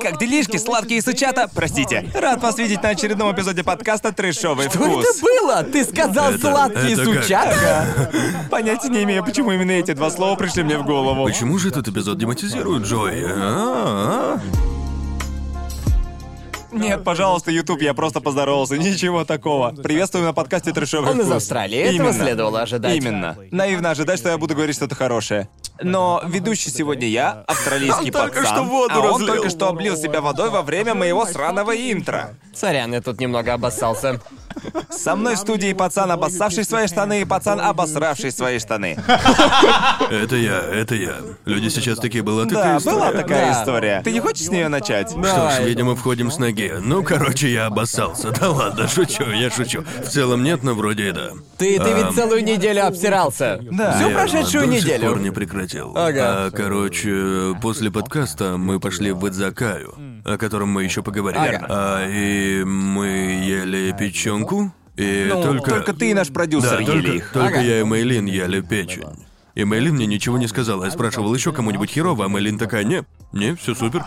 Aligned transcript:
Как 0.00 0.16
делишки, 0.20 0.58
сладкие 0.58 1.02
сучата? 1.02 1.50
Простите. 1.52 2.08
Рад 2.14 2.40
вас 2.40 2.56
видеть 2.56 2.80
на 2.84 2.90
очередном 2.90 3.34
эпизоде 3.34 3.64
подкаста 3.64 4.12
«Трэшовый 4.12 4.68
Что 4.70 4.78
вкус». 4.78 5.04
это 5.04 5.24
было? 5.24 5.62
Ты 5.64 5.84
сказал 5.84 6.30
Это- 6.30 6.38
сладкие 6.38 6.92
это 6.92 7.04
как? 7.04 7.22
сучата? 7.24 8.10
Понятия 8.50 8.88
не 8.90 9.02
имею, 9.02 9.24
почему 9.24 9.50
именно 9.50 9.72
эти 9.72 9.90
два 9.94 10.08
слова 10.12 10.36
пришли 10.36 10.62
мне 10.62 10.78
в 10.78 10.84
голову. 10.84 11.24
Почему 11.24 11.58
же 11.58 11.70
этот 11.70 11.88
эпизод 11.88 12.16
дематизирует 12.16 12.84
Джой? 12.84 13.24
А-а-а. 13.26 14.40
Нет, 16.70 17.02
пожалуйста, 17.02 17.50
YouTube, 17.50 17.82
я 17.82 17.92
просто 17.92 18.20
поздоровался, 18.20 18.78
ничего 18.78 19.24
такого. 19.24 19.70
Приветствую 19.72 20.24
на 20.26 20.32
подкасте 20.32 20.70
«Трэшовый 20.72 21.10
Он 21.10 21.16
вкус». 21.16 21.26
из 21.26 21.32
Австралии, 21.32 21.78
этого 21.80 21.92
Именно. 22.10 22.12
следовало 22.12 22.60
ожидать. 22.62 22.94
Именно. 22.94 23.36
Наивно 23.50 23.90
ожидать, 23.90 24.20
что 24.20 24.28
я 24.28 24.38
буду 24.38 24.54
говорить 24.54 24.76
что-то 24.76 24.94
хорошее. 24.94 25.48
Но 25.80 26.22
ведущий 26.26 26.70
сегодня 26.70 27.06
я, 27.08 27.44
австралийский 27.46 28.06
Он 28.06 28.10
только 28.12 28.40
пацан, 28.40 28.54
что 28.54 28.62
воду 28.64 28.94
а 28.94 28.98
он 28.98 29.10
разлил. 29.12 29.26
только 29.26 29.50
что 29.50 29.68
облил 29.68 29.96
себя 29.96 30.20
водой 30.20 30.50
во 30.50 30.62
время 30.62 30.94
моего 30.94 31.24
сраного 31.26 31.72
интро. 31.76 32.34
Сорян, 32.54 32.92
я 32.92 33.00
тут 33.00 33.20
немного 33.20 33.54
обоссался. 33.54 34.20
Со 34.90 35.16
мной 35.16 35.34
в 35.36 35.38
студии 35.38 35.72
пацан, 35.72 36.10
обоссавший 36.10 36.64
свои 36.64 36.86
штаны, 36.86 37.22
и 37.22 37.24
пацан, 37.24 37.60
обосравший 37.60 38.32
свои 38.32 38.58
штаны. 38.58 38.96
Это 40.10 40.36
я, 40.36 40.60
это 40.60 40.94
я. 40.94 41.16
Люди 41.44 41.68
сейчас 41.68 41.98
такие, 41.98 42.22
была 42.22 42.44
Да, 42.44 42.50
такая 42.50 42.80
была 42.80 42.96
история. 43.08 43.22
такая 43.22 43.52
Да. 43.52 43.60
история. 43.60 44.02
Ты 44.04 44.12
не 44.12 44.20
хочешь 44.20 44.46
с 44.46 44.50
нее 44.50 44.68
начать? 44.68 45.10
Что 45.10 45.50
ж, 45.50 45.64
видимо, 45.64 45.94
входим 45.96 46.30
с 46.30 46.38
ноги. 46.38 46.72
Ну, 46.80 47.02
короче, 47.02 47.50
я 47.52 47.66
обоссался. 47.66 48.30
Да 48.38 48.50
ладно, 48.50 48.88
шучу, 48.88 49.24
я 49.30 49.50
шучу. 49.50 49.84
В 50.04 50.08
целом 50.08 50.42
нет, 50.44 50.62
но 50.62 50.74
вроде 50.74 51.08
и 51.08 51.12
да. 51.12 51.30
Ты, 51.58 51.78
ты 51.78 51.92
ведь 51.92 52.14
целую 52.14 52.44
неделю 52.44 52.86
обсирался. 52.86 53.58
Да. 53.70 53.92
Всю 53.92 54.08
верно, 54.08 54.18
прошедшую 54.20 54.66
до 54.66 54.72
сих 54.74 54.84
неделю. 54.84 55.08
пор 55.08 55.20
не 55.20 55.30
прекратил. 55.30 55.92
Ага. 55.96 56.46
А, 56.46 56.50
короче, 56.50 57.54
после 57.60 57.90
подкаста 57.90 58.56
мы 58.56 58.78
пошли 58.80 59.12
в 59.12 59.26
Идзакаю, 59.28 59.94
о 60.34 60.38
котором 60.38 60.68
мы 60.68 60.84
еще 60.84 61.02
поговорим. 61.02 61.40
Ага. 61.40 61.66
А, 61.68 62.06
и 62.08 62.62
мы 62.64 63.06
ели 63.44 63.94
печенку. 63.98 64.72
И 64.96 65.26
Ну, 65.28 65.42
только... 65.42 65.70
только 65.70 65.92
ты 65.94 66.10
и 66.10 66.14
наш 66.14 66.28
продюсер 66.28 66.70
Да, 66.70 66.80
ели 66.80 66.86
только, 67.02 67.10
их. 67.12 67.30
только 67.32 67.48
Ага. 67.48 67.60
я 67.60 67.80
и 67.80 67.82
Мейлин 67.84 68.26
ели 68.26 68.60
печень. 68.60 69.04
И 69.58 69.64
Мейлин 69.64 69.96
мне 69.96 70.06
ничего 70.06 70.38
не 70.38 70.46
сказала. 70.46 70.84
Я 70.84 70.90
спрашивал 70.92 71.34
еще 71.34 71.52
кому-нибудь 71.52 71.90
херово, 71.90 72.26
а 72.26 72.28
Мейлин 72.28 72.58
такая, 72.58 72.84
не, 72.84 73.02
не, 73.32 73.56
все 73.56 73.74
супер. 73.74 74.04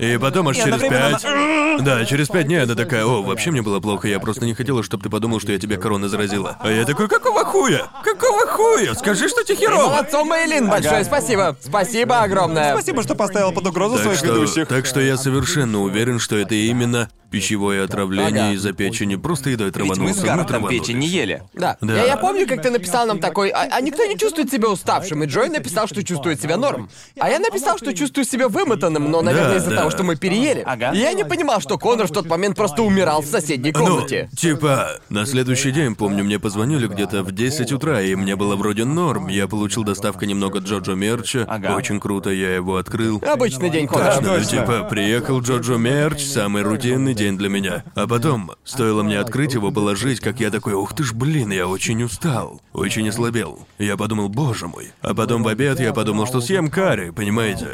И 0.00 0.18
потом 0.20 0.48
аж 0.48 0.56
через 0.56 0.80
пять... 0.80 1.84
Да, 1.84 2.04
через 2.04 2.28
пять 2.28 2.46
дней 2.46 2.62
она 2.64 2.74
такая, 2.74 3.04
о, 3.04 3.22
вообще 3.22 3.52
мне 3.52 3.62
было 3.62 3.78
плохо, 3.78 4.08
я 4.08 4.18
просто 4.18 4.44
не 4.46 4.54
хотела, 4.54 4.82
чтобы 4.82 5.04
ты 5.04 5.10
подумал, 5.10 5.38
что 5.38 5.52
я 5.52 5.60
тебя 5.60 5.76
корона 5.76 6.08
заразила. 6.08 6.56
А 6.60 6.72
я 6.72 6.84
такой, 6.84 7.06
какого 7.06 7.44
хуя? 7.44 7.86
Какого 8.02 8.46
хуя? 8.48 8.94
Скажи, 8.94 9.28
что 9.28 9.44
тебе 9.44 9.58
херово. 9.58 9.90
Молодцом, 9.90 10.26
Мейлин, 10.28 10.68
большое 10.68 11.04
спасибо. 11.04 11.56
Спасибо 11.60 12.22
огромное. 12.22 12.72
Спасибо, 12.72 13.04
что 13.04 13.14
поставил 13.14 13.52
под 13.52 13.68
угрозу 13.68 13.94
Так 13.94 14.02
своих 14.04 14.18
что, 14.18 14.26
ведущих. 14.26 14.66
так 14.66 14.86
что 14.86 15.00
я 15.00 15.16
совершенно 15.16 15.82
уверен, 15.82 16.18
что 16.18 16.36
это 16.36 16.56
именно 16.56 17.08
пищевое 17.30 17.82
отравление 17.82 18.44
Ага. 18.44 18.52
из-за 18.52 18.72
печени. 18.72 19.16
Просто 19.16 19.50
едой 19.50 19.66
Ведь 19.66 19.74
траванулся. 19.74 20.02
мы 20.02 20.14
с 20.14 20.20
Гарретом 20.20 20.68
печень 20.68 20.98
не 20.98 21.08
ели. 21.08 21.42
Да. 21.52 21.76
Да. 21.80 21.92
Я, 21.96 22.04
я 22.04 22.16
помню, 22.16 22.46
как 22.46 22.62
ты 22.62 22.70
написал 22.70 23.06
нам 23.08 23.18
такой, 23.18 23.48
а, 23.50 23.66
а 23.72 23.80
никто 23.80 24.04
не 24.04 24.16
чувствует 24.16 24.52
себя 24.52 24.63
уставшим, 24.68 25.22
и 25.22 25.26
Джой 25.26 25.48
написал, 25.48 25.86
что 25.86 26.02
чувствует 26.02 26.40
себя 26.40 26.56
норм. 26.56 26.88
А 27.18 27.28
я 27.30 27.38
написал, 27.38 27.78
что 27.78 27.92
чувствую 27.94 28.24
себя 28.24 28.48
вымотанным, 28.48 29.10
но, 29.10 29.22
наверное, 29.22 29.52
Да, 29.52 29.56
из-за 29.58 29.70
да. 29.70 29.76
того, 29.76 29.90
что 29.90 30.02
мы 30.02 30.16
переели. 30.16 30.62
Ага. 30.66 30.92
Я 30.92 31.12
не 31.12 31.24
понимал, 31.24 31.60
что 31.60 31.78
Конор 31.78 32.06
в 32.06 32.12
тот 32.12 32.26
момент 32.26 32.56
просто 32.56 32.82
умирал 32.82 33.22
в 33.22 33.26
соседней 33.26 33.72
комнате. 33.72 34.28
Ну, 34.30 34.36
типа, 34.36 35.00
на 35.08 35.26
следующий 35.26 35.70
день, 35.70 35.94
помню, 35.94 36.24
мне 36.24 36.38
позвонили 36.38 36.86
где-то 36.86 37.22
в 37.22 37.32
10 37.32 37.72
утра, 37.72 38.00
и 38.00 38.14
мне 38.14 38.36
было 38.36 38.56
вроде 38.56 38.84
норм. 38.84 39.28
Я 39.28 39.46
получил 39.48 39.84
доставку 39.84 40.24
немного 40.24 40.58
Джоджо 40.60 40.92
мерча. 40.94 41.44
Ага. 41.48 41.74
Очень 41.76 42.00
круто, 42.00 42.30
я 42.30 42.54
его 42.54 42.76
открыл. 42.76 43.22
Обычный 43.26 43.70
день 43.70 43.86
Конора. 43.86 44.18
Ну, 44.20 44.28
точно. 44.28 44.48
типа, 44.60 44.84
приехал 44.90 45.40
Джоджо 45.40 45.74
мерч, 45.76 46.22
самый 46.24 46.62
рутинный 46.62 47.14
день 47.14 47.36
для 47.36 47.48
меня. 47.48 47.84
А 47.94 48.06
потом, 48.06 48.52
стоило 48.64 49.02
мне 49.02 49.18
открыть 49.18 49.54
его, 49.54 49.70
положить, 49.70 50.20
как 50.20 50.40
я 50.40 50.50
такой, 50.50 50.74
ух 50.74 50.94
ты 50.94 51.02
ж, 51.02 51.12
блин, 51.12 51.50
я 51.52 51.66
очень 51.66 52.02
устал, 52.02 52.60
очень 52.72 53.08
ослабел. 53.08 53.66
Я 53.78 53.96
подумал, 53.96 54.28
боже 54.28 54.53
мой. 54.62 54.92
А 55.02 55.14
потом 55.14 55.42
в 55.42 55.48
обед 55.48 55.80
я 55.80 55.92
подумал, 55.92 56.26
что 56.26 56.40
съем 56.40 56.70
карри, 56.70 57.10
понимаете? 57.10 57.66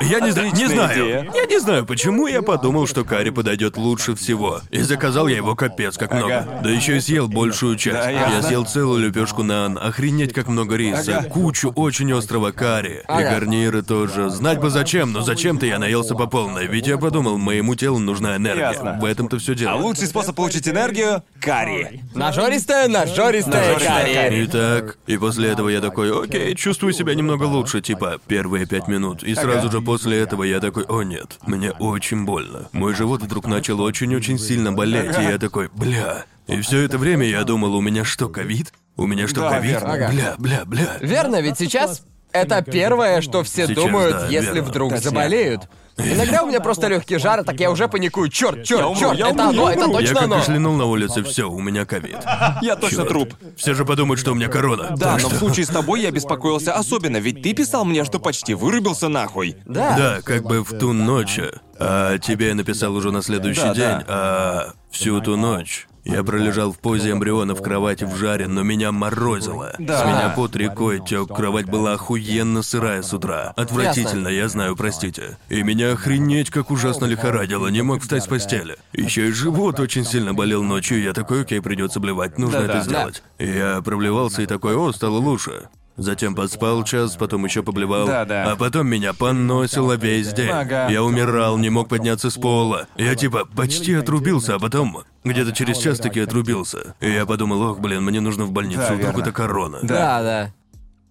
Я 0.00 0.20
не, 0.20 0.30
зна- 0.30 0.50
не 0.50 0.66
знаю. 0.66 0.94
идея. 0.94 1.30
Я 1.34 1.46
не 1.46 1.58
знаю, 1.58 1.84
почему 1.84 2.26
я 2.26 2.42
подумал, 2.42 2.86
что 2.86 3.04
карри 3.04 3.30
подойдет 3.30 3.76
лучше 3.76 4.14
всего. 4.14 4.60
И 4.70 4.80
заказал 4.82 5.26
я 5.28 5.36
его 5.36 5.54
капец 5.56 5.96
как 5.96 6.12
много. 6.12 6.38
Ага. 6.38 6.60
Да 6.62 6.70
еще 6.70 6.96
и 6.96 7.00
съел 7.00 7.28
большую 7.28 7.76
часть. 7.76 7.96
Да, 8.04 8.10
я 8.10 8.20
ясно. 8.28 8.42
съел 8.42 8.64
целую 8.64 9.06
лепешку 9.06 9.42
нан, 9.42 9.78
охренеть 9.80 10.32
как 10.32 10.46
много 10.48 10.76
риса, 10.76 11.26
кучу 11.30 11.70
очень 11.74 12.12
острого 12.12 12.52
карри. 12.52 13.02
И 13.08 13.22
гарниры 13.22 13.82
тоже. 13.82 14.30
Знать 14.30 14.60
бы 14.60 14.70
зачем, 14.70 15.12
но 15.12 15.22
зачем-то 15.22 15.66
я 15.66 15.78
наелся 15.78 16.14
по 16.14 16.26
полной. 16.26 16.66
Ведь 16.66 16.86
я 16.86 16.96
подумал, 16.98 17.38
моему 17.38 17.74
телу 17.74 17.98
нужна 17.98 18.36
энергия. 18.36 18.70
Ясно. 18.70 18.98
В 19.00 19.04
этом-то 19.04 19.38
все 19.38 19.54
дело. 19.54 19.72
А 19.72 19.76
лучший 19.76 20.06
способ 20.06 20.36
получить 20.36 20.68
энергию— 20.68 21.22
карри. 21.40 22.02
Нажористая, 22.14 22.88
нажористая 22.88 23.74
Нажористая 23.74 24.00
карри. 24.02 24.14
карри. 24.14 24.44
Итак, 24.44 24.98
и 25.06 25.16
после 25.16 25.37
этого 25.46 25.68
я 25.68 25.80
такой, 25.80 26.10
окей, 26.24 26.56
чувствую 26.56 26.92
себя 26.92 27.14
немного 27.14 27.44
лучше, 27.44 27.80
типа, 27.80 28.18
первые 28.26 28.66
пять 28.66 28.88
минут. 28.88 29.22
И 29.22 29.34
сразу 29.36 29.70
же 29.70 29.80
после 29.80 30.18
этого 30.18 30.42
я 30.42 30.58
такой, 30.58 30.84
о 30.84 31.02
нет, 31.02 31.38
мне 31.46 31.70
очень 31.70 32.24
больно. 32.24 32.68
Мой 32.72 32.94
живот 32.94 33.22
вдруг 33.22 33.46
начал 33.46 33.80
очень-очень 33.80 34.38
сильно 34.38 34.72
болеть, 34.72 35.16
и 35.16 35.22
я 35.22 35.38
такой, 35.38 35.68
бля. 35.72 36.24
И 36.48 36.60
все 36.62 36.80
это 36.80 36.98
время 36.98 37.26
я 37.26 37.44
думал, 37.44 37.74
у 37.76 37.80
меня 37.80 38.04
что, 38.04 38.28
ковид? 38.28 38.72
У 38.96 39.06
меня 39.06 39.28
что, 39.28 39.48
ковид? 39.48 39.80
Бля, 39.82 40.34
бля, 40.38 40.64
бля. 40.64 40.96
Верно, 41.00 41.40
ведь 41.40 41.58
сейчас 41.58 42.02
это 42.32 42.62
первое, 42.62 43.20
что 43.20 43.42
все 43.42 43.66
Сейчас, 43.66 43.76
думают, 43.76 44.16
да, 44.16 44.28
если 44.28 44.54
верно. 44.56 44.70
вдруг 44.70 44.96
заболеют. 44.98 45.62
Иногда 45.98 46.42
у 46.42 46.46
меня 46.46 46.60
просто 46.60 46.86
легкий 46.88 47.18
жар, 47.18 47.42
так 47.44 47.58
я 47.60 47.70
уже 47.70 47.88
паникую. 47.88 48.28
Черт, 48.28 48.58
Я 48.58 48.64
черт, 48.64 48.98
черт, 48.98 49.18
я 49.18 49.28
это 49.30 49.48
оно, 49.48 49.68
я 49.70 49.74
это. 49.76 49.86
Я 49.86 49.92
точно 49.92 50.14
как 50.14 50.22
оно. 50.24 50.36
кашлянул 50.38 50.76
на 50.76 50.84
улице, 50.84 51.22
все, 51.24 51.50
у 51.50 51.58
меня 51.60 51.84
ковид. 51.84 52.18
Я 52.62 52.76
точно 52.76 52.98
Чёрт. 52.98 53.08
труп. 53.08 53.34
Все 53.56 53.74
же 53.74 53.84
подумают, 53.84 54.20
что 54.20 54.30
у 54.32 54.34
меня 54.34 54.48
корона. 54.48 54.94
Да, 54.96 55.14
Так 55.14 55.22
но 55.24 55.28
в 55.30 55.34
случае 55.34 55.66
с 55.66 55.68
тобой 55.68 56.00
я 56.02 56.10
беспокоился 56.12 56.72
особенно, 56.74 57.16
ведь 57.16 57.42
ты 57.42 57.52
писал 57.52 57.84
мне, 57.84 58.04
что 58.04 58.20
почти 58.20 58.54
вырубился 58.54 59.08
нахуй. 59.08 59.56
Да. 59.66 59.96
Да, 59.96 60.18
как 60.22 60.44
бы 60.44 60.62
в 60.62 60.78
ту 60.78 60.92
ночь. 60.92 61.40
А 61.80 62.18
тебе 62.18 62.48
я 62.48 62.54
написал 62.54 62.94
уже 62.94 63.10
на 63.10 63.22
следующий 63.22 63.62
Да, 63.62 63.74
день, 63.74 63.98
да. 63.98 64.04
а 64.08 64.72
всю 64.90 65.20
ту 65.20 65.36
ночь. 65.36 65.87
Я 66.08 66.24
пролежал 66.24 66.72
в 66.72 66.78
позе 66.78 67.12
эмбриона 67.12 67.54
в 67.54 67.62
кровати 67.62 68.04
в 68.04 68.16
жаре, 68.16 68.48
но 68.48 68.62
меня 68.62 68.92
морозило. 68.92 69.74
Да. 69.78 70.02
С 70.02 70.04
меня 70.06 70.32
пот 70.34 70.56
рекой 70.56 71.00
тек, 71.04 71.28
кровать 71.28 71.66
была 71.66 71.92
охуенно 71.92 72.62
сырая 72.62 73.02
с 73.02 73.12
утра. 73.12 73.52
Отвратительно, 73.56 74.28
я 74.28 74.48
знаю, 74.48 74.74
простите. 74.74 75.36
И 75.50 75.62
меня 75.62 75.92
охренеть 75.92 76.48
как 76.50 76.70
ужасно 76.70 77.04
лихорадило, 77.04 77.68
не 77.68 77.82
мог 77.82 78.00
встать 78.00 78.24
с 78.24 78.26
постели. 78.26 78.78
Еще 78.94 79.28
и 79.28 79.32
живот 79.32 79.80
очень 79.80 80.06
сильно 80.06 80.32
болел 80.32 80.62
ночью, 80.62 81.02
я 81.02 81.12
такой, 81.12 81.42
окей, 81.42 81.60
придется 81.60 82.00
блевать, 82.00 82.38
нужно 82.38 82.62
Да-да. 82.62 82.72
это 82.78 82.84
сделать. 82.84 83.22
Я 83.38 83.82
проблевался 83.82 84.40
и 84.40 84.46
такой, 84.46 84.76
о, 84.76 84.90
стало 84.92 85.18
лучше. 85.18 85.68
Затем 85.98 86.34
поспал 86.36 86.84
час, 86.84 87.16
потом 87.16 87.44
еще 87.44 87.62
поблевал. 87.64 88.06
Да-да. 88.06 88.52
А 88.52 88.56
потом 88.56 88.86
меня 88.86 89.12
поносило 89.12 89.94
весь 89.96 90.32
день. 90.32 90.48
Ага. 90.48 90.88
Я 90.88 91.02
умирал, 91.02 91.58
не 91.58 91.70
мог 91.70 91.88
подняться 91.88 92.30
с 92.30 92.34
пола. 92.34 92.86
Я 92.96 93.16
типа 93.16 93.44
почти 93.44 93.94
отрубился, 93.94 94.54
а 94.54 94.58
потом 94.60 95.02
где-то 95.24 95.52
через 95.52 95.78
час 95.78 95.98
таки 95.98 96.20
отрубился. 96.20 96.94
И 97.00 97.10
я 97.10 97.26
подумал, 97.26 97.60
ох, 97.62 97.80
блин, 97.80 98.04
мне 98.04 98.20
нужно 98.20 98.44
в 98.44 98.52
больницу, 98.52 98.80
Да, 98.80 98.94
вдруг 98.94 99.00
верно. 99.08 99.20
это 99.22 99.32
корона. 99.32 99.78
Да, 99.82 100.22
да. 100.22 100.52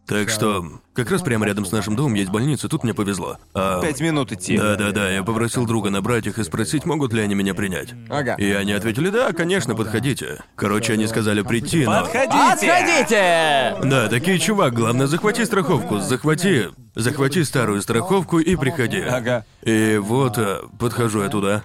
Так 0.08 0.30
что, 0.30 0.66
как 0.94 1.12
раз 1.12 1.22
прямо 1.22 1.46
рядом 1.46 1.66
с 1.66 1.72
нашим 1.74 1.98
домом 1.98 2.14
есть 2.14 2.32
больница, 2.32 2.70
тут 2.70 2.84
мне 2.84 2.94
повезло. 2.94 3.38
А, 3.54 3.82
Пять 3.82 4.00
минут 4.00 4.32
идти. 4.32 4.58
Да-да-да, 4.58 5.10
я 5.10 5.22
попросил 5.22 5.66
друга 5.66 5.90
набрать 5.90 6.26
их 6.28 6.40
и 6.40 6.44
спросить, 6.46 6.86
могут 6.86 7.12
ли 7.12 7.22
они 7.22 7.36
меня 7.36 7.54
принять. 7.54 7.94
Ага. 8.10 8.36
И 8.36 8.50
они 8.52 8.72
ответили, 8.72 9.10
да, 9.10 9.34
конечно, 9.34 9.76
подходите. 9.76 10.42
Короче, 10.56 10.94
они 10.94 11.08
сказали 11.08 11.42
прийти, 11.42 11.86
но... 11.86 12.04
Подходите! 12.04 12.72
Отходите! 12.72 13.76
Да, 13.84 14.08
такие, 14.08 14.40
чувак, 14.40 14.74
главное, 14.74 15.08
захвати 15.08 15.46
страховку, 15.46 16.00
захвати... 16.00 16.70
Захвати 16.96 17.46
старую 17.46 17.82
страховку 17.82 18.40
и 18.40 18.56
приходи. 18.56 19.02
Ага. 19.02 19.46
И 19.62 19.98
вот, 19.98 20.38
э, 20.40 20.62
подхожу 20.80 21.22
я 21.22 21.30
туда. 21.30 21.64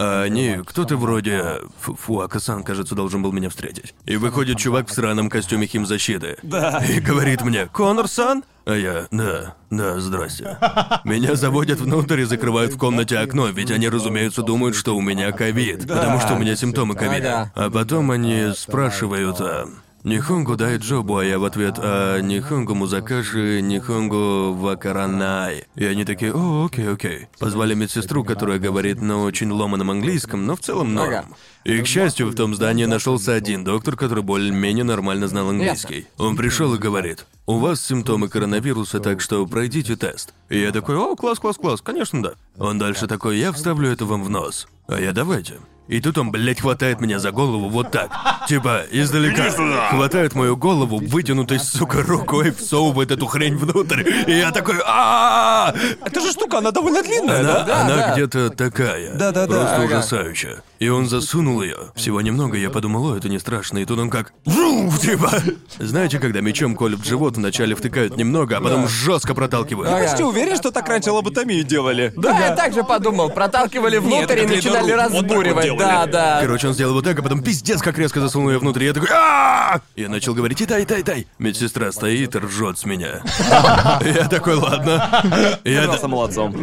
А 0.00 0.22
они, 0.22 0.60
кто-то 0.64 0.96
вроде... 0.96 1.56
Фу, 1.80 1.96
Фуака-сан, 1.96 2.62
кажется, 2.62 2.94
должен 2.94 3.20
был 3.20 3.32
меня 3.32 3.50
встретить. 3.50 3.94
И 4.04 4.16
выходит 4.16 4.56
чувак 4.56 4.88
в 4.88 4.92
сраном 4.92 5.28
костюме 5.28 5.66
химзащиты. 5.66 6.36
Да. 6.44 6.80
И 6.88 7.00
говорит 7.00 7.42
мне, 7.42 7.66
Конор-сан? 7.66 8.44
А 8.64 8.74
я, 8.74 9.08
да, 9.10 9.56
да, 9.70 9.98
здрасте. 9.98 10.56
Меня 11.02 11.34
заводят 11.34 11.80
внутрь 11.80 12.20
и 12.20 12.24
закрывают 12.24 12.74
в 12.74 12.78
комнате 12.78 13.18
окно, 13.18 13.48
ведь 13.48 13.72
они, 13.72 13.88
разумеется, 13.88 14.42
думают, 14.42 14.76
что 14.76 14.94
у 14.94 15.00
меня 15.00 15.32
ковид, 15.32 15.88
потому 15.88 16.20
что 16.20 16.34
у 16.34 16.38
меня 16.38 16.54
симптомы 16.54 16.94
ковида. 16.94 17.50
А 17.56 17.68
потом 17.68 18.12
они 18.12 18.52
спрашивают, 18.54 19.40
а, 19.40 19.66
Нихонгу 20.04 20.56
дай 20.56 20.78
джобу, 20.78 21.16
а 21.16 21.24
я 21.24 21.38
в 21.38 21.44
ответ, 21.44 21.74
а 21.78 22.20
Нихонгу 22.20 22.74
музакаши, 22.74 23.60
Нихонгу 23.60 24.54
вакаранай. 24.54 25.64
И 25.74 25.84
они 25.84 26.04
такие, 26.04 26.32
о, 26.32 26.66
окей, 26.66 26.88
окей. 26.88 27.26
Позвали 27.38 27.74
медсестру, 27.74 28.22
которая 28.22 28.60
говорит 28.60 29.02
на 29.02 29.22
очень 29.22 29.50
ломаном 29.50 29.90
английском, 29.90 30.46
но 30.46 30.54
в 30.54 30.60
целом 30.60 30.94
норм. 30.94 31.34
И, 31.64 31.82
к 31.82 31.86
счастью, 31.86 32.28
в 32.28 32.34
том 32.34 32.54
здании 32.54 32.84
нашелся 32.84 33.34
один 33.34 33.64
доктор, 33.64 33.96
который 33.96 34.22
более-менее 34.22 34.84
нормально 34.84 35.26
знал 35.26 35.50
английский. 35.50 36.06
Он 36.16 36.36
пришел 36.36 36.74
и 36.74 36.78
говорит, 36.78 37.26
у 37.46 37.58
вас 37.58 37.84
симптомы 37.84 38.28
коронавируса, 38.28 39.00
так 39.00 39.20
что 39.20 39.44
пройдите 39.46 39.96
тест. 39.96 40.32
И 40.48 40.60
я 40.60 40.70
такой, 40.70 40.96
о, 40.96 41.16
класс, 41.16 41.38
класс, 41.40 41.56
класс, 41.56 41.80
конечно, 41.82 42.22
да. 42.22 42.34
Он 42.56 42.78
дальше 42.78 43.08
такой, 43.08 43.38
я 43.38 43.52
вставлю 43.52 43.90
это 43.90 44.06
вам 44.06 44.22
в 44.22 44.30
нос. 44.30 44.68
А 44.86 45.00
я 45.00 45.12
давайте. 45.12 45.54
И 45.88 46.00
тут 46.00 46.18
он, 46.18 46.30
блядь, 46.30 46.60
хватает 46.60 47.00
меня 47.00 47.18
за 47.18 47.32
голову 47.32 47.68
вот 47.68 47.90
так. 47.90 48.10
Типа, 48.46 48.82
издалека. 48.90 49.50
Хватает 49.90 50.34
мою 50.34 50.56
голову, 50.56 50.98
вытянутой, 50.98 51.58
сука, 51.58 52.02
рукой, 52.02 52.50
всовывает 52.50 53.10
эту 53.10 53.26
хрень 53.26 53.56
внутрь. 53.56 54.04
И 54.26 54.32
я 54.32 54.50
такой, 54.52 54.76
а 54.86 55.74
Эта 56.04 56.20
же 56.20 56.32
штука, 56.32 56.58
она 56.58 56.70
довольно 56.72 57.02
длинная, 57.02 57.40
Она, 57.40 57.60
да? 57.64 57.82
она 57.82 57.96
да. 57.96 58.12
где-то 58.12 58.50
такая. 58.50 59.14
Да-да-да. 59.14 59.46
Просто 59.46 59.76
Ага. 59.76 59.84
ужасающая. 59.84 60.62
И 60.78 60.88
он 60.88 61.08
засунул 61.08 61.62
ее. 61.62 61.90
Всего 61.96 62.20
немного, 62.20 62.56
я 62.58 62.70
подумал, 62.70 63.12
о, 63.12 63.16
это 63.16 63.28
не 63.28 63.38
страшно. 63.38 63.78
И 63.78 63.84
тут 63.84 63.98
он 63.98 64.10
как... 64.10 64.32
«Вру!» 64.44 64.92
Типа. 65.00 65.30
Знаете, 65.78 66.18
когда 66.18 66.40
мечом 66.40 66.76
колют 66.76 67.00
в 67.00 67.04
живот, 67.06 67.36
вначале 67.36 67.74
втыкают 67.74 68.16
немного, 68.16 68.58
а 68.58 68.60
потом 68.60 68.88
жестко 68.88 69.34
проталкивают. 69.34 69.90
Ага. 69.90 70.06
Почти 70.06 70.22
уверен, 70.22 70.56
что 70.56 70.70
так 70.70 70.88
раньше 70.88 71.10
лоботомию 71.12 71.64
делали. 71.64 72.12
Да, 72.16 72.38
я 72.38 72.54
так 72.54 72.74
же 72.74 72.84
подумал. 72.84 73.30
Проталкивали 73.30 73.98
внутрь 73.98 74.38
и 74.38 74.42
это 74.42 74.54
начинали 74.54 74.92
разбуривать. 74.92 75.77
Да, 75.78 76.06
да. 76.06 76.40
Короче, 76.40 76.68
он 76.68 76.74
сделал 76.74 76.94
вот 76.94 77.04
так, 77.04 77.18
а 77.18 77.22
потом 77.22 77.42
пиздец, 77.42 77.80
как 77.80 77.98
резко 77.98 78.20
засунул 78.20 78.50
ее 78.50 78.58
внутрь. 78.58 78.84
и 78.84 78.86
Я 78.86 78.92
такой, 78.92 79.08
а 79.12 79.80
Я 79.96 80.08
начал 80.08 80.34
говорить, 80.34 80.60
итай, 80.60 80.84
итай, 80.84 81.02
итай. 81.02 81.26
Медсестра 81.38 81.92
стоит 81.92 82.34
и 82.34 82.38
ржет 82.38 82.78
с 82.78 82.84
меня. 82.84 83.22
Я 84.02 84.28
такой, 84.28 84.54
ладно. 84.54 85.58
Я 85.64 85.86
молодцом. 86.08 86.54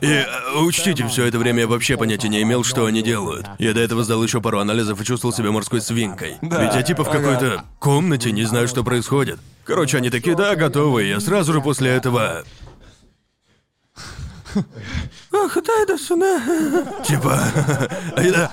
И 0.00 0.06
э, 0.06 0.26
учтите, 0.60 1.06
все 1.06 1.26
это 1.26 1.38
время 1.38 1.60
я 1.60 1.66
вообще 1.66 1.96
понятия 1.96 2.28
не 2.28 2.42
имел, 2.42 2.64
что 2.64 2.86
они 2.86 3.02
делают. 3.02 3.46
Я 3.58 3.72
до 3.72 3.80
этого 3.80 4.02
сдал 4.04 4.22
еще 4.22 4.40
пару 4.40 4.58
анализов 4.58 5.00
и 5.00 5.04
чувствовал 5.04 5.34
себя 5.34 5.50
морской 5.50 5.80
свинкой. 5.80 6.36
Ведь 6.42 6.74
я 6.74 6.82
типа 6.82 7.04
в 7.04 7.10
какой-то 7.10 7.64
комнате, 7.78 8.32
не 8.32 8.44
знаю, 8.44 8.68
что 8.68 8.82
происходит. 8.82 9.38
Короче, 9.64 9.98
они 9.98 10.10
такие, 10.10 10.36
да, 10.36 10.56
готовы. 10.56 11.04
Я 11.04 11.20
сразу 11.20 11.52
же 11.52 11.60
после 11.60 11.90
этого. 11.90 12.44
Да 15.86 15.98
сюда. 15.98 16.40
Типа, 17.04 17.38
да, 18.16 18.50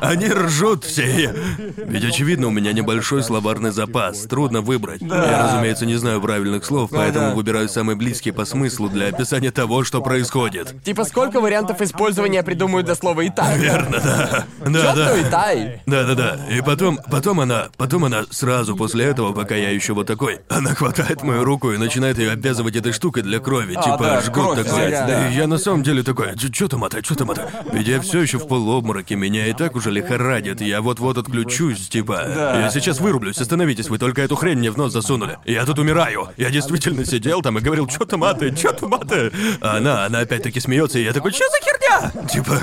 они 0.00 0.28
ржут 0.28 0.84
все. 0.84 1.34
Ведь 1.76 2.04
очевидно, 2.04 2.48
у 2.48 2.50
меня 2.50 2.72
небольшой 2.72 3.22
словарный 3.22 3.70
запас, 3.70 4.22
трудно 4.22 4.60
выбрать. 4.60 5.00
Я, 5.02 5.48
разумеется, 5.48 5.86
не 5.86 5.96
знаю 5.96 6.20
правильных 6.20 6.64
слов, 6.64 6.90
поэтому 6.92 7.30
да. 7.30 7.34
выбираю 7.34 7.68
самые 7.68 7.96
близкие 7.96 8.34
по 8.34 8.44
смыслу 8.44 8.88
для 8.88 9.08
описания 9.08 9.50
того, 9.50 9.84
что 9.84 10.02
происходит. 10.02 10.74
Типа 10.84 11.04
сколько 11.04 11.40
вариантов 11.40 11.80
использования 11.80 12.42
придумают 12.42 12.86
для 12.86 12.94
слова 12.94 13.26
«итай»? 13.26 13.58
Верно, 13.58 14.00
да. 14.02 14.44
Да, 14.64 14.94
да. 14.94 15.20
«итай»? 15.20 15.82
Да, 15.86 16.04
да, 16.04 16.14
да. 16.14 16.38
И 16.50 16.60
потом, 16.60 16.98
потом 17.10 17.40
она, 17.40 17.68
потом 17.76 18.04
она 18.04 18.24
сразу 18.30 18.76
после 18.76 19.06
этого, 19.06 19.32
пока 19.32 19.54
я 19.54 19.70
еще 19.70 19.94
вот 19.94 20.06
такой, 20.06 20.40
она 20.48 20.74
хватает 20.74 21.22
мою 21.22 21.44
руку 21.44 21.72
и 21.72 21.78
начинает 21.78 22.18
ее 22.18 22.32
обвязывать 22.32 22.76
этой 22.76 22.92
штукой 22.92 23.22
для 23.22 23.38
крови, 23.40 23.74
типа 23.74 23.98
да, 24.00 24.20
жгут 24.20 24.34
кровь 24.34 24.64
такой. 24.64 24.88
взять, 24.88 25.06
да. 25.06 25.28
И 25.30 25.34
я 25.34 25.46
на 25.46 25.58
самом 25.58 25.82
деле 25.82 25.99
такой, 26.02 26.36
что 26.52 26.68
там 26.68 26.84
это, 26.84 27.04
что 27.04 27.14
там 27.14 27.30
это? 27.30 27.50
Ведь 27.72 27.86
я 27.86 28.00
все 28.00 28.20
еще 28.20 28.38
в 28.38 28.46
полуобмороке, 28.46 29.16
меня 29.16 29.46
и 29.46 29.52
так 29.52 29.76
уже 29.76 29.90
лихорадит, 29.90 30.60
я 30.60 30.80
вот-вот 30.82 31.18
отключусь, 31.18 31.88
типа. 31.88 32.24
Я 32.26 32.70
сейчас 32.70 33.00
вырублюсь, 33.00 33.38
остановитесь, 33.38 33.88
вы 33.88 33.98
только 33.98 34.22
эту 34.22 34.36
хрень 34.36 34.58
мне 34.58 34.70
в 34.70 34.76
нос 34.76 34.92
засунули. 34.92 35.38
Я 35.44 35.64
тут 35.64 35.78
умираю. 35.78 36.28
Я 36.36 36.50
действительно 36.50 37.04
сидел 37.04 37.42
там 37.42 37.58
и 37.58 37.60
говорил, 37.60 37.88
что 37.88 38.04
там 38.04 38.24
это, 38.24 38.54
что 38.56 38.72
там 38.72 38.94
это. 38.94 39.32
А 39.60 39.76
она, 39.76 40.06
она 40.06 40.20
опять-таки 40.20 40.60
смеется, 40.60 40.98
и 40.98 41.04
я 41.04 41.12
такой, 41.12 41.32
что 41.32 41.44
за 41.50 41.58
херня? 41.64 42.26
Типа, 42.28 42.58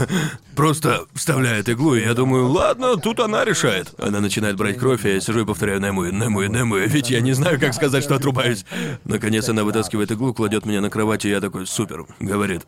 просто 0.55 1.05
вставляет 1.13 1.69
иглу, 1.69 1.95
и 1.95 2.01
я 2.03 2.13
думаю, 2.13 2.47
ладно, 2.47 2.97
тут 2.97 3.19
она 3.19 3.45
решает. 3.45 3.93
Она 3.97 4.19
начинает 4.19 4.55
брать 4.55 4.77
кровь, 4.77 5.05
и 5.05 5.13
я 5.13 5.19
сижу 5.19 5.41
и 5.41 5.45
повторяю 5.45 5.81
Нему, 5.81 6.05
Нему, 6.05 6.41
Нему, 6.43 6.77
ведь 6.77 7.09
я 7.09 7.21
не 7.21 7.33
знаю, 7.33 7.59
как 7.59 7.73
сказать, 7.73 8.03
что 8.03 8.15
отрубаюсь. 8.15 8.65
Наконец 9.05 9.49
она 9.49 9.63
вытаскивает 9.63 10.11
иглу, 10.11 10.33
кладет 10.33 10.65
меня 10.65 10.81
на 10.81 10.89
кровать, 10.89 11.25
и 11.25 11.29
я 11.29 11.41
такой, 11.41 11.67
супер. 11.67 12.05
Говорит, 12.19 12.63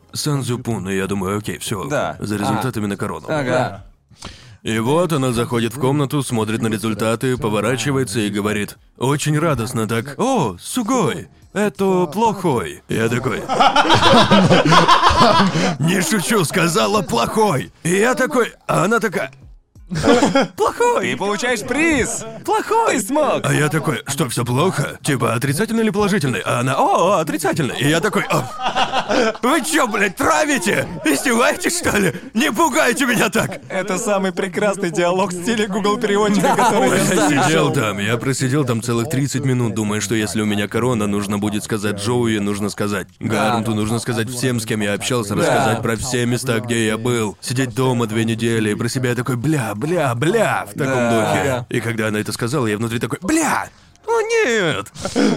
Санзюпун, 0.64 0.88
и 0.88 0.96
я 0.96 1.06
думаю, 1.06 1.38
окей, 1.38 1.58
все, 1.58 1.84
Да. 1.84 2.16
за 2.18 2.36
результатами 2.36 2.86
на 2.86 2.96
корону. 2.96 3.26
Ага. 3.28 3.84
И 4.62 4.78
вот 4.78 5.12
она 5.12 5.32
заходит 5.32 5.74
в 5.74 5.80
комнату, 5.80 6.22
смотрит 6.22 6.60
на 6.60 6.68
результаты, 6.68 7.38
поворачивается 7.38 8.20
и 8.20 8.28
говорит 8.28 8.76
Очень 8.98 9.38
радостно 9.38 9.88
так 9.88 10.18
«О, 10.18 10.56
сугой, 10.60 11.28
это 11.54 12.04
плохой». 12.06 12.82
Я 12.88 13.08
такой 13.08 13.38
«Не 15.78 16.02
шучу, 16.02 16.44
сказала 16.44 17.00
плохой». 17.00 17.72
И 17.84 17.96
я 17.96 18.14
такой, 18.14 18.52
а 18.66 18.84
она 18.84 19.00
такая 19.00 19.32
«Плохой». 20.56 21.12
Ты 21.12 21.16
получаешь 21.16 21.60
приз! 21.60 22.24
Плохой! 22.44 22.96
Ты 22.96 23.06
смог! 23.06 23.40
А 23.44 23.52
я 23.52 23.68
такой, 23.68 24.02
что 24.06 24.28
все 24.28 24.44
плохо? 24.44 24.98
Типа, 25.02 25.34
отрицательный 25.34 25.82
или 25.82 25.90
положительный? 25.90 26.40
А 26.44 26.60
она, 26.60 26.76
о, 26.78 27.18
отрицательный. 27.20 27.76
И 27.78 27.88
я 27.88 28.00
такой, 28.00 28.24
«О, 28.30 28.44
вы 29.42 29.62
чё, 29.62 29.86
блядь, 29.88 30.16
травите? 30.16 30.86
Издеваетесь, 31.04 31.78
что 31.78 31.96
ли? 31.96 32.14
Не 32.34 32.52
пугайте 32.52 33.06
меня 33.06 33.28
так! 33.28 33.60
Это 33.68 33.98
самый 33.98 34.32
прекрасный 34.32 34.90
диалог 34.90 35.32
в 35.32 35.42
стиле 35.42 35.66
Google 35.66 35.98
переводчика, 35.98 36.54
который 36.54 36.90
я 36.90 37.46
сидел 37.46 37.72
там, 37.72 37.98
я 37.98 38.16
просидел 38.16 38.64
там 38.64 38.82
целых 38.82 39.08
30 39.08 39.44
минут, 39.44 39.74
думая, 39.74 40.00
что 40.00 40.14
если 40.14 40.42
у 40.42 40.46
меня 40.46 40.68
корона, 40.68 41.06
нужно 41.06 41.38
будет 41.38 41.64
сказать 41.64 41.96
Джоуи, 41.96 42.38
нужно 42.38 42.70
сказать 42.70 43.08
Гарнту, 43.18 43.74
нужно 43.74 43.98
сказать 43.98 44.28
всем, 44.28 44.60
с 44.60 44.66
кем 44.66 44.80
я 44.80 44.94
общался, 44.94 45.34
рассказать 45.34 45.82
про 45.82 45.96
все 45.96 46.26
места, 46.26 46.60
где 46.60 46.86
я 46.86 46.98
был. 46.98 47.36
Сидеть 47.40 47.74
дома 47.74 48.06
две 48.06 48.24
недели, 48.24 48.70
и 48.70 48.74
про 48.74 48.88
себя 48.88 49.10
я 49.10 49.16
такой, 49.16 49.36
бля, 49.36 49.74
бля, 49.80 50.14
бля, 50.14 50.66
в 50.66 50.78
таком 50.78 51.10
духе. 51.10 51.66
И 51.70 51.80
когда 51.80 52.08
она 52.08 52.20
это 52.20 52.32
сказала, 52.32 52.66
я 52.66 52.76
внутри 52.76 52.98
такой, 52.98 53.18
бля, 53.22 53.68
о 54.06 54.22
нет! 54.22 54.86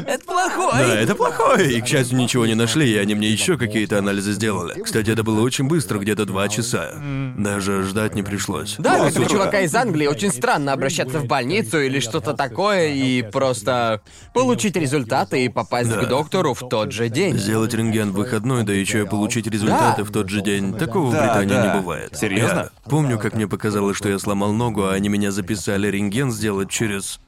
Это 0.08 0.26
плохой. 0.26 0.72
Да, 0.80 0.96
это 1.00 1.16
плохое. 1.16 1.72
И, 1.78 1.82
к 1.82 1.88
счастью, 1.88 2.18
ничего 2.18 2.46
не 2.46 2.56
нашли, 2.56 2.90
и 2.92 2.98
они 2.98 3.14
мне 3.16 3.30
еще 3.30 3.58
какие-то 3.58 4.00
анализы 4.00 4.32
сделали. 4.34 4.82
Кстати, 4.82 5.10
это 5.12 5.24
было 5.24 5.42
очень 5.42 5.66
быстро, 5.68 6.00
где-то 6.00 6.26
два 6.26 6.48
часа. 6.50 6.94
Даже 7.38 7.84
ждать 7.84 8.16
не 8.16 8.24
пришлось. 8.24 8.76
Да, 8.80 9.10
как 9.12 9.20
у 9.20 9.26
чувака 9.30 9.62
из 9.62 9.76
Англии 9.76 10.08
очень 10.08 10.32
странно 10.32 10.74
обращаться 10.74 11.20
в 11.20 11.26
больницу 11.26 11.80
или 11.82 12.00
что-то 12.00 12.34
такое 12.34 12.88
и 12.94 13.22
просто 13.22 14.02
получить 14.34 14.76
результаты 14.76 15.46
и 15.46 15.50
попасть 15.50 15.90
Да. 15.90 15.98
к 15.98 16.08
доктору 16.08 16.54
в 16.54 16.68
тот 16.70 16.92
же 16.92 17.10
день. 17.10 17.38
Сделать 17.38 17.74
рентген 17.74 18.12
в 18.12 18.16
выходной, 18.16 18.64
да 18.64 18.74
еще 18.74 19.04
и 19.04 19.06
получить 19.06 19.48
результаты 19.48 20.04
Да. 20.04 20.10
в 20.10 20.12
тот 20.12 20.30
же 20.30 20.42
день. 20.42 20.74
Такого 20.74 21.08
в 21.10 21.14
Да, 21.14 21.22
Британии 21.22 21.54
да. 21.54 21.74
не 21.76 21.80
бывает. 21.82 22.18
Серьезно? 22.18 22.72
Я 22.86 22.90
помню, 22.90 23.20
как 23.20 23.34
мне 23.36 23.48
показалось, 23.48 23.98
что 23.98 24.10
я 24.10 24.18
сломал 24.20 24.52
ногу, 24.54 24.84
а 24.86 24.94
они 24.94 25.10
меня 25.10 25.32
записали 25.32 25.88
рентген 25.88 26.32
сделать 26.32 26.70
через 26.70 27.20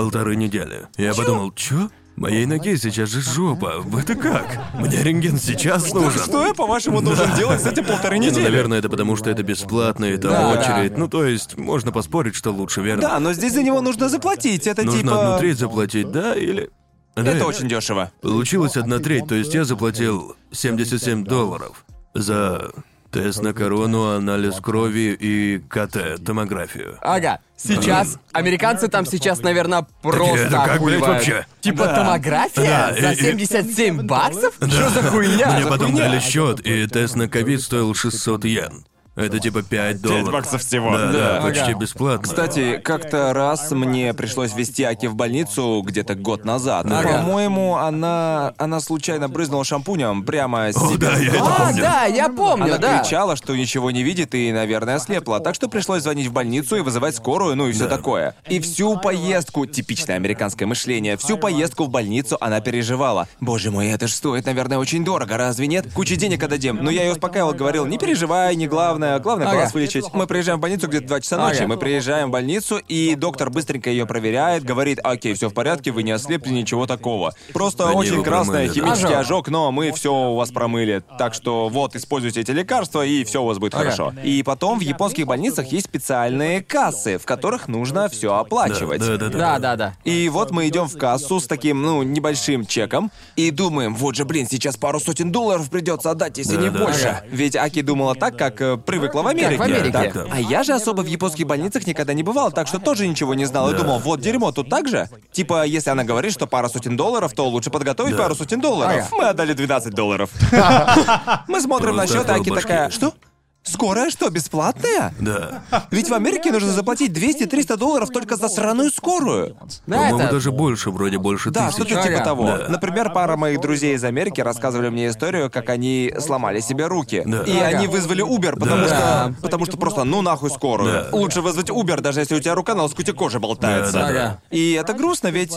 полторы 0.00 0.36
недели. 0.36 0.88
Я 0.96 1.14
подумал, 1.14 1.52
чё? 1.52 1.90
Моей 2.16 2.44
ноге 2.44 2.76
сейчас 2.76 3.08
же 3.08 3.22
жопа. 3.22 3.76
Вы 3.78 4.00
это 4.00 4.14
как? 4.14 4.58
Мне 4.74 5.02
рентген 5.02 5.38
сейчас 5.38 5.92
нужен. 5.92 6.20
Что 6.22 6.46
я, 6.46 6.52
по-вашему, 6.52 7.00
должен 7.00 7.34
делать 7.34 7.62
с 7.62 7.66
этим 7.66 7.84
полторы 7.84 8.18
ну, 8.18 8.24
недели? 8.24 8.44
наверное, 8.44 8.78
это 8.78 8.90
потому, 8.90 9.16
что 9.16 9.30
это 9.30 9.42
бесплатно, 9.42 10.04
и 10.04 10.18
там 10.18 10.32
Да, 10.32 10.48
очередь. 10.50 10.98
Ну, 10.98 11.08
то 11.08 11.24
есть, 11.24 11.56
можно 11.56 11.92
поспорить, 11.92 12.34
что 12.34 12.50
лучше, 12.50 12.82
верно? 12.82 13.02
Да, 13.02 13.20
но 13.20 13.32
здесь 13.32 13.54
за 13.54 13.62
него 13.62 13.80
нужно 13.80 14.08
заплатить. 14.10 14.66
Это 14.66 14.82
Нужно 14.82 15.00
типа... 15.00 15.26
одну 15.28 15.38
треть 15.38 15.58
заплатить, 15.58 16.10
да, 16.10 16.34
или... 16.34 16.70
Да, 17.16 17.22
Это 17.22 17.46
очень 17.46 17.68
дешево. 17.68 18.12
Получилось 18.20 18.76
одна 18.76 18.98
треть, 18.98 19.26
то 19.26 19.34
есть 19.34 19.54
я 19.54 19.64
заплатил 19.64 20.36
77 20.52 21.24
долларов 21.24 21.84
за 22.14 22.70
тест 23.10 23.42
на 23.42 23.52
корону, 23.52 24.10
анализ 24.16 24.60
крови 24.60 25.16
и 25.20 25.58
КТ, 25.68 26.22
томографию. 26.24 26.98
Ага. 27.02 27.40
Сейчас 27.56 28.16
американцы 28.32 28.88
там 28.88 29.04
сейчас, 29.04 29.40
наверное, 29.42 29.86
просто 30.02 30.36
это 30.36 30.50
как, 30.50 30.66
блядь, 30.82 31.00
охуевают. 31.02 31.06
вообще? 31.06 31.46
Типа 31.60 31.84
Да. 31.84 31.94
томография 31.96 32.62
Да, 32.64 32.94
за 32.98 33.10
и- 33.10 33.14
и- 33.14 33.20
77 33.20 34.02
баксов? 34.06 34.54
Что 34.56 34.88
за 34.90 35.02
хуйня? 35.02 35.50
Мне 35.52 35.62
За 35.64 35.68
потом 35.68 35.90
хуйня? 35.92 36.08
дали 36.08 36.20
счет, 36.20 36.60
и 36.66 36.86
тест 36.86 37.16
на 37.16 37.28
ковид 37.28 37.60
стоил 37.62 37.94
600 37.94 38.44
йен. 38.44 38.84
Это 39.24 39.38
типа 39.38 39.62
5 39.62 40.00
долларов. 40.00 40.32
баксов 40.32 40.62
всего. 40.62 40.90
Да, 40.96 41.12
да, 41.12 41.12
Да. 41.36 41.40
почти 41.42 41.62
Ага. 41.72 41.78
бесплатно. 41.80 42.22
Кстати, 42.22 42.78
как-то 42.82 43.32
раз 43.32 43.70
мне 43.70 44.14
пришлось 44.14 44.54
вести 44.54 44.82
Аки 44.84 45.06
в 45.06 45.14
больницу 45.14 45.82
где-то 45.84 46.14
год 46.14 46.44
назад. 46.44 46.86
Ага. 46.90 47.18
По-моему, 47.18 47.76
она 47.76 48.54
она 48.58 48.80
случайно 48.80 49.28
брызнула 49.28 49.64
шампунем 49.64 50.24
прямо 50.24 50.68
с 50.72 50.76
О, 50.76 50.88
себя. 50.92 51.10
да, 51.10 51.16
я 51.16 51.30
это 51.30 51.42
А, 51.44 51.58
помню. 51.66 51.82
да, 51.82 52.04
я 52.06 52.28
помню, 52.28 52.64
Она 52.66 52.78
да. 52.78 52.98
кричала, 53.02 53.36
что 53.36 53.54
ничего 53.56 53.90
не 53.90 54.02
видит 54.02 54.34
и, 54.34 54.52
наверное, 54.52 54.96
ослепла. 54.96 55.40
Так 55.40 55.54
что 55.54 55.68
пришлось 55.68 56.02
звонить 56.02 56.26
в 56.28 56.32
больницу 56.32 56.76
и 56.76 56.80
вызывать 56.80 57.16
скорую, 57.16 57.56
ну 57.56 57.68
и 57.68 57.72
все 57.72 57.84
Да. 57.88 57.96
такое. 57.96 58.34
И 58.48 58.60
всю 58.60 58.96
поездку, 58.98 59.66
типичное 59.66 60.16
американское 60.16 60.66
мышление, 60.66 61.16
всю 61.16 61.36
поездку 61.36 61.84
в 61.84 61.88
больницу 61.90 62.36
она 62.40 62.60
переживала. 62.60 63.28
Боже 63.40 63.70
мой, 63.70 63.88
это 63.88 64.06
ж 64.08 64.12
стоит, 64.12 64.46
наверное, 64.46 64.78
очень 64.78 65.04
дорого, 65.04 65.36
разве 65.36 65.66
нет? 65.66 65.86
Куча 65.94 66.16
денег 66.16 66.42
отдадим. 66.42 66.78
Но 66.82 66.90
я 66.90 67.04
ее 67.04 67.12
успокаивал, 67.12 67.52
говорил, 67.54 67.86
не 67.86 67.98
переживай, 67.98 68.54
не 68.56 68.66
главное. 68.66 69.09
Главное, 69.18 69.30
главное 69.30 69.46
Ага. 69.48 69.56
глаз 69.56 69.74
вылечить. 69.74 70.04
Мы 70.12 70.26
приезжаем 70.26 70.58
в 70.58 70.62
больницу 70.62 70.88
где-то 70.88 71.06
2 71.06 71.20
часа 71.20 71.36
ночи. 71.38 71.58
Ага. 71.58 71.66
Мы 71.68 71.76
приезжаем 71.76 72.28
в 72.28 72.30
больницу, 72.32 72.78
и 72.88 73.14
доктор 73.14 73.50
быстренько 73.50 73.90
ее 73.90 74.06
проверяет, 74.06 74.64
говорит, 74.64 74.98
окей, 75.02 75.34
все 75.34 75.48
в 75.48 75.54
порядке, 75.54 75.90
вы 75.90 76.02
не 76.02 76.12
ослепли, 76.12 76.50
ничего 76.50 76.86
такого. 76.86 77.34
Просто 77.52 77.88
Они 77.88 77.96
очень 77.98 78.22
красное 78.22 78.66
промыли, 78.66 78.68
да. 78.68 78.74
химический 78.74 79.06
Ожог. 79.14 79.20
ожог, 79.20 79.48
но 79.48 79.72
мы 79.72 79.92
все 79.92 80.12
у 80.14 80.34
вас 80.36 80.50
промыли. 80.50 81.02
Так 81.18 81.34
что 81.34 81.68
вот, 81.68 81.96
используйте 81.96 82.40
эти 82.40 82.50
лекарства, 82.50 83.04
и 83.04 83.24
все 83.24 83.42
у 83.42 83.46
вас 83.46 83.58
будет 83.58 83.74
Ага. 83.74 83.84
хорошо. 83.84 84.12
И 84.22 84.42
потом 84.42 84.78
в 84.78 84.82
японских 84.82 85.26
больницах 85.26 85.66
есть 85.72 85.86
специальные 85.86 86.62
кассы, 86.62 87.18
в 87.18 87.24
которых 87.24 87.68
нужно 87.68 88.08
все 88.08 88.34
оплачивать. 88.34 89.00
Да, 89.00 89.16
да, 89.16 89.28
да. 89.28 89.38
Да, 89.38 89.58
да, 89.58 89.76
да. 89.76 89.94
И 90.04 90.28
вот 90.28 90.50
мы 90.50 90.68
идем 90.68 90.86
в 90.88 90.96
кассу 90.98 91.40
с 91.40 91.46
таким, 91.46 91.82
ну, 91.82 92.02
небольшим 92.02 92.66
чеком 92.66 93.10
и 93.36 93.50
думаем, 93.50 93.94
вот 93.94 94.16
же, 94.16 94.24
блин, 94.24 94.46
сейчас 94.50 94.76
пару 94.76 95.00
сотен 95.00 95.30
долларов 95.32 95.70
придется 95.70 96.10
отдать, 96.10 96.36
если 96.38 96.56
Да, 96.56 96.62
не 96.62 96.70
да, 96.70 96.78
больше. 96.84 97.22
Ведь 97.30 97.56
Аки 97.56 97.82
думала 97.82 98.14
так, 98.14 98.36
как 98.36 98.60
э, 98.60 98.76
привыкла 98.90 99.22
в 99.22 99.26
Америке. 99.26 99.56
в 99.56 99.62
Америке. 99.62 99.90
Так, 99.92 100.12
Да. 100.12 100.24
А 100.30 100.40
я 100.40 100.62
же 100.62 100.72
особо 100.72 101.02
в 101.02 101.06
японских 101.06 101.46
больницах 101.46 101.86
никогда 101.86 102.12
не 102.12 102.22
бывал, 102.22 102.50
так 102.52 102.66
что 102.66 102.78
тоже 102.78 103.06
ничего 103.06 103.34
не 103.34 103.44
знал 103.46 103.68
и 103.70 103.72
Да. 103.72 103.78
думал, 103.78 103.98
вот 104.00 104.20
дерьмо, 104.20 104.52
тут 104.52 104.68
так 104.68 104.88
же. 104.88 105.08
Типа, 105.32 105.64
если 105.64 105.90
она 105.90 106.04
говорит, 106.04 106.32
что 106.32 106.46
пара 106.46 106.68
сотен 106.68 106.96
долларов, 106.96 107.32
то 107.32 107.48
лучше 107.48 107.70
подготовить 107.70 108.16
Да. 108.16 108.22
пару 108.24 108.34
сотен 108.34 108.60
долларов. 108.60 109.06
Ага. 109.06 109.16
Мы 109.16 109.24
отдали 109.28 109.52
12 109.52 109.94
долларов. 109.94 110.30
Мы 111.48 111.60
смотрим 111.60 111.96
на 111.96 112.02
Просто 112.02 112.18
счет, 112.18 112.28
а 112.30 112.34
Аки 112.34 112.50
башки. 112.50 112.62
такая, 112.62 112.90
что? 112.90 113.14
Скорая 113.62 114.10
что, 114.10 114.30
бесплатная? 114.30 115.12
Да. 115.20 115.62
Ведь 115.90 116.08
в 116.08 116.14
Америке 116.14 116.50
нужно 116.50 116.72
заплатить 116.72 117.12
200-300 117.12 117.76
долларов 117.76 118.08
только 118.08 118.36
за 118.36 118.48
сраную 118.48 118.90
скорую. 118.90 119.54
Да, 119.86 119.96
По-моему, 119.96 120.18
это... 120.20 120.30
даже 120.32 120.50
больше, 120.50 120.90
вроде 120.90 121.18
больше 121.18 121.50
Да, 121.50 121.66
тысяч. 121.68 121.86
что-то 121.86 122.02
типа 122.08 122.24
того. 122.24 122.46
Да. 122.46 122.66
Например, 122.68 123.10
пара 123.12 123.36
моих 123.36 123.60
друзей 123.60 123.94
из 123.96 124.02
Америки 124.04 124.40
рассказывали 124.40 124.88
мне 124.88 125.08
историю, 125.08 125.50
как 125.50 125.68
они 125.68 126.12
сломали 126.20 126.60
себе 126.60 126.86
руки. 126.86 127.22
Да. 127.26 127.42
И 127.42 127.56
Ага. 127.58 127.66
они 127.78 127.86
вызвали 127.86 128.24
Uber, 128.26 128.58
потому 128.58 128.86
Да. 128.88 128.88
что. 128.88 129.34
Потому 129.42 129.66
что 129.66 129.76
просто 129.76 130.04
ну 130.04 130.22
нахуй 130.22 130.50
скорую. 130.50 130.92
Да. 130.92 131.08
Лучше 131.12 131.42
вызвать 131.42 131.68
Uber, 131.68 132.00
даже 132.00 132.20
если 132.20 132.34
у 132.36 132.40
тебя 132.40 132.54
рука 132.54 132.74
на 132.74 132.84
лоскуте 132.84 133.12
кожи 133.12 133.40
болтается. 133.40 133.92
Да, 133.92 134.06
да, 134.06 134.12
да. 134.12 134.38
И 134.50 134.72
это 134.72 134.94
грустно, 134.94 135.28
ведь. 135.28 135.52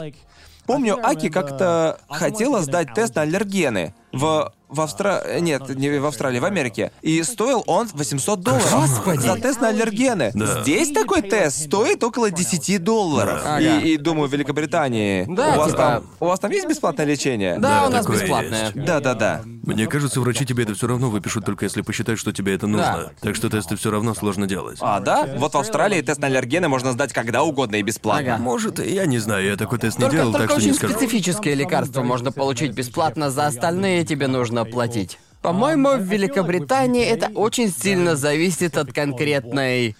Помню, 0.65 0.98
Аки 1.05 1.27
как-то 1.27 2.00
хотела 2.07 2.62
сдать 2.62 2.93
тест 2.93 3.15
на 3.15 3.24
аллергены. 3.24 3.93
В 4.13 4.53
в 4.73 4.81
Австралии... 4.81 5.39
Нет, 5.39 5.69
не 5.75 5.89
в 5.99 6.05
Австралии, 6.05 6.39
в 6.39 6.45
Америке. 6.45 6.91
И 7.01 7.21
стоил 7.23 7.63
он 7.67 7.87
800 7.93 8.39
долларов. 8.41 8.71
Господи. 8.71 9.19
За 9.19 9.35
тест 9.35 9.61
на 9.61 9.69
аллергены. 9.69 10.31
Да. 10.33 10.61
Здесь 10.61 10.91
такой 10.91 11.21
тест 11.21 11.65
стоит 11.65 12.03
около 12.03 12.31
10 12.31 12.83
долларов. 12.83 13.41
Да. 13.43 13.59
И, 13.59 13.67
Ага. 13.67 13.79
и 13.85 13.97
думаю, 13.97 14.27
в 14.29 14.33
Великобритании... 14.33 15.25
Да, 15.27 15.53
у, 15.55 15.57
вас 15.57 15.71
типа- 15.71 15.77
там, 15.77 16.03
у 16.19 16.25
вас 16.25 16.39
там 16.39 16.51
есть 16.51 16.67
бесплатное 16.67 17.05
лечение? 17.05 17.57
Да, 17.59 17.81
Да, 17.81 17.87
у 17.87 17.89
нас 17.91 18.07
бесплатное. 18.07 18.63
есть. 18.73 18.75
Да-да-да. 18.85 19.41
Мне 19.63 19.87
кажется, 19.87 20.19
врачи 20.19 20.45
тебе 20.45 20.63
это 20.63 20.73
все 20.75 20.87
равно 20.87 21.09
выпишут, 21.09 21.45
только 21.45 21.65
если 21.65 21.81
посчитают, 21.81 22.19
что 22.19 22.33
тебе 22.33 22.53
это 22.53 22.67
нужно. 22.67 23.11
Так 23.21 23.35
что 23.35 23.49
тесты 23.49 23.75
все 23.75 23.91
равно 23.91 24.13
сложно 24.13 24.45
делать. 24.47 24.77
А, 24.81 24.99
да? 24.99 25.27
Вот 25.37 25.53
в 25.53 25.57
Австралии 25.57 26.01
тест 26.01 26.19
на 26.19 26.27
аллергены 26.27 26.67
можно 26.67 26.91
сдать 26.91 27.13
когда 27.13 27.43
угодно 27.43 27.77
и 27.77 27.81
бесплатно. 27.81 28.35
Ага. 28.35 28.43
Может, 28.43 28.79
я 28.85 29.05
не 29.05 29.19
знаю, 29.19 29.45
я 29.45 29.55
такой 29.55 29.79
тест 29.79 29.97
не 29.97 30.01
Только, 30.03 30.17
делал, 30.17 30.31
только 30.31 30.47
так 30.47 30.51
что 30.57 30.61
не 30.61 30.67
очень 30.71 30.77
скажу. 30.77 30.93
специфические 30.95 31.55
лекарства 31.55 32.01
можно 32.03 32.31
получить 32.31 32.71
бесплатно, 32.73 33.29
за 33.29 33.45
остальные 33.47 34.03
тебе 34.05 34.27
нужно 34.27 34.62
платить. 34.65 35.20
По-моему, 35.41 35.98
в 35.98 36.01
Великобритании 36.03 37.03
это 37.05 37.27
очень 37.36 37.70
сильно 37.70 38.15
зависит 38.15 38.77
от 38.77 38.93
конкретной 38.93 39.96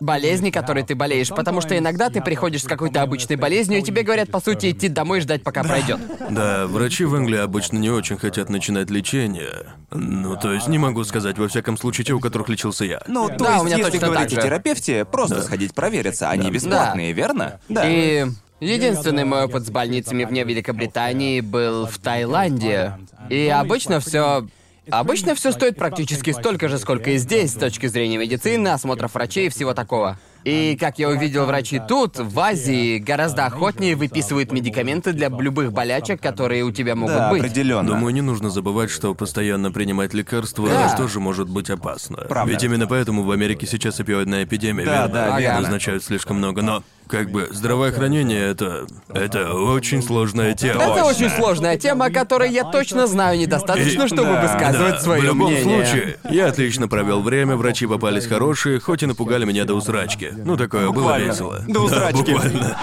болезни, 0.00 0.50
которой 0.50 0.82
ты 0.82 0.94
болеешь, 0.94 1.28
потому 1.28 1.60
что 1.60 1.76
иногда 1.76 2.08
ты 2.08 2.22
приходишь 2.22 2.62
с 2.62 2.66
какой-то 2.66 3.02
обычной 3.02 3.36
болезнью, 3.36 3.80
и 3.80 3.82
тебе 3.82 4.02
говорят, 4.02 4.30
по 4.30 4.40
сути, 4.40 4.70
идти 4.70 4.88
домой 4.88 5.18
и 5.18 5.20
ждать, 5.20 5.42
пока 5.42 5.62
пройдет. 5.62 6.00
Да, 6.30 6.66
врачи 6.68 7.04
в 7.04 7.14
Англии 7.14 7.36
обычно 7.38 7.76
не 7.76 7.90
очень 7.90 8.16
хотят 8.16 8.48
начинать 8.48 8.88
лечение. 8.88 9.74
Ну, 9.90 10.36
то 10.36 10.52
есть 10.52 10.68
не 10.68 10.78
могу 10.78 11.02
сказать, 11.04 11.36
во 11.38 11.48
всяком 11.48 11.76
случае, 11.76 12.04
те, 12.06 12.12
у 12.14 12.20
которых 12.20 12.48
лечился 12.48 12.84
я. 12.84 13.02
Ну, 13.08 13.28
то 13.28 13.36
Да, 13.36 13.50
есть, 13.50 13.62
у 13.62 13.66
меня 13.66 13.76
если 13.76 13.90
точно 13.90 14.06
говорить 14.06 14.30
так 14.30 14.38
о 14.38 14.40
же. 14.42 14.46
терапевте, 14.48 15.04
просто 15.04 15.42
сходить 15.42 15.74
провериться. 15.74 16.30
Они 16.30 16.50
бесплатные, 16.50 17.12
верно? 17.12 17.60
Да. 17.68 17.82
И 17.86 18.26
единственный 18.60 19.24
мой 19.24 19.44
опыт 19.44 19.66
с 19.66 19.70
больницами 19.70 20.24
вне 20.24 20.44
Великобритании 20.44 21.40
был 21.40 21.86
в 21.86 21.98
Таиланде. 21.98 22.94
И 23.28 23.48
обычно 23.48 24.00
все. 24.00 24.46
Обычно 24.90 25.36
все 25.36 25.52
стоит 25.52 25.76
практически 25.76 26.32
столько 26.32 26.68
же, 26.68 26.76
сколько 26.78 27.10
и 27.10 27.16
здесь, 27.18 27.52
с 27.52 27.54
точки 27.54 27.86
зрения 27.86 28.16
медицины, 28.18 28.68
осмотров 28.68 29.14
врачей 29.14 29.46
и 29.46 29.48
всего 29.48 29.72
такого. 29.72 30.18
И, 30.42 30.76
как 30.80 30.98
я 30.98 31.10
увидел, 31.10 31.44
врачи 31.46 31.80
тут, 31.86 32.18
в 32.18 32.40
Азии, 32.40 32.98
гораздо 32.98 33.44
охотнее 33.46 33.94
выписывают 33.94 34.50
медикаменты 34.50 35.12
для 35.12 35.28
любых 35.28 35.72
болячек, 35.72 36.20
которые 36.20 36.64
у 36.64 36.72
тебя 36.72 36.96
могут 36.96 37.14
Да, 37.14 37.30
быть. 37.30 37.40
определенно. 37.42 37.86
Думаю, 37.86 38.12
не 38.14 38.22
нужно 38.22 38.50
забывать, 38.50 38.90
что 38.90 39.14
постоянно 39.14 39.70
принимать 39.70 40.12
лекарства 40.14 40.66
Да. 40.68 40.96
тоже 40.96 41.20
может 41.20 41.48
быть 41.48 41.70
опасно. 41.70 42.16
Правда. 42.28 42.50
Ведь 42.52 42.64
именно 42.64 42.88
поэтому 42.88 43.22
в 43.22 43.30
Америке 43.30 43.66
сейчас 43.68 44.00
опиоидная 44.00 44.42
эпидемия, 44.44 44.86
Да, 44.86 44.92
верно? 45.06 45.12
да, 45.14 45.40
верно. 45.40 45.60
Назначают 45.60 46.02
слишком 46.02 46.38
много, 46.38 46.62
но 46.62 46.82
как 47.10 47.30
бы 47.30 47.48
здравоохранение 47.50 48.40
это. 48.50 48.86
это 49.12 49.52
очень 49.54 50.02
сложная 50.02 50.54
тема. 50.54 50.82
Это 50.82 51.04
очень 51.04 51.28
сложная 51.30 51.76
тема, 51.76 52.06
о 52.06 52.10
которой 52.10 52.50
я 52.50 52.64
точно 52.64 53.06
знаю 53.06 53.38
недостаточно, 53.38 54.04
И- 54.04 54.06
чтобы 54.06 54.32
да, 54.32 54.42
высказывать 54.42 54.94
Да, 54.94 55.00
свое 55.00 55.20
в 55.20 55.24
любом 55.24 55.52
мнение. 55.52 55.84
случае, 55.86 56.18
я 56.30 56.46
отлично 56.46 56.88
провел 56.88 57.20
время, 57.22 57.56
врачи 57.56 57.86
попались 57.86 58.26
хорошие, 58.26 58.80
хоть 58.80 59.02
и 59.02 59.06
напугали 59.06 59.44
меня 59.44 59.64
до 59.64 59.74
усрачки. 59.74 60.30
Ну 60.44 60.56
такое 60.56 60.86
было 60.90 60.92
Буквально. 61.02 61.26
весело. 61.32 61.64
До 61.66 61.80
усрачки. 61.80 62.22
Да, 62.24 62.32
буквально. 62.32 62.76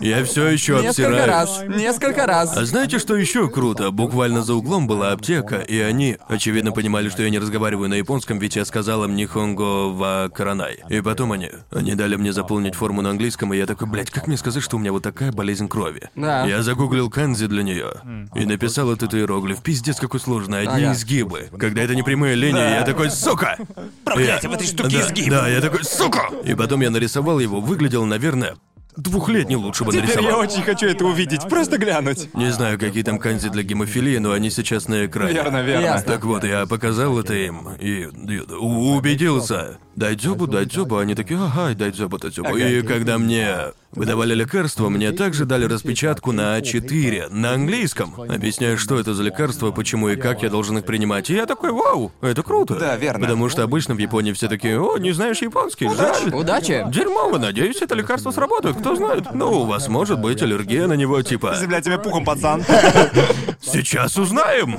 Я 0.00 0.24
все 0.24 0.46
еще 0.48 0.72
Несколько 0.80 0.88
обсираюсь. 0.88 1.26
раз, 1.26 1.62
несколько 1.68 2.26
раз. 2.26 2.56
А 2.56 2.64
знаете, 2.64 2.98
что 2.98 3.16
еще 3.16 3.48
круто? 3.48 3.90
Буквально 3.90 4.42
за 4.42 4.54
углом 4.54 4.86
была 4.86 5.12
аптека, 5.12 5.56
и 5.56 5.78
они, 5.78 6.16
очевидно, 6.28 6.72
понимали, 6.72 7.08
что 7.08 7.22
я 7.22 7.30
не 7.30 7.38
разговариваю 7.38 7.88
на 7.88 7.94
японском, 7.94 8.38
ведь 8.38 8.56
я 8.56 8.64
сказал 8.64 9.04
им 9.04 9.14
«Нихонго 9.16 9.88
ва 9.92 10.30
каранай». 10.34 10.78
И 10.88 11.00
потом 11.00 11.32
они, 11.32 11.50
они 11.70 11.94
дали 11.94 12.16
мне 12.16 12.32
заполнить 12.32 12.74
форму 12.74 13.02
на 13.02 13.10
английском, 13.10 13.52
и 13.52 13.57
я 13.58 13.66
такой, 13.66 13.88
блядь, 13.88 14.10
как 14.10 14.26
мне 14.26 14.36
сказать, 14.36 14.62
что 14.62 14.76
у 14.76 14.78
меня 14.80 14.92
вот 14.92 15.02
такая 15.02 15.32
болезнь 15.32 15.68
крови? 15.68 16.10
Да. 16.14 16.46
Я 16.46 16.62
загуглил 16.62 17.10
канзи 17.10 17.46
для 17.46 17.62
нее 17.62 17.92
и 18.34 18.44
написал 18.46 18.90
этот 18.92 19.14
иероглиф. 19.14 19.62
Пиздец, 19.62 19.98
какой 20.00 20.20
сложный, 20.20 20.62
одни 20.62 20.84
Ага. 20.84 20.92
изгибы. 20.94 21.48
Когда 21.58 21.82
это 21.82 21.94
не 21.94 22.02
прямые 22.02 22.34
линии, 22.34 22.58
я 22.78 22.84
такой, 22.84 23.10
сука! 23.10 23.56
Проклятие, 24.04 24.50
в 24.50 24.54
этой 24.54 24.66
штуке 24.66 24.98
да, 24.98 25.06
изгиб. 25.06 25.30
Да, 25.30 25.48
я 25.48 25.60
такой, 25.60 25.84
сука! 25.84 26.28
И 26.44 26.54
потом 26.54 26.80
я 26.80 26.90
нарисовал 26.90 27.38
его, 27.38 27.60
выглядел, 27.60 28.04
наверное, 28.04 28.56
двухлетний 28.96 29.54
лучше 29.54 29.84
бы 29.84 29.92
Теперь 29.92 30.06
нарисовал. 30.06 30.30
я 30.30 30.38
очень 30.38 30.62
хочу 30.62 30.86
это 30.86 31.04
увидеть, 31.04 31.42
просто 31.48 31.78
глянуть. 31.78 32.34
Не 32.34 32.50
знаю, 32.50 32.78
какие 32.80 33.02
там 33.04 33.18
канзи 33.20 33.48
для 33.48 33.62
гемофилии, 33.62 34.18
но 34.18 34.32
они 34.32 34.50
сейчас 34.50 34.88
на 34.88 35.06
экране. 35.06 35.34
Верно, 35.34 35.62
верно. 35.62 35.84
Ясно. 35.84 36.12
Так 36.12 36.24
вот, 36.24 36.42
я 36.44 36.66
показал 36.66 37.16
это 37.18 37.34
им 37.34 37.68
и, 37.78 38.08
и 38.08 38.40
у- 38.40 38.96
убедился. 38.96 39.78
Дай 39.98 40.14
дзюбу, 40.14 40.46
дай 40.46 40.64
дзюбу. 40.64 40.98
Они 40.98 41.16
такие, 41.16 41.40
ага, 41.40 41.74
дай 41.74 41.90
дзюбу, 41.90 42.18
дай 42.18 42.30
дзюбу. 42.30 42.56
И 42.56 42.82
когда 42.82 43.18
мне 43.18 43.72
выдавали 43.90 44.32
лекарства, 44.32 44.88
мне 44.88 45.10
также 45.10 45.44
дали 45.44 45.64
распечатку 45.64 46.30
на 46.30 46.56
А4 46.60 47.30
на 47.30 47.54
английском, 47.54 48.14
объясняя, 48.16 48.76
что 48.76 49.00
это 49.00 49.12
за 49.14 49.24
лекарства, 49.24 49.72
почему 49.72 50.10
и 50.10 50.14
как 50.14 50.42
я 50.44 50.50
должен 50.50 50.78
их 50.78 50.84
принимать. 50.84 51.30
И 51.30 51.34
я 51.34 51.46
такой, 51.46 51.72
вау, 51.72 52.12
это 52.20 52.44
круто. 52.44 52.76
Да, 52.76 52.96
верно. 52.96 53.20
Потому 53.20 53.48
что 53.48 53.64
обычно 53.64 53.94
в 53.94 53.98
Японии 53.98 54.32
все 54.32 54.48
такие, 54.48 54.80
о, 54.80 54.98
не 54.98 55.10
знаешь 55.10 55.42
японский, 55.42 55.88
жаль. 55.88 56.32
Удачи. 56.32 56.84
Дерьмово, 56.92 57.38
надеюсь, 57.38 57.82
это 57.82 57.96
лекарство 57.96 58.30
сработает, 58.30 58.76
кто 58.76 58.94
знает. 58.94 59.34
Ну, 59.34 59.62
у 59.62 59.64
вас 59.64 59.88
может 59.88 60.20
быть 60.20 60.40
аллергия 60.42 60.86
на 60.86 60.94
него, 60.94 61.20
типа... 61.22 61.56
Земля 61.60 61.80
тебе 61.80 61.98
пухом, 61.98 62.24
пацан. 62.24 62.62
Сейчас 63.60 64.16
узнаем! 64.16 64.78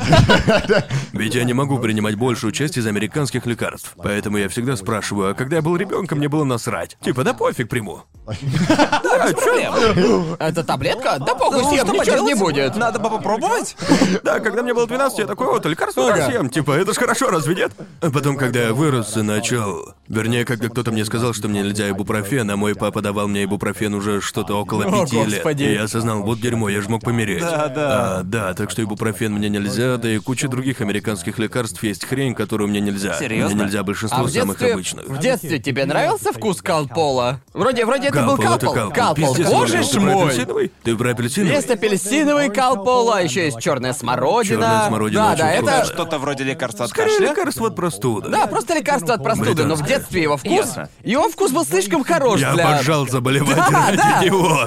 Ведь 1.13 1.35
я 1.35 1.43
не 1.43 1.53
могу 1.53 1.79
принимать 1.79 2.15
большую 2.15 2.53
часть 2.53 2.77
из 2.77 2.87
американских 2.87 3.45
лекарств. 3.45 3.93
Поэтому 3.97 4.37
я 4.37 4.47
всегда 4.47 4.75
спрашиваю, 4.77 5.08
а 5.11 5.33
когда 5.33 5.57
я 5.57 5.61
был 5.61 5.75
ребенком, 5.75 6.17
мне 6.19 6.29
было 6.29 6.43
насрать. 6.43 6.97
Типа, 7.01 7.23
да 7.23 7.33
пофиг 7.33 7.69
приму. 7.69 8.03
Да, 8.27 9.33
чё? 9.33 10.35
Это 10.39 10.63
таблетка? 10.63 11.17
Да 11.19 11.35
похуй, 11.35 11.63
Ну, 11.63 11.69
съем, 11.71 11.85
что 11.87 11.95
ничего 11.95 12.17
ж 12.17 12.21
не 12.21 12.35
поделать? 12.35 12.39
будет. 12.39 12.75
Надо 12.77 12.99
бы 12.99 13.09
попробовать. 13.09 13.75
Да, 14.23 14.39
когда 14.39 14.61
мне 14.63 14.73
было 14.73 14.87
12, 14.87 15.19
я 15.19 15.25
такой, 15.25 15.47
вот, 15.47 15.65
лекарство 15.65 16.11
Ага. 16.11 16.25
съем. 16.27 16.49
Типа, 16.49 16.71
это 16.73 16.93
ж 16.93 16.97
хорошо, 16.97 17.29
разве 17.29 17.55
нет? 17.55 17.71
А 18.01 18.09
потом, 18.11 18.37
когда 18.37 18.61
я 18.61 18.73
вырос 18.73 19.17
и 19.17 19.21
начал... 19.21 19.93
Вернее, 20.07 20.43
когда 20.45 20.69
кто-то 20.69 20.91
мне 20.91 21.05
сказал, 21.05 21.33
что 21.33 21.47
мне 21.47 21.61
нельзя 21.61 21.89
ибупрофен, 21.89 22.49
а 22.49 22.55
мой 22.55 22.73
папа 22.75 23.01
давал 23.01 23.27
мне 23.27 23.43
ибупрофен 23.43 23.93
уже 23.93 24.21
что-то 24.21 24.55
около 24.59 24.85
О, 24.85 25.05
пяти 25.05 25.23
лет. 25.23 25.59
И 25.61 25.73
я 25.73 25.83
осознал, 25.83 26.23
вот 26.23 26.39
дерьмо, 26.39 26.69
я 26.69 26.81
же 26.81 26.89
мог 26.89 27.03
помереть. 27.03 27.41
Да, 27.41 27.67
да. 27.67 28.17
А, 28.19 28.23
да, 28.23 28.53
так 28.55 28.71
что 28.71 28.81
ибупрофен 28.81 29.33
мне 29.33 29.49
нельзя, 29.49 29.97
да 29.97 30.09
и 30.09 30.17
куча 30.17 30.47
других 30.47 30.81
американских 30.81 31.37
лекарств 31.37 31.83
есть 31.83 32.05
хрень, 32.05 32.33
которую 32.33 32.69
мне 32.69 32.79
нельзя. 32.81 33.17
Серьёзно? 33.19 33.55
Мне 33.55 33.65
нельзя 33.65 33.83
большинство 33.83 34.21
А 34.21 34.23
в 34.23 34.31
самых 34.31 34.57
детстве, 34.57 34.73
обычных. 34.73 34.98
В 35.07 35.17
детстве 35.19 35.59
тебе 35.59 35.85
нравился 35.85 36.31
вкус 36.33 36.61
калпола? 36.61 37.41
Вроде, 37.53 37.85
вроде 37.85 38.07
это 38.09 38.21
был 38.23 38.37
Калпол, 38.37 38.55
это 38.55 38.65
калпол. 38.65 38.73
калпол. 38.91 38.93
Калпол, 38.93 39.35
Пиздец, 39.35 39.49
боже 39.51 39.73
Оля, 39.77 39.83
ж 39.83 39.87
ты 39.87 39.93
про 39.99 40.01
мой! 40.11 40.23
апельсиновый? 40.25 40.71
Ты 40.83 40.95
про 40.95 41.09
апельсиновый? 41.11 41.55
Есть 41.55 41.69
апельсиновый 41.69 42.49
калпол, 42.49 43.11
а 43.13 43.21
еще 43.21 43.45
есть 43.45 43.59
черная 43.59 43.93
смородина. 43.93 44.55
Чёрная 44.61 44.87
смородина 44.87 45.21
да, 45.21 45.31
очень 45.33 45.37
да, 45.43 45.51
вкусная. 45.57 45.77
это. 45.81 45.93
Что-то 45.93 46.17
вроде 46.19 46.43
лекарства 46.43 46.85
от 46.85 46.91
Скорее 46.91 47.11
кашля. 47.17 47.29
лекарство 47.29 47.67
от 47.67 47.75
простуды. 47.75 48.29
Да, 48.29 48.47
просто 48.47 48.73
лекарство 48.75 49.13
от 49.15 49.23
простуды, 49.23 49.65
но 49.65 49.75
в 49.75 49.79
Британское. 49.79 49.97
детстве 49.99 50.21
его 50.23 50.37
вкус. 50.37 50.51
Ясно. 50.51 50.89
Его 51.03 51.29
вкус 51.29 51.51
был 51.51 51.65
слишком 51.65 52.03
хорош 52.03 52.39
Я 52.39 52.53
для. 52.53 52.67
обожал 52.73 53.07
заболевать 53.07 53.55
Да, 53.55 53.85
ради 53.87 53.97
да. 53.97 54.23
него. 54.23 54.59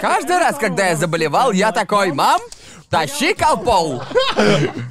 Каждый 0.00 0.38
раз, 0.38 0.56
когда 0.56 0.86
я 0.88 0.96
заболевал, 0.96 1.52
я 1.52 1.72
такой, 1.72 2.12
мам, 2.12 2.40
Тащи 2.90 3.34
колпол! 3.34 4.02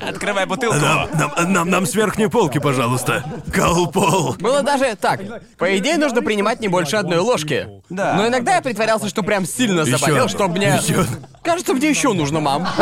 Открывай 0.01 0.45
бутылку. 0.45 0.77
Нам, 0.77 1.09
нам, 1.13 1.53
нам, 1.53 1.69
нам 1.69 1.85
с 1.85 1.93
верхней 1.93 2.27
полки, 2.29 2.57
пожалуйста. 2.57 3.25
Колпол. 3.53 4.35
Было 4.39 4.63
даже 4.63 4.95
так. 4.95 5.19
По 5.57 5.77
идее, 5.77 5.97
нужно 5.97 6.21
принимать 6.21 6.61
не 6.61 6.69
больше 6.69 6.95
одной 6.95 7.17
ложки. 7.17 7.67
Да. 7.89 8.13
Но 8.13 8.27
иногда 8.27 8.55
я 8.55 8.61
притворялся, 8.61 9.09
что 9.09 9.21
прям 9.21 9.45
сильно 9.45 9.83
заболел, 9.83 10.25
Ещё. 10.25 10.37
чтобы 10.37 10.55
мне... 10.55 10.79
Ещё. 10.81 11.03
Кажется, 11.43 11.73
мне 11.73 11.89
еще 11.89 12.13
нужно, 12.13 12.39
мам. 12.39 12.67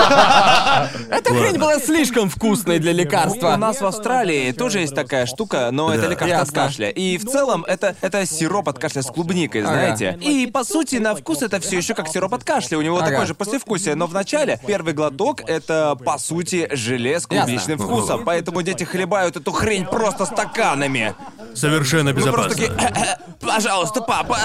Эта 1.11 1.33
хрень 1.33 1.57
была 1.59 1.79
слишком 1.79 2.29
вкусной 2.29 2.79
для 2.79 2.91
У 2.91 2.95
лекарства. 2.95 3.55
нас 3.55 3.81
в 3.81 3.85
Австралии 3.85 4.51
тоже 4.51 4.79
есть 4.79 4.95
такая 4.95 5.25
штука, 5.25 5.69
но 5.71 5.93
это 5.93 6.07
лекарство 6.07 6.41
от 6.41 6.51
кашля. 6.51 6.89
И 6.89 7.17
в 7.17 7.25
целом 7.25 7.63
это, 7.65 7.95
это 8.01 8.25
сироп 8.25 8.69
от 8.69 8.79
кашля 8.79 9.01
с 9.03 9.07
клубникой, 9.07 9.61
знаете. 9.61 10.17
И 10.21 10.47
по 10.47 10.63
сути 10.63 10.95
на 10.97 11.15
вкус 11.15 11.41
это 11.41 11.59
все 11.59 11.77
еще 11.77 11.93
как 11.93 12.07
сироп 12.07 12.33
от 12.33 12.43
кашля. 12.43 12.77
У 12.77 12.81
него 12.81 12.97
Ага. 12.97 13.09
такое 13.11 13.25
же 13.25 13.35
послевкусие. 13.35 13.95
Но 13.95 14.07
вначале 14.07 14.59
первый 14.65 14.93
глоток 14.93 15.41
это 15.47 15.95
по 15.95 16.17
сути 16.17 16.67
желе 16.71 17.19
с 17.19 17.27
клубничным 17.27 17.77
вкусом. 17.77 18.25
Поэтому 18.25 18.61
дети 18.63 18.83
хлебают 18.83 19.37
эту 19.37 19.51
хрень 19.51 19.85
просто 19.85 20.25
стаканами. 20.25 21.15
Совершенно 21.53 22.13
Просто 22.13 22.49
безопасно. 22.55 22.77
такие, 22.77 23.17
пожалуйста, 23.39 24.01
папа, 24.01 24.37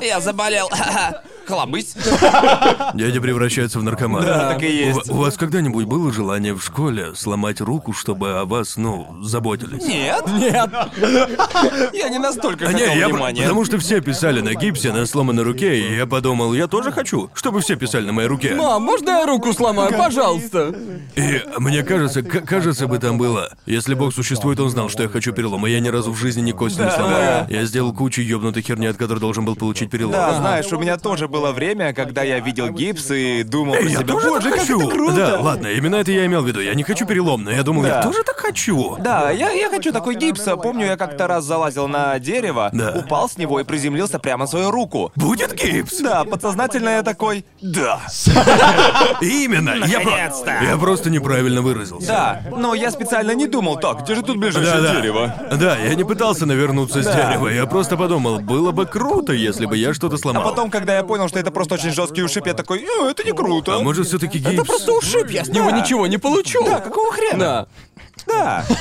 я 0.00 0.20
заболел. 0.20 0.68
Хлобысь. 1.48 1.94
Дядя 2.94 3.20
превращается 3.22 3.78
в 3.78 3.82
наркомана. 3.82 4.26
Да, 4.26 4.48
так 4.52 4.62
и 4.62 4.66
есть. 4.70 5.10
У, 5.10 5.14
у 5.14 5.16
вас 5.16 5.36
когда-нибудь 5.38 5.86
было 5.86 6.12
желание 6.12 6.52
в 6.54 6.62
школе 6.62 7.14
сломать 7.14 7.62
руку, 7.62 7.94
чтобы 7.94 8.32
о 8.38 8.44
вас, 8.44 8.76
ну, 8.76 9.16
заботились? 9.22 9.82
Нет, 9.82 10.24
Нет. 10.38 10.70
я 11.94 12.08
не 12.10 12.18
настолько 12.18 12.66
А 12.66 12.72
не, 12.72 12.80
хотел 12.80 12.94
я 12.94 13.04
про- 13.08 13.14
внимания. 13.14 13.42
потому 13.42 13.64
что 13.64 13.78
все 13.78 14.00
писали 14.02 14.40
на 14.42 14.54
гипсе 14.54 14.92
на 14.92 15.06
сломанной 15.06 15.42
руке, 15.42 15.78
и 15.78 15.96
я 15.96 16.06
подумал, 16.06 16.52
я 16.52 16.66
тоже 16.66 16.92
хочу, 16.92 17.30
чтобы 17.32 17.60
все 17.60 17.76
писали 17.76 18.04
на 18.06 18.12
моей 18.12 18.28
руке. 18.28 18.54
Мам, 18.54 18.82
можно 18.82 19.08
я 19.10 19.26
руку 19.26 19.52
сломаю, 19.54 19.90
пожалуйста? 19.96 20.74
И 21.16 21.42
мне 21.58 21.82
кажется, 21.82 22.22
кажется 22.22 22.86
бы 22.86 22.98
там 22.98 23.16
было. 23.16 23.56
Если 23.64 23.94
Бог 23.94 24.12
существует, 24.12 24.60
он 24.60 24.68
знал, 24.70 24.88
что 24.90 25.02
я 25.02 25.08
хочу 25.08 25.32
перелом, 25.32 25.66
и 25.66 25.70
я 25.70 25.80
ни 25.80 25.88
разу 25.88 26.12
в 26.12 26.16
жизни 26.18 26.42
ни 26.42 26.52
кости 26.52 26.80
не 26.82 26.90
сломал. 26.90 27.46
Я 27.48 27.64
сделал 27.64 27.94
кучу 27.94 28.20
ёбнутой 28.20 28.62
херни, 28.62 28.86
от 28.86 28.96
которой 28.98 29.18
должен 29.20 29.44
был 29.46 29.56
получить 29.56 29.90
перелом. 29.90 30.12
Да, 30.12 30.34
знаешь, 30.34 30.70
у 30.72 30.78
меня 30.78 30.96
тоже 30.98 31.26
было 31.38 31.52
время, 31.52 31.92
когда 31.92 32.22
я 32.22 32.40
видел 32.40 32.68
гипс 32.70 33.10
и 33.10 33.42
думал 33.44 33.74
про 33.74 33.82
я 33.84 33.88
себя, 33.98 34.06
тоже 34.06 34.28
боже, 34.28 34.42
так 34.42 34.52
как 34.54 34.60
хочу. 34.62 34.80
это 34.80 34.90
круто. 34.90 35.14
Да, 35.16 35.40
ладно, 35.40 35.66
именно 35.68 35.96
это 35.96 36.10
я 36.10 36.26
имел 36.26 36.42
в 36.42 36.46
виду. 36.48 36.60
Я 36.60 36.74
не 36.74 36.82
хочу 36.82 37.06
перелом, 37.06 37.44
но 37.44 37.50
я 37.52 37.62
думал, 37.62 37.82
Да. 37.82 37.88
я 37.88 38.02
тоже 38.02 38.22
так 38.24 38.36
хочу. 38.36 38.96
Да, 38.98 39.30
я, 39.30 39.50
я 39.50 39.68
хочу 39.70 39.92
такой 39.92 40.16
гипс. 40.16 40.42
Помню, 40.62 40.86
я 40.86 40.96
как-то 40.96 41.26
раз 41.26 41.44
залазил 41.44 41.86
на 41.88 42.18
дерево, 42.18 42.70
Да. 42.72 42.92
упал 42.96 43.28
с 43.28 43.38
него 43.38 43.60
и 43.60 43.64
приземлился 43.64 44.18
прямо 44.18 44.44
на 44.44 44.46
свою 44.48 44.70
руку. 44.70 45.12
Будет 45.16 45.54
гипс? 45.54 46.00
Да, 46.00 46.24
подсознательно 46.24 46.88
я 46.90 47.02
такой, 47.02 47.44
да. 47.62 48.00
Именно. 49.20 49.84
Я, 49.86 50.00
про- 50.00 50.10
Наконец-то. 50.10 50.50
я 50.62 50.76
просто 50.76 51.10
неправильно 51.10 51.62
выразился. 51.62 52.06
Да, 52.08 52.40
но 52.56 52.74
я 52.74 52.90
специально 52.90 53.32
не 53.32 53.46
думал, 53.46 53.76
так, 53.78 54.02
где 54.02 54.14
же 54.14 54.22
тут 54.22 54.36
ближайшее 54.38 54.80
Да, 54.80 54.80
да. 54.80 54.94
дерево? 55.00 55.34
Да, 55.52 55.76
я 55.78 55.94
не 55.94 56.04
пытался 56.04 56.46
навернуться 56.46 57.02
с 57.02 57.06
дерева. 57.06 57.48
Я 57.48 57.66
просто 57.66 57.96
подумал, 57.96 58.40
было 58.40 58.72
бы 58.72 58.86
круто, 58.86 59.32
если 59.32 59.66
бы 59.66 59.76
я 59.76 59.94
что-то 59.94 60.16
сломал. 60.16 60.42
А 60.42 60.48
потом, 60.50 60.70
когда 60.70 60.96
я 60.96 61.02
понял, 61.04 61.27
что 61.28 61.38
это 61.38 61.50
просто 61.50 61.74
очень 61.74 61.90
жесткий 61.90 62.22
ушиб, 62.22 62.46
я 62.46 62.54
такой, 62.54 62.80
«Э, 62.82 63.10
это 63.10 63.24
не 63.24 63.32
круто. 63.32 63.76
А 63.76 63.80
может, 63.80 64.06
все-таки 64.06 64.38
гипс? 64.38 64.52
Это 64.52 64.64
просто 64.64 64.92
ушиб, 64.92 65.30
я 65.30 65.44
с 65.44 65.48
него 65.48 65.70
ничего 65.70 66.06
не 66.06 66.18
получу. 66.18 66.64
Да, 66.64 66.80
какого 66.80 67.12
хрена? 67.12 67.38
Да. 67.38 67.66
Да. 68.26 68.64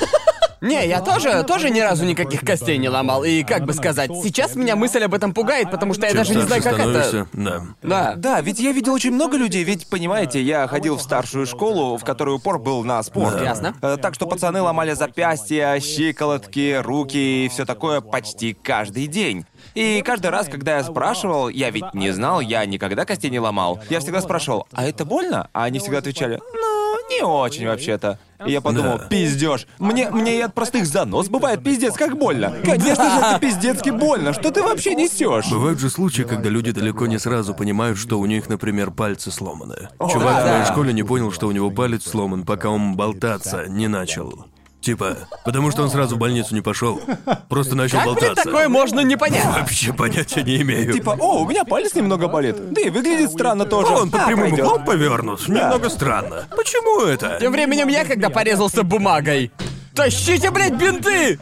Не, 0.59 0.87
я 0.87 1.01
тоже, 1.01 1.43
тоже 1.43 1.69
ни 1.69 1.79
разу 1.79 2.03
никаких 2.03 2.41
костей 2.41 2.77
не 2.79 2.89
ломал. 2.89 3.23
И 3.23 3.43
как 3.43 3.63
бы 3.65 3.73
сказать, 3.73 4.09
сейчас 4.23 4.55
меня 4.55 4.75
мысль 4.75 5.03
об 5.03 5.13
этом 5.13 5.33
пугает, 5.33 5.69
потому 5.69 5.93
что 5.93 6.07
я 6.07 6.09
Чем 6.09 6.17
даже 6.17 6.35
не 6.35 6.41
знаю, 6.41 6.63
как 6.63 6.79
это. 6.79 7.27
Да. 7.33 7.61
Да. 7.83 8.13
Да, 8.15 8.41
ведь 8.41 8.59
я 8.59 8.71
видел 8.71 8.93
очень 8.93 9.11
много 9.11 9.37
людей, 9.37 9.63
ведь, 9.63 9.87
понимаете, 9.87 10.41
я 10.41 10.67
ходил 10.67 10.95
в 10.97 11.01
старшую 11.01 11.45
школу, 11.45 11.97
в 11.97 12.03
которой 12.03 12.35
упор 12.35 12.57
был 12.57 12.83
на 12.83 13.03
спорт. 13.03 13.37
Да. 13.37 13.43
Ясно. 13.43 13.75
Э, 13.83 13.97
Так 14.01 14.15
что 14.15 14.25
пацаны 14.25 14.61
ломали 14.61 14.93
запястья, 14.93 15.79
щиколотки, 15.79 16.81
руки 16.81 17.45
и 17.45 17.49
все 17.49 17.65
такое 17.65 18.01
почти 18.01 18.53
каждый 18.53 19.05
день. 19.05 19.45
И 19.77 20.01
каждый 20.01 20.31
раз, 20.31 20.47
когда 20.47 20.77
я 20.77 20.83
спрашивал, 20.83 21.49
я 21.49 21.69
ведь 21.69 21.93
не 21.93 22.09
знал, 22.09 22.41
я 22.41 22.65
никогда 22.65 23.05
костей 23.05 23.29
не 23.29 23.39
ломал. 23.39 23.79
Я 23.91 23.99
всегда 23.99 24.21
спрашивал, 24.21 24.65
а 24.71 24.87
это 24.87 25.05
больно? 25.05 25.49
А 25.53 25.65
они 25.65 25.77
всегда 25.77 25.99
отвечали, 25.99 26.41
ну, 26.51 26.95
не 27.11 27.21
очень 27.21 27.67
вообще-то. 27.67 28.17
И 28.43 28.53
я 28.53 28.59
подумал, 28.59 28.97
Да. 28.97 29.05
пиздешь. 29.05 29.67
Мне, 29.77 30.09
мне 30.09 30.39
и 30.39 30.41
от 30.41 30.55
простых 30.55 30.87
занос 30.87 31.29
бывает 31.29 31.63
пиздец 31.63 31.93
как 31.93 32.17
больно. 32.17 32.55
Конечно 32.65 33.07
же, 33.07 33.17
это 33.19 33.39
пиздецки 33.39 33.91
больно. 33.91 34.33
Что 34.33 34.49
ты 34.49 34.63
вообще 34.63 34.95
несешь? 34.95 35.51
Бывают 35.51 35.79
же 35.79 35.91
случаи, 35.91 36.23
когда 36.23 36.49
люди 36.49 36.71
далеко 36.71 37.05
не 37.05 37.19
сразу 37.19 37.53
понимают, 37.53 37.99
что 37.99 38.19
у 38.19 38.25
них, 38.25 38.49
например, 38.49 38.89
пальцы 38.89 39.29
сломаны. 39.29 39.89
Чувак 39.99 40.37
да. 40.37 40.41
в 40.41 40.51
моей 40.53 40.65
школе 40.65 40.91
не 40.91 41.03
понял, 41.03 41.31
что 41.31 41.47
у 41.47 41.51
него 41.51 41.69
палец 41.69 42.03
сломан, 42.03 42.45
пока 42.45 42.71
он 42.71 42.95
болтаться 42.95 43.67
не 43.67 43.87
начал. 43.87 44.47
Типа, 44.81 45.17
потому 45.43 45.71
что 45.71 45.83
он 45.83 45.89
сразу 45.89 46.15
в 46.15 46.19
больницу 46.19 46.53
не 46.55 46.61
пошел. 46.61 47.01
Просто 47.49 47.75
начал 47.75 47.97
Как, 47.97 48.05
блин, 48.05 48.15
болтаться. 48.15 48.43
такое 48.45 48.69
можно 48.69 49.01
не 49.01 49.17
понять? 49.17 49.43
Вообще 49.45 49.91
понятия 49.91 50.43
не 50.43 50.61
имею. 50.61 50.93
Типа, 50.93 51.17
о, 51.19 51.41
у 51.41 51.47
меня 51.47 51.65
палец 51.65 51.93
немного 51.95 52.27
болит. 52.27 52.71
Да 52.73 52.81
и 52.81 52.89
выглядит 52.89 53.31
странно 53.31 53.65
тоже. 53.65 53.91
он 53.93 54.09
под 54.09 54.21
А, 54.21 54.25
прямым 54.27 54.49
пойдёт. 54.51 54.65
углом 54.67 54.85
повернут. 54.85 55.47
Немного 55.49 55.89
странно. 55.89 56.47
Почему 56.55 57.01
это? 57.05 57.37
Тем 57.41 57.51
временем 57.51 57.87
я, 57.89 58.05
когда 58.05 58.29
порезался 58.29 58.83
бумагой. 58.83 59.51
Тащите, 59.93 60.51
блядь, 60.51 60.75
бинты! 60.75 61.39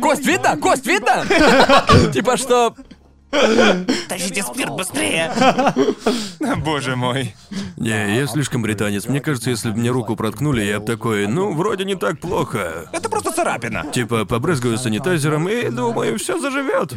Кость 0.00 0.24
видно? 0.26 0.56
Кость 0.56 0.86
видно? 0.86 1.22
Типа 2.12 2.36
что... 2.38 2.74
Тащите 4.08 4.42
спирт 4.42 4.72
быстрее! 4.72 5.30
Боже 6.58 6.96
мой. 6.96 7.34
Не, 7.76 8.16
я 8.16 8.26
слишком 8.26 8.62
британец. 8.62 9.06
Мне 9.06 9.20
кажется, 9.20 9.50
если 9.50 9.70
бы 9.70 9.78
мне 9.78 9.90
руку 9.90 10.16
проткнули, 10.16 10.62
я 10.62 10.80
бы 10.80 10.86
такой, 10.86 11.26
ну, 11.26 11.52
вроде 11.54 11.84
не 11.84 11.94
так 11.96 12.18
плохо. 12.20 12.88
Это 12.92 13.08
просто 13.08 13.32
царапина. 13.32 13.84
Типа, 13.92 14.24
побрызгаю 14.24 14.78
санитайзером 14.78 15.48
и 15.48 15.68
думаю, 15.68 16.18
все 16.18 16.38
заживет. 16.38 16.94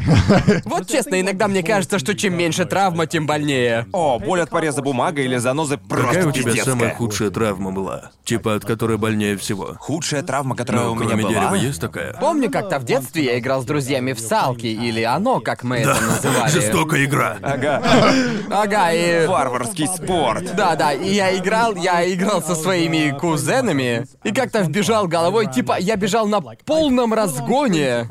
Вот 0.65 0.87
честно, 0.87 1.19
иногда 1.19 1.47
мне 1.47 1.63
кажется, 1.63 1.99
что 1.99 2.15
чем 2.15 2.35
меньше 2.37 2.65
травма, 2.65 3.05
тем 3.07 3.25
больнее. 3.25 3.87
О, 3.91 4.19
боль 4.19 4.41
от 4.41 4.49
пореза 4.49 4.81
бумагой 4.81 5.25
или 5.25 5.37
занозы 5.37 5.77
просто 5.77 6.07
Какая 6.07 6.25
у 6.27 6.31
тебя 6.31 6.45
пиздецкая. 6.45 6.73
самая 6.75 6.95
худшая 6.95 7.29
травма 7.31 7.71
была? 7.71 8.11
Типа, 8.23 8.55
от 8.55 8.65
которой 8.65 8.97
больнее 8.97 9.35
всего? 9.37 9.75
Худшая 9.79 10.23
травма, 10.23 10.55
которая 10.55 10.85
Ну, 10.85 10.91
у 10.91 10.95
меня 10.95 11.07
кроме 11.07 11.23
была. 11.23 11.33
дерева 11.33 11.55
есть 11.55 11.81
такая? 11.81 12.13
Помню, 12.13 12.49
как-то 12.51 12.79
в 12.79 12.85
детстве 12.85 13.25
я 13.25 13.39
играл 13.39 13.61
с 13.61 13.65
друзьями 13.65 14.13
в 14.13 14.19
салки, 14.19 14.67
или 14.67 15.01
оно, 15.03 15.39
как 15.39 15.63
мы 15.63 15.77
это 15.77 15.97
называли. 16.23 16.51
Жестокая 16.51 17.05
игра. 17.05 17.37
Ага. 17.41 17.83
Ага, 18.51 18.93
и... 18.93 19.27
Варварский 19.27 19.87
спорт. 19.87 20.55
Да, 20.55 20.75
да, 20.75 20.93
и 20.93 21.13
я 21.13 21.37
играл, 21.37 21.75
я 21.75 22.11
играл 22.13 22.41
со 22.41 22.55
своими 22.55 23.17
кузенами, 23.17 24.05
и 24.23 24.33
как-то 24.33 24.61
вбежал 24.61 25.07
головой, 25.07 25.51
типа, 25.51 25.77
я 25.79 25.95
бежал 25.95 26.27
на 26.27 26.41
полном 26.41 27.13
разгоне, 27.13 28.07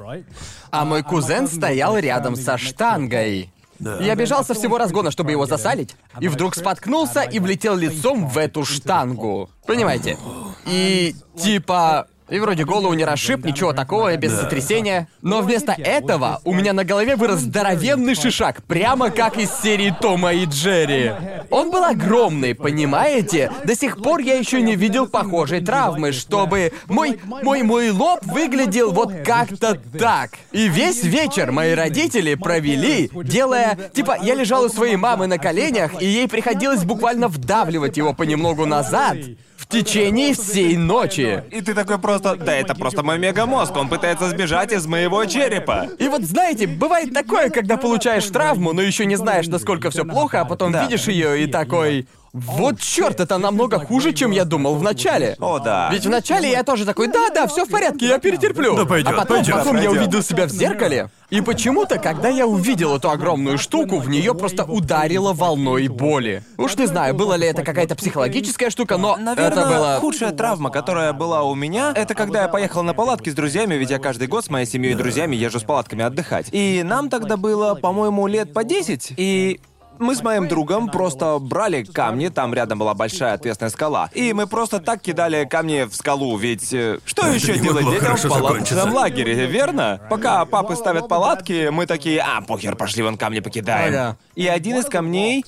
а 0.71 0.85
мой 0.85 1.03
кузен 1.03 1.49
стоял 1.49 1.97
рядом 1.99 2.37
со 2.37 2.59
штангой. 2.59 3.53
Да. 3.79 3.99
Я 4.01 4.17
бежал 4.17 4.45
со 4.45 4.55
всего 4.55 4.77
разгона, 4.77 5.11
чтобы 5.11 5.31
его 5.31 5.47
засалить, 5.47 5.95
и 6.21 6.29
вдруг 6.29 6.57
споткнулся 6.57 7.23
и 7.23 7.39
влетел 7.39 7.77
лицом 7.77 8.29
в 8.29 8.37
эту 8.37 8.65
штангу. 8.65 9.51
Понимаете? 9.67 10.19
И 10.67 11.15
типа... 11.37 12.09
И 12.29 12.39
вроде 12.39 12.65
голову 12.65 12.93
не 12.93 13.05
расшиб, 13.05 13.45
ничего 13.45 13.73
такого, 13.73 14.15
без 14.17 14.39
сотрясения. 14.39 15.09
Но 15.23 15.41
вместо 15.41 15.73
этого 15.73 16.41
у 16.45 16.53
меня 16.53 16.73
на 16.73 16.85
голове 16.85 17.17
вырос 17.17 17.41
здоровенный 17.41 18.15
шишак, 18.15 18.63
прямо 18.65 19.11
как 19.11 19.39
из 19.39 19.51
серии 19.63 19.95
Тома 19.99 20.33
и 20.33 20.45
Джерри. 20.45 21.13
Он 21.51 21.71
был 21.71 21.85
огромный, 21.85 22.55
понимаете? 22.55 23.51
До 23.65 23.75
сих 23.75 24.03
пор 24.03 24.21
я 24.21 24.35
еще 24.35 24.61
не 24.61 24.77
видел 24.77 25.07
похожей 25.07 25.65
травмы, 25.65 26.13
чтобы 26.13 26.73
мой, 26.87 27.19
мой, 27.25 27.63
мой 27.63 27.91
лоб 27.91 28.21
выглядел 28.25 28.93
вот 28.93 29.13
как-то 29.25 29.81
так. 29.99 30.33
И 30.53 30.69
весь 30.69 31.03
вечер 31.03 31.51
мои 31.51 31.73
родители 31.75 32.35
провели, 32.35 33.11
делая... 33.15 33.79
Типа, 33.95 34.19
я 34.21 34.35
лежал 34.35 34.65
у 34.65 34.69
своей 34.69 34.97
мамы 34.97 35.27
на 35.27 35.39
коленях, 35.39 36.01
и 36.03 36.07
ей 36.07 36.29
приходилось 36.29 36.85
буквально 36.85 37.29
вдавливать 37.29 37.97
его 37.97 38.13
понемногу 38.13 38.67
назад 38.67 39.17
в 39.59 39.67
течение 39.67 40.35
всей 40.35 40.77
ночи. 40.77 41.43
И 41.51 41.61
ты 41.61 41.75
такой 41.75 41.99
просто, 41.99 42.37
да 42.37 42.55
это 42.55 42.75
просто 42.75 43.03
мой 43.03 43.19
мегамозг, 43.19 43.77
он 43.77 43.89
пытается 43.89 44.29
сбежать 44.31 44.73
из 44.73 44.87
моего 44.87 45.25
черепа. 45.27 45.89
И 45.99 46.09
вот 46.09 46.23
знаете, 46.23 46.67
бывает 46.69 47.13
такое, 47.13 47.51
когда 47.51 47.77
получаешь 47.77 48.25
травму, 48.27 48.73
но 48.73 48.81
еще 48.81 49.05
не 49.05 49.17
знаешь, 49.17 49.49
насколько 49.49 49.91
все 49.91 50.05
плохо, 50.05 50.41
а 50.41 50.45
потом 50.45 50.73
Да. 50.73 50.85
видишь 50.85 51.09
ее 51.09 51.43
и 51.43 51.47
такой. 51.47 52.07
Вот 52.33 52.81
черт, 52.81 53.21
это 53.21 53.39
намного 53.39 53.79
хуже, 53.79 54.13
чем 54.13 54.31
я 54.31 54.45
думал 54.45 54.75
в 54.77 54.83
начале. 54.83 55.37
О, 55.41 55.59
да. 55.59 55.89
Ведь 55.91 56.05
вначале 56.07 56.51
я 56.51 56.63
тоже 56.63 56.85
такой, 56.85 57.09
да, 57.09 57.31
да, 57.31 57.47
все 57.47 57.65
в 57.65 57.71
порядке, 57.71 58.07
я 58.07 58.19
перетерплю. 58.19 58.77
Да 58.77 58.85
пойдёт, 58.85 59.13
а 59.13 59.17
потом, 59.17 59.39
пойдёт, 59.39 59.57
потом 59.57 59.81
я 59.81 59.91
увидел 59.91 60.23
себя 60.23 60.47
в 60.47 60.51
зеркале, 60.51 61.09
и 61.31 61.41
почему-то, 61.41 61.99
когда 61.99 62.29
я 62.29 62.47
увидел 62.47 62.97
эту 62.97 63.11
огромную 63.11 63.59
штуку, 63.59 63.99
в 63.99 64.09
нее 64.09 64.35
просто 64.35 64.65
ударило 64.65 65.33
волной 65.33 65.89
боли. 65.89 66.43
Уж 66.57 66.77
не 66.77 66.87
знаю, 66.87 67.15
было 67.15 67.35
ли 67.35 67.47
это 67.47 67.63
какая-то 67.63 67.97
психологическая 67.97 68.71
штука, 68.71 68.97
но 68.97 69.17
Наверное, 69.17 69.65
это 69.65 69.69
было. 69.69 69.99
худшая 70.01 70.33
травма, 70.33 70.71
которая 70.71 71.13
была 71.13 71.43
у 71.43 71.55
меня, 71.55 71.93
это 71.95 72.15
когда 72.15 72.43
я 72.43 72.49
поехал 72.49 72.83
на 72.83 72.95
палатки 72.95 73.31
с 73.31 73.35
друзьями, 73.35 73.75
ведь 73.75 73.91
я 73.91 73.99
каждый 73.99 74.27
год 74.29 74.45
с 74.45 74.51
моей 74.51 74.67
семьей 74.67 74.93
и 74.93 74.97
друзьями 74.97 75.37
езжу 75.37 75.61
с 75.61 75.65
палатками 75.65 76.05
отдыхать. 76.05 76.49
И 76.53 76.83
нам 76.83 77.11
тогда 77.11 77.37
было, 77.37 77.75
по-моему, 77.75 78.27
лет 78.27 78.53
по 78.53 78.65
10. 78.65 79.15
И 79.17 79.61
мы 79.99 80.15
с 80.15 80.23
моим 80.23 80.49
другом 80.49 80.89
просто 80.89 81.39
брали 81.39 81.83
камни, 81.83 82.29
там 82.29 82.55
рядом 82.55 82.79
была 82.79 82.95
большая 82.95 83.35
ответственная 83.35 83.71
скала, 83.71 84.11
и 84.15 84.33
мы 84.33 84.47
просто 84.47 84.81
так 84.81 85.01
кидали 85.01 85.45
камни 85.45 85.85
в 85.85 85.95
скалу, 85.95 86.37
ведь 86.37 86.73
э, 86.73 86.99
что 87.05 87.27
Это 87.27 87.35
еще 87.35 87.53
не 87.55 87.61
делать 87.61 87.85
могло 87.85 87.93
детям 87.93 88.05
в 88.05 88.07
хорошо 88.07 88.29
палаточном 88.29 88.79
закончиться. 88.79 88.97
лагере, 88.97 89.47
верно? 89.47 90.01
Пока 90.11 90.45
папы 90.45 90.77
ставят 90.77 91.09
палатки, 91.09 91.69
мы 91.71 91.87
такие, 91.87 92.21
а, 92.21 92.41
похер, 92.41 92.77
пошли 92.77 93.03
вон 93.03 93.17
камни 93.17 93.41
покидаем. 93.41 93.89
Ага. 93.95 94.17
И 94.35 94.47
один 94.47 94.79
из 94.79 94.87
камней 94.87 95.45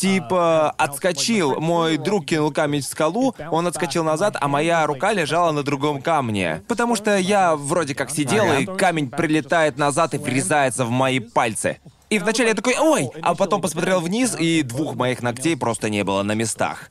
типа 0.00 0.70
отскочил. 0.70 1.60
Мой 1.60 1.98
друг 1.98 2.26
кинул 2.26 2.50
камень 2.50 2.80
в 2.80 2.86
скалу, 2.86 3.34
он 3.50 3.66
отскочил 3.66 4.02
назад, 4.02 4.36
а 4.40 4.48
моя 4.48 4.86
рука 4.86 5.12
лежала 5.12 5.52
на 5.52 5.62
другом 5.62 6.00
камне. 6.00 6.62
Потому 6.68 6.96
что 6.96 7.16
я 7.18 7.54
вроде 7.54 7.94
как 7.94 8.10
сидел, 8.10 8.46
и 8.58 8.64
камень 8.64 9.10
прилетает 9.10 9.76
назад 9.76 10.14
и 10.14 10.18
врезается 10.18 10.84
в 10.86 10.90
мои 10.90 11.20
пальцы. 11.20 11.78
И 12.10 12.18
вначале 12.18 12.48
я 12.50 12.54
такой, 12.54 12.74
ой, 12.78 13.08
а 13.22 13.34
потом 13.36 13.60
посмотрел 13.62 14.00
вниз, 14.00 14.34
и 14.38 14.62
двух 14.62 14.96
моих 14.96 15.22
ногтей 15.22 15.56
просто 15.56 15.88
не 15.88 16.02
было 16.02 16.22
на 16.24 16.32
местах. 16.34 16.90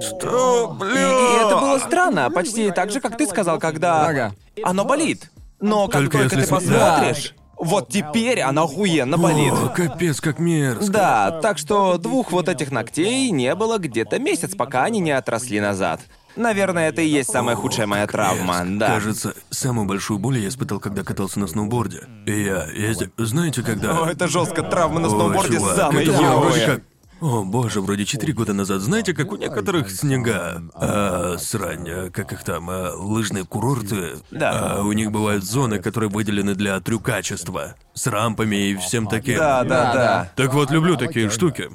Что, 0.00 0.74
И, 0.76 0.78
блин? 0.80 0.96
и 0.96 1.44
это 1.46 1.56
было 1.60 1.78
странно, 1.78 2.30
почти 2.30 2.70
так 2.70 2.90
же, 2.90 3.00
как 3.00 3.16
ты 3.16 3.26
сказал, 3.26 3.58
когда 3.58 4.06
Ага. 4.06 4.34
оно 4.64 4.84
болит. 4.84 5.30
Но 5.60 5.86
как 5.86 6.02
Только 6.02 6.18
только, 6.18 6.36
ты 6.36 6.46
посмотришь, 6.46 7.34
вот 7.56 7.88
теперь 7.88 8.40
оно 8.40 8.64
охуенно 8.64 9.16
болит. 9.18 9.52
О, 9.52 9.68
капец, 9.68 10.20
как 10.20 10.38
мерзко. 10.38 10.92
Да, 10.92 11.40
так 11.40 11.58
что 11.58 11.98
двух 11.98 12.30
вот 12.32 12.48
этих 12.48 12.70
ногтей 12.70 13.30
не 13.30 13.54
было 13.54 13.78
где-то 13.78 14.18
месяц, 14.20 14.54
пока 14.54 14.84
они 14.84 15.00
не 15.00 15.10
отросли 15.10 15.60
назад. 15.60 16.00
Наверное, 16.38 16.88
это 16.88 17.02
и 17.02 17.06
есть 17.08 17.30
самая 17.30 17.56
худшая 17.56 17.86
моя 17.86 18.06
травма, 18.06 18.62
да. 18.64 18.86
Кажется, 18.88 19.34
самую 19.50 19.86
большую 19.86 20.18
боль 20.18 20.38
я 20.38 20.48
испытал, 20.48 20.78
когда 20.78 21.02
катался 21.02 21.40
на 21.40 21.48
сноуборде. 21.48 22.02
И 22.26 22.42
я 22.44 22.64
ездил... 22.66 23.08
Знаете, 23.18 23.62
когда... 23.62 23.98
О, 23.98 24.06
это 24.06 24.28
жестко, 24.28 24.62
травма 24.62 25.00
на 25.00 25.08
сноуборде 25.10 25.56
чувак, 25.56 25.76
самая 25.76 26.02
это 26.02 26.12
было 26.12 26.36
вроде 26.38 26.60
ёбая. 26.60 26.76
как... 26.76 26.84
О, 27.20 27.42
боже, 27.42 27.80
вроде 27.80 28.04
четыре 28.04 28.32
года 28.32 28.52
назад. 28.52 28.80
Знаете, 28.80 29.12
как 29.12 29.32
у 29.32 29.36
некоторых 29.36 29.90
снега, 29.90 30.62
а, 30.74 31.34
срань, 31.38 31.88
а, 31.90 32.10
как 32.10 32.32
их 32.32 32.44
там, 32.44 32.70
а, 32.70 32.92
лыжные 32.94 33.44
курорты, 33.44 34.18
Да. 34.30 34.76
а, 34.76 34.82
у 34.84 34.92
них 34.92 35.10
бывают 35.10 35.42
зоны, 35.42 35.80
которые 35.80 36.10
выделены 36.10 36.54
для 36.54 36.78
трюкачества, 36.78 37.74
с 37.92 38.06
рампами 38.06 38.70
и 38.70 38.76
всем 38.76 39.08
таким. 39.08 39.36
Да, 39.36 39.64
Да, 39.64 39.92
да. 39.92 40.32
Так 40.36 40.54
вот, 40.54 40.70
люблю 40.70 40.96
такие 40.96 41.28
штуки. 41.28 41.70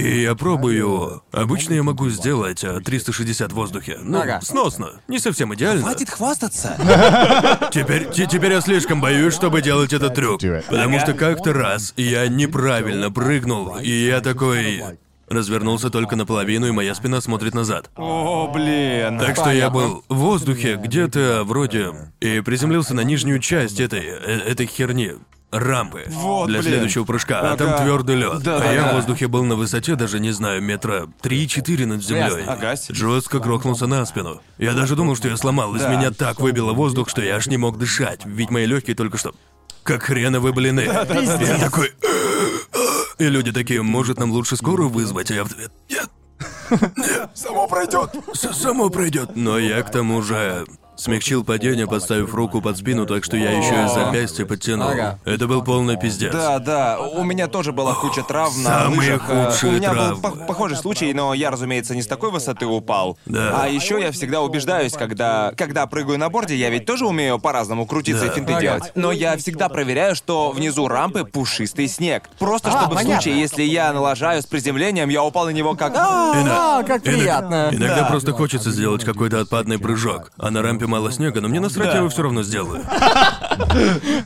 И 0.00 0.22
я 0.22 0.34
пробую. 0.34 1.22
Обычно 1.32 1.74
я 1.74 1.82
могу 1.82 2.08
сделать 2.10 2.64
а, 2.64 2.80
360 2.80 3.52
в 3.52 3.54
воздухе. 3.54 3.98
Ну, 4.02 4.20
Ага. 4.20 4.40
сносно. 4.42 5.00
Не 5.08 5.18
совсем 5.18 5.54
идеально. 5.54 5.82
Хватит 5.82 6.10
хвастаться. 6.10 6.76
Теперь, 7.72 8.10
те- 8.10 8.26
теперь 8.26 8.52
я 8.52 8.60
слишком 8.60 9.00
боюсь, 9.00 9.34
чтобы 9.34 9.62
делать 9.62 9.92
этот 9.92 10.14
трюк. 10.14 10.42
Do 10.42 10.58
it. 10.58 10.64
Потому 10.68 10.98
что 11.00 11.12
как-то 11.14 11.52
раз 11.52 11.92
я 11.96 12.26
неправильно 12.28 13.10
прыгнул, 13.10 13.76
и 13.76 13.90
я 14.06 14.20
такой... 14.20 14.82
Развернулся 15.28 15.90
только 15.90 16.16
наполовину, 16.16 16.66
и 16.66 16.72
моя 16.72 16.92
спина 16.92 17.20
смотрит 17.20 17.54
назад. 17.54 17.88
О, 17.94 18.50
блин. 18.52 19.16
Так 19.20 19.36
что 19.36 19.50
я 19.52 19.70
был 19.70 20.02
в 20.08 20.16
воздухе 20.16 20.74
где-то 20.74 21.44
вроде... 21.44 21.92
И 22.18 22.40
приземлился 22.40 22.94
на 22.94 23.02
нижнюю 23.02 23.38
часть 23.38 23.78
этой... 23.78 24.00
э- 24.00 24.42
этой 24.48 24.66
херни. 24.66 25.12
Рампы 25.50 26.04
Вот, 26.08 26.46
для 26.46 26.60
блин. 26.60 26.72
следующего 26.72 27.04
прыжка, 27.04 27.40
а 27.40 27.56
там 27.56 27.70
Ага. 27.70 27.82
твердый 27.82 28.14
лед. 28.16 28.40
Да, 28.42 28.56
а 28.56 28.60
да, 28.60 28.72
я 28.72 28.82
да. 28.82 28.92
в 28.92 28.94
воздухе 28.96 29.26
был 29.26 29.42
на 29.44 29.56
высоте 29.56 29.96
даже 29.96 30.20
не 30.20 30.30
знаю 30.30 30.62
метра 30.62 31.08
3-4 31.22 31.86
над 31.86 32.04
землей. 32.04 32.44
Ага. 32.46 32.76
Жестко 32.88 33.40
грохнулся 33.40 33.86
на 33.88 34.04
спину. 34.06 34.40
Я 34.58 34.74
даже 34.74 34.94
думал, 34.94 35.16
что 35.16 35.28
я 35.28 35.36
сломал. 35.36 35.74
Из 35.74 35.82
Да. 35.82 35.88
меня 35.94 36.12
так 36.12 36.38
выбило 36.40 36.72
воздух, 36.72 37.08
что 37.08 37.20
я 37.22 37.36
аж 37.36 37.48
не 37.48 37.56
мог 37.56 37.78
дышать. 37.78 38.20
Ведь 38.24 38.50
мои 38.50 38.64
легкие 38.66 38.94
только 38.94 39.18
что 39.18 39.34
как 39.82 40.02
хреновые 40.04 40.52
блины. 40.52 40.80
Я 40.82 41.04
такой. 41.58 41.92
И 43.18 43.24
люди 43.24 43.50
такие, 43.50 43.82
может, 43.82 44.18
нам 44.18 44.30
лучше 44.30 44.56
скорую 44.56 44.88
вызвать, 44.88 45.30
а 45.30 45.34
я 45.34 45.44
в 45.44 45.48
ответ. 45.48 45.72
Нет. 45.88 46.08
Нет, 46.96 47.30
само 47.34 47.66
пройдет. 47.66 48.10
Само 48.34 48.88
пройдет. 48.88 49.30
Но 49.34 49.58
я 49.58 49.82
к 49.82 49.90
тому 49.90 50.22
же 50.22 50.64
смягчил 51.00 51.44
падение, 51.44 51.86
подставив 51.86 52.34
руку 52.34 52.60
под 52.60 52.76
спину, 52.76 53.06
так 53.06 53.24
что 53.24 53.36
я 53.36 53.50
еще 53.52 53.84
и 53.84 53.88
запястье 53.88 54.46
подтянул. 54.46 54.88
Ага. 54.88 55.18
Это 55.24 55.46
был 55.46 55.62
полный 55.62 55.98
пиздец. 55.98 56.32
Да, 56.32 56.58
да, 56.58 56.98
у 57.00 57.24
меня 57.24 57.46
тоже 57.48 57.72
была 57.72 57.94
куча 57.94 58.22
травм 58.22 58.62
на 58.62 58.80
Самые 58.80 58.98
лыжах. 59.12 59.22
э, 59.28 59.46
худшие 59.50 59.72
У 59.72 59.76
меня 59.76 59.90
был 59.90 59.96
травмы. 59.96 60.22
по- 60.22 60.30
похожий 60.46 60.76
случай, 60.76 61.12
но 61.14 61.34
я, 61.34 61.50
разумеется, 61.50 61.94
не 61.94 62.02
с 62.02 62.06
такой 62.06 62.30
высоты 62.30 62.66
упал. 62.66 63.18
Да. 63.26 63.62
А 63.62 63.68
еще 63.68 64.00
я 64.00 64.12
всегда 64.12 64.42
убеждаюсь, 64.42 64.92
когда, 64.92 65.52
когда 65.56 65.86
прыгаю 65.86 66.18
на 66.18 66.28
борде, 66.28 66.56
я 66.56 66.70
ведь 66.70 66.84
тоже 66.86 67.06
умею 67.06 67.38
по-разному 67.38 67.86
крутиться 67.86 68.26
Да. 68.26 68.32
и 68.32 68.34
финты 68.34 68.52
Ага. 68.52 68.60
делать. 68.60 68.92
Но 68.94 69.12
я 69.12 69.36
всегда 69.36 69.68
проверяю, 69.68 70.14
что 70.14 70.50
внизу 70.50 70.86
рампы 70.88 71.24
пушистый 71.24 71.88
снег. 71.88 72.28
Просто 72.38 72.68
А, 72.68 72.72
чтобы 72.72 72.94
в 72.94 72.98
понятно. 72.98 73.20
случае, 73.22 73.40
если 73.40 73.62
я 73.62 73.92
налажаю 73.92 74.42
с 74.42 74.46
приземлением, 74.46 75.08
я 75.08 75.22
упал 75.24 75.46
на 75.46 75.50
него 75.50 75.74
как... 75.74 75.94
«А, 75.96 76.78
А, 76.80 76.82
как 76.82 77.06
Иногда- 77.06 77.18
приятно. 77.20 77.68
Иногда 77.72 77.96
Да. 78.00 78.04
просто 78.06 78.32
хочется 78.32 78.70
сделать 78.70 79.04
какой-то 79.04 79.40
отпадный 79.40 79.78
прыжок. 79.78 80.32
А 80.36 80.50
на 80.50 80.62
рампе 80.62 80.86
мало 80.90 81.10
снега, 81.12 81.40
но 81.40 81.48
мне 81.48 81.60
насрать, 81.60 81.88
Да. 81.88 81.92
я 81.92 81.98
его 81.98 82.08
все 82.08 82.22
равно 82.22 82.42
сделаю. 82.42 82.82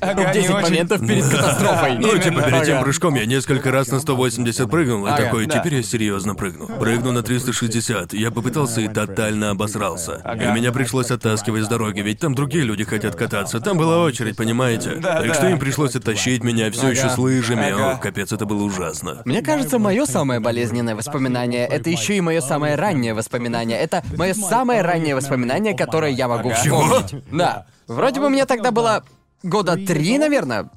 ага, 0.00 0.24
не 0.24 0.33
10 0.33 0.50
очень». 0.50 0.62
моментов 0.62 1.07
перед 1.07 1.24
катастрофой. 1.29 1.98
Ну, 1.98 2.18
типа, 2.18 2.42
перед 2.42 2.64
тем 2.64 2.74
Ага. 2.77 2.85
прыжком 2.85 3.14
я 3.14 3.27
несколько 3.27 3.70
раз 3.70 3.88
на 3.88 4.00
180 4.00 4.70
прыгнул, 4.70 5.07
и 5.07 5.11
Ага, 5.11 5.24
такой, 5.24 5.46
да. 5.46 5.59
теперь 5.59 5.77
я 5.77 5.83
серьезно 5.83 6.35
прыгну. 6.35 6.66
Прыгну 6.66 7.12
на 7.12 7.22
360. 7.22 8.12
Я 8.12 8.31
попытался 8.31 8.81
и 8.81 8.88
тотально 8.88 9.50
обосрался. 9.50 10.22
И 10.35 10.46
меня 10.55 10.72
пришлось 10.72 11.11
оттаскивать 11.11 11.64
с 11.64 11.68
дороги, 11.68 12.00
ведь 12.00 12.20
там 12.20 12.35
другие 12.35 12.64
люди 12.64 12.85
хотят 12.85 13.14
кататься. 13.16 13.61
Там 13.61 13.77
была 13.79 14.03
очередь, 14.03 14.37
понимаете? 14.37 14.96
Да, 14.96 15.18
так 15.18 15.29
да. 15.29 15.35
что 15.35 15.48
им 15.48 15.59
пришлось 15.59 15.94
оттащить 15.96 16.42
меня 16.42 16.70
все 16.70 16.90
еще 16.90 17.09
с 17.09 17.18
лыжами. 17.18 17.70
Ага. 17.70 17.92
О, 17.92 17.96
капец, 17.96 18.33
это 18.33 18.46
было 18.46 18.62
ужасно. 18.62 19.22
Мне 19.24 19.42
кажется, 19.42 19.79
мое 19.79 20.07
самое 20.07 20.40
болезненное 20.40 20.94
воспоминание 20.94 21.66
это 21.66 21.90
еще 21.90 22.16
и 22.16 22.20
мое 22.20 22.40
самое 22.40 22.74
раннее 22.77 23.14
воспоминание. 23.14 23.79
Это 23.79 24.03
мое 24.16 24.35
самое 24.35 24.83
раннее 24.83 25.14
воспоминание, 25.16 25.77
которое 25.77 26.12
я 26.12 26.29
могу 26.29 26.50
Ага. 26.55 27.07
Да. 27.33 27.67
Вроде 27.87 28.21
бы 28.21 28.31
мне 28.31 28.47
тогда 28.47 28.71
было 28.71 29.05
года 29.43 29.77
три, 29.77 30.19
наверное. 30.19 30.71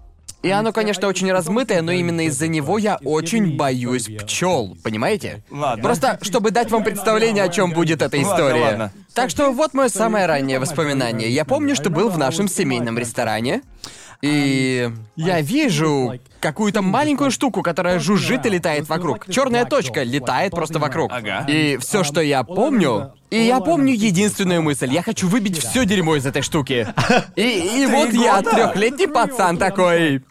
И 0.44 0.50
оно, 0.52 0.72
конечно, 0.72 1.08
очень 1.08 1.32
размытое, 1.32 1.82
но 1.82 1.92
именно 1.92 2.28
из-за 2.28 2.48
него 2.48 2.78
я 2.78 3.00
очень 3.04 3.58
боюсь 3.58 4.06
пчел, 4.06 4.78
понимаете? 4.84 5.44
Ладно. 5.50 5.84
Просто, 5.84 6.20
чтобы 6.22 6.52
дать 6.52 6.70
вам 6.70 6.84
представление, 6.84 7.44
о 7.44 7.50
чем 7.50 7.74
будет 7.74 8.02
эта 8.04 8.18
Ладно, 8.18 8.32
история. 8.32 8.62
ладно. 8.62 8.94
Так 9.16 9.32
что 9.32 9.52
вот 9.52 9.74
мое 9.74 9.90
самое 9.90 10.28
раннее 10.28 10.60
воспоминание. 10.60 11.30
Я 11.30 11.44
помню, 11.44 11.76
что 11.76 11.90
был 11.90 12.10
в 12.10 12.20
нашем 12.20 12.48
семейном 12.48 13.00
ресторане. 13.00 13.62
И 14.22 14.90
я 15.16 15.42
вижу 15.42 16.20
какую-то 16.40 16.82
маленькую 16.82 17.32
штуку, 17.32 17.62
которая 17.62 18.00
жужжит 18.00 18.46
и 18.46 18.50
летает 18.50 18.90
вокруг. 18.90 19.32
Черная 19.32 19.66
точка 19.66 20.04
летает 20.04 20.52
просто 20.52 20.80
вокруг. 20.80 21.12
Ага. 21.12 21.46
И 21.48 21.78
все, 21.78 22.04
что 22.04 22.22
я 22.22 22.44
помню, 22.44 23.14
и 23.30 23.42
я 23.42 23.60
помню 23.60 23.94
единственную 23.94 24.62
мысль: 24.62 24.92
я 24.92 25.04
хочу 25.04 25.28
выбить 25.28 25.60
все 25.60 25.86
дерьмо 25.86 26.16
из 26.16 26.26
этой 26.26 26.42
штуки. 26.42 26.88
И, 27.36 27.82
и 27.82 27.86
вот 27.86 28.14
я, 28.14 28.42
трехлетний 28.42 29.08
пацан 29.08 29.58
такой. 29.58 30.24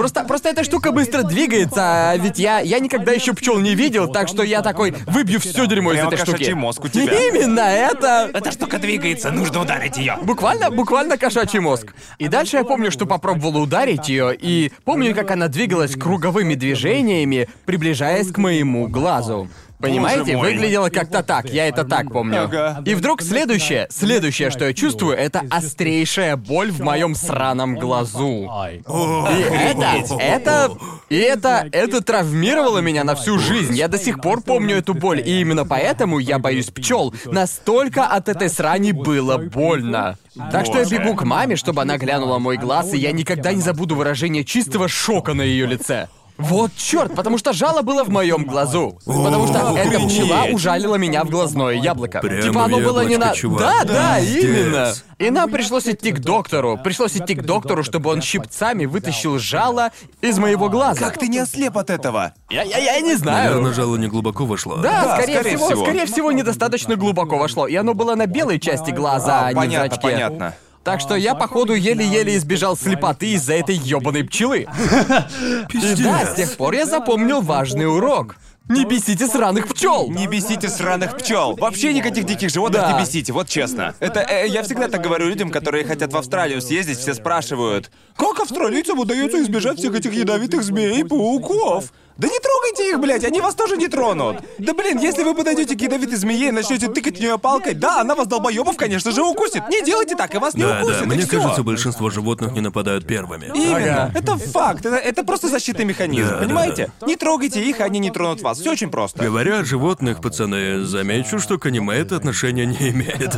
Просто, 0.00 0.24
просто 0.24 0.48
эта 0.48 0.64
штука 0.64 0.92
быстро 0.92 1.22
двигается, 1.24 2.12
а 2.12 2.16
ведь 2.16 2.38
я, 2.38 2.60
я 2.60 2.78
никогда 2.78 3.12
еще 3.12 3.34
пчел 3.34 3.58
не 3.58 3.74
видел, 3.74 4.10
так 4.10 4.28
что 4.28 4.42
я 4.42 4.62
такой 4.62 4.94
выбью 5.06 5.38
все 5.40 5.66
дерьмо 5.66 5.92
из 5.92 5.98
этой 5.98 6.16
штуки. 6.16 6.52
мозг 6.52 6.86
у 6.86 6.88
тебя. 6.88 7.28
Именно 7.28 7.60
это. 7.60 8.30
Эта 8.32 8.50
штука 8.50 8.78
двигается, 8.78 9.30
нужно 9.30 9.60
ударить 9.60 9.98
ее. 9.98 10.16
Буквально, 10.22 10.70
буквально 10.70 11.18
кошачий 11.18 11.58
мозг. 11.58 11.92
И 12.16 12.28
дальше 12.28 12.56
я 12.56 12.64
помню, 12.64 12.90
что 12.90 13.04
попробовал 13.04 13.60
ударить 13.60 14.08
ее, 14.08 14.34
и 14.34 14.72
помню, 14.84 15.14
как 15.14 15.32
она 15.32 15.48
двигалась 15.48 15.94
круговыми 15.96 16.54
движениями, 16.54 17.50
приближаясь 17.66 18.32
к 18.32 18.38
моему 18.38 18.88
глазу. 18.88 19.50
Понимаете, 19.80 20.36
выглядело 20.36 20.90
как-то 20.90 21.22
так, 21.22 21.50
я 21.50 21.66
это 21.66 21.84
так 21.84 22.12
помню. 22.12 22.44
Ага. 22.44 22.82
И 22.84 22.94
вдруг 22.94 23.22
следующее, 23.22 23.86
следующее, 23.90 24.50
что 24.50 24.66
я 24.66 24.74
чувствую, 24.74 25.16
это 25.16 25.42
острейшая 25.50 26.36
боль 26.36 26.70
в 26.70 26.80
моем 26.80 27.14
сраном 27.14 27.76
глазу. 27.76 28.50
И 28.68 29.42
это, 29.42 30.16
это, 30.18 30.72
и 31.08 31.16
это, 31.16 31.68
это 31.72 32.02
травмировало 32.02 32.78
меня 32.78 33.04
на 33.04 33.14
всю 33.14 33.38
жизнь. 33.38 33.74
Я 33.74 33.88
до 33.88 33.98
сих 33.98 34.20
пор 34.20 34.42
помню 34.42 34.76
эту 34.76 34.94
боль, 34.94 35.20
и 35.20 35.40
именно 35.40 35.64
поэтому 35.64 36.18
я 36.18 36.38
боюсь 36.38 36.66
пчел. 36.66 37.14
Настолько 37.26 38.06
от 38.06 38.28
этой 38.28 38.50
срани 38.50 38.92
было 38.92 39.38
больно. 39.38 40.18
Так 40.52 40.66
что 40.66 40.78
я 40.78 40.84
бегу 40.84 41.14
к 41.14 41.24
маме, 41.24 41.56
чтобы 41.56 41.82
она 41.82 41.96
глянула 41.96 42.38
мой 42.38 42.56
глаз, 42.56 42.92
и 42.92 42.98
я 42.98 43.12
никогда 43.12 43.52
не 43.52 43.60
забуду 43.60 43.96
выражение 43.96 44.44
чистого 44.44 44.88
шока 44.88 45.34
на 45.34 45.42
ее 45.42 45.66
лице. 45.66 46.08
Вот 46.40 46.70
черт, 46.76 47.14
потому 47.14 47.38
что 47.38 47.52
жало 47.52 47.82
было 47.82 48.02
в 48.04 48.08
моем 48.08 48.44
глазу. 48.44 48.98
Потому 49.04 49.46
что 49.46 49.76
эта 49.76 50.00
пчела 50.00 50.44
ужалила 50.52 50.94
меня 50.96 51.24
в 51.24 51.30
глазное 51.30 51.74
яблоко. 51.74 52.20
Прямо 52.20 52.42
типа 52.42 52.64
оно 52.64 52.78
было 52.80 53.04
не 53.04 53.16
на. 53.16 53.34
чувак. 53.34 53.60
Да, 53.60 53.84
да, 53.84 54.18
именно. 54.18 54.92
И 55.18 55.28
нам 55.30 55.50
пришлось 55.50 55.86
идти 55.86 56.12
к 56.12 56.18
доктору. 56.20 56.78
Пришлось 56.82 57.14
идти 57.16 57.34
к 57.34 57.42
доктору, 57.42 57.84
чтобы 57.84 58.10
он 58.10 58.22
щипцами 58.22 58.86
вытащил 58.86 59.38
жало 59.38 59.90
из 60.22 60.38
моего 60.38 60.68
глаза. 60.70 60.98
Как 60.98 61.18
ты 61.18 61.28
не 61.28 61.38
ослеп 61.38 61.76
от 61.76 61.90
этого? 61.90 62.32
Я, 62.48 62.62
я, 62.62 62.78
я 62.78 63.00
не 63.00 63.14
знаю. 63.16 63.50
Наверное, 63.50 63.74
жало 63.74 63.96
не 63.96 64.08
глубоко 64.08 64.46
вошло. 64.46 64.76
Да, 64.76 65.04
Да, 65.04 65.16
скорее, 65.18 65.34
скорее 65.40 65.56
всего, 65.56 65.66
всего. 65.66 65.84
скорее 65.84 66.06
всего, 66.06 66.32
недостаточно 66.32 66.96
глубоко 66.96 67.36
вошло. 67.36 67.66
И 67.66 67.76
оно 67.76 67.92
было 67.94 68.14
на 68.14 68.26
белой 68.26 68.58
части 68.58 68.90
глаза, 68.90 69.46
а, 69.46 69.48
не 69.48 69.54
в 69.54 69.56
понятно, 69.58 69.88
зрачке. 69.88 70.00
понятно. 70.00 70.54
Так 70.82 71.00
что 71.00 71.14
я, 71.14 71.34
походу, 71.34 71.74
еле-еле 71.74 72.36
избежал 72.36 72.76
слепоты 72.76 73.32
из-за 73.32 73.54
этой 73.54 73.76
ёбаной 73.76 74.24
пчелы. 74.24 74.60
И 75.72 76.02
да, 76.02 76.26
с 76.26 76.34
тех 76.34 76.56
пор 76.56 76.74
я 76.74 76.86
запомнил 76.86 77.42
важный 77.42 77.86
урок. 77.86 78.36
Не 78.68 78.84
бесите 78.84 79.26
сраных 79.26 79.66
пчел! 79.68 80.08
Не 80.08 80.28
бесите 80.28 80.68
сраных 80.68 81.18
пчел. 81.18 81.56
Вообще 81.56 81.92
никаких 81.92 82.24
диких 82.24 82.50
животных 82.50 82.82
Да. 82.82 82.92
не 82.92 83.00
бесите, 83.00 83.32
вот 83.32 83.48
честно. 83.48 83.94
Это 83.98 84.20
э, 84.20 84.46
я 84.46 84.62
всегда 84.62 84.86
так 84.86 85.02
говорю 85.02 85.26
людям, 85.28 85.50
которые 85.50 85.84
хотят 85.84 86.12
в 86.12 86.16
Австралию 86.16 86.62
съездить, 86.62 86.98
все 86.98 87.14
спрашивают, 87.14 87.90
как 88.16 88.38
австралийцам 88.38 89.00
удается 89.00 89.42
избежать 89.42 89.78
всех 89.78 89.96
этих 89.96 90.12
ядовитых 90.14 90.62
змей 90.62 91.00
и 91.00 91.04
пауков? 91.04 91.92
Да 92.20 92.28
не 92.28 92.38
трогайте 92.38 92.90
их, 92.90 93.00
блядь, 93.00 93.24
они 93.24 93.40
вас 93.40 93.54
тоже 93.54 93.78
не 93.78 93.88
тронут. 93.88 94.36
Да 94.58 94.74
блин, 94.74 94.98
если 94.98 95.22
вы 95.22 95.34
подойдете 95.34 95.74
к 95.74 95.80
ядовитой 95.80 96.16
змее 96.16 96.48
и 96.48 96.52
начнете 96.52 96.88
тыкать 96.88 97.16
в 97.16 97.20
нее 97.20 97.38
палкой, 97.38 97.72
да, 97.72 98.02
она 98.02 98.14
вас 98.14 98.26
долбоебов, 98.28 98.76
конечно 98.76 99.10
же, 99.10 99.22
укусит. 99.22 99.66
Не 99.70 99.82
делайте 99.82 100.14
так, 100.16 100.34
и 100.34 100.38
вас 100.38 100.52
не 100.52 100.62
Да, 100.62 100.80
укусит. 100.82 100.98
да, 100.98 101.04
и 101.04 101.08
мне 101.08 101.26
всё. 101.26 101.40
кажется, 101.40 101.62
большинство 101.62 102.10
животных 102.10 102.52
не 102.52 102.60
нападают 102.60 103.06
первыми. 103.06 103.46
Именно. 103.54 104.04
Ага. 104.04 104.12
Это 104.18 104.36
факт. 104.36 104.84
Это, 104.84 104.96
это 104.96 105.24
просто 105.24 105.48
защитный 105.48 105.86
механизм, 105.86 106.28
Да, 106.28 106.36
да, 106.36 106.44
понимаете? 106.44 106.92
Не 107.06 107.16
трогайте 107.16 107.62
их, 107.64 107.80
они 107.80 107.98
не 108.00 108.10
тронут 108.10 108.42
вас. 108.42 108.58
Все 108.60 108.72
очень 108.72 108.90
просто. 108.90 109.24
Говоря 109.24 109.60
о 109.60 109.64
животных, 109.64 110.20
пацаны, 110.20 110.84
замечу, 110.84 111.38
что 111.38 111.58
к 111.58 111.64
аниме 111.66 111.94
это 111.96 112.16
отношение 112.16 112.66
не 112.66 112.90
имеет. 112.90 113.34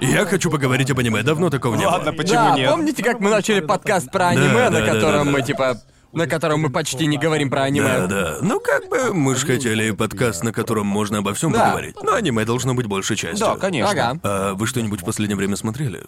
Я 0.00 0.26
хочу 0.26 0.50
поговорить 0.50 0.90
об 0.90 0.98
аниме, 0.98 1.22
давно 1.22 1.50
такого 1.50 1.76
не 1.76 1.86
Ладно, 1.86 2.10
было. 2.10 2.16
почему 2.18 2.34
да, 2.34 2.56
нет? 2.56 2.70
помните, 2.70 3.04
как 3.04 3.20
мы 3.20 3.30
начали 3.30 3.60
подкаст 3.60 4.10
про 4.10 4.28
аниме, 4.28 4.48
Да, 4.64 4.70
на 4.70 4.80
да, 4.80 4.86
да, 4.86 4.92
котором 4.92 5.26
да, 5.26 5.30
мы 5.30 5.38
да. 5.38 5.44
типа. 5.46 5.80
На 6.18 6.26
котором 6.26 6.60
мы 6.62 6.70
почти 6.70 7.06
не 7.06 7.16
говорим 7.16 7.48
про 7.48 7.62
аниме. 7.62 8.00
Да, 8.00 8.06
да. 8.08 8.36
Ну 8.42 8.58
как 8.58 8.88
бы 8.88 9.14
мы 9.14 9.36
же 9.36 9.46
хотели 9.46 9.92
подкаст, 9.92 10.42
на 10.42 10.52
котором 10.52 10.86
можно 10.86 11.18
обо 11.18 11.32
всем 11.32 11.52
Да. 11.52 11.66
поговорить. 11.66 11.94
Но 12.02 12.14
аниме 12.14 12.44
должно 12.44 12.74
быть 12.74 12.86
большей 12.86 13.16
частью. 13.16 13.46
Да, 13.46 13.56
конечно. 13.56 13.90
Ага. 13.90 14.20
А 14.24 14.54
вы 14.54 14.66
что-нибудь 14.66 15.02
в 15.02 15.04
последнее 15.04 15.36
время 15.36 15.54
смотрели? 15.54 16.02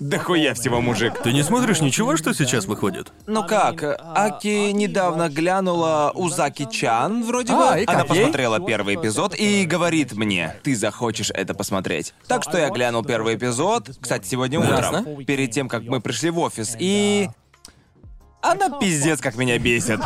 Да 0.00 0.18
хуя 0.18 0.54
всего, 0.54 0.80
мужик. 0.80 1.14
Ты 1.24 1.32
не 1.32 1.42
смотришь 1.42 1.80
ничего, 1.80 2.16
что 2.16 2.32
сейчас 2.32 2.66
выходит? 2.66 3.12
Ну 3.26 3.44
как, 3.44 3.82
Аки 4.14 4.70
недавно 4.70 5.28
глянула 5.28 6.12
Узаки-чан, 6.14 7.24
вроде 7.24 7.52
бы. 7.52 7.62
А, 7.68 7.78
и 7.78 7.84
Она 7.84 8.02
как 8.02 8.10
ей? 8.10 8.16
посмотрела 8.20 8.60
первый 8.60 8.94
эпизод 8.94 9.34
и 9.36 9.64
говорит 9.64 10.12
мне, 10.12 10.54
ты 10.62 10.76
захочешь 10.76 11.30
это 11.30 11.52
посмотреть. 11.52 12.14
Так 12.28 12.44
что 12.44 12.58
я 12.58 12.70
глянул 12.70 13.02
первый 13.04 13.34
эпизод, 13.34 13.90
кстати, 14.00 14.26
сегодня 14.28 14.60
Ясно. 14.60 15.00
утром, 15.00 15.24
перед 15.24 15.50
тем, 15.50 15.68
как 15.68 15.82
мы 15.82 16.00
пришли 16.00 16.30
в 16.30 16.38
офис, 16.38 16.76
и... 16.78 17.28
Она 18.40 18.70
пиздец 18.78 19.20
как 19.20 19.36
меня 19.36 19.58
бесит. 19.58 20.00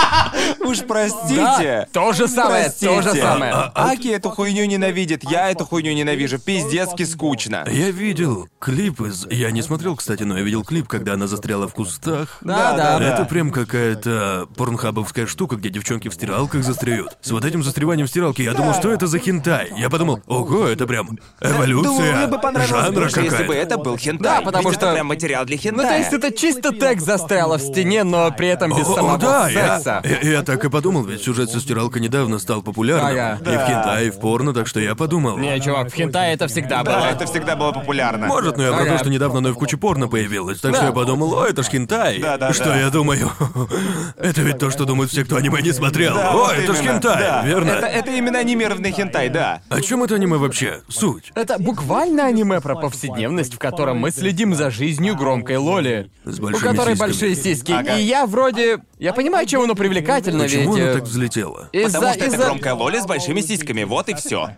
Уж 0.60 0.80
простите. 0.80 1.36
Да, 1.36 1.86
то 1.92 2.12
же 2.12 2.26
самое, 2.28 2.64
Простите. 2.64 2.86
то 2.88 3.02
же 3.02 3.14
самое. 3.14 3.52
А, 3.52 3.72
Аки 3.74 4.08
эту 4.08 4.30
хуйню 4.30 4.64
ненавидит, 4.66 5.22
я 5.30 5.50
эту 5.50 5.64
хуйню 5.64 5.92
ненавижу. 5.92 6.38
Пиздецки 6.38 7.04
скучно. 7.04 7.64
Я 7.70 7.90
видел 7.90 8.48
клип 8.58 9.00
из... 9.02 9.26
Я 9.30 9.50
не 9.52 9.62
смотрел, 9.62 9.96
кстати, 9.96 10.24
но 10.24 10.36
я 10.38 10.42
видел 10.44 10.64
клип, 10.64 10.88
когда 10.88 11.14
она 11.14 11.26
застряла 11.28 11.68
в 11.68 11.74
кустах. 11.74 12.38
Да, 12.40 12.72
да, 12.76 12.98
да. 12.98 13.14
Это 13.14 13.24
прям 13.24 13.50
какая-то 13.50 14.48
порнхабовская 14.56 15.26
штука, 15.26 15.56
где 15.56 15.68
девчонки 15.70 16.08
в 16.08 16.14
стиралках 16.14 16.64
застряют. 16.64 17.16
С 17.22 17.30
вот 17.30 17.44
этим 17.44 17.62
застреванием 17.62 18.06
в 18.06 18.10
стиралке 18.10 18.42
я 18.44 18.52
думал, 18.54 18.74
что 18.74 18.90
это 18.92 19.06
за 19.06 19.18
хентай. 19.18 19.72
Я 19.76 19.88
подумал, 19.88 20.20
ого, 20.26 20.66
это 20.66 20.86
прям 20.86 21.18
эволюция 21.40 21.88
Думаю, 21.92 22.16
мне 22.16 22.26
бы 22.26 22.38
понравилось 22.38 22.70
жанра 22.84 23.00
больше, 23.00 23.20
если 23.20 23.36
бы 23.44 23.48
какая-то. 23.54 23.74
это 23.74 23.78
был 23.78 23.96
хентай. 23.96 24.38
Да, 24.38 24.40
потому 24.42 24.68
Ведь 24.68 24.78
что- 24.78 24.86
это 24.86 24.94
прям 24.94 25.06
материал 25.06 25.44
для 25.44 25.56
Ну, 25.56 25.62
хентая. 25.62 25.88
то 25.88 25.96
есть 25.98 26.12
это 26.12 26.30
чисто 26.36 26.74
текст 26.74 27.06
застряла 27.06 27.58
в 27.58 27.62
стене, 27.72 28.04
но 28.04 28.30
при 28.30 28.48
этом 28.48 28.70
без 28.76 28.86
О, 28.88 28.92
о, 28.92 28.94
самого 28.96 29.18
да, 29.18 29.48
я, 29.48 29.76
секса. 29.76 30.02
я, 30.04 30.30
я 30.30 30.42
так 30.42 30.64
и 30.64 30.68
подумал, 30.70 31.04
ведь 31.04 31.22
сюжет 31.22 31.50
со 31.50 31.60
стиралкой 31.60 32.00
недавно 32.02 32.38
стал 32.38 32.62
популярным. 32.62 33.08
Ага. 33.10 33.38
И 33.40 33.56
в 33.56 33.66
хентай, 33.66 34.06
и 34.06 34.10
в 34.10 34.18
порно, 34.20 34.52
так 34.52 34.66
что 34.66 34.80
я 34.80 34.94
подумал. 34.94 35.36
Не, 35.38 35.60
чувак, 35.60 35.90
в 35.90 35.94
хентае 35.94 36.34
это 36.34 36.48
всегда 36.48 36.82
было. 36.84 37.00
Да, 37.00 37.10
это 37.10 37.26
всегда 37.26 37.56
было 37.56 37.72
популярно. 37.72 38.26
Может, 38.26 38.56
но 38.56 38.62
я 38.64 38.72
про 38.72 38.82
Ага. 38.82 38.92
то, 38.92 38.98
что 38.98 39.10
недавно 39.10 39.40
но 39.40 39.50
и 39.50 39.52
в 39.52 39.56
куче 39.56 39.76
порно 39.76 40.08
появилось, 40.08 40.60
так 40.60 40.72
Да. 40.72 40.78
что 40.78 40.86
я 40.86 40.92
подумал, 40.92 41.34
о, 41.38 41.46
это 41.46 41.62
ж 41.62 41.66
хентай. 41.66 42.18
Да, 42.20 42.36
да, 42.38 42.52
Что 42.52 42.64
да. 42.66 42.78
я 42.80 42.90
думаю? 42.90 43.30
это 44.16 44.40
ведь 44.42 44.58
то, 44.58 44.70
что 44.70 44.84
думают 44.84 45.10
все, 45.10 45.24
кто 45.24 45.36
аниме 45.36 45.60
не 45.62 45.72
смотрел. 45.72 46.14
Да, 46.14 46.32
о, 46.32 46.36
вот 46.36 46.52
это 46.52 46.74
ж 46.74 46.78
именно, 46.78 46.92
хентай, 46.94 47.18
да. 47.18 47.42
верно? 47.44 47.70
Это, 47.70 47.86
это 47.86 48.10
именно 48.10 48.38
анимированный 48.38 48.92
хентай, 48.92 49.28
да. 49.28 49.60
О 49.68 49.80
чем 49.80 50.02
это 50.02 50.14
аниме 50.16 50.36
вообще? 50.36 50.80
Суть. 50.88 51.32
Это 51.34 51.58
буквально 51.58 52.24
аниме 52.26 52.60
про 52.60 52.74
повседневность, 52.76 53.54
в 53.54 53.58
котором 53.58 53.98
мы 53.98 54.10
следим 54.10 54.54
за 54.54 54.70
жизнью 54.70 55.16
громкой 55.16 55.56
Лоли. 55.56 56.10
С 56.24 56.38
У 56.40 56.46
которой 56.48 56.92
сиськами. 56.94 56.94
большие 56.98 57.34
сиськи. 57.36 57.57
Ага. 57.66 57.96
И 57.98 58.02
я 58.02 58.26
вроде... 58.26 58.78
Я 58.98 59.12
понимаю, 59.12 59.46
чем 59.46 59.62
оно 59.62 59.74
привлекательно, 59.74 60.44
Почему 60.44 60.74
ведь... 60.74 60.82
она 60.84 60.92
э, 60.92 60.94
так 60.94 61.04
взлетела? 61.04 61.68
Из-за... 61.72 61.98
Потому 61.98 62.14
что 62.14 62.24
это 62.24 62.34
из-за- 62.34 62.44
громкая 62.44 62.74
Лоли 62.74 62.98
с 62.98 63.06
большими 63.06 63.40
сиськами, 63.40 63.84
вот 63.84 64.08
и 64.08 64.14
все. 64.14 64.50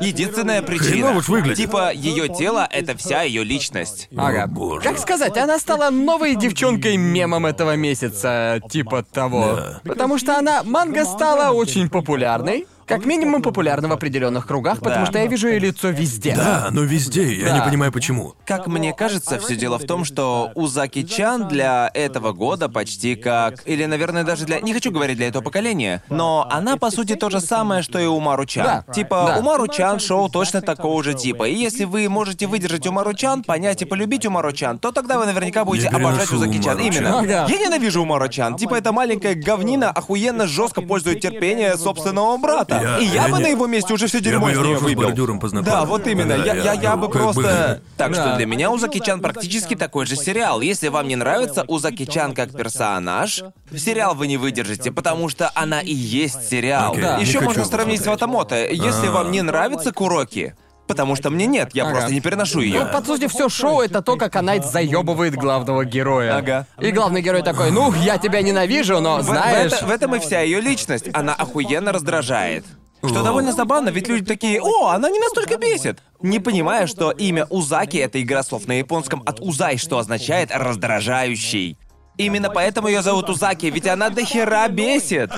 Единственная 0.00 0.60
причина. 0.60 0.90
Хреново 0.90 1.20
выглядит. 1.20 1.56
Типа, 1.56 1.92
ее 1.92 2.28
тело 2.28 2.66
это 2.70 2.96
вся 2.96 3.22
ее 3.22 3.44
личность. 3.44 4.08
Ага. 4.16 4.44
О, 4.44 4.46
боже. 4.48 4.80
Как 4.80 4.98
сказать, 4.98 5.36
она 5.36 5.58
стала 5.58 5.90
новой 5.90 6.34
девчонкой-мемом 6.34 7.46
этого 7.46 7.76
месяца, 7.76 8.60
типа 8.68 9.04
того. 9.04 9.54
Да. 9.56 9.80
Потому 9.84 10.18
что 10.18 10.36
она, 10.36 10.64
манга 10.64 11.04
стала 11.04 11.52
очень 11.54 11.88
популярной. 11.88 12.66
Как 12.86 13.04
минимум 13.06 13.42
популярна 13.42 13.88
в 13.88 13.92
определенных 13.92 14.46
кругах, 14.46 14.80
потому 14.80 15.06
что 15.06 15.18
я 15.18 15.26
вижу 15.26 15.48
ее 15.48 15.58
лицо 15.58 15.88
везде. 15.88 16.34
Да, 16.36 16.68
но 16.70 16.82
везде, 16.82 17.34
я 17.34 17.46
Да. 17.46 17.58
не 17.58 17.64
понимаю 17.64 17.92
почему. 17.92 18.34
Как 18.44 18.66
мне 18.66 18.92
кажется, 18.92 19.38
все 19.38 19.56
дело 19.56 19.78
в 19.78 19.84
том, 19.84 20.04
что 20.04 20.50
Узаки-чан 20.54 21.48
для 21.48 21.90
этого 21.94 22.32
года 22.32 22.68
почти 22.68 23.14
как... 23.14 23.62
Или, 23.66 23.84
наверное, 23.86 24.24
даже 24.24 24.44
для... 24.44 24.60
Не 24.60 24.72
хочу 24.74 24.90
говорить 24.90 25.16
для 25.16 25.28
этого 25.28 25.42
поколения, 25.42 26.02
но 26.08 26.46
она, 26.50 26.76
по 26.76 26.90
сути, 26.90 27.14
то 27.14 27.30
же 27.30 27.40
самое, 27.40 27.82
что 27.82 27.98
и 27.98 28.06
Умару-чан. 28.06 28.64
Да. 28.86 28.92
Типа, 28.92 29.24
Да. 29.34 29.38
Умару-чан 29.40 29.98
шоу 30.00 30.28
точно 30.28 30.60
такого 30.60 31.02
же 31.02 31.14
типа. 31.14 31.48
И 31.48 31.54
если 31.54 31.84
вы 31.84 32.08
можете 32.08 32.46
выдержать 32.46 32.86
Умару-чан, 32.86 33.42
понять 33.44 33.82
и 33.82 33.84
полюбить 33.84 34.26
Умару-чан, 34.26 34.78
то 34.78 34.92
тогда 34.92 35.18
вы 35.18 35.26
наверняка 35.26 35.64
будете 35.64 35.88
Я 35.90 35.96
обожать 35.96 36.28
переношу 36.28 36.36
Узаки-чан. 36.36 36.76
Умару-чан. 36.78 37.02
Именно. 37.02 37.18
Ага. 37.20 37.46
Я 37.48 37.58
ненавижу 37.58 38.02
Умару-чан. 38.02 38.56
Типа, 38.56 38.74
это 38.74 38.92
маленькая 38.92 39.34
говнина 39.34 39.90
охуенно 39.90 40.46
жестко 40.46 40.82
пользует 40.82 41.20
терпение 41.20 41.76
собственного 41.76 42.36
брата. 42.36 42.73
Я- 42.82 42.98
и 42.98 43.04
я, 43.06 43.26
я 43.26 43.28
бы 43.28 43.38
не- 43.38 43.42
на 43.44 43.46
его 43.48 43.66
месте 43.66 43.92
уже 43.94 44.06
все 44.06 44.18
Я 44.18 44.24
дерьмо 44.24 44.46
бы 44.46 44.52
с 44.52 44.54
её 44.54 44.62
нее 44.62 44.72
рожу 44.74 44.80
с 44.80 44.88
выбил. 44.88 45.02
бордюром 45.02 45.40
познакомил. 45.40 45.72
Да, 45.72 45.84
вот 45.84 46.06
именно. 46.06 46.36
Да, 46.36 46.44
я, 46.44 46.54
я, 46.54 46.62
я, 46.62 46.72
я 46.74 46.96
бы 46.96 47.08
как 47.10 47.22
бы- 47.26 47.32
просто... 47.32 47.80
Так 47.96 48.12
Да. 48.12 48.20
что 48.28 48.36
для 48.36 48.46
меня 48.46 48.70
Узаки-чан 48.70 49.20
практически 49.20 49.74
такой 49.76 50.06
же 50.06 50.16
сериал. 50.16 50.60
Если 50.60 50.88
вам 50.88 51.06
не 51.08 51.16
нравится 51.16 51.64
Узаки-чан 51.68 52.34
как 52.34 52.52
персонаж, 52.52 53.42
сериал 53.76 54.14
вы 54.14 54.26
не 54.26 54.36
выдержите, 54.36 54.90
потому 54.92 55.28
что 55.28 55.50
она 55.54 55.80
и 55.80 55.92
есть 55.92 56.48
сериал. 56.48 56.92
Окей, 56.92 57.02
Да. 57.02 57.16
не 57.16 57.22
Еще 57.22 57.34
хочу 57.38 57.44
можно 57.46 57.60
его 57.60 57.70
сравнить 57.70 58.00
с 58.00 58.04
смотреть. 58.04 58.20
Ватамото. 58.22 58.56
Если 58.70 59.06
А. 59.06 59.10
вам 59.10 59.30
не 59.30 59.42
нравится 59.42 59.92
Куроки, 59.92 60.54
потому 60.86 61.16
что 61.16 61.30
мне 61.30 61.46
нет, 61.46 61.70
я 61.74 61.84
Ага. 61.84 61.92
просто 61.92 62.12
не 62.12 62.20
переношу 62.20 62.60
ее. 62.60 62.86
По 62.86 63.02
сути, 63.02 63.26
все 63.28 63.48
шоу 63.48 63.80
это 63.80 64.02
то, 64.02 64.16
как 64.16 64.34
Анайт 64.36 64.64
заебывает 64.66 65.34
главного 65.34 65.84
героя. 65.84 66.36
Ага. 66.36 66.66
И 66.80 66.90
главный 66.90 67.22
герой 67.22 67.42
такой, 67.42 67.70
ну, 67.70 67.92
я 67.94 68.18
тебя 68.18 68.42
ненавижу, 68.42 69.00
но 69.00 69.18
В- 69.18 69.20
в, 69.20 69.24
знаешь. 69.24 69.72
это- 69.72 69.86
в 69.86 69.90
этом 69.90 70.14
и 70.14 70.18
вся 70.18 70.40
ее 70.40 70.60
личность. 70.60 71.06
Она 71.12 71.34
охуенно 71.34 71.92
раздражает. 71.92 72.64
Что 73.06 73.22
довольно 73.22 73.52
забавно, 73.52 73.90
ведь 73.90 74.08
люди 74.08 74.24
такие, 74.24 74.62
о, 74.62 74.88
она 74.88 75.10
не 75.10 75.18
настолько 75.20 75.58
бесит. 75.58 75.98
Не 76.22 76.38
понимая, 76.40 76.86
что 76.86 77.10
имя 77.10 77.44
Узаки— 77.50 77.96
это 77.98 78.22
игра 78.22 78.42
слов 78.42 78.66
на 78.66 78.78
японском 78.78 79.22
от 79.26 79.40
Узай, 79.40 79.76
что 79.76 79.98
означает 79.98 80.50
«раздражающий». 80.50 81.78
Именно 82.16 82.48
поэтому 82.48 82.88
ее 82.88 83.02
зовут 83.02 83.28
Узаки, 83.28 83.66
ведь 83.66 83.86
она 83.86 84.08
до 84.08 84.24
хера 84.24 84.68
бесит. 84.68 85.30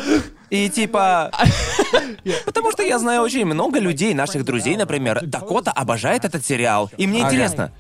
И 0.50 0.68
типа... 0.68 1.30
Потому 2.44 2.72
что 2.72 2.82
я 2.82 2.98
знаю 2.98 3.22
очень 3.22 3.44
много 3.44 3.78
людей, 3.78 4.14
наших 4.14 4.44
друзей, 4.44 4.76
например. 4.76 5.20
Дакота 5.24 5.70
обожает 5.72 6.24
этот 6.24 6.44
сериал. 6.44 6.90
И 6.96 7.06
мне 7.06 7.20
интересно, 7.20 7.72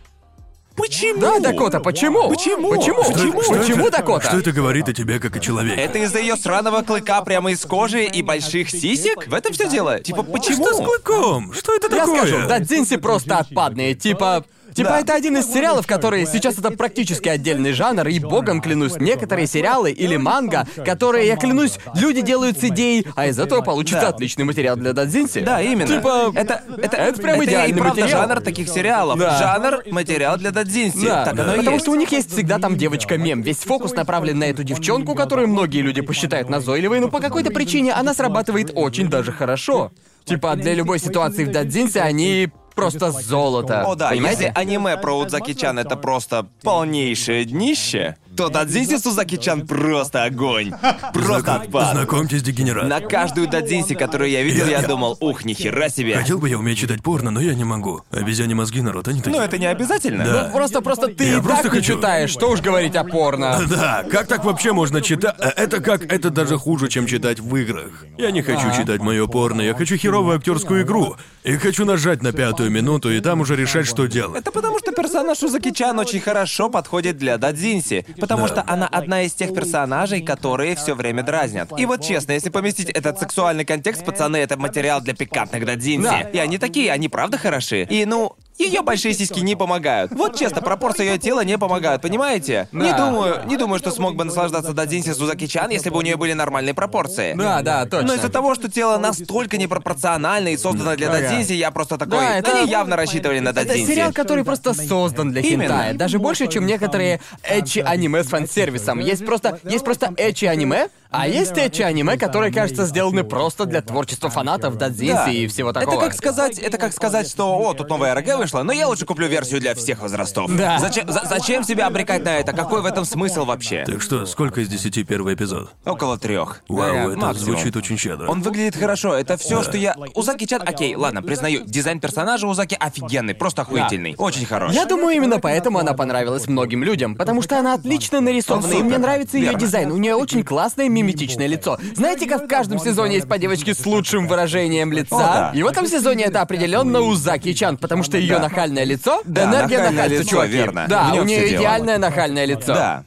почему? 0.76 1.20
Да, 1.20 1.38
Дакота, 1.40 1.80
почему? 1.80 2.28
Почему? 2.28 2.70
Почему? 2.76 3.02
Что- 3.02 3.12
Почему? 3.12 3.42
Что 3.42 3.54
Почему 3.54 3.86
это? 3.88 3.98
Дакота? 3.98 4.28
Что 4.28 4.38
это 4.38 4.52
говорит 4.52 4.88
о 4.88 4.92
тебе 4.92 5.18
как 5.18 5.36
о 5.36 5.40
человеке? 5.40 5.80
Это 5.80 5.98
из-за 5.98 6.18
ее 6.20 6.36
сраного 6.36 6.82
клыка 6.82 7.22
прямо 7.22 7.50
из 7.50 7.60
кожи 7.64 8.04
и 8.04 8.22
больших 8.22 8.70
сисек? 8.70 9.26
В 9.26 9.34
этом 9.34 9.52
все 9.52 9.68
дело. 9.68 10.00
Типа, 10.00 10.22
почему? 10.22 10.64
Что 10.66 10.74
с 10.74 10.84
клыком? 10.84 11.52
Что 11.52 11.74
это 11.74 11.88
Я 11.94 12.04
такое? 12.04 12.26
скажу, 12.26 12.48
Дадзинси 12.48 12.96
просто 12.96 13.38
отпадные, 13.38 13.94
типа... 13.94 14.44
Типа 14.76 14.90
Да. 14.90 15.00
это 15.00 15.14
один 15.14 15.38
из 15.38 15.46
сериалов, 15.50 15.86
которые 15.86 16.26
сейчас 16.26 16.58
это 16.58 16.70
практически 16.70 17.28
отдельный 17.30 17.72
жанр, 17.72 18.06
и 18.08 18.18
богом 18.18 18.60
клянусь, 18.60 18.96
некоторые 19.00 19.46
сериалы 19.46 19.90
или 19.90 20.16
манга, 20.16 20.66
которые, 20.84 21.26
я 21.26 21.36
клянусь, 21.36 21.78
люди 21.94 22.20
делают 22.20 22.60
с 22.60 22.64
идеей, 22.64 23.06
а 23.16 23.26
из 23.26 23.38
этого 23.38 23.62
получится 23.62 24.02
Да. 24.02 24.08
отличный 24.08 24.44
материал 24.44 24.76
для 24.76 24.92
Дадзинси. 24.92 25.40
Да, 25.40 25.62
именно. 25.62 25.86
Типа, 25.88 26.30
это, 26.34 26.62
это, 26.76 26.96
это 26.98 27.22
прям 27.22 27.40
и 27.42 27.46
идеальный 27.46 27.78
правда 27.80 28.02
материал. 28.02 28.20
жанр 28.28 28.40
таких 28.42 28.68
сериалов. 28.68 29.18
Да. 29.18 29.38
Жанр 29.38 29.82
материал 29.90 30.36
для 30.36 30.50
дадзинси. 30.50 31.06
Да, 31.06 31.24
так 31.24 31.38
оно 31.38 31.54
и 31.54 31.56
потому 31.56 31.76
есть. 31.76 31.84
что 31.84 31.92
у 31.92 31.94
них 31.96 32.12
есть 32.12 32.30
всегда 32.32 32.58
там 32.58 32.76
девочка-мем. 32.76 33.40
Весь 33.40 33.58
фокус 33.58 33.94
направлен 33.94 34.38
на 34.38 34.44
эту 34.44 34.62
девчонку, 34.62 35.14
которую 35.14 35.48
многие 35.48 35.80
люди 35.80 36.02
посчитают 36.02 36.50
назойливой, 36.50 37.00
но 37.00 37.08
по 37.08 37.20
какой-то 37.20 37.50
причине 37.50 37.92
она 37.94 38.12
срабатывает 38.12 38.72
очень 38.74 39.08
даже 39.08 39.32
хорошо. 39.32 39.90
Типа 40.26 40.54
для 40.56 40.74
любой 40.74 40.98
ситуации 40.98 41.44
в 41.44 41.50
Дадзинсе 41.52 42.00
они 42.00 42.50
просто 42.76 43.10
золото. 43.10 43.84
О 43.86 43.94
да, 43.96 44.10
понимаете? 44.10 44.44
если 44.44 44.60
аниме 44.60 44.96
про 44.96 45.18
Удзаки-чан 45.18 45.78
это 45.78 45.96
просто 45.96 46.46
полнейшее 46.62 47.44
днище, 47.44 48.16
то 48.36 48.48
Дадзинси 48.48 48.98
Сузаки-чан 48.98 49.66
просто 49.66 50.24
огонь. 50.24 50.72
Просто 51.12 51.54
отпад. 51.56 51.92
Знакомьтесь, 51.92 52.42
дегенерат. 52.42 52.86
На 52.88 53.00
каждую 53.00 53.48
Дадзинси, 53.48 53.94
которую 53.94 54.30
я 54.30 54.42
видел, 54.42 54.66
Я- 54.66 54.72
я 54.72 54.80
я- 54.82 54.86
думал, 54.86 55.16
ух, 55.20 55.44
нихера 55.44 55.88
себе. 55.88 56.14
Хотел 56.16 56.38
бы 56.38 56.48
я 56.48 56.58
уметь 56.58 56.78
читать 56.78 57.02
порно, 57.02 57.30
но 57.30 57.40
я 57.40 57.54
не 57.54 57.64
могу. 57.64 58.02
Обезьяне 58.10 58.54
мозги, 58.54 58.80
народ, 58.82 59.08
они 59.08 59.20
такие. 59.20 59.36
Но 59.36 59.42
это 59.44 59.58
не 59.58 59.66
обязательно. 59.66 60.24
Да. 60.24 60.50
Просто, 60.52 60.80
просто 60.82 61.08
ты 61.08 61.24
Я 61.24 61.38
и 61.38 61.40
просто 61.40 61.64
так 61.64 61.72
не 61.72 61.78
хочу- 61.80 61.94
читаешь, 61.96 62.30
что 62.30 62.50
уж 62.50 62.60
говорить 62.60 62.94
о 62.96 63.04
порно. 63.04 63.60
Да, 63.70 64.04
как 64.10 64.26
так 64.26 64.44
вообще 64.44 64.72
можно 64.72 65.00
читать? 65.00 65.34
Э, 65.38 65.48
Это 65.56 65.80
как 65.80 66.02
это 66.12 66.30
даже 66.30 66.58
хуже, 66.58 66.88
чем 66.88 67.06
читать 67.06 67.40
в 67.40 67.56
играх. 67.56 68.04
Я 68.18 68.30
не 68.30 68.42
хочу 68.42 68.70
читать 68.76 69.00
мое 69.00 69.26
порно, 69.26 69.60
я 69.62 69.74
хочу 69.74 69.96
херовую 69.96 70.36
актерскую 70.36 70.82
игру. 70.82 71.16
И 71.44 71.56
хочу 71.56 71.84
нажать 71.84 72.22
на 72.22 72.32
пятую 72.32 72.70
минуту 72.70 73.10
и 73.12 73.20
там 73.20 73.40
уже 73.40 73.56
решать, 73.56 73.86
что 73.86 74.06
делать. 74.06 74.40
Это 74.40 74.50
потому, 74.50 74.78
что 74.78 74.92
персонаж 74.92 75.42
Узаки-чан 75.42 75.98
очень 75.98 76.20
хорошо 76.20 76.68
подходит 76.68 77.16
для 77.18 77.38
Дадзинси. 77.38 78.04
Потому 78.28 78.48
что 78.48 78.64
она 78.66 78.86
одна 78.86 79.22
из 79.22 79.32
тех 79.32 79.54
персонажей, 79.54 80.22
которые 80.22 80.76
все 80.76 80.94
время 80.94 81.22
дразнят. 81.22 81.70
И 81.78 81.86
вот 81.86 82.02
честно, 82.02 82.32
если 82.32 82.50
поместить 82.50 82.90
этот 82.90 83.18
сексуальный 83.18 83.64
контекст, 83.64 84.04
пацаны, 84.04 84.36
это 84.36 84.56
материал 84.56 85.00
для 85.00 85.14
пикантных 85.14 85.64
Дадзинси. 85.64 86.04
Да. 86.04 86.20
И 86.20 86.38
они 86.38 86.58
такие, 86.58 86.92
они 86.92 87.08
правда 87.08 87.38
хороши. 87.38 87.84
И 87.84 88.04
ну, 88.04 88.36
ее 88.64 88.82
большие 88.82 89.12
сиськи 89.14 89.40
не 89.40 89.54
помогают. 89.56 90.12
Вот 90.12 90.36
честно, 90.38 90.60
пропорции 90.62 91.04
ее 91.04 91.18
тела 91.18 91.44
не 91.44 91.58
помогают, 91.58 92.02
понимаете? 92.02 92.68
Не 92.72 92.90
Да. 92.92 92.98
думаю, 93.10 93.42
не 93.46 93.56
думаю, 93.56 93.78
что 93.78 93.90
смог 93.90 94.16
бы 94.16 94.24
наслаждаться 94.24 94.72
Дадзинси 94.72 95.12
Сузаки-чан, 95.12 95.70
если 95.70 95.90
бы 95.90 95.98
у 95.98 96.02
нее 96.02 96.16
были 96.16 96.32
нормальные 96.32 96.74
пропорции. 96.74 97.34
Да, 97.36 97.62
да, 97.62 97.84
точно. 97.84 98.08
Но 98.08 98.14
из-за 98.14 98.28
того, 98.28 98.54
что 98.54 98.70
тело 98.70 98.96
настолько 98.98 99.56
непропорционально 99.58 100.48
и 100.48 100.56
создано 100.56 100.96
для. 100.96 101.10
Дадзинси, 101.10 101.52
я 101.52 101.70
просто 101.70 101.98
такой. 101.98 102.18
Да, 102.18 102.38
это- 102.38 102.56
Они 102.60 102.70
явно 102.70 102.96
рассчитывали 102.96 103.38
на 103.40 103.50
Это 103.50 103.64
Дадзинси. 103.66 103.92
сериал, 103.92 104.12
который 104.12 104.44
просто 104.44 104.72
создан 104.74 105.30
для 105.32 105.42
Именно. 105.42 105.62
хентая. 105.64 105.94
Даже 105.94 106.18
больше, 106.18 106.46
чем 106.48 106.66
некоторые 106.66 107.20
эчи 107.48 107.80
аниме 107.80 108.22
с 108.24 108.28
фан-сервисом. 108.28 109.00
Есть 109.00 109.24
просто, 109.26 109.60
есть 109.64 109.84
просто 109.84 110.12
эчи 110.16 110.46
аниме, 110.46 110.88
а 111.10 111.28
есть 111.28 111.52
эчи 111.56 111.82
аниме, 111.82 112.16
которые, 112.16 112.52
кажется, 112.52 112.86
сделаны 112.86 113.24
просто 113.24 113.64
для 113.66 113.82
творчества 113.82 114.30
фанатов 114.30 114.76
Дадзинси 114.76 115.12
Да. 115.12 115.30
и 115.30 115.46
всего 115.46 115.72
такого. 115.72 115.94
Это 115.96 116.04
как 116.06 116.14
сказать, 116.14 116.58
это 116.58 116.78
как 116.78 116.92
сказать, 116.92 117.28
что 117.28 117.56
о, 117.58 117.74
тут 117.74 117.88
новая 117.88 118.14
РГ 118.14 118.45
вышла, 118.46 118.62
но 118.62 118.72
я 118.72 118.86
лучше 118.86 119.04
куплю 119.04 119.26
версию 119.26 119.60
для 119.60 119.74
всех 119.74 120.00
возрастов. 120.00 120.54
Да. 120.56 120.78
Зачем, 120.78 121.10
за- 121.10 121.24
зачем 121.28 121.64
себя 121.64 121.88
обрекать 121.88 122.24
на 122.24 122.38
это? 122.38 122.52
Какой 122.52 122.80
в 122.80 122.86
этом 122.86 123.04
смысл 123.04 123.44
вообще? 123.44 123.84
Так 123.84 124.00
что, 124.00 124.24
сколько 124.26 124.60
из 124.60 124.68
десяти 124.68 125.02
первый 125.02 125.34
эпизод? 125.34 125.70
Около 125.84 126.16
трех. 126.16 126.62
Вау, 126.68 126.92
Да, 126.92 127.02
это 127.12 127.18
максимум. 127.18 127.56
звучит 127.56 127.76
очень 127.76 127.98
щедро. 127.98 128.28
Он 128.28 128.42
выглядит 128.42 128.76
хорошо. 128.76 129.14
Это 129.14 129.36
все, 129.36 129.62
что 129.64 129.76
я. 129.76 129.96
Узаки-чан, 130.14 130.62
окей, 130.64 130.94
ладно, 130.94 131.22
признаю, 131.22 131.64
дизайн 131.66 131.98
персонажа 132.00 132.46
Узаки 132.46 132.76
офигенный, 132.78 133.34
просто 133.34 133.62
охуительный, 133.62 134.14
очень 134.16 134.46
хорош. 134.46 134.72
Я 134.72 134.84
думаю, 134.86 135.16
именно 135.16 135.40
поэтому 135.40 135.78
она 135.80 135.92
понравилась 135.92 136.46
многим 136.46 136.84
людям, 136.84 137.16
потому 137.16 137.42
что 137.42 137.58
она 137.58 137.74
отлично 137.74 138.20
нарисована, 138.20 138.72
и 138.72 138.82
мне 138.82 138.98
нравится 138.98 139.38
ее 139.38 139.54
дизайн. 139.54 139.90
У 139.90 139.96
нее 139.96 140.14
очень 140.14 140.44
классное 140.44 140.88
миметичное 140.88 141.46
лицо. 141.48 141.78
Знаете, 141.96 142.26
как 142.26 142.44
в 142.44 142.46
каждом 142.48 142.78
сезоне 142.78 143.16
есть 143.16 143.28
по 143.28 143.38
девочке 143.38 143.74
с 143.74 143.84
лучшим 143.86 144.28
выражением 144.28 144.92
лица? 144.92 145.16
О, 145.16 145.18
да. 145.18 145.52
И 145.54 145.62
в 145.62 145.66
этом 145.66 145.86
сезоне 145.88 146.24
это 146.24 146.42
определенно 146.42 147.00
Узаки 147.00 147.52
Чан, 147.52 147.76
потому 147.76 148.02
что 148.04 148.16
ее 148.18 148.35
Да. 148.35 148.35
Нахальное 148.40 148.84
лицо, 148.84 149.22
Да, 149.24 149.44
энергия 149.44 149.78
нахальное 149.78 149.90
нахальства, 149.92 150.18
лицо, 150.18 150.30
чуваки. 150.30 150.52
верно. 150.52 150.86
Да, 150.88 151.12
у 151.14 151.24
нее 151.24 151.48
идеальное 151.56 151.98
нахальное 151.98 152.44
лицо. 152.44 152.74
Да. 152.74 153.04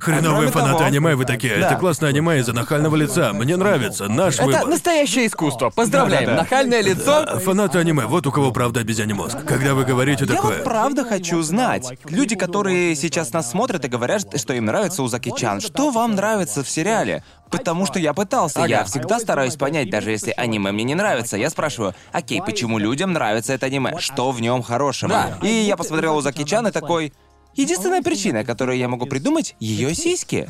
Хреновые 0.00 0.50
фанаты 0.50 0.72
того- 0.78 0.84
аниме, 0.84 1.14
вы 1.14 1.24
такие. 1.24 1.56
Да. 1.58 1.66
Это 1.66 1.76
классное 1.76 2.10
аниме 2.10 2.38
из-за 2.38 2.52
нахального 2.52 2.96
лица. 2.96 3.32
Мне 3.32 3.56
нравится. 3.56 4.08
Наш 4.08 4.34
Это 4.36 4.44
выбор. 4.46 4.66
настоящее 4.66 5.26
искусство. 5.26 5.70
Поздравляем. 5.70 6.26
Да-да-да. 6.26 6.42
Нахальное 6.42 6.80
лицо. 6.82 7.24
А 7.26 7.38
Фанаты 7.38 7.78
аниме, 7.78 8.06
вот 8.06 8.26
у 8.26 8.32
кого 8.32 8.50
правда 8.52 8.80
обезьяний 8.80 9.14
мозг. 9.14 9.36
Когда 9.46 9.74
вы 9.74 9.84
говорите 9.84 10.24
Я 10.28 10.34
такое. 10.34 10.56
вот 10.56 10.64
правда 10.64 11.04
хочу 11.04 11.42
знать. 11.42 11.86
Люди, 12.08 12.36
которые 12.36 12.94
сейчас 12.94 13.32
нас 13.32 13.50
смотрят 13.50 13.84
и 13.84 13.88
говорят, 13.88 14.22
что 14.38 14.52
им 14.54 14.64
нравится 14.66 15.02
Узаки-чан, 15.02 15.60
что 15.60 15.90
вам 15.90 16.14
нравится 16.14 16.62
в 16.62 16.68
сериале? 16.70 17.22
Потому 17.50 17.86
что 17.86 17.98
я 17.98 18.12
пытался, 18.12 18.64
я 18.66 18.84
всегда 18.84 19.18
стараюсь 19.18 19.56
понять, 19.56 19.88
даже 19.88 20.10
если 20.10 20.34
аниме 20.36 20.70
мне 20.70 20.84
не 20.84 20.94
нравится. 20.94 21.36
Я 21.38 21.48
спрашиваю, 21.48 21.94
окей, 22.12 22.42
почему 22.44 22.78
людям 22.78 23.14
нравится 23.14 23.54
это 23.54 23.66
аниме? 23.66 23.98
Что 23.98 24.32
в 24.32 24.40
нем 24.42 24.62
хорошего? 24.62 25.10
Да. 25.40 25.46
И 25.46 25.48
я 25.50 25.76
посмотрел 25.76 26.16
Узаки-чан 26.16 26.66
и 26.66 26.70
такой... 26.70 27.12
Единственная 27.54 28.02
причина, 28.02 28.44
которую 28.44 28.78
я 28.78 28.88
могу 28.88 29.06
придумать, 29.06 29.56
ее 29.58 29.94
сиськи. 29.94 30.48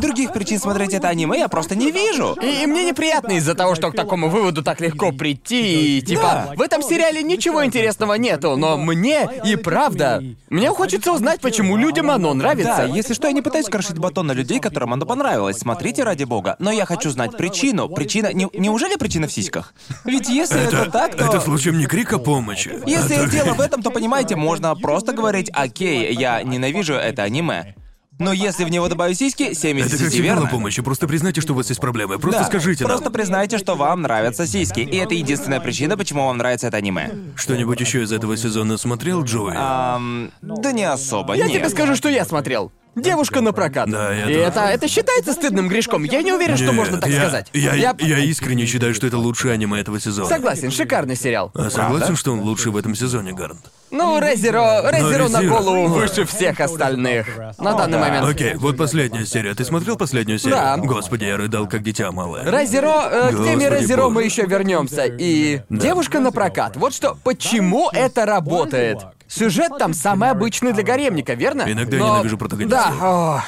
Других 0.00 0.32
причин 0.32 0.60
смотреть 0.60 0.94
это 0.94 1.08
аниме 1.08 1.38
я 1.38 1.48
просто 1.48 1.74
не 1.74 1.90
вижу. 1.90 2.36
И, 2.40 2.62
и 2.62 2.66
мне 2.66 2.84
неприятно 2.84 3.32
из-за 3.32 3.54
того, 3.54 3.74
что 3.74 3.90
к 3.90 3.96
такому 3.96 4.28
выводу 4.28 4.62
так 4.62 4.80
легко 4.80 5.10
прийти, 5.10 5.98
и 5.98 6.00
типа, 6.02 6.22
Да. 6.22 6.52
в 6.56 6.60
этом 6.62 6.82
сериале 6.82 7.22
ничего 7.22 7.64
интересного 7.64 8.14
нету, 8.14 8.56
но 8.56 8.76
мне 8.76 9.28
и 9.44 9.56
правда, 9.56 10.22
мне 10.48 10.70
хочется 10.70 11.12
узнать, 11.12 11.40
почему 11.40 11.76
людям 11.76 12.10
оно 12.10 12.32
нравится. 12.34 12.76
Да, 12.78 12.84
если 12.84 13.14
что, 13.14 13.26
я 13.26 13.32
не 13.32 13.42
пытаюсь 13.42 13.66
крошить 13.66 13.98
батон 13.98 14.28
на 14.28 14.32
людей, 14.32 14.60
которым 14.60 14.92
оно 14.92 15.06
понравилось. 15.06 15.58
Смотрите 15.58 16.04
ради 16.04 16.24
бога. 16.24 16.54
Но 16.60 16.70
я 16.70 16.84
хочу 16.84 17.10
знать 17.10 17.36
причину. 17.36 17.88
Причина... 17.88 18.32
не- 18.32 18.48
неужели 18.54 18.94
причина 18.96 19.26
в 19.26 19.32
сиськах? 19.32 19.74
Ведь 20.04 20.28
если 20.28 20.60
это, 20.68 20.90
так, 20.90 21.16
то... 21.16 21.24
Это 21.24 21.40
случаем 21.40 21.78
не 21.78 21.86
крик 21.86 22.12
о 22.12 22.18
помощи. 22.18 22.78
Если 22.86 23.16
Это- 23.16 23.30
дело 23.30 23.54
в 23.54 23.60
этом, 23.60 23.82
то 23.82 23.90
понимаете, 23.90 24.36
можно 24.36 24.74
просто 24.76 25.12
говорить, 25.12 25.50
окей, 25.52 26.12
я 26.18 26.42
ненавижу 26.42 26.94
это 26.94 27.22
аниме. 27.22 27.74
Но 28.20 28.32
если 28.32 28.64
в 28.64 28.68
него 28.68 28.88
добавить 28.88 29.16
сиськи, 29.16 29.54
7 29.54 29.78
из 29.78 29.86
Это 29.86 29.98
10 29.98 30.04
как 30.10 30.14
о 30.14 30.22
верно. 30.22 30.46
помощи. 30.48 30.82
Просто 30.82 31.06
признайте, 31.06 31.40
что 31.40 31.52
у 31.52 31.56
вас 31.56 31.68
есть 31.68 31.80
проблемы. 31.80 32.18
Просто 32.18 32.40
Да, 32.40 32.46
скажите 32.46 32.84
Просто 32.84 33.04
нам. 33.04 33.12
признайте, 33.12 33.58
что 33.58 33.76
вам 33.76 34.02
нравятся 34.02 34.44
сиськи. 34.44 34.80
И 34.80 34.96
это 34.96 35.14
единственная 35.14 35.60
причина, 35.60 35.96
почему 35.96 36.26
вам 36.26 36.36
нравится 36.38 36.66
это 36.66 36.78
аниме. 36.78 37.10
Что-нибудь 37.36 37.78
еще 37.80 38.02
из 38.02 38.10
этого 38.10 38.36
сезона 38.36 38.76
смотрел, 38.76 39.22
Джои? 39.22 39.54
Ам, 39.56 40.32
да 40.42 40.72
не 40.72 40.82
особо, 40.82 41.34
Я 41.34 41.46
нет. 41.46 41.58
тебе 41.60 41.68
скажу, 41.68 41.94
что 41.94 42.08
я 42.08 42.24
смотрел. 42.24 42.72
Девушка 43.02 43.40
на 43.40 43.52
прокат. 43.52 43.90
Да, 43.90 44.12
я 44.12 44.30
И 44.30 44.34
это, 44.34 44.60
это 44.60 44.88
считается 44.88 45.32
стыдным 45.32 45.68
грешком. 45.68 46.04
Я 46.04 46.22
не 46.22 46.32
уверен, 46.32 46.56
что 46.56 46.66
Нет, 46.66 46.74
можно 46.74 47.00
так 47.00 47.10
я, 47.10 47.20
сказать. 47.20 47.48
Я, 47.52 47.74
я... 47.74 47.92
искренне 48.24 48.66
считаю, 48.66 48.94
что 48.94 49.06
это 49.06 49.18
лучшее 49.18 49.54
аниме 49.54 49.80
этого 49.80 50.00
сезона. 50.00 50.28
Согласен, 50.28 50.70
шикарный 50.70 51.16
сериал. 51.16 51.50
А 51.54 51.70
согласен, 51.70 52.16
что 52.16 52.32
он 52.32 52.40
лучший 52.40 52.72
в 52.72 52.76
этом 52.76 52.94
сезоне, 52.94 53.32
Гарнт? 53.32 53.70
Ну, 53.90 54.20
Резеро, 54.20 54.90
Резеро 54.90 55.28
на 55.28 55.42
голову 55.42 55.86
выше 55.88 56.24
всех 56.24 56.60
остальных. 56.60 57.26
На 57.58 57.74
данный 57.74 57.98
момент. 57.98 58.26
Окей, 58.26 58.54
вот 58.54 58.76
последняя 58.76 59.24
серия. 59.24 59.54
Ты 59.54 59.64
смотрел 59.64 59.96
последнюю 59.96 60.38
серию? 60.38 60.56
Да. 60.56 60.76
Господи, 60.76 61.24
я 61.24 61.36
рыдал 61.36 61.66
как 61.66 61.82
дитя 61.82 62.12
малое. 62.12 62.44
Резеро, 62.44 63.08
э, 63.10 63.32
к 63.32 63.44
теме 63.44 63.70
Резеро 63.70 64.08
мы 64.08 64.24
еще 64.24 64.42
вернемся. 64.42 65.04
И 65.04 65.62
девушка 65.70 66.20
на 66.20 66.32
прокат. 66.32 66.76
Вот 66.76 66.94
что, 66.94 67.16
почему 67.24 67.90
это 67.90 68.26
работает? 68.26 68.98
Сюжет 69.28 69.72
там 69.78 69.92
самый 69.94 70.30
обычный 70.30 70.72
для 70.72 70.82
гаремника, 70.82 71.34
верно? 71.34 71.62
Иногда 71.70 71.96
я 71.96 72.02
Но- 72.02 72.14
ненавижу 72.14 72.38
протагонистов. 72.38 72.98
Да, 73.00 73.44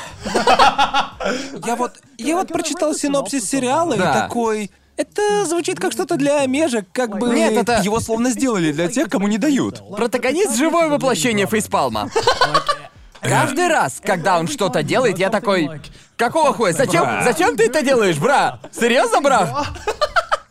Я 1.66 1.76
вот, 1.76 1.92
я 2.18 2.36
вот 2.36 2.48
прочитал 2.48 2.94
синопсис 2.94 3.48
сериала 3.48 3.94
и 3.94 3.98
такой... 3.98 4.70
Это 4.96 5.46
звучит 5.46 5.80
как 5.80 5.92
что-то 5.92 6.16
для 6.16 6.44
межек, 6.44 6.84
как 6.92 7.16
бы... 7.18 7.30
Нет, 7.34 7.54
это- 7.54 7.80
Его 7.82 8.00
словно 8.00 8.30
сделали 8.30 8.70
для 8.72 8.88
тех, 8.88 9.08
кому 9.08 9.28
не 9.28 9.38
дают. 9.38 9.82
протагонист 9.96 10.56
живое 10.56 10.88
воплощение 10.88 11.46
фейспалма. 11.46 12.10
Каждый 13.22 13.68
раз, 13.68 14.00
когда 14.04 14.38
он 14.38 14.48
что-то 14.48 14.82
делает, 14.82 15.18
я 15.18 15.30
такой. 15.30 15.70
Какого 16.16 16.52
хуя? 16.52 16.72
Зачем? 16.72 17.06
Зачем 17.24 17.56
ты 17.56 17.66
это 17.66 17.82
делаешь, 17.82 18.18
бра? 18.18 18.60
Серьезно, 18.72 19.20
бра? 19.22 19.64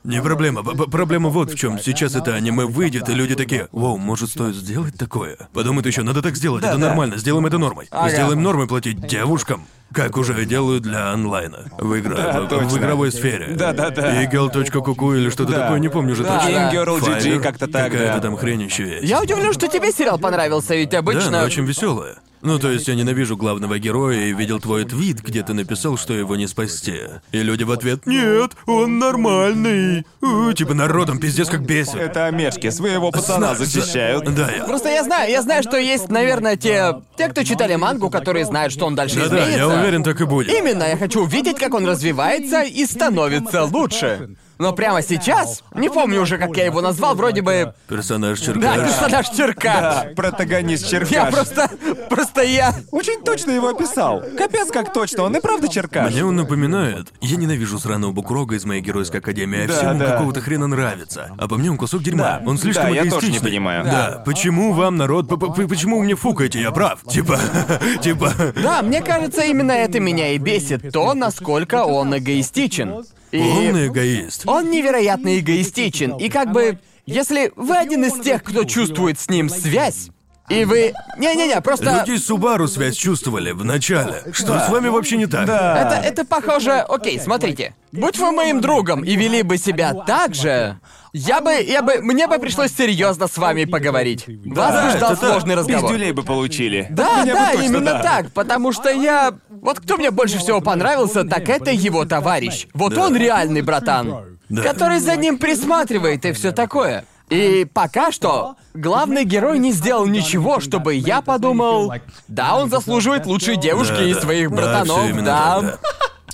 Не 0.03 0.21
проблема. 0.21 0.63
П- 0.63 0.89
Проблема 0.89 1.29
вот 1.29 1.51
в 1.51 1.55
чем. 1.57 1.77
Сейчас 1.77 2.15
это 2.15 2.33
аниме 2.33 2.65
выйдет, 2.65 3.09
и 3.09 3.13
люди 3.13 3.35
такие, 3.35 3.67
вау, 3.71 3.97
может 3.97 4.29
стоит 4.29 4.55
сделать 4.55 4.95
такое? 4.97 5.37
Подумают 5.53 5.85
еще, 5.85 6.03
надо 6.03 6.21
так 6.21 6.35
сделать, 6.35 6.63
это 6.63 6.77
да. 6.77 6.87
нормально, 6.87 7.17
сделаем 7.17 7.45
это 7.45 7.57
нормой. 7.57 7.87
Ага. 7.91 8.09
Сделаем 8.09 8.41
нормой 8.41 8.67
платить 8.67 9.05
девушкам. 9.05 9.65
Как 9.93 10.17
уже 10.17 10.45
делают 10.45 10.83
для 10.83 11.11
онлайна. 11.11 11.65
В, 11.79 11.99
игра... 11.99 12.15
в- 12.41 12.45
в 12.45 12.47
точно. 12.47 12.77
игровой 12.77 13.11
сфере. 13.11 13.55
Да-да-да. 13.55 14.23
Eagle.kuku 14.23 15.17
или 15.17 15.29
что-то 15.31 15.51
Да. 15.51 15.61
такое, 15.63 15.79
не 15.79 15.89
помню 15.89 16.13
уже 16.13 16.23
Да, 16.23 16.37
точно. 16.39 16.51
да. 16.53 16.71
Game 16.71 16.85
Girl 16.85 16.99
GG, 17.01 17.39
как-то 17.41 17.67
так, 17.67 17.91
Какая-то 17.91 18.13
да. 18.15 18.21
там 18.21 18.37
хрень 18.37 18.61
еще 18.61 18.87
есть. 18.87 19.03
Я 19.09 19.19
удивлен, 19.21 19.51
что 19.51 19.67
тебе 19.67 19.91
сериал 19.91 20.19
понравился, 20.19 20.75
ведь 20.75 20.89
Да, 20.91 20.99
обычно. 20.99 21.27
она 21.29 21.43
очень 21.43 21.65
веселая. 21.65 22.17
Ну, 22.41 22.57
то 22.57 22.71
есть 22.71 22.87
я 22.87 22.95
ненавижу 22.95 23.35
главного 23.35 23.79
героя 23.79 24.21
и 24.27 24.33
видел 24.33 24.59
твой 24.59 24.85
твит, 24.85 25.21
где 25.21 25.43
ты 25.43 25.53
написал, 25.53 25.97
что 25.97 26.13
его 26.13 26.35
не 26.37 26.47
спасти. 26.47 26.95
И 27.33 27.39
люди 27.43 27.63
в 27.63 27.71
ответ 27.71 28.05
«Нет, 28.05 28.51
он 28.65 28.97
нормальный». 28.97 30.05
У, 30.21 30.51
типа 30.53 30.73
народом 30.73 31.19
пиздец 31.19 31.49
как 31.49 31.65
бесит. 31.65 31.95
Это 31.95 32.25
омешки, 32.27 32.69
своего 32.69 33.11
пацана 33.11 33.55
Зна- 33.55 33.65
защищают. 33.65 34.33
Да, 34.33 34.49
я... 34.51 34.63
Просто 34.63 34.89
я 34.89 35.03
знаю, 35.03 35.29
я 35.29 35.41
знаю, 35.41 35.63
что 35.63 35.77
есть, 35.77 36.09
наверное, 36.09 36.55
те. 36.55 36.95
те, 37.17 37.27
кто 37.27 37.43
читали 37.43 37.75
мангу, 37.75 38.09
которые 38.09 38.45
знают, 38.45 38.71
что 38.71 38.85
он 38.85 38.95
дальше 38.95 39.15
Да-да, 39.17 39.37
изменится. 39.39 39.57
я 39.57 39.67
уверен, 39.67 40.03
так 40.03 40.21
и 40.21 40.25
будет. 40.25 40.53
Именно, 40.53 40.83
я 40.83 40.97
хочу 40.97 41.23
увидеть, 41.23 41.57
как 41.57 41.73
он 41.73 41.85
развивается 41.85 42.61
и 42.61 42.85
становится 42.85 43.65
лучше. 43.65 44.35
Но 44.59 44.73
прямо 44.73 45.01
сейчас, 45.01 45.63
не 45.73 45.89
помню 45.89 46.21
уже, 46.21 46.37
как 46.37 46.55
я 46.57 46.65
его 46.65 46.81
назвал, 46.81 47.15
вроде 47.15 47.41
бы... 47.41 47.73
Персонаж 47.87 48.41
Да, 48.41 48.45
Черкаш. 48.45 48.75
персонаж 48.77 49.29
Черкаш. 49.29 49.73
Да, 49.81 50.07
протагонист 50.17 50.85
Черкаш. 50.89 51.11
Я 51.11 51.25
просто... 51.27 51.69
Просто 52.09 52.41
я... 52.41 52.75
Очень 52.91 53.23
точно 53.23 53.51
его 53.51 53.69
описал. 53.69 54.21
Капец, 54.37 54.69
как 54.69 54.91
точно, 54.91 55.23
он 55.23 55.37
и 55.37 55.39
правда 55.39 55.69
Черкаш. 55.69 56.11
Мне 56.11 56.25
он 56.25 56.35
напоминает. 56.35 57.07
Я 57.21 57.37
ненавижу 57.37 57.79
сраного 57.79 58.11
Букрога 58.11 58.55
из 58.55 58.65
моей 58.65 58.81
геройской 58.81 59.21
академии, 59.21 59.63
а 59.63 59.67
Да, 59.69 59.73
всему 59.77 59.99
да. 59.99 60.05
какого-то 60.11 60.41
хрена 60.41 60.67
нравится. 60.67 61.31
А 61.37 61.47
по 61.47 61.55
мне 61.55 61.71
он 61.71 61.77
кусок 61.77 62.03
дерьма. 62.03 62.39
Да. 62.39 62.43
Он 62.45 62.57
слишком 62.57 62.83
Да, 62.87 62.89
я 63.01 63.09
тоже 63.09 63.31
не 63.31 63.39
понимаю. 63.39 63.85
Да. 63.85 64.23
Почему 64.25 64.73
вам, 64.73 64.97
народ, 64.97 65.29
п- 65.29 65.37
п- 65.37 65.67
почему 65.69 65.99
вы 65.99 66.03
мне 66.03 66.15
фукаете? 66.15 66.59
Я 66.61 66.71
прав. 66.71 66.99
Типа, 67.09 67.39
типа. 68.03 68.33
Да, 68.61 68.81
мне 68.81 69.01
кажется, 69.01 69.41
именно 69.43 69.71
это 69.71 70.01
меня 70.01 70.33
и 70.33 70.37
бесит. 70.37 70.91
То, 70.91 71.13
насколько 71.13 71.85
он 71.85 72.17
эгоистичен. 72.17 73.05
И... 73.31 73.39
Полный 73.39 73.87
эгоист. 73.87 74.43
Он 74.47 74.69
невероятно 74.71 75.39
эгоистичен. 75.39 76.17
И 76.17 76.29
как 76.29 76.51
бы, 76.51 76.79
если 77.05 77.51
вы 77.55 77.77
один 77.77 78.05
из 78.05 78.19
тех, 78.19 78.43
кто 78.43 78.63
чувствует 78.63 79.19
с 79.19 79.29
ним 79.29 79.49
связь, 79.49 80.09
и 80.49 80.65
вы... 80.65 80.93
Не-не-не, 81.17 81.61
просто... 81.61 82.03
Люди 82.05 82.17
с 82.17 82.25
Субару 82.25 82.67
связь 82.67 82.95
чувствовали 82.95 83.51
в 83.51 83.63
начале. 83.63 84.23
Что 84.33 84.59
с 84.59 84.69
вами 84.69 84.87
вообще 84.89 85.17
не 85.17 85.25
так? 85.27 85.43
Это, 85.43 86.01
это 86.03 86.25
похоже... 86.25 86.73
Окей, 86.87 87.19
смотрите. 87.19 87.73
Будь 87.91 88.17
вы 88.17 88.31
моим 88.31 88.61
другом 88.61 89.03
и 89.03 89.15
вели 89.15 89.41
бы 89.43 89.57
себя 89.57 89.93
так 89.93 90.35
же, 90.35 90.79
я 91.13 91.41
бы... 91.41 91.53
Я 91.53 91.81
бы... 91.81 91.99
Мне 92.01 92.27
бы 92.27 92.37
пришлось 92.39 92.71
серьезно 92.75 93.27
с 93.27 93.37
вами 93.37 93.65
поговорить. 93.65 94.25
Вас 94.27 94.83
бы 94.85 94.97
ждал 94.97 95.15
сложный 95.17 95.55
разговор. 95.55 95.89
Пиздюлей 95.91 96.11
бы 96.11 96.23
получили. 96.23 96.87
Да, 96.89 97.23
Меня 97.23 97.33
да, 97.33 97.51
точно, 97.51 97.63
именно 97.65 97.93
да. 97.93 98.01
так, 98.03 98.31
потому 98.31 98.71
что 98.71 98.89
я... 98.89 99.33
Вот 99.49 99.79
кто 99.79 99.97
мне 99.97 100.11
больше 100.11 100.37
всего 100.37 100.61
понравился, 100.61 101.23
так 101.23 101.49
это 101.49 101.71
его 101.71 102.05
товарищ. 102.05 102.67
Вот 102.73 102.93
Да. 102.93 103.05
он 103.05 103.15
реальный 103.15 103.61
братан, 103.61 104.37
Да. 104.49 104.61
который 104.63 104.99
за 104.99 105.15
ним 105.15 105.37
присматривает 105.37 106.25
и 106.25 106.31
все 106.31 106.51
такое. 106.51 107.05
И 107.29 107.65
пока 107.73 108.11
что 108.11 108.55
главный 108.73 109.23
герой 109.23 109.59
не 109.59 109.71
сделал 109.71 110.07
ничего, 110.07 110.59
чтобы 110.59 110.95
я 110.95 111.21
подумал, 111.21 111.93
да, 112.27 112.55
он 112.57 112.69
заслуживает 112.69 113.25
лучшей 113.25 113.55
девушки 113.55 113.93
Да, 113.93 114.03
из 114.03 114.15
да. 114.15 114.21
своих 114.21 114.51
братанов, 114.51 115.23
да. 115.23 115.61
да. 115.61 115.77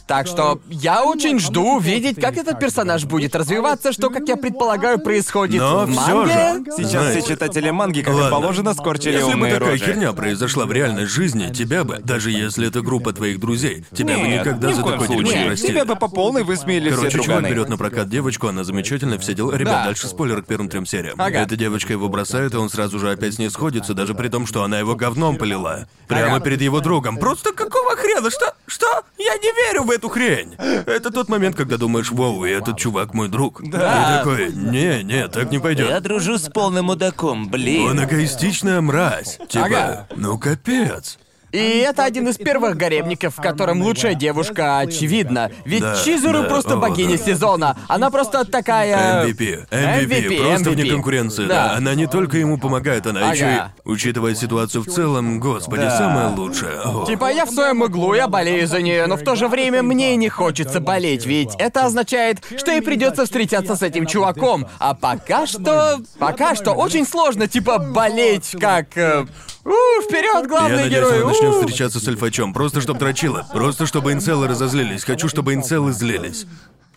Так 0.08 0.28
что 0.28 0.60
я 0.70 1.03
очень 1.03 1.39
жду 1.39 1.78
увидеть, 1.78 2.22
как 2.22 2.38
этот 2.38 2.60
персонаж 2.60 3.06
будет 3.06 3.36
развиваться, 3.36 3.91
что, 3.91 4.12
как 4.12 4.28
я 4.28 4.36
предполагаю, 4.36 4.99
происходит 4.99 5.60
Но 5.62 5.86
в 5.88 5.91
всё 5.91 6.26
манге. 6.26 6.34
же. 6.34 6.72
Сейчас 6.78 6.91
Знаете, 6.91 7.22
все 7.22 7.30
читатели 7.34 7.70
манги, 7.72 8.01
как 8.01 8.14
Ладно. 8.14 8.28
и 8.28 8.32
положено, 8.32 8.74
скорчили 8.76 9.14
Если 9.14 9.26
бы 9.30 9.34
умные 9.34 9.53
такая 9.56 9.72
рожи. 9.72 9.84
херня 9.86 10.14
произошла 10.14 10.66
в 10.66 10.72
реальной 10.72 11.06
жизни, 11.06 11.51
тебя 11.51 11.84
бы, 11.84 11.97
даже 12.03 12.30
если 12.30 12.68
это 12.68 12.82
группа 12.82 13.14
твоих 13.14 13.39
друзей, 13.39 13.84
тебя 13.95 14.16
бы 14.20 14.28
Нет, 14.28 14.41
никогда 14.41 14.68
ни 14.68 14.74
в 14.74 14.76
за 14.76 14.82
коем 14.84 14.99
дерьмо 14.99 15.14
случае. 15.16 15.39
не 15.41 15.45
простили. 15.47 15.72
Тебя 15.72 15.86
бы 15.86 15.95
по 15.95 16.08
полной 16.08 16.43
высмеяли 16.43 16.89
все 16.89 16.95
Короче, 16.97 17.12
чувак 17.18 17.28
друганы. 17.28 17.47
берет 17.53 17.70
на 17.70 17.78
прокат 17.78 18.08
девочку, 18.10 18.47
она 18.47 18.64
замечательная, 18.64 19.18
все 19.18 19.34
дела. 19.34 19.53
Ребят, 19.56 19.74
Да. 19.74 19.86
дальше 19.86 20.08
спойлер 20.08 20.43
к 20.43 20.45
первым 20.45 20.70
трем 20.70 20.86
сериям. 20.86 21.16
Ага. 21.20 21.39
Эта 21.39 21.56
девочка 21.56 21.93
его 21.93 22.10
бросает, 22.10 22.53
и 22.53 22.58
он 22.58 22.70
сразу 22.70 22.99
же 22.99 23.10
опять 23.12 23.34
с 23.34 23.39
ней 23.39 23.49
сходится, 23.49 23.95
даже 23.95 24.14
при 24.14 24.28
том, 24.28 24.45
что 24.45 24.64
она 24.64 24.78
его 24.78 24.93
говном 24.95 25.38
полила. 25.38 25.88
Прямо 26.08 26.36
Ага. 26.36 26.45
перед 26.45 26.62
его 26.62 26.80
другом. 26.80 27.18
Просто 27.18 27.51
какого 27.53 27.95
хрена? 27.95 28.30
Что? 28.30 28.53
Что? 28.68 29.01
Я 29.18 29.34
не 29.38 29.51
верю 29.68 29.84
в 29.84 29.89
эту 29.96 30.10
хрень. 30.10 30.56
Это 30.58 31.12
тот 31.12 31.30
момент, 31.30 31.56
когда 31.56 31.78
думаешь, 31.78 32.12
вау, 32.12 32.46
и 32.46 32.50
этот 32.52 32.78
чувак 32.78 33.14
мой 33.14 33.28
друг. 33.30 33.62
Да. 33.70 34.16
И 34.16 34.18
такой, 34.20 34.54
не, 34.54 35.04
не, 35.04 35.28
так 35.28 35.50
не 35.50 35.56
Я 35.58 35.62
пойдет. 35.62 36.04
дружу 36.04 36.38
с 36.38 36.50
полным 36.50 36.86
мудаком, 36.86 37.50
блин. 37.50 37.89
Он 37.89 38.04
эгоистичная 38.04 38.82
мразь. 38.82 39.38
Типа, 39.50 39.66
Ага. 39.66 40.08
ну 40.16 40.38
капец. 40.38 41.18
И 41.56 41.80
это 41.80 42.03
один 42.03 42.28
из 42.28 42.38
первых 42.38 42.76
гаремников, 42.78 43.38
в 43.38 43.41
котором 43.41 43.82
лучшая 43.82 44.14
девушка 44.16 44.80
очевидна. 44.80 45.51
Ведь 45.64 45.82
Да, 45.82 45.95
Чизуру 46.03 46.41
да, 46.43 46.49
просто 46.49 46.74
о, 46.74 46.78
богиня 46.78 47.18
да. 47.18 47.24
сезона. 47.24 47.78
Она 47.88 48.10
просто 48.10 48.43
такая... 48.45 49.26
MVP. 49.26 49.68
MVP. 49.70 50.06
MVP, 50.06 50.43
Просто 50.43 50.70
вне 50.72 50.84
MVP. 50.84 50.89
конкуренции, 50.91 51.45
Да. 51.45 51.70
да. 51.70 51.76
Она 51.78 51.95
не 51.95 52.08
только 52.08 52.38
ему 52.38 52.58
помогает, 52.58 53.08
она 53.08 53.22
Ага. 53.22 53.34
еще 53.34 53.45
и, 53.45 53.89
учитывая 53.89 54.36
ситуацию 54.36 54.84
в 54.84 54.88
целом, 54.88 55.39
господи, 55.39 55.84
Да. 55.84 55.97
самое 55.97 56.28
лучшее. 56.36 56.80
О. 56.84 57.06
Типа 57.06 57.32
я 57.32 57.45
в 57.45 57.51
своем 57.51 57.82
углу, 57.82 58.14
я 58.14 58.28
болею 58.28 58.68
за 58.68 58.82
нее, 58.82 59.06
но 59.08 59.16
в 59.16 59.24
то 59.24 59.36
же 59.36 59.47
время 59.47 59.82
мне 59.84 60.16
не 60.16 60.30
хочется 60.30 60.80
болеть, 60.80 61.26
ведь 61.26 61.56
это 61.58 61.86
означает, 61.86 62.43
что 62.58 62.72
ей 62.72 62.82
придется 62.82 63.24
встречаться 63.26 63.76
с 63.76 63.82
этим 63.82 64.06
чуваком. 64.06 64.68
А 64.80 64.93
пока 64.93 65.45
что, 65.45 65.99
пока 66.20 66.56
что 66.56 66.72
очень 66.74 67.06
сложно, 67.06 67.47
типа 67.47 67.80
болеть 67.80 68.56
как, 68.60 68.97
э, 68.97 69.26
у, 69.66 70.01
вперед, 70.03 70.43
Я 70.43 70.47
главный 70.47 70.84
надеюсь, 70.84 70.93
герой. 70.95 71.20
мы 71.24 71.32
начнем 71.32 71.49
у. 71.49 71.59
встречаться 71.59 71.99
с 71.99 72.07
Альфачом. 72.07 72.53
Просто 72.53 72.82
чтоб 72.82 72.97
дрочило. 72.97 73.45
Просто 73.51 73.86
чтобы 73.86 74.13
инцелы 74.13 74.47
разозлились. 74.47 75.03
Хочу, 75.03 75.28
чтобы 75.28 75.53
инцелы 75.53 75.91
злились. 75.91 76.45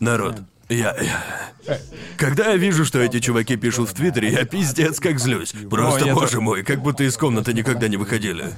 Народ, 0.00 0.36
я... 0.68 0.94
я- 1.66 1.78
Когда 2.16 2.50
я 2.50 2.56
вижу, 2.56 2.84
что 2.84 3.00
эти 3.00 3.20
чуваки 3.20 3.56
пишут 3.56 3.88
в 3.90 3.94
Твиттере, 3.94 4.30
я 4.30 4.44
пиздец 4.44 5.00
как 5.00 5.18
злюсь. 5.18 5.52
Просто, 5.70 6.06
я 6.06 6.14
боже 6.14 6.40
мой, 6.40 6.62
как 6.62 6.80
будто 6.82 7.02
из 7.04 7.16
комнаты 7.16 7.52
никогда 7.52 7.88
не 7.88 7.96
выходили. 7.96 8.52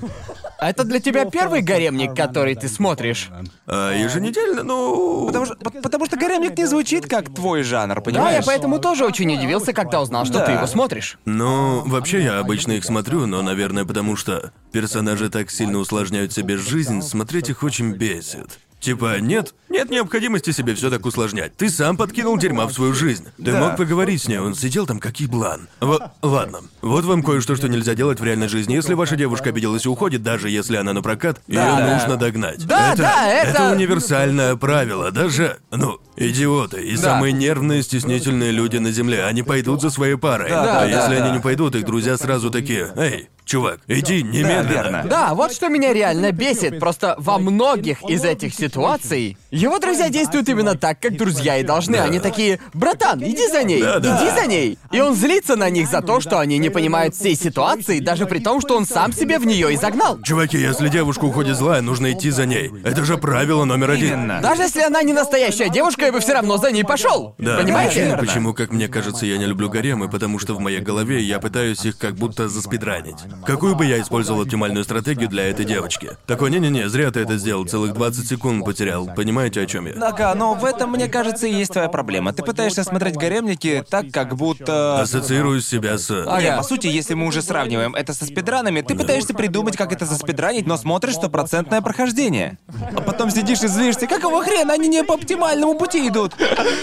А 0.61 0.69
это 0.71 0.85
для 0.85 1.01
тебя 1.01 1.25
первый 1.25 1.63
гаремник, 1.63 2.15
который 2.15 2.55
ты 2.55 2.69
смотришь? 2.69 3.31
А 3.67 3.93
еженедельно, 3.95 4.63
ну... 4.63 5.27
Потому 5.27 5.47
что, 5.47 5.57
по- 5.57 5.71
потому 5.71 6.05
что 6.07 6.17
гаремник 6.17 6.57
не 6.59 6.67
звучит 6.67 7.07
как 7.07 7.35
твой 7.35 7.63
жанр, 7.63 7.95
Да, 7.97 8.01
понимаешь? 8.03 8.37
я 8.41 8.43
поэтому 8.47 8.79
тоже 8.79 9.05
очень 9.07 9.35
удивился, 9.35 9.73
когда 9.73 10.03
узнал, 10.03 10.25
что 10.27 10.41
ты 10.41 10.47
Да. 10.47 10.53
его 10.53 10.67
смотришь. 10.67 11.19
Ну, 11.25 11.83
вообще 11.87 12.23
я 12.23 12.39
обычно 12.39 12.73
их 12.73 12.85
смотрю, 12.85 13.27
но, 13.27 13.41
наверное, 13.43 13.85
потому 13.87 14.17
что 14.17 14.53
персонажи 14.73 15.31
так 15.31 15.51
сильно 15.51 15.79
усложняют 15.79 16.33
себе 16.33 16.59
жизнь, 16.59 17.01
смотреть 17.03 17.49
их 17.49 17.63
очень 17.63 17.93
бесит. 17.93 18.59
Типа, 18.81 19.21
нет, 19.21 19.55
нет 19.69 19.91
необходимости 19.91 20.53
себе 20.53 20.75
все 20.75 20.89
так 20.89 21.05
усложнять. 21.05 21.55
Ты 21.57 21.69
сам 21.69 21.99
подкинул 21.99 22.39
дерьма 22.39 22.67
в 22.67 22.73
свою 22.73 22.95
жизнь. 22.95 23.27
Ты 23.37 23.53
Да. 23.53 23.61
мог 23.61 23.77
поговорить 23.77 24.23
с 24.23 24.29
ней, 24.29 24.39
он 24.39 24.55
сидел 24.55 24.87
там 24.87 24.99
как 24.99 25.21
еблан. 25.21 25.69
Вот, 25.81 26.03
ладно. 26.23 26.61
Вот 26.81 27.05
вам 27.05 27.23
кое-что, 27.23 27.57
что 27.57 27.69
нельзя 27.69 27.95
делать 27.95 28.21
в 28.21 28.25
реальной 28.25 28.49
жизни. 28.49 28.73
Если 28.75 28.95
ваша 28.95 29.17
девушка 29.17 29.51
обиделась 29.51 29.85
и 29.85 29.89
уходит, 29.89 30.23
даже 30.23 30.49
если 30.49 30.77
она 30.77 30.95
на 30.95 31.03
прокат, 31.03 31.43
ее 31.47 31.59
да. 31.59 31.99
нужно 31.99 32.17
догнать. 32.17 32.67
Да, 32.67 32.95
да, 32.97 33.27
это- 33.31 33.71
универсальное 33.73 34.57
правило. 34.57 35.11
Даже, 35.11 35.59
ну, 35.71 36.01
идиоты 36.17 36.83
и 36.83 36.97
Да. 36.97 37.03
самые 37.03 37.33
нервные, 37.33 37.83
стеснительные 37.83 38.51
люди 38.53 38.79
на 38.79 38.91
земле, 38.93 39.25
они 39.25 39.43
пойдут 39.43 39.83
за 39.83 39.91
своей 39.91 40.17
парой. 40.17 40.49
Да, 40.49 40.63
а 40.63 40.67
да, 40.81 40.85
если 40.87 41.19
да. 41.19 41.25
они 41.27 41.33
не 41.37 41.41
пойдут, 41.43 41.75
их 41.75 41.85
друзья 41.85 42.17
сразу 42.17 42.51
такие, 42.51 42.91
эй, 42.97 43.29
чувак, 43.51 43.81
иди 43.89 44.23
немедленно. 44.23 44.69
верно. 44.71 45.05
Да, 45.09 45.35
вот 45.35 45.53
что 45.53 45.69
меня 45.69 45.93
реально 45.93 46.31
бесит. 46.31 46.79
Просто 46.79 47.17
во 47.19 47.39
многих 47.39 48.03
из 48.09 48.25
этих 48.25 48.55
ситуаций 48.55 49.37
его 49.51 49.79
друзья 49.81 50.09
действуют 50.09 50.49
именно 50.49 50.77
так, 50.77 51.01
как 51.01 51.17
друзья 51.17 51.57
и 51.59 51.65
должны. 51.65 51.97
Да. 51.97 52.05
Они 52.05 52.21
такие, 52.21 52.61
братан, 52.75 53.21
иди 53.23 53.49
за 53.49 53.65
ней, 53.65 53.83
Да, 53.83 53.99
да. 53.99 54.17
иди 54.17 54.41
за 54.41 54.47
ней. 54.47 54.79
И 54.93 55.01
он 55.01 55.17
злится 55.17 55.57
на 55.57 55.69
них 55.69 55.89
за 55.89 56.01
то, 56.01 56.21
что 56.21 56.39
они 56.39 56.59
не 56.59 56.71
понимают 56.71 57.17
всей 57.17 57.35
ситуации, 57.35 57.99
даже 57.99 58.27
при 58.27 58.39
том, 58.39 58.61
что 58.61 58.77
он 58.77 58.87
сам 58.87 59.13
себе 59.13 59.39
в 59.41 59.47
нее 59.47 59.73
и 59.73 59.77
загнал. 59.77 60.21
Чуваки, 60.23 60.57
если 60.59 60.89
девушка 60.89 61.25
уходит 61.25 61.57
злая, 61.57 61.81
нужно 61.81 62.13
идти 62.13 62.31
за 62.31 62.47
ней. 62.47 62.71
Это 62.85 63.05
же 63.05 63.19
правило 63.19 63.65
номер 63.65 63.91
один. 63.91 64.15
Именно. 64.15 64.41
Даже 64.41 64.63
если 64.63 64.83
она 64.83 65.03
не 65.03 65.13
настоящая 65.13 65.69
девушка, 65.71 66.07
я 66.07 66.13
бы 66.13 66.21
все 66.21 66.35
равно 66.35 66.57
за 66.57 66.71
ней 66.71 66.85
пошел. 66.85 67.35
Да, 67.39 67.57
Понимаете? 67.59 68.01
Почему, 68.01 68.17
почему, 68.19 68.55
как 68.55 68.71
мне 68.73 68.87
кажется, 68.87 69.27
я 69.27 69.39
не 69.39 69.47
люблю 69.47 69.69
гаремы, 69.69 70.09
потому 70.09 70.39
что 70.39 70.55
в 70.55 70.61
моей 70.61 70.81
голове 70.81 71.21
я 71.21 71.41
пытаюсь 71.41 71.85
их 71.85 71.99
как 71.99 72.15
будто 72.15 72.49
заспидранить. 72.49 73.19
Какую 73.45 73.75
бы 73.75 73.85
я 73.87 74.01
использовал 74.01 74.43
оптимальную 74.43 74.85
стратегию 74.85 75.29
для 75.29 75.45
этой 75.49 75.65
девочки? 75.65 76.11
Такой, 76.27 76.51
не-не-не, 76.51 76.89
зря 76.89 77.11
ты 77.11 77.21
это 77.21 77.37
сделал, 77.39 77.65
целых 77.65 77.95
20 77.95 78.27
секунд 78.29 78.65
потерял. 78.65 79.07
Понимаете, 79.07 79.63
о 79.63 79.67
чем 79.67 79.87
я? 79.87 79.95
Ага, 80.01 80.35
но 80.35 80.55
в 80.55 80.65
этом, 80.65 80.91
мне 80.93 81.09
кажется, 81.09 81.47
и 81.47 81.53
есть 81.53 81.73
твоя 81.73 81.89
проблема. 81.89 82.33
Ты 82.33 82.43
пытаешься 82.43 82.85
смотреть 82.85 83.17
гаремники 83.17 83.85
так, 83.89 84.11
как 84.13 84.37
будто... 84.37 85.01
Ассоциирую 85.01 85.61
себя 85.61 85.99
с... 85.99 86.11
Ага. 86.11 86.43
Не, 86.43 86.57
по 86.57 86.63
сути, 86.63 86.87
если 86.87 87.15
мы 87.15 87.27
уже 87.27 87.43
сравниваем 87.43 87.95
это 87.95 88.13
со 88.13 88.25
спидранами, 88.25 88.81
ты 88.83 88.95
пытаешься 88.95 89.35
придумать, 89.35 89.77
как 89.77 89.93
это 89.93 90.05
заспидранить, 90.05 90.67
но 90.67 90.77
смотришь 90.77 91.15
стопроцентное 91.15 91.81
прохождение. 91.81 92.59
А 92.97 93.01
потом 93.01 93.31
сидишь 93.31 93.63
и 93.63 93.69
злишься, 93.69 94.07
какого 94.07 94.43
хрена 94.45 94.75
они 94.75 94.89
не 94.89 95.03
по 95.05 95.15
оптимальному 95.15 95.77
пути 95.79 96.07
идут? 96.09 96.35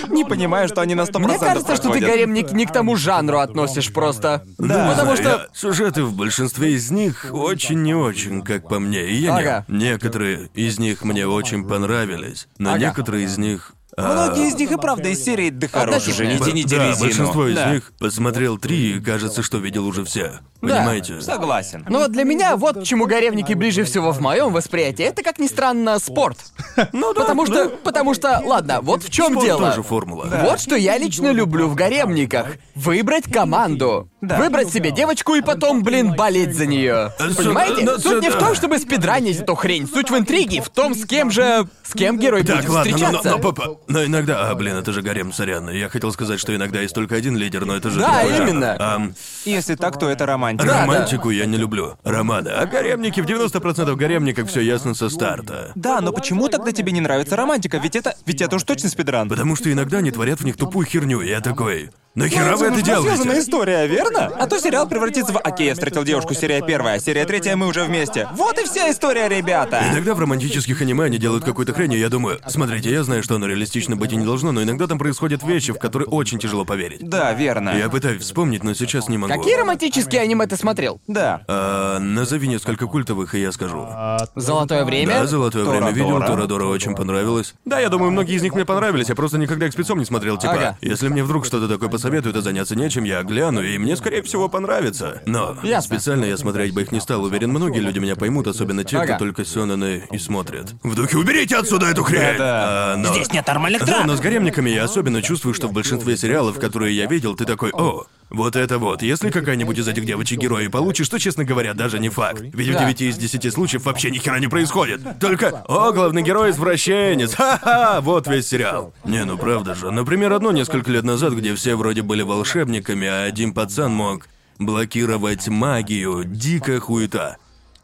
Не 0.10 0.26
понимаю, 0.26 0.68
что 0.68 0.82
они 0.82 0.95
на 0.95 1.01
100% 1.01 1.20
Мне 1.20 1.38
кажется, 1.39 1.76
что 1.76 1.84
ты 1.84 1.99
проходят. 1.99 2.10
гаремник 2.10 2.51
не 2.51 2.66
к 2.66 2.72
тому 2.72 2.95
жанру 2.95 3.39
относишь 3.39 3.91
просто. 3.93 4.43
Да, 4.58 4.89
Потому 4.95 5.12
я- 5.12 5.18
что... 5.18 5.47
сюжеты 5.53 6.03
в 6.03 6.14
большинстве 6.16 6.36
из 6.39 6.91
них 6.91 7.27
очень 7.31 7.81
не 7.83 7.93
очень, 7.95 8.41
как 8.41 8.67
по 8.67 8.79
мне. 8.79 9.05
И 9.07 9.15
я 9.15 9.31
не- 9.33 9.39
Ага. 9.41 9.65
некоторые 9.67 10.49
из 10.53 10.79
них 10.79 11.03
мне 11.03 11.27
очень 11.27 11.67
понравились, 11.67 12.47
но 12.57 12.71
Ага. 12.71 12.79
некоторые 12.79 13.25
из 13.25 13.38
них. 13.38 13.73
а, 13.99 14.13
Многие 14.27 14.49
из 14.49 14.55
них 14.55 14.71
и 14.71 14.75
правда 14.77 15.09
из 15.09 15.23
серии 15.23 15.49
«Да 15.49 15.67
хорош 15.67 16.07
уже, 16.07 16.27
не 16.27 16.38
тяните 16.38 16.77
да, 16.77 16.88
резину». 16.89 16.99
большинство 17.05 17.47
из 17.47 17.55
Да. 17.55 17.73
них 17.73 17.91
посмотрел 17.97 18.59
три 18.59 18.97
и 18.97 18.99
кажется, 18.99 19.41
что 19.41 19.57
видел 19.57 19.88
уже 19.88 20.05
все. 20.05 20.39
Да. 20.61 20.77
Понимаете? 20.79 21.19
Согласен. 21.21 21.83
Но 21.89 21.99
вот 21.99 22.11
для 22.11 22.23
меня 22.23 22.57
вот 22.57 22.79
к 22.79 22.83
чему 22.83 23.05
гаремники 23.07 23.53
ближе 23.53 23.83
всего 23.85 24.11
в 24.11 24.19
моем 24.21 24.51
восприятии, 24.53 25.03
это 25.05 25.23
как 25.23 25.39
ни 25.39 25.47
странно 25.47 25.97
спорт. 25.99 26.38
Ну 26.93 27.11
да, 27.13 27.21
Потому 27.21 27.45
что, 27.47 27.69
да. 27.69 27.75
потому 27.83 28.13
что, 28.13 28.39
ладно, 28.45 28.81
вот 28.81 29.01
в 29.03 29.09
чем 29.09 29.31
Спорт 29.31 29.45
дело. 29.45 29.69
тоже 29.69 29.81
формула. 29.81 30.29
Вот 30.43 30.59
что 30.59 30.75
я 30.75 30.95
лично 30.99 31.31
люблю 31.31 31.67
в 31.67 31.73
гаремниках. 31.73 32.57
Выбрать 32.75 33.31
команду. 33.31 34.09
Да. 34.20 34.38
Выбрать 34.38 34.74
себе 34.74 34.89
девочку 34.91 35.36
и 35.36 35.41
потом, 35.41 35.84
блин, 35.84 36.13
болеть 36.15 36.55
за 36.55 36.65
нее. 36.65 37.13
Э, 37.20 37.34
Понимаете? 37.36 37.84
ну, 37.84 37.99
Суть 37.99 38.22
не 38.24 38.30
в 38.32 38.34
да. 38.34 38.39
том, 38.39 38.55
чтобы 38.55 38.80
спидранить 38.80 39.39
эту 39.39 39.53
хрень. 39.53 39.88
Суть 39.88 40.09
в 40.09 40.18
интриге, 40.18 40.61
в 40.61 40.70
том, 40.70 40.95
с 40.95 41.05
кем 41.05 41.30
же... 41.30 41.68
С 41.84 41.93
кем 41.93 42.18
герой 42.18 42.43
Так, 42.43 42.57
будет 42.61 42.70
ладно, 42.70 42.91
но, 42.91 42.97
встречаться. 42.97 43.38
но, 43.38 43.53
но, 43.55 43.82
но 43.88 44.05
иногда... 44.05 44.49
А, 44.49 44.55
блин, 44.55 44.76
это 44.76 44.91
же 44.91 45.03
гарем, 45.03 45.32
сорян. 45.32 45.70
Я 45.70 45.88
хотел 45.89 46.11
сказать, 46.11 46.39
что 46.39 46.55
иногда 46.55 46.82
есть 46.82 46.95
только 46.95 47.15
один 47.15 47.38
лидер, 47.38 47.65
но 47.65 47.76
это 47.76 47.91
же 47.91 47.99
Да, 47.99 48.24
именно. 48.24 48.76
Ам, 48.80 49.13
Если 49.45 49.76
так, 49.76 49.99
то 49.99 50.09
это 50.09 50.26
романтика. 50.26 50.68
Да, 50.68 50.82
романтику 50.82 51.30
я 51.30 51.45
не 51.45 51.57
люблю. 51.57 51.99
Романы. 52.03 52.49
А 52.49 52.65
гаремники, 52.65 53.22
в 53.22 53.26
90% 53.26 53.95
гаремников 53.95 54.49
все 54.49 54.61
ясно 54.61 54.95
со 54.95 55.09
старта. 55.09 55.72
Да, 55.76 56.01
но 56.01 56.11
почему 56.11 56.47
тогда 56.49 56.72
тебе 56.72 56.91
не 56.91 57.01
нравится 57.01 57.36
романтика? 57.36 57.78
Ведь 57.78 57.95
это, 57.95 58.15
ведь 58.26 58.41
это 58.41 58.55
уж 58.55 58.63
точно 58.63 58.89
спидран. 58.89 59.30
Потому 59.30 59.55
что 59.55 59.72
иногда 59.72 59.99
они 59.99 60.09
творят 60.09 60.41
в 60.41 60.43
них 60.43 60.57
тупую 60.57 60.88
херню, 60.88 61.22
и 61.22 61.30
я 61.30 61.39
такой... 61.39 61.91
Нахера 62.18 62.57
вы 62.57 62.65
это 62.65 62.82
делаете? 62.82 63.39
история, 63.39 63.86
верно? 63.86 64.07
А 64.16 64.47
то 64.47 64.60
сериал 64.60 64.88
превратится 64.88 65.34
в 65.34 65.39
«Окей, 65.39 65.68
я 65.68 65.74
встретил 65.74 66.03
девушку, 66.03 66.34
серия 66.34 66.62
первая, 66.62 66.99
серия 66.99 67.26
третья, 67.26 67.55
мы 67.55 67.68
уже 67.68 67.84
вместе». 67.84 68.28
Вот 68.34 68.58
и 68.60 68.64
вся 68.66 68.91
история, 68.91 69.28
ребята! 69.28 69.84
Иногда 69.91 70.14
в 70.14 70.20
романтических 70.20 70.82
аниме 70.82 71.05
они 71.05 71.18
делают 71.18 71.43
какую-то 71.43 71.74
хрень, 71.74 71.93
и 71.93 71.97
я 71.97 72.10
думаю, 72.10 72.39
смотрите, 72.47 72.91
я 72.91 73.03
знаю, 73.03 73.24
что 73.24 73.36
оно 73.36 73.47
реалистично 73.47 73.95
быть 73.95 74.14
и 74.14 74.16
не 74.16 74.26
должно, 74.26 74.51
но 74.51 74.64
иногда 74.64 74.88
там 74.88 74.97
происходят 74.97 75.43
вещи, 75.43 75.74
в 75.74 75.80
которые 75.80 76.08
очень 76.08 76.39
тяжело 76.39 76.66
поверить. 76.66 77.08
Да, 77.08 77.34
верно. 77.34 77.78
Я 77.78 77.89
пытаюсь 77.89 78.24
вспомнить, 78.24 78.64
но 78.64 78.74
сейчас 78.74 79.10
не 79.10 79.18
могу. 79.18 79.34
Какие 79.34 79.55
романтические 79.55 80.22
аниме 80.22 80.47
ты 80.47 80.55
смотрел? 80.58 81.01
Да. 81.08 81.41
А, 81.47 81.99
назови 81.99 82.47
несколько 82.47 82.88
культовых, 82.88 83.36
и 83.36 83.41
я 83.41 83.51
скажу. 83.51 83.88
Золотое 84.36 84.86
время? 84.86 85.20
Да, 85.20 85.28
золотое 85.28 85.66
время 85.66 85.91
видел, 85.91 86.20
Торадора. 86.20 86.36
Торадора 86.36 86.66
очень 86.66 86.95
понравилось. 86.95 87.53
Да, 87.66 87.80
я 87.80 87.89
думаю, 87.89 88.12
многие 88.12 88.36
из 88.36 88.41
них 88.41 88.53
мне 88.53 88.66
понравились, 88.66 89.10
я 89.10 89.16
просто 89.16 89.38
никогда 89.38 89.68
их 89.68 89.74
спецом 89.74 89.99
не 89.99 90.05
смотрел, 90.05 90.38
типа. 90.38 90.53
Ага. 90.53 90.78
Если 90.82 91.08
мне 91.10 91.24
вдруг 91.24 91.45
что-то 91.45 91.68
такое 91.68 91.89
посоветуют, 91.89 92.38
а 92.38 92.41
заняться 92.41 92.76
нечем, 92.76 93.03
я 93.03 93.22
гляну, 93.24 93.62
и 93.62 93.78
мне, 93.78 93.97
скорее 93.98 94.22
всего, 94.24 94.48
понравится. 94.50 95.22
Но 95.26 95.58
Ясно. 95.64 95.95
специально 95.98 96.26
я 96.26 96.38
смотреть 96.38 96.74
бы 96.74 96.82
их 96.84 96.91
не 96.91 97.00
стал. 97.02 97.24
Уверен, 97.24 97.50
многие 97.50 97.80
люди 97.80 98.00
меня 98.00 98.16
поймут, 98.16 98.48
особенно 98.48 98.84
те, 98.84 98.98
Ага. 98.98 99.16
кто 99.16 99.26
только 99.26 99.43
сёнэны 99.45 100.08
и 100.12 100.18
смотрят. 100.18 100.74
В 100.84 100.95
духе 100.95 101.18
«Уберите 101.18 101.58
отсюда 101.58 101.88
эту 101.88 102.04
хрень!» 102.04 102.22
Да-да. 102.38 102.93
А, 102.93 102.95
но... 102.98 103.14
Здесь 103.14 103.32
нет 103.34 103.45
нормальных 103.48 103.82
Да, 103.82 103.88
трап. 103.98 104.06
но 104.08 104.16
с 104.16 104.20
гаремниками 104.20 104.70
я 104.70 104.84
особенно 104.86 105.22
чувствую, 105.22 105.54
что 105.54 105.68
в 105.68 105.74
большинстве 105.74 106.16
сериалов, 106.18 106.60
которые 106.60 106.95
я 106.95 107.06
видел, 107.08 107.36
ты 107.36 107.45
такой 107.45 107.72
«О, 107.74 108.06
вот 108.30 108.55
это 108.55 108.78
вот. 108.78 109.01
Если 109.01 109.30
какая-нибудь 109.30 109.78
из 109.78 109.88
этих 109.88 110.05
девочек 110.05 110.39
герои 110.39 110.67
получишь, 110.67 111.07
то, 111.09 111.17
честно 111.17 111.45
говоря, 111.45 111.73
даже 111.73 111.99
не 111.99 112.09
факт. 112.09 112.41
Ведь 112.41 112.67
в 112.67 112.73
Да. 112.73 112.80
9 112.86 113.01
из 113.01 113.17
10 113.17 113.53
случаев 113.53 113.86
вообще 113.86 114.11
ни 114.11 114.17
хера 114.17 114.39
не 114.39 114.47
происходит. 114.47 115.01
Только 115.19 115.63
«О, 115.67 115.91
главный 115.91 116.21
герой 116.23 116.51
извращенец! 116.51 117.34
Ха-ха!» 117.36 118.01
Вот 118.01 118.28
весь 118.28 118.47
сериал. 118.47 118.93
Не, 119.05 119.23
ну 119.23 119.38
правда 119.38 119.75
же. 119.75 119.91
Например, 119.91 120.34
одно 120.34 120.51
несколько 120.51 120.91
лет 120.91 121.03
назад, 121.03 121.34
где 121.34 121.55
все 121.55 121.75
вроде 121.75 122.01
были 122.01 122.21
волшебниками, 122.21 123.07
а 123.07 123.23
один 123.23 123.53
пацан 123.53 123.93
мог 123.93 124.28
блокировать 124.59 125.47
магию. 125.47 126.23
Дикая 126.25 126.80
хуета. 126.80 127.38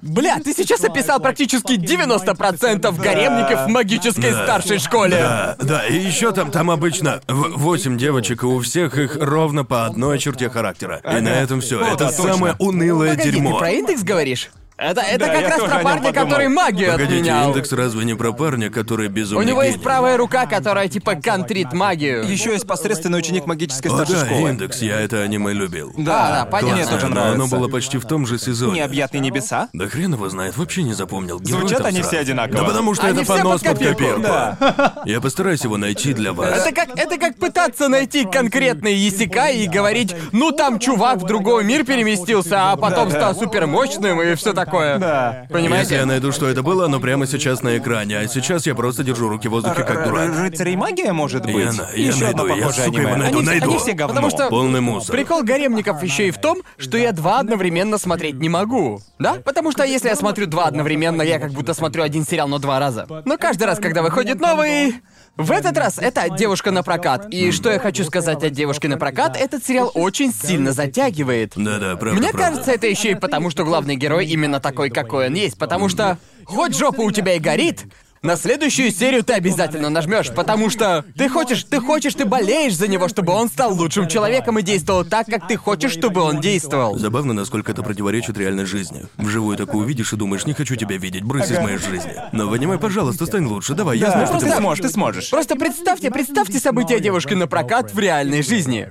Бля, 0.06 0.38
ты 0.44 0.54
сейчас 0.54 0.84
описал 0.84 1.20
практически 1.22 1.74
90% 1.78 3.00
гаремников 3.00 3.66
в 3.66 3.68
магической 3.70 4.32
Да. 4.32 4.44
старшей 4.44 4.80
школе. 4.80 5.16
Да, 5.18 5.56
да, 5.62 5.88
и 5.88 5.96
еще 5.98 6.34
там, 6.34 6.52
там 6.52 6.70
обычно 6.70 7.22
в- 7.28 7.58
восемь 7.58 7.98
девочек, 7.98 8.44
и 8.44 8.46
у 8.46 8.60
всех 8.60 8.98
их 8.98 9.18
ровно 9.20 9.64
по 9.64 9.86
одной 9.86 10.20
черте 10.20 10.50
характера. 10.50 11.00
И 11.06 11.22
на 11.22 11.30
этом 11.30 11.62
все. 11.62 11.80
Это 11.82 12.10
самое 12.10 12.56
унылое 12.60 13.12
Погоди, 13.12 13.32
дерьмо. 13.32 13.54
ты 13.54 13.60
про 13.60 13.72
индекс 13.72 14.04
говоришь? 14.04 14.50
Это, 14.84 15.02
это 15.02 15.26
Да, 15.26 15.34
как 15.34 15.50
раз 15.50 15.60
про 15.62 15.80
парня, 15.80 16.02
подумал. 16.04 16.14
который 16.14 16.48
магию 16.50 16.92
Погодите, 16.92 17.16
отменял. 17.20 17.50
индекс 17.50 17.72
разве 17.72 18.04
не 18.06 18.16
про 18.16 18.34
парня, 18.34 18.70
который 18.70 19.08
У 19.08 19.12
безумный 19.12 19.46
него 19.46 19.62
есть 19.64 19.76
гений? 19.78 19.84
правая 19.84 20.18
рука, 20.18 20.46
которая 20.46 20.88
типа 20.90 21.16
контрит 21.16 21.72
магию. 21.74 22.24
Еще 22.30 22.52
есть 22.52 22.68
посредственный 22.68 23.20
ученик 23.20 23.46
магической 23.46 23.92
О, 23.92 23.96
старшей 23.96 24.16
да, 24.16 24.26
школы. 24.26 24.50
индекс, 24.50 24.82
я 24.82 25.00
это 25.00 25.22
аниме 25.22 25.54
любил. 25.54 25.94
Да, 25.98 26.30
да, 26.44 26.46
понятно. 26.46 26.76
Мне 26.76 26.86
тоже 26.86 27.08
но 27.08 27.22
оно 27.22 27.32
нравится. 27.36 27.56
было 27.56 27.68
почти 27.70 27.98
в 27.98 28.06
том 28.06 28.26
же 28.28 28.38
сезоне. 28.38 28.74
Необъятные 28.80 29.22
небеса? 29.22 29.70
Да 29.74 29.88
хрен 29.88 30.14
его 30.14 30.28
знает, 30.30 30.58
вообще 30.58 30.84
не 30.84 30.94
запомнил. 30.94 31.40
Герой 31.40 31.62
Звучат 31.62 31.78
там 31.80 31.88
они 31.88 31.98
сраный. 31.98 32.10
все 32.10 32.20
одинаково. 32.20 32.58
Да 32.60 32.64
потому 32.66 32.94
что 32.94 33.08
Они 33.08 33.14
это 33.22 33.24
все 33.24 33.38
понос 33.38 33.62
под 33.62 33.70
под 33.80 33.88
копирку. 33.88 34.22
копирку. 34.22 35.00
Я 35.06 35.22
постараюсь 35.22 35.64
его 35.64 35.78
найти 35.78 36.14
для 36.14 36.34
вас. 36.34 36.66
Это 36.66 36.76
как, 36.76 36.90
это 36.98 37.18
как 37.18 37.38
пытаться 37.38 37.88
найти 37.88 38.26
конкретный 38.26 38.96
Есикай 38.96 39.58
и 39.60 39.68
говорить, 39.68 40.14
ну 40.34 40.52
там 40.52 40.80
чувак 40.80 41.20
в 41.20 41.26
другой 41.26 41.64
мир 41.64 41.86
переместился, 41.86 42.72
а 42.72 42.76
потом 42.76 43.10
стал 43.12 43.34
супермощным 43.36 44.22
и 44.22 44.36
все 44.36 44.52
такое. 44.54 44.73
Да. 45.00 45.48
Понимаете? 45.50 45.82
Если 45.84 45.96
я 45.96 46.06
найду, 46.06 46.32
что 46.32 46.48
это 46.48 46.64
было, 46.64 46.86
оно 46.86 47.00
прямо 47.00 47.26
сейчас 47.28 47.62
на 47.64 47.78
экране, 47.78 48.20
а 48.20 48.28
сейчас 48.28 48.66
я 48.66 48.76
просто 48.76 49.04
держу 49.04 49.30
руки 49.30 49.48
в 49.48 49.52
воздухе 49.52 49.84
как 49.84 50.04
дурак. 50.06 50.30
Рыцарь 50.38 50.70
и 50.70 50.76
магия, 50.76 51.14
может 51.14 51.46
быть? 51.46 51.56
Я 51.56 51.72
на- 51.74 51.90
я 51.96 52.08
Еще 52.08 52.26
одно 52.28 52.44
найду, 52.44 52.56
я, 52.60 52.66
похожее 52.68 52.86
сука, 52.86 52.98
аниме. 52.98 53.10
его 53.12 53.22
найду, 53.22 53.38
они, 53.38 53.46
найду. 53.48 53.70
они 53.70 53.78
все 53.80 53.94
говно. 53.94 54.16
Потому 54.16 54.30
что 54.30 54.50
Полный 54.50 54.82
мусор. 54.82 55.16
Прикол 55.16 55.44
гаремников 55.44 56.04
еще 56.04 56.28
и 56.28 56.32
в 56.32 56.38
том, 56.38 56.60
что 56.78 56.98
я 56.98 57.12
два 57.12 57.40
одновременно 57.40 57.98
смотреть 57.98 58.36
не 58.36 58.50
могу. 58.50 59.02
Да? 59.20 59.36
Потому 59.44 59.72
что 59.72 59.84
если 59.84 60.10
я 60.10 60.16
смотрю 60.16 60.46
два 60.48 60.66
одновременно, 60.66 61.22
я 61.22 61.40
как 61.40 61.52
будто 61.52 61.74
смотрю 61.74 62.04
один 62.04 62.26
сериал, 62.26 62.48
но 62.48 62.60
два 62.60 62.80
раза. 62.80 63.06
Но 63.26 63.38
каждый 63.38 63.64
раз, 63.64 63.80
когда 63.80 64.02
выходит 64.02 64.40
новый... 64.40 64.96
В 65.36 65.52
этот 65.52 65.76
раз 65.78 65.98
это 65.98 66.30
«Девушка 66.30 66.70
на 66.70 66.84
прокат». 66.84 67.28
И 67.32 67.52
что 67.52 67.72
я 67.72 67.80
хочу 67.80 68.04
сказать 68.04 68.44
о 68.44 68.52
«Девушке 68.52 68.88
на 68.88 68.98
прокат», 68.98 69.36
этот 69.36 69.66
сериал 69.66 69.90
очень 69.96 70.32
сильно 70.32 70.74
затягивает. 70.74 71.54
Да-да, 71.56 71.96
правда, 71.96 72.20
Мне 72.20 72.30
правда. 72.30 72.50
кажется, 72.50 72.72
это 72.72 72.86
еще 72.86 73.12
и 73.12 73.16
потому, 73.16 73.50
что 73.50 73.64
главный 73.66 73.96
герой 73.96 74.28
именно 74.28 74.60
такой, 74.60 74.92
какой 74.92 75.28
он 75.28 75.34
есть. 75.34 75.58
Потому 75.58 75.90
что 75.90 76.20
хоть 76.46 76.78
жопа 76.78 77.02
у 77.02 77.10
тебя 77.10 77.34
и 77.34 77.40
горит, 77.40 77.86
на 78.24 78.38
следующую 78.38 78.92
серию 78.92 79.24
ты 79.24 79.34
обязательно 79.34 79.90
нажмешь, 79.90 80.32
потому 80.34 80.70
что 80.70 81.04
ты 81.18 81.28
хочешь, 81.28 81.66
ты 81.66 81.80
хочешь, 81.82 82.16
ты 82.16 82.24
болеешь 82.26 82.76
за 82.76 82.88
него, 82.88 83.10
чтобы 83.10 83.34
он 83.34 83.50
стал 83.50 83.74
лучшим 83.76 84.08
человеком 84.08 84.58
и 84.58 84.64
действовал 84.64 85.04
так, 85.04 85.28
как 85.28 85.48
ты 85.48 85.58
хочешь, 85.58 85.92
чтобы 85.92 86.22
он 86.22 86.40
действовал. 86.40 86.98
Забавно, 86.98 87.34
насколько 87.34 87.72
это 87.72 87.84
противоречит 87.84 88.38
реальной 88.38 88.66
жизни. 88.66 89.06
Вживую 89.18 89.58
такое 89.58 89.82
увидишь 89.82 90.14
и 90.14 90.16
думаешь, 90.16 90.46
не 90.46 90.54
хочу 90.54 90.76
тебя 90.78 90.98
видеть, 90.98 91.24
брысь 91.24 91.52
из 91.52 91.60
моей 91.60 91.78
жизни. 91.78 92.14
Но 92.32 92.48
в 92.48 92.54
аниме, 92.54 92.78
пожалуйста, 92.78 93.26
стань 93.26 93.46
лучше, 93.46 93.74
давай, 93.74 93.98
я 93.98 94.10
знаю, 94.12 94.28
что 94.28 94.40
Ты 94.40 94.46
ты 94.46 94.46
можешь. 94.48 94.60
сможешь, 94.62 94.82
ты 94.82 94.90
сможешь. 94.90 95.30
Просто 95.30 95.56
представьте, 95.58 96.10
представьте 96.10 96.60
события 96.60 97.00
девушки 97.02 97.34
на 97.34 97.48
прокат 97.48 97.94
в 97.94 98.00
реальной 98.00 98.42
жизни. 98.42 98.90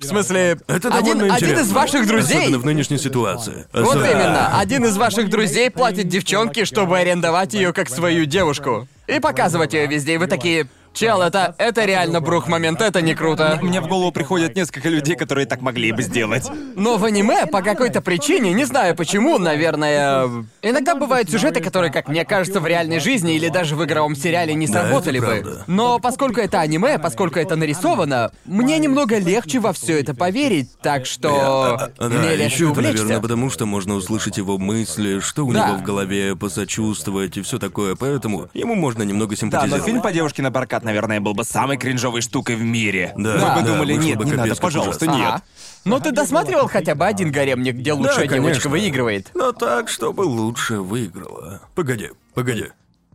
В 0.00 0.04
смысле, 0.06 0.58
Это 0.66 0.88
один, 0.88 1.18
довольно 1.18 1.34
один 1.34 1.48
интересно. 1.50 1.60
из 1.68 1.72
ваших 1.72 2.06
друзей. 2.06 2.38
Особенно 2.38 2.58
в 2.58 2.64
нынешней 2.64 2.96
ситуации. 2.98 3.66
Вот 3.72 3.96
Особенно- 3.96 4.06
именно, 4.10 4.58
один 4.58 4.84
из 4.86 4.96
ваших 4.96 5.28
друзей 5.28 5.70
платит 5.70 6.08
девчонке, 6.08 6.64
чтобы 6.64 6.98
арендовать 6.98 7.52
ее 7.52 7.72
как 7.74 7.90
свою 7.90 8.24
девушку. 8.24 8.88
И 9.06 9.20
показывать 9.20 9.74
ее 9.74 9.86
везде, 9.86 10.14
и 10.14 10.16
вы 10.18 10.26
такие. 10.26 10.68
Чел, 10.92 11.22
это, 11.22 11.54
это 11.58 11.84
реально 11.84 12.20
брух 12.20 12.48
момент, 12.48 12.80
это 12.80 13.00
не 13.00 13.14
круто. 13.14 13.58
Мне 13.62 13.80
в 13.80 13.86
голову 13.86 14.10
приходят 14.10 14.56
несколько 14.56 14.88
людей, 14.88 15.14
которые 15.16 15.46
так 15.46 15.60
могли 15.60 15.92
бы 15.92 16.02
сделать. 16.02 16.50
Но 16.74 16.96
в 16.98 17.04
аниме 17.04 17.46
по 17.46 17.62
какой-то 17.62 18.00
причине, 18.02 18.52
не 18.52 18.64
знаю 18.64 18.96
почему, 18.96 19.38
наверное... 19.38 20.28
Иногда 20.62 20.94
бывают 20.96 21.30
сюжеты, 21.30 21.60
которые, 21.60 21.92
как 21.92 22.08
мне 22.08 22.24
кажется, 22.24 22.60
в 22.60 22.66
реальной 22.66 22.98
жизни 22.98 23.34
или 23.36 23.48
даже 23.48 23.76
в 23.76 23.84
игровом 23.84 24.16
сериале 24.16 24.52
не 24.54 24.66
Да, 24.66 24.72
сработали 24.82 25.18
это 25.18 25.48
бы. 25.48 25.64
Но 25.68 25.98
поскольку 26.00 26.40
это 26.40 26.60
аниме, 26.60 26.98
поскольку 26.98 27.38
это 27.38 27.56
нарисовано, 27.56 28.32
мне 28.44 28.78
немного 28.78 29.18
легче 29.18 29.60
во 29.60 29.72
все 29.72 30.00
это 30.00 30.14
поверить, 30.14 30.70
так 30.82 31.06
что 31.06 31.78
А, 31.78 31.90
а, 31.98 32.08
мне 32.08 32.18
Да, 32.18 32.34
легче 32.34 32.44
еще 32.54 32.64
это, 32.64 32.72
увлечься. 32.72 32.92
наверное, 33.04 33.20
потому 33.20 33.48
что 33.50 33.64
можно 33.64 33.94
услышать 33.94 34.36
его 34.38 34.58
мысли, 34.58 35.20
что 35.20 35.46
у 35.46 35.52
Да. 35.52 35.68
него 35.68 35.78
в 35.78 35.82
голове, 35.82 36.34
посочувствовать 36.36 37.36
и 37.36 37.42
все 37.42 37.58
такое, 37.58 37.94
поэтому 37.94 38.48
ему 38.54 38.74
можно 38.74 39.02
немного 39.02 39.30
Да, 39.34 39.40
симпатизировать. 39.40 39.80
но 39.82 39.86
фильм 39.86 40.02
по 40.02 40.12
девушке 40.12 40.42
на 40.42 40.50
прокат, 40.80 40.84
наверное, 40.84 41.20
был 41.20 41.34
бы 41.34 41.44
самой 41.44 41.76
кринжовой 41.76 42.20
штукой 42.22 42.56
в 42.56 42.62
мире. 42.62 43.12
Да, 43.16 43.32
Вы 43.34 43.60
бы 43.62 43.66
да, 43.68 43.72
думали, 43.72 43.94
нет, 43.94 44.18
бы 44.18 44.24
не 44.24 44.32
надо, 44.32 44.54
пожалуйста, 44.56 45.04
ужасно. 45.04 45.18
нет. 45.20 45.28
Ага. 45.34 45.42
Но 45.84 46.00
ты 46.00 46.12
досматривал 46.12 46.68
хотя 46.68 46.94
бы 46.94 47.06
один 47.06 47.30
гаремник, 47.32 47.76
где 47.76 47.92
лучшая 47.92 48.28
Да, 48.28 48.34
девочка 48.34 48.68
выигрывает? 48.68 49.30
Но 49.34 49.52
так, 49.52 49.88
чтобы 49.88 50.22
лучше 50.22 50.80
выиграла. 50.80 51.60
Погоди, 51.74 52.10
погоди. 52.34 52.66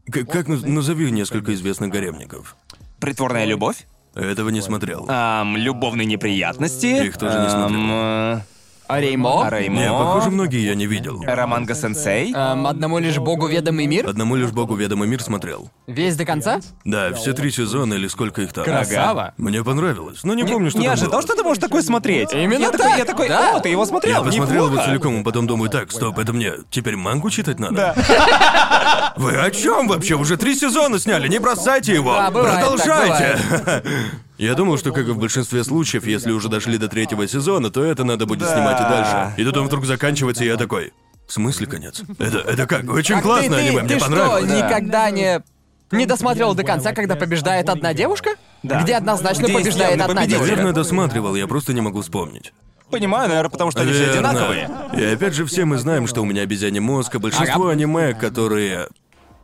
К- 0.08 0.26
как 0.26 0.48
наз- 0.48 0.68
назови 0.68 1.12
несколько 1.12 1.54
известных 1.54 1.92
гаремников? 1.92 2.56
Притворная 3.00 3.46
любовь? 3.46 3.86
Этого 4.16 4.50
не 4.50 4.62
смотрел. 4.62 5.06
Ам, 5.10 5.58
любовные 5.58 6.06
неприятности. 6.06 7.06
Их 7.06 7.18
тоже 7.18 7.40
не 7.40 7.50
смотрел. 7.50 8.42
А 8.88 9.00
Реймо? 9.00 9.50
Реймо. 9.50 9.76
Не, 9.82 9.90
похоже, 9.90 10.30
многие 10.30 10.64
я 10.64 10.76
не 10.76 10.86
видел. 10.86 11.24
Романга 11.26 11.74
Сенсей. 11.74 12.32
Эм, 12.34 12.68
одному 12.68 13.00
лишь 13.00 13.18
богу 13.18 13.48
ведомый 13.48 13.88
мир? 13.88 14.08
Одному 14.08 14.36
лишь 14.36 14.52
богу 14.52 14.76
ведомый 14.76 15.08
мир 15.08 15.24
смотрел. 15.24 15.72
Весь 15.88 16.16
до 16.16 16.26
конца? 16.26 16.60
Да, 16.84 17.12
все 17.14 17.34
три 17.34 17.50
сезона 17.52 17.96
или 17.96 18.08
сколько 18.08 18.44
их 18.44 18.54
там. 18.54 18.64
Красава. 18.64 19.34
Мне 19.38 19.64
понравилось, 19.64 20.24
но 20.24 20.36
не 20.36 20.44
помню, 20.44 20.70
что 20.70 20.80
Не 20.80 20.86
там 20.86 20.94
ожидал, 20.94 21.12
было. 21.14 21.22
что 21.24 21.36
ты 21.36 21.44
можешь 21.44 21.62
такое 21.62 21.82
смотреть. 21.82 22.32
Именно 22.34 22.64
я 22.64 22.72
так, 22.72 22.82
такой, 22.82 22.98
я 23.00 23.06
такой, 23.06 23.30
да. 23.30 23.58
о, 23.58 23.60
ты 23.60 23.70
его 23.70 23.86
смотрел, 23.86 24.20
Я 24.20 24.24
посмотрел 24.24 24.66
его 24.66 24.74
неплохо». 24.76 24.90
целиком, 24.90 25.22
и 25.22 25.24
потом 25.24 25.48
думаю, 25.48 25.70
так, 25.72 25.92
стоп, 25.92 26.20
это 26.20 26.34
мне 26.34 26.54
теперь 26.70 26.96
мангу 26.96 27.30
читать 27.32 27.60
надо? 27.60 27.96
Вы 29.18 29.36
о 29.38 29.50
чем 29.50 29.88
вообще? 29.88 30.16
Уже 30.16 30.38
три 30.38 30.56
сезона 30.56 31.00
сняли, 31.00 31.28
не 31.28 31.40
бросайте 31.40 31.94
его! 31.94 32.14
Да, 32.14 32.30
бывает 32.30 32.54
так, 32.56 32.76
Продолжайте! 32.76 33.40
Я 34.38 34.54
думал, 34.56 34.78
что, 34.78 34.92
как 34.92 35.08
и 35.08 35.12
в 35.12 35.18
большинстве 35.18 35.64
случаев, 35.64 36.06
если 36.06 36.32
уже 36.32 36.50
дошли 36.50 36.78
до 36.78 36.88
третьего 36.90 37.28
сезона, 37.28 37.70
то 37.70 37.84
это 37.84 38.04
надо 38.04 38.26
будет 38.26 38.40
Да. 38.42 38.54
снимать 38.54 38.80
и 38.80 38.84
дальше. 38.84 39.34
И 39.38 39.44
тут 39.46 39.56
он 39.58 39.68
вдруг 39.68 39.86
заканчивается, 39.86 40.44
и 40.44 40.48
я 40.48 40.58
такой. 40.58 40.92
В 41.28 41.34
смысле 41.34 41.68
конец? 41.68 42.02
Это, 42.20 42.40
это 42.40 42.68
как? 42.68 42.90
Очень 42.92 43.16
Так 43.16 43.24
классно 43.24 43.56
ты, 43.56 43.62
ты- 43.64 43.68
аниме, 43.70 43.80
ты 43.80 43.86
мне 43.86 43.98
что, 44.00 44.06
понравилось. 44.10 44.52
никогда 44.52 45.10
не... 45.10 45.42
Не 45.92 46.06
досматривал 46.06 46.56
до 46.56 46.64
конца, 46.64 46.94
когда 46.94 47.16
побеждает 47.16 47.70
одна 47.70 47.94
девушка? 47.94 48.32
Да. 48.64 48.82
Где 48.82 48.96
однозначно 48.96 49.44
Где 49.44 49.54
есть 49.54 49.64
побеждает 49.64 49.94
одна 49.94 50.08
победитель. 50.08 50.32
девушка? 50.34 50.52
Наверное, 50.56 50.74
досматривал, 50.74 51.36
я 51.36 51.48
просто 51.48 51.74
не 51.74 51.82
могу 51.82 52.02
вспомнить. 52.02 52.54
Понимаю, 52.92 53.30
наверное, 53.30 53.50
потому 53.50 53.72
что 53.72 53.82
они 53.82 53.94
все 53.94 54.12
одинаковые. 54.12 54.70
И 54.98 55.04
опять 55.04 55.34
же, 55.34 55.46
все 55.46 55.66
мы 55.66 55.78
знаем, 55.78 56.08
что 56.08 56.22
у 56.22 56.26
меня 56.26 56.42
обезьяний 56.42 56.80
мозг, 56.80 57.16
а 57.16 57.20
большинство 57.20 57.70
аниме, 57.70 58.14
которые... 58.14 58.88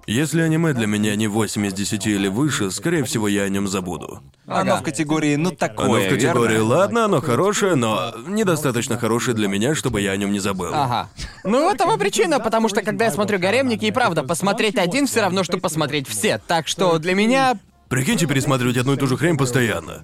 Если 0.08 0.42
аниме 0.42 0.74
для 0.74 0.88
меня 0.88 1.16
не 1.16 1.28
8 1.28 1.68
из 1.68 1.74
10 1.74 2.08
или 2.08 2.28
выше, 2.28 2.72
скорее 2.72 3.04
всего, 3.04 3.28
я 3.28 3.44
о 3.44 3.50
нем 3.50 3.68
забуду. 3.68 4.22
Оно 4.48 4.78
в 4.78 4.84
категории, 4.84 5.36
ну 5.36 5.52
такое, 5.52 5.86
Оно 5.86 6.00
в 6.00 6.10
категории 6.10 6.54
верно? 6.54 6.68
«ладно, 6.68 7.06
оно 7.06 7.22
хорошее, 7.22 7.76
но 7.76 8.14
недостаточно 8.28 8.98
хорошее 8.98 9.36
для 9.36 9.48
меня, 9.48 9.76
чтобы 9.76 10.02
я 10.02 10.12
о 10.12 10.18
нем 10.18 10.32
не 10.32 10.40
забыл». 10.40 10.72
Ага. 10.74 11.10
Ну, 11.44 11.72
этого 11.72 11.98
причина, 11.98 12.40
потому 12.40 12.68
что 12.68 12.82
когда 12.82 13.06
я 13.06 13.12
смотрю 13.12 13.40
гаремники, 13.40 13.86
и 13.86 13.92
правда, 13.92 14.24
посмотреть 14.24 14.78
один 14.78 15.08
все 15.08 15.22
равно, 15.22 15.44
что 15.44 15.58
посмотреть 15.58 16.08
все. 16.08 16.40
Так 16.48 16.68
что 16.68 16.98
для 16.98 17.14
меня. 17.14 17.58
Прикиньте 17.92 18.26
пересматривать 18.26 18.78
одну 18.78 18.94
и 18.94 18.96
ту 18.96 19.06
же 19.06 19.18
хрень 19.18 19.36
постоянно. 19.36 20.04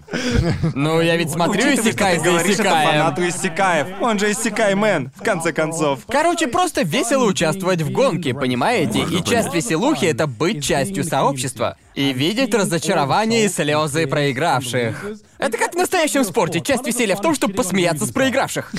Ну, 0.76 1.00
я 1.00 1.16
ведь 1.16 1.32
смотрю 1.32 1.54
Учитывая, 1.54 1.78
что 1.78 1.90
Исекай 1.90 2.18
ты 2.18 2.20
за 2.20 2.26
говоришь 2.26 2.54
это 2.56 2.64
Исекаем. 2.64 2.90
фанату 2.90 3.28
Иссякаев. 3.30 3.88
Он 4.02 4.20
же 4.20 4.32
Иссякай 4.34 4.76
Мэн, 4.76 5.12
в 5.16 5.24
конце 5.24 5.54
концов. 5.54 6.02
Короче, 6.06 6.48
просто 6.48 6.82
весело 6.82 7.24
участвовать 7.24 7.82
в 7.82 7.90
гонке, 7.92 8.34
понимаете? 8.34 9.06
И 9.10 9.24
часть 9.24 9.54
веселухи— 9.54 10.04
это 10.08 10.28
быть 10.28 10.62
частью 10.66 11.06
сообщества. 11.06 11.78
И 11.98 12.14
видеть 12.14 12.54
разочарование 12.54 13.46
и 13.46 13.50
слезы 13.50 14.06
проигравших. 14.06 15.04
Это 15.40 15.58
как 15.58 15.74
в 15.74 15.78
настоящем 15.78 16.24
спорте. 16.24 16.62
Часть 16.62 16.86
веселья 16.86 17.16
в 17.16 17.22
том, 17.22 17.34
чтобы 17.34 17.56
посмеяться 17.56 18.06
с 18.06 18.12
проигравших. 18.12 18.72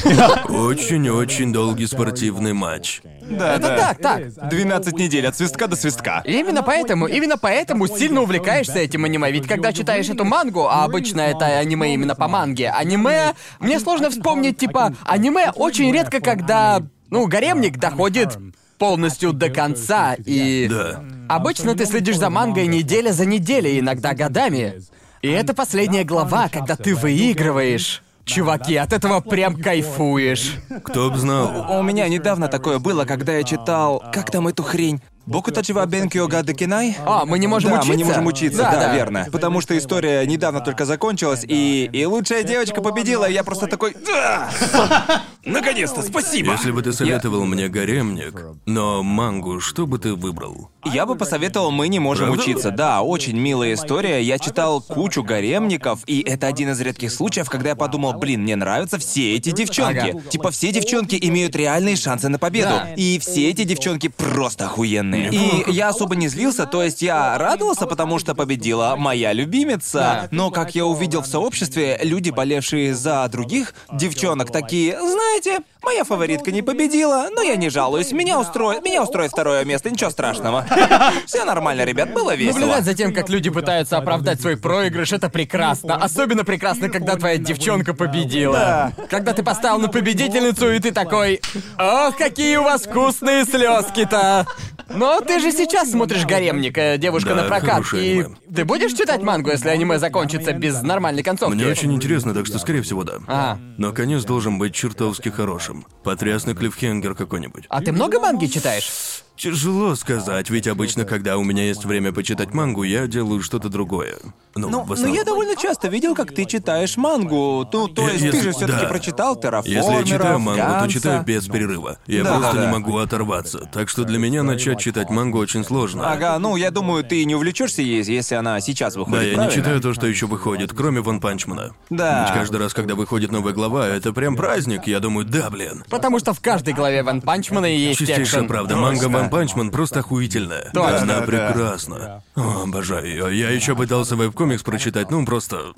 Очень-очень 0.48 1.52
долгий 1.52 1.88
спортивный 1.88 2.52
матч. 2.52 3.00
Да, 3.28 3.56
Это 3.56 3.68
да. 3.68 3.76
так, 3.76 3.98
так. 3.98 4.48
12 4.50 4.98
недель 5.00 5.26
от 5.26 5.36
свистка 5.36 5.66
до 5.66 5.74
свистка. 5.74 6.22
И 6.24 6.38
Именно 6.38 6.62
поэтому, 6.62 7.08
именно 7.08 7.36
поэтому 7.36 7.88
сильно 7.88 8.22
увлекаешься 8.22 8.78
этим 8.78 9.04
аниме. 9.04 9.32
Ведь 9.32 9.48
когда 9.48 9.72
читаешь 9.72 10.08
эту 10.08 10.24
мангу, 10.24 10.68
а 10.68 10.84
обычно 10.84 11.22
это 11.22 11.46
аниме 11.46 11.94
именно 11.94 12.14
по 12.14 12.28
манге, 12.28 12.70
аниме... 12.70 13.34
Мне 13.58 13.80
сложно 13.80 14.10
вспомнить, 14.10 14.58
типа, 14.58 14.94
аниме 15.04 15.50
очень 15.56 15.92
редко, 15.92 16.20
когда, 16.20 16.82
ну, 17.10 17.26
гаремник 17.26 17.78
доходит 17.78 18.38
полностью 18.78 19.32
до 19.32 19.50
конца, 19.50 20.14
и... 20.14 20.68
Да. 20.68 21.02
Обычно 21.28 21.74
ты 21.74 21.84
следишь 21.84 22.16
за 22.16 22.30
мангой 22.30 22.66
неделя 22.66 23.12
за 23.12 23.26
неделей, 23.26 23.80
иногда 23.80 24.14
годами. 24.14 24.80
И 25.20 25.28
это 25.28 25.52
последняя 25.52 26.04
глава, 26.04 26.48
когда 26.48 26.76
ты 26.76 26.94
выигрываешь. 26.94 28.02
Чуваки, 28.24 28.76
от 28.76 28.92
этого 28.92 29.20
прям 29.20 29.56
кайфуешь. 29.60 30.56
Кто 30.84 31.10
б 31.10 31.16
знал. 31.16 31.78
У 31.78 31.82
меня 31.82 32.08
недавно 32.08 32.48
такое 32.48 32.78
было, 32.78 33.04
когда 33.04 33.36
я 33.36 33.42
читал... 33.42 34.02
Как 34.12 34.30
там 34.30 34.48
эту 34.48 34.62
хрень? 34.62 35.00
Боку 35.28 35.52
Тачива 35.52 35.84
Бенкио 35.84 36.26
Гадекинай? 36.26 36.96
А, 37.04 37.26
мы 37.26 37.38
не 37.38 37.46
можем 37.46 37.70
да, 37.70 37.76
учиться? 37.76 37.92
мы 37.92 37.96
не 37.98 38.04
можем 38.04 38.26
учиться, 38.26 38.62
Да, 38.62 38.70
да, 38.72 38.78
да. 38.80 38.94
верно. 38.94 39.26
Потому 39.30 39.60
что 39.60 39.76
история 39.76 40.24
недавно 40.24 40.60
только 40.60 40.86
закончилась, 40.86 41.44
и, 41.46 41.90
и 41.92 42.06
лучшая 42.06 42.44
девочка 42.44 42.80
победила, 42.80 43.28
и 43.28 43.34
я 43.34 43.44
просто 43.44 43.66
такой... 43.66 43.94
«Да! 44.06 44.48
Наконец-то, 45.44 46.00
спасибо! 46.00 46.52
Если 46.52 46.70
бы 46.70 46.82
ты 46.82 46.94
советовал 46.94 47.44
мне 47.44 47.68
гаремник, 47.68 48.42
но 48.64 49.02
мангу, 49.02 49.60
что 49.60 49.86
бы 49.86 49.98
ты 49.98 50.14
выбрал? 50.14 50.70
Я 50.84 51.04
бы 51.04 51.14
посоветовал 51.14 51.70
«Мы 51.72 51.88
не 51.88 51.98
можем 51.98 52.28
Правда? 52.28 52.42
учиться». 52.42 52.70
Да, 52.70 53.02
очень 53.02 53.36
милая 53.38 53.74
история. 53.74 54.22
Я 54.22 54.38
читал 54.38 54.80
кучу 54.80 55.22
гаремников, 55.22 56.00
и 56.06 56.20
это 56.20 56.46
один 56.46 56.70
из 56.70 56.80
редких 56.80 57.12
случаев, 57.12 57.50
когда 57.50 57.70
я 57.70 57.76
подумал, 57.76 58.14
блин, 58.14 58.42
мне 58.42 58.56
нравятся 58.56 58.98
все 58.98 59.34
эти 59.34 59.50
девчонки. 59.50 60.10
Ага. 60.10 60.20
Типа 60.30 60.50
все 60.50 60.72
девчонки 60.72 61.18
имеют 61.20 61.54
реальные 61.54 61.96
шансы 61.96 62.30
на 62.30 62.38
победу. 62.38 62.70
Да. 62.70 62.94
И 62.96 63.18
все 63.18 63.50
эти 63.50 63.64
девчонки 63.64 64.08
просто 64.08 64.64
охуенные. 64.66 65.17
И 65.26 65.64
я 65.70 65.88
особо 65.88 66.16
не 66.16 66.28
злился, 66.28 66.66
то 66.66 66.82
есть 66.82 67.02
я 67.02 67.36
радовался, 67.38 67.86
потому 67.86 68.18
что 68.18 68.34
победила 68.34 68.96
моя 68.96 69.32
любимица. 69.32 70.28
Но 70.30 70.50
как 70.50 70.74
я 70.74 70.86
увидел 70.86 71.22
в 71.22 71.26
сообществе, 71.26 71.98
люди, 72.02 72.30
болевшие 72.30 72.94
за 72.94 73.26
других 73.28 73.74
девчонок, 73.92 74.50
такие, 74.52 74.98
знаете, 74.98 75.60
моя 75.82 76.04
фаворитка 76.04 76.50
не 76.50 76.62
победила, 76.62 77.28
но 77.34 77.42
я 77.42 77.56
не 77.56 77.70
жалуюсь. 77.70 78.12
Меня 78.12 78.38
устроит, 78.38 78.84
меня 78.84 79.02
устроит 79.02 79.30
второе 79.32 79.64
место, 79.64 79.90
ничего 79.90 80.10
страшного. 80.10 80.66
Все 81.26 81.44
нормально, 81.44 81.84
ребят, 81.84 82.12
было 82.12 82.34
весело. 82.34 82.60
Наблюдать 82.60 82.84
за 82.84 82.94
тем, 82.94 83.14
как 83.14 83.28
люди 83.28 83.50
пытаются 83.50 83.96
оправдать 83.96 84.40
свой 84.40 84.56
проигрыш, 84.56 85.12
это 85.12 85.28
прекрасно. 85.28 85.96
Особенно 85.96 86.44
прекрасно, 86.44 86.88
когда 86.88 87.16
твоя 87.16 87.38
девчонка 87.38 87.94
победила. 87.94 88.92
Когда 89.08 89.32
ты 89.32 89.42
поставил 89.42 89.78
на 89.78 89.88
победительницу, 89.88 90.70
и 90.72 90.78
ты 90.78 90.92
такой... 90.92 91.40
Ох, 91.78 92.16
какие 92.16 92.56
у 92.56 92.64
вас 92.64 92.82
вкусные 92.82 93.44
слезки-то! 93.44 94.46
Но 94.90 95.20
ты 95.20 95.38
же 95.40 95.52
сейчас 95.52 95.90
смотришь 95.90 96.24
гаремника, 96.24 96.96
девушка 96.98 97.30
Да, 97.30 97.42
на 97.42 97.48
прокат, 97.48 97.70
хорошее 97.70 98.06
и 98.06 98.20
аниме. 98.20 98.36
ты 98.54 98.64
будешь 98.64 98.92
читать 98.92 99.22
мангу, 99.22 99.50
если 99.50 99.68
аниме 99.68 99.98
закончится 99.98 100.52
без 100.52 100.82
нормальной 100.82 101.22
концовки? 101.22 101.54
Мне 101.54 101.66
очень 101.66 101.92
интересно, 101.92 102.34
так 102.34 102.46
что, 102.46 102.58
скорее 102.58 102.82
всего, 102.82 103.04
да. 103.04 103.18
А. 103.26 103.58
Но 103.76 103.92
конец 103.92 104.24
должен 104.24 104.58
быть 104.58 104.74
чертовски 104.74 105.28
хорошим. 105.28 105.86
Потрясный 106.04 106.54
клиффхенгер 106.54 107.14
какой-нибудь. 107.14 107.64
А 107.68 107.82
ты 107.82 107.92
много 107.92 108.18
манги 108.20 108.46
читаешь? 108.46 109.22
Тяжело 109.38 109.94
сказать, 109.94 110.50
ведь 110.50 110.66
обычно, 110.66 111.04
когда 111.04 111.36
у 111.38 111.44
меня 111.44 111.62
есть 111.62 111.84
время 111.84 112.12
почитать 112.12 112.52
мангу, 112.54 112.82
я 112.82 113.06
делаю 113.06 113.40
что-то 113.40 113.68
другое. 113.68 114.16
Ну, 114.56 114.68
Ну, 114.68 114.82
в 114.82 114.86
но 114.88 114.92
основном. 114.94 115.16
я 115.16 115.22
довольно 115.22 115.54
часто 115.54 115.86
видел, 115.86 116.16
как 116.16 116.34
ты 116.34 116.44
читаешь 116.44 116.96
мангу. 116.96 117.64
Ну, 117.72 117.86
то 117.86 118.08
Э, 118.08 118.12
есть 118.14 118.18
ты 118.18 118.26
если- 118.26 118.40
же 118.40 118.50
все-таки 118.50 118.82
да. 118.82 118.88
прочитал 118.88 119.36
терраформеров, 119.36 119.84
Если 119.86 119.96
я 119.98 120.04
читаю 120.18 120.38
мангу, 120.40 120.60
то 120.60 120.66
Ганца. 120.68 120.88
читаю 120.92 121.22
без 121.22 121.46
перерыва. 121.46 121.98
Я 122.08 122.24
Да, 122.24 122.30
просто 122.38 122.54
да, 122.54 122.60
не 122.62 122.66
да. 122.66 122.72
могу 122.72 122.98
оторваться. 122.98 123.68
Так 123.72 123.88
что 123.88 124.02
для 124.02 124.18
меня 124.18 124.42
начать 124.42 124.80
читать 124.80 125.08
мангу 125.10 125.38
очень 125.38 125.62
сложно. 125.64 126.10
Ага, 126.10 126.36
ну 126.40 126.56
я 126.56 126.72
думаю, 126.72 127.04
ты 127.04 127.24
не 127.24 127.36
увлечешься 127.36 127.80
ей, 127.82 128.02
если 128.02 128.34
она 128.34 128.60
сейчас 128.60 128.96
выходит. 128.96 129.20
Да, 129.20 129.22
я 129.22 129.30
не 129.30 129.36
правильно? 129.36 129.54
читаю 129.54 129.80
то, 129.80 129.94
что 129.94 130.08
еще 130.08 130.26
выходит, 130.26 130.72
кроме 130.72 131.00
Ван 131.00 131.20
Панчмана. 131.20 131.74
Да. 131.90 132.24
Ведь 132.24 132.34
каждый 132.34 132.56
раз, 132.56 132.74
когда 132.74 132.96
выходит 132.96 133.30
новая 133.30 133.52
глава, 133.52 133.86
это 133.86 134.12
прям 134.12 134.34
праздник. 134.34 134.88
Я 134.88 134.98
думаю, 134.98 135.24
да, 135.24 135.48
блин. 135.48 135.84
Потому 135.88 136.18
что 136.18 136.34
в 136.34 136.40
каждой 136.40 136.74
главе 136.74 137.04
Ван 137.04 137.20
Панчмана 137.20 137.66
есть 137.66 138.00
Чистейшая 138.00 138.24
экшен. 138.24 138.48
правда, 138.48 138.74
манга 138.76 139.04
Ван 139.08 139.27
Панчман 139.28 139.70
просто 139.70 140.00
охуительная. 140.00 140.70
Точно. 140.72 141.02
Она 141.02 141.06
Да, 141.06 141.20
да. 141.20 141.26
прекрасна. 141.26 142.22
О, 142.34 142.62
обожаю 142.64 143.06
ее. 143.06 143.38
Я 143.38 143.50
еще 143.50 143.74
пытался 143.76 144.16
веб-комикс 144.16 144.62
прочитать, 144.62 145.10
ну 145.10 145.24
просто. 145.24 145.72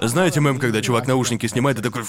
Знаете 0.00 0.40
мем, 0.40 0.58
когда 0.58 0.80
чувак 0.80 1.06
наушники 1.06 1.46
снимает 1.46 1.78
и 1.78 1.82
такой... 1.82 2.04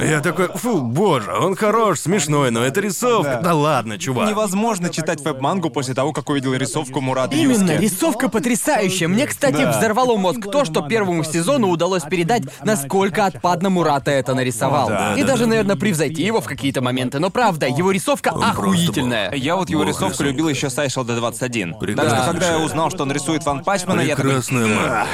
Я 0.00 0.20
такой, 0.20 0.48
фу, 0.48 0.80
боже, 0.80 1.32
он 1.32 1.54
хорош, 1.56 2.00
смешной, 2.00 2.50
но 2.50 2.64
это 2.64 2.80
рисовка. 2.80 3.40
Да, 3.42 3.54
ладно, 3.54 3.98
чувак. 3.98 4.28
Невозможно 4.28 4.88
читать 4.90 5.20
веб-мангу 5.22 5.70
после 5.70 5.94
того, 5.94 6.12
как 6.12 6.28
увидел 6.30 6.54
рисовку 6.54 7.00
Мурада 7.00 7.36
Именно, 7.36 7.72
Юски. 7.72 7.82
рисовка 7.84 8.28
потрясающая. 8.28 9.08
Мне, 9.08 9.26
кстати, 9.26 9.62
Да. 9.62 9.70
взорвало 9.78 10.16
мозг 10.16 10.40
то, 10.50 10.64
что 10.64 10.82
первому 10.82 11.24
сезону 11.24 11.68
удалось 11.68 12.02
передать, 12.04 12.42
насколько 12.64 13.26
отпадно 13.26 13.70
Мурата 13.70 14.10
это 14.10 14.34
нарисовал. 14.34 14.88
Да, 14.88 15.14
И 15.16 15.20
да, 15.22 15.28
даже, 15.28 15.44
да. 15.44 15.50
наверное, 15.50 15.76
превзойти 15.76 16.22
его 16.22 16.40
в 16.40 16.44
какие-то 16.46 16.80
моменты. 16.80 17.18
Но 17.18 17.30
правда, 17.30 17.66
его 17.66 17.90
рисовка 17.90 18.30
просто 18.32 18.50
охуительная. 18.50 19.32
Я 19.34 19.56
вот 19.56 19.68
его 19.70 19.82
Бог 19.82 19.88
рисовку 19.88 20.08
рисунка. 20.12 20.24
любил 20.30 20.48
еще 20.48 20.70
с 20.70 20.78
Айшел 20.78 21.04
до 21.04 21.16
21. 21.16 21.72
Так 21.72 21.80
Прекрасно. 21.80 22.16
что 22.22 22.30
когда 22.30 22.50
я 22.52 22.58
узнал, 22.58 22.90
что 22.90 23.02
он 23.02 23.12
рисует 23.12 23.44
Ван 23.44 23.62
Пачмана, 23.62 24.00
я 24.00 24.16
такой... 24.16 24.30
Прекрасная 24.30 25.06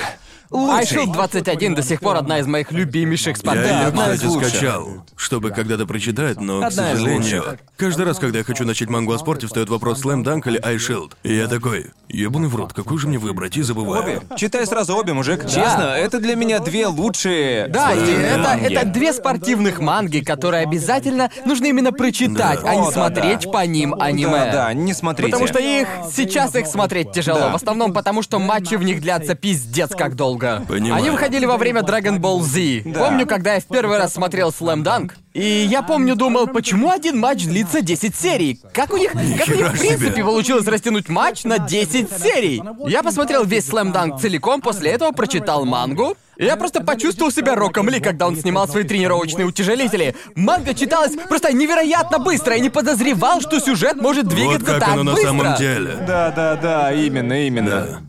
манга. 0.51 0.79
Айшилд 0.79 1.13
21 1.13 1.75
до 1.75 1.83
сих 1.83 2.01
пор 2.01 2.17
одна 2.17 2.39
из 2.39 2.47
моих 2.47 2.73
любимейших 2.73 3.37
Я 3.37 3.41
спартак. 3.41 3.67
ее, 3.67 3.87
одна 3.87 4.07
из 4.13 4.17
кстати, 4.19 4.31
лучших. 4.33 4.49
скачал, 4.51 4.89
чтобы 5.17 5.51
когда-то 5.51 5.87
прочитать, 5.87 6.41
но, 6.41 6.61
к 6.61 6.65
Одна 6.65 6.93
из 6.93 6.99
сожалению, 6.99 7.43
лучших. 7.43 7.59
каждый 7.77 8.07
раз, 8.07 8.19
когда 8.19 8.39
я 8.39 8.45
хочу 8.45 8.65
начать 8.65 8.89
мангу 8.89 9.13
о 9.13 9.19
спорте, 9.19 9.47
встает 9.47 9.69
вопрос 9.69 10.01
Слэм 10.01 10.23
Данк 10.23 10.47
или 10.47 10.59
Айшилд. 10.59 11.17
И 11.23 11.35
я 11.35 11.47
такой, 11.49 11.87
ебаный 12.09 12.49
в 12.49 12.57
рот, 12.57 12.73
какой 12.73 12.99
же 12.99 13.07
мне 13.09 13.19
выбрать, 13.19 13.57
и 13.57 13.63
забываю. 13.63 14.03
Обе. 14.03 14.21
Читай 14.37 14.67
сразу 14.67 14.97
обе, 14.97 15.13
мужик. 15.13 15.43
Честно, 15.47 15.95
это 15.97 16.19
для 16.21 16.35
меня 16.35 16.59
две 16.61 16.87
лучшие 16.87 17.69
Да, 17.69 17.93
и 17.93 17.97
спортивные 17.97 18.27
это, 18.31 18.41
манги. 18.49 18.65
это 18.75 18.87
две 18.87 19.13
спортивных 19.13 19.79
манги, 19.81 20.21
которые 20.21 20.63
обязательно 20.65 21.31
нужно 21.45 21.67
именно 21.67 21.93
прочитать, 21.93 22.63
Да. 22.63 22.71
а 22.71 22.75
не 22.75 22.83
О, 22.83 22.87
да, 22.87 22.93
смотреть 22.93 23.41
да. 23.45 23.51
по 23.51 23.67
ним 23.67 23.95
аниме. 24.01 24.31
Да, 24.31 24.53
да, 24.53 24.73
не 24.75 24.93
смотрите. 24.95 25.31
Потому 25.31 25.47
что 25.49 25.59
их 25.59 25.87
сейчас 26.13 26.55
их 26.55 26.67
смотреть 26.67 27.13
тяжело. 27.13 27.41
Да. 27.41 27.51
В 27.53 27.57
основном 27.57 27.93
потому, 27.93 28.23
что 28.23 28.39
матчи 28.39 28.75
в 28.75 28.83
них 28.83 29.01
длятся 29.01 29.35
пиздец 29.35 29.91
как 29.91 30.17
долго. 30.17 30.40
Понимаю. 30.69 30.95
Они 30.95 31.11
выходили 31.11 31.47
во 31.47 31.57
время 31.57 31.83
Dragon 31.83 32.19
Ball 32.19 32.41
Z. 32.43 32.83
Да. 32.91 33.01
Помню, 33.01 33.27
когда 33.27 33.55
я 33.55 33.61
в 33.61 33.67
первый 33.67 33.99
раз 33.99 34.15
смотрел 34.15 34.51
Slam 34.51 34.83
Dunk, 34.83 35.13
и 35.33 35.67
я 35.71 35.83
помню, 35.83 36.17
думал, 36.17 36.49
почему 36.49 36.91
один 36.91 37.19
матч 37.19 37.45
длится 37.45 37.83
10 37.83 38.17
серий? 38.17 38.61
Как 38.73 38.93
у 38.93 38.97
них, 38.97 39.13
как 39.13 39.49
у 39.49 39.55
них 39.55 39.73
в 39.73 39.79
принципе 39.79 40.13
себе. 40.13 40.25
получилось 40.25 40.67
растянуть 40.67 41.09
матч 41.09 41.45
на 41.45 41.59
10 41.59 42.09
серий? 42.21 42.63
Я 42.87 43.03
посмотрел 43.03 43.45
весь 43.45 43.69
Slam 43.69 43.93
Dunk 43.93 44.19
целиком, 44.21 44.61
после 44.61 44.91
этого 44.91 45.13
прочитал 45.13 45.65
мангу. 45.65 46.17
И 46.37 46.45
я 46.47 46.57
просто 46.57 46.83
почувствовал 46.83 47.31
себя 47.31 47.55
Роком 47.55 47.91
Ли, 47.91 48.01
когда 48.01 48.27
он 48.27 48.35
снимал 48.35 48.67
свои 48.67 48.85
тренировочные 48.85 49.47
утяжелители. 49.47 50.17
Манга 50.35 50.73
читалась 50.73 51.13
просто 51.29 51.53
невероятно 51.53 52.19
быстро. 52.19 52.55
Я 52.55 52.61
не 52.61 52.71
подозревал, 52.71 53.43
что 53.43 53.61
сюжет 53.61 53.97
может 54.01 54.25
Вот 54.25 54.35
двигаться 54.35 54.65
как 54.65 54.81
так 54.81 54.89
оно 54.89 55.03
на 55.03 55.13
быстро. 55.13 55.29
самом 55.29 55.57
деле. 55.57 55.99
Да, 56.07 56.33
да, 56.35 56.57
да, 56.57 56.93
именно, 56.95 57.47
именно. 57.47 57.71
Да. 57.71 58.01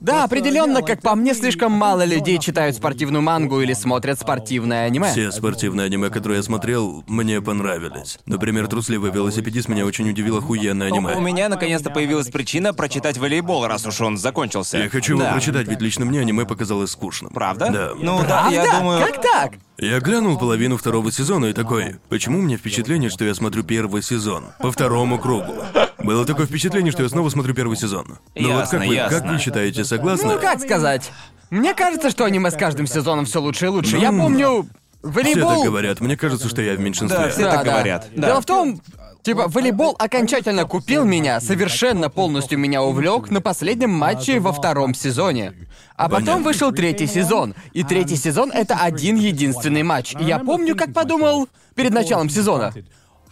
Да, 0.00 0.24
определенно, 0.24 0.82
как 0.82 1.02
по 1.02 1.14
мне, 1.14 1.34
слишком 1.34 1.72
мало 1.72 2.04
людей 2.04 2.38
читают 2.38 2.76
спортивную 2.76 3.22
мангу 3.22 3.60
или 3.60 3.72
смотрят 3.72 4.18
спортивное 4.20 4.86
аниме. 4.86 5.10
Все 5.10 5.32
спортивные 5.32 5.86
аниме, 5.86 6.08
которые 6.10 6.38
я 6.38 6.42
смотрел, 6.42 7.02
мне 7.08 7.40
понравились. 7.40 8.18
Например, 8.26 8.68
«Трусливый 8.68 9.10
велосипедист» 9.10 9.68
меня 9.68 9.84
очень 9.84 10.08
удивило 10.08 10.38
охуенное 10.38 10.88
аниме. 10.88 11.14
У 11.14 11.20
меня 11.20 11.48
наконец-то 11.48 11.90
появилась 11.90 12.28
причина 12.28 12.72
прочитать 12.72 13.18
волейбол, 13.18 13.66
раз 13.66 13.86
уж 13.86 14.00
он 14.00 14.16
закончился. 14.18 14.78
Я 14.78 14.88
хочу 14.88 15.14
его 15.14 15.22
Да. 15.24 15.32
прочитать, 15.32 15.66
ведь 15.68 15.80
лично 15.80 16.04
мне 16.04 16.20
аниме 16.20 16.44
показалось 16.44 16.90
скучным. 16.92 17.32
Правда? 17.32 17.70
Да. 17.72 17.90
Ну 17.98 18.20
да, 18.26 18.48
я 18.50 18.62
Правда? 18.62 18.78
думаю. 18.78 19.00
Как 19.06 19.20
так? 19.22 19.52
Я 19.80 20.00
глянул 20.00 20.36
половину 20.38 20.76
второго 20.76 21.12
сезона 21.12 21.46
и 21.46 21.52
такой, 21.52 21.96
почему 22.08 22.40
у 22.40 22.42
меня 22.42 22.56
впечатление, 22.56 23.10
что 23.10 23.24
я 23.24 23.32
смотрю 23.32 23.62
первый 23.62 24.02
сезон? 24.02 24.46
По 24.58 24.72
второму 24.72 25.20
кругу. 25.20 25.54
Было 25.98 26.26
такое 26.26 26.46
впечатление, 26.46 26.90
что 26.90 27.04
я 27.04 27.08
снова 27.08 27.28
смотрю 27.28 27.54
первый 27.54 27.76
сезон. 27.76 28.18
Ну 28.34 28.48
вот 28.54 28.58
Ясно, 28.60 28.78
как 28.80 28.88
вы, 28.88 28.96
как 28.96 29.12
ясно. 29.12 29.32
вы 29.32 29.38
считаете, 29.38 29.84
согласны? 29.84 30.34
Ну, 30.34 30.40
как 30.40 30.60
сказать? 30.60 31.12
Мне 31.50 31.74
кажется, 31.74 32.10
что 32.10 32.24
аниме 32.24 32.50
с 32.50 32.56
каждым 32.56 32.88
сезоном 32.88 33.24
все 33.24 33.40
лучше 33.40 33.66
и 33.66 33.68
лучше. 33.68 33.98
Я 33.98 34.10
Ну, 34.10 34.24
помню, 34.24 34.66
Все 35.00 35.10
волейбол... 35.10 35.54
так 35.54 35.64
говорят, 35.64 36.00
мне 36.00 36.16
кажется, 36.16 36.48
что 36.48 36.60
я 36.60 36.74
в 36.74 36.80
меньшинстве. 36.80 37.16
Да, 37.18 37.28
все 37.28 37.42
так 37.48 37.64
говорят. 37.64 38.08
Да. 38.16 38.26
Дело 38.28 38.40
в 38.40 38.46
том, 38.46 38.80
типа, 39.22 39.48
волейбол 39.48 39.96
окончательно 39.98 40.64
купил 40.64 41.04
меня, 41.04 41.40
совершенно 41.40 42.10
полностью 42.10 42.58
меня 42.58 42.82
увлек 42.82 43.30
на 43.30 43.40
последнем 43.40 43.90
матче 43.90 44.40
во 44.40 44.52
втором 44.52 44.94
сезоне. 44.94 45.54
А 45.96 46.08
потом 46.08 46.42
вышел 46.42 46.72
третий 46.72 47.06
сезон. 47.06 47.54
И 47.72 47.82
третий 47.82 48.16
сезон— 48.16 48.52
это 48.54 48.76
один 48.76 49.16
единственный 49.16 49.82
матч. 49.82 50.14
И 50.18 50.24
Я 50.24 50.38
помню, 50.38 50.76
как 50.76 50.92
подумал 50.92 51.48
перед 51.74 51.92
началом 51.92 52.30
сезона. 52.30 52.72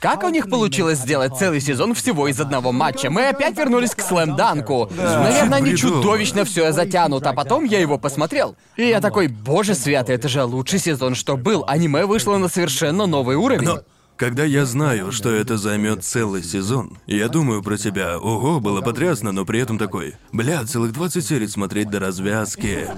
Как 0.01 0.24
у 0.24 0.28
них 0.28 0.51
получилось 0.51 0.99
сделать 0.99 1.37
целый 1.39 1.61
сезон 1.61 1.95
всего 1.95 2.28
из 2.28 2.39
одного 2.39 2.70
матча? 2.70 3.11
Мы 3.11 3.28
опять 3.28 3.57
вернулись 3.57 3.95
к 3.95 4.01
слэм-данку. 4.01 4.91
Наверное, 4.95 5.59
они 5.59 5.76
чудовищно 5.76 6.45
все 6.45 6.72
затянут, 6.72 7.26
а 7.26 7.32
потом 7.32 7.64
я 7.64 7.80
его 7.80 7.99
посмотрел. 7.99 8.57
И 8.76 8.84
я 8.87 9.01
такой, 9.01 9.28
боже 9.28 9.74
святый, 9.74 10.14
это 10.14 10.28
же 10.28 10.45
лучший 10.45 10.80
сезон, 10.80 11.14
что 11.14 11.37
был. 11.37 11.64
Аниме 11.66 12.05
вышло 12.05 12.37
на 12.37 12.49
совершенно 12.49 13.07
новый 13.07 13.37
уровень. 13.37 13.64
Но 13.66 13.80
когда 14.16 14.44
я 14.44 14.64
знаю, 14.64 15.12
что 15.12 15.30
это 15.30 15.56
займет 15.56 16.04
целый 16.04 16.42
сезон, 16.42 16.98
я 17.06 17.28
думаю 17.28 17.62
про 17.62 17.76
себя, 17.76 18.18
ого, 18.18 18.60
было 18.60 18.80
потрясно, 18.80 19.32
но 19.32 19.44
при 19.44 19.60
этом 19.60 19.78
такой, 19.78 20.14
бля, 20.32 20.64
целых 20.64 20.92
20 20.92 21.24
серий 21.24 21.46
смотреть 21.48 21.90
до 21.90 22.00
развязки. 22.00 22.88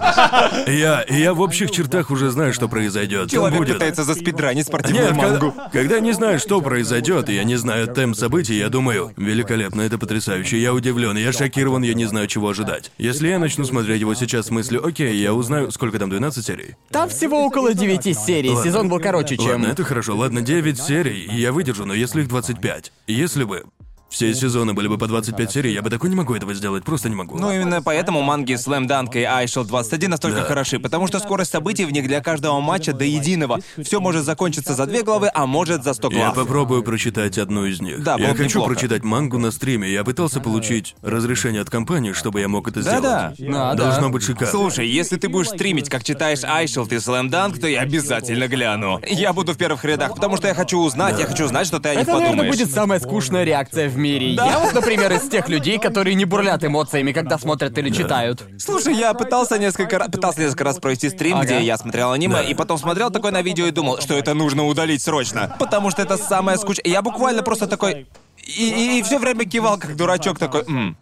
Я, 0.66 1.04
я 1.08 1.34
в 1.34 1.40
общих 1.40 1.70
чертах 1.70 2.10
уже 2.10 2.30
знаю, 2.30 2.52
что 2.52 2.68
произойдет. 2.68 3.30
Человек 3.30 3.58
будет. 3.58 3.74
пытается 3.74 4.04
заспидранить 4.04 4.66
спортивную 4.66 5.08
Нет, 5.08 5.16
мангу. 5.16 5.52
когда, 5.52 5.68
когда 5.70 6.00
не 6.00 6.12
знаю, 6.12 6.38
что 6.38 6.60
произойдет, 6.60 7.28
и 7.28 7.34
я 7.34 7.44
не 7.44 7.56
знаю 7.56 7.88
темп 7.88 8.16
событий, 8.16 8.56
я 8.56 8.68
думаю, 8.68 9.12
великолепно, 9.16 9.82
это 9.82 9.98
потрясающе, 9.98 10.58
я 10.58 10.72
удивлен, 10.72 11.16
я 11.16 11.32
шокирован, 11.32 11.82
я 11.82 11.94
не 11.94 12.06
знаю, 12.06 12.28
чего 12.28 12.48
ожидать. 12.48 12.92
Если 12.98 13.28
я 13.28 13.38
начну 13.38 13.64
смотреть 13.64 14.00
его 14.00 14.14
сейчас 14.14 14.46
с 14.46 14.50
мыслью, 14.50 14.86
окей, 14.86 15.16
я 15.16 15.34
узнаю, 15.34 15.70
сколько 15.70 15.98
там, 15.98 16.10
12 16.10 16.44
серий? 16.44 16.76
Там 16.90 17.08
всего 17.08 17.44
около 17.44 17.74
9 17.74 18.16
серий. 18.16 18.50
Ладно. 18.50 18.64
Сезон 18.64 18.88
был 18.88 19.00
короче, 19.00 19.36
чем... 19.36 19.62
Ладно, 19.62 19.66
это 19.68 19.84
хорошо. 19.84 20.16
Ладно, 20.16 20.42
9 20.42 20.78
серий, 20.78 21.07
и 21.10 21.40
я 21.40 21.52
выдержу, 21.52 21.84
но 21.84 21.94
если 21.94 22.22
их 22.22 22.28
25, 22.28 22.92
если 23.06 23.44
бы 23.44 23.64
все 24.08 24.34
сезоны 24.34 24.72
были 24.74 24.88
бы 24.88 24.96
по 24.98 25.06
25 25.06 25.50
серий, 25.52 25.72
я 25.72 25.82
бы 25.82 25.90
такой 25.90 26.08
не 26.10 26.16
могу 26.16 26.34
этого 26.34 26.54
сделать, 26.54 26.84
просто 26.84 27.08
не 27.08 27.14
могу. 27.14 27.38
Ну, 27.38 27.52
именно 27.52 27.82
поэтому 27.82 28.22
манги 28.22 28.54
Slam 28.54 28.86
Dunk 28.86 29.18
и 29.18 29.22
Айшел 29.22 29.64
21 29.64 30.10
настолько 30.10 30.38
Да. 30.40 30.44
хороши, 30.44 30.78
потому 30.78 31.06
что 31.06 31.18
скорость 31.18 31.52
событий 31.52 31.84
в 31.84 31.90
них 31.92 32.06
для 32.06 32.20
каждого 32.20 32.60
матча 32.60 32.92
до 32.92 33.04
единого. 33.04 33.58
Все 33.82 34.00
может 34.00 34.24
закончиться 34.24 34.74
за 34.74 34.86
две 34.86 35.02
главы, 35.02 35.30
а 35.32 35.46
может 35.46 35.84
за 35.84 35.94
100 35.94 36.10
Я 36.10 36.16
глав. 36.18 36.34
попробую 36.36 36.82
прочитать 36.82 37.36
одну 37.38 37.66
из 37.66 37.80
них. 37.80 38.02
Да, 38.02 38.16
я 38.18 38.28
хочу 38.34 38.44
неплохо. 38.60 38.68
прочитать 38.72 39.04
мангу 39.04 39.38
на 39.38 39.50
стриме. 39.50 39.90
Я 39.92 40.04
пытался 40.04 40.40
получить 40.40 40.94
разрешение 41.02 41.60
от 41.62 41.70
компании, 41.70 42.12
чтобы 42.12 42.40
я 42.40 42.48
мог 42.48 42.66
это 42.68 42.80
сделать. 42.82 43.02
Да-да. 43.02 43.34
А, 43.38 43.74
да. 43.74 43.84
Должно 43.84 44.08
быть 44.10 44.22
шикарно. 44.22 44.46
Слушай, 44.50 44.88
если 44.88 45.16
ты 45.16 45.28
будешь 45.28 45.48
стримить, 45.48 45.88
как 45.90 46.02
читаешь 46.04 46.44
Айшел 46.44 46.84
и 46.86 46.94
Slam 46.94 47.28
Dunk, 47.30 47.58
то 47.60 47.66
я 47.68 47.80
обязательно 47.82 48.48
гляну. 48.48 49.00
Я 49.06 49.32
буду 49.32 49.52
в 49.52 49.56
первых 49.58 49.84
рядах, 49.84 50.14
потому 50.14 50.36
что 50.36 50.48
я 50.48 50.54
хочу 50.54 50.78
узнать, 50.80 51.18
я 51.18 51.26
хочу 51.26 51.46
знать, 51.48 51.66
что 51.66 51.78
ты 51.78 51.90
о 51.90 51.94
них 51.94 52.02
Это, 52.04 52.12
наверное, 52.12 52.30
подумаешь. 52.36 52.56
будет 52.58 52.70
самая 52.72 53.00
скучная 53.00 53.44
реакция 53.44 53.88
в 53.88 53.97
мире. 53.98 54.32
Я 54.32 54.58
вот, 54.60 54.72
например, 54.74 55.12
из 55.12 55.28
тех 55.28 55.48
людей, 55.48 55.78
которые 55.78 56.14
не 56.14 56.24
бурлят 56.24 56.64
эмоциями, 56.64 57.12
когда 57.12 57.38
смотрят 57.38 57.76
или 57.78 57.90
читают. 57.90 58.42
Слушай, 58.58 58.94
я 58.94 59.12
пытался 59.14 59.58
несколько 59.58 59.98
раз, 59.98 60.08
пытался 60.08 60.40
несколько 60.40 60.64
раз 60.64 60.78
провести 60.78 61.08
стрим, 61.10 61.36
Ага. 61.36 61.44
где 61.44 61.60
я 61.62 61.76
смотрел 61.76 62.12
аниме, 62.12 62.36
Да. 62.36 62.42
и 62.42 62.54
потом 62.54 62.78
смотрел 62.78 63.10
такое 63.10 63.32
на 63.32 63.42
видео 63.42 63.66
и 63.66 63.70
думал, 63.70 64.00
что 64.00 64.14
это 64.14 64.34
нужно 64.34 64.66
удалить 64.66 65.02
срочно. 65.02 65.54
Потому 65.58 65.90
что 65.90 66.02
это 66.02 66.16
самое 66.16 66.58
скучное. 66.58 66.90
Я 66.90 67.02
буквально 67.02 67.42
просто 67.42 67.66
такой. 67.66 68.06
И, 68.46 69.02
все 69.04 69.18
время 69.18 69.44
кивал, 69.44 69.78
как 69.78 69.94
дурачок 69.96 70.38
такой. 70.38 70.62
«М, 70.66 70.96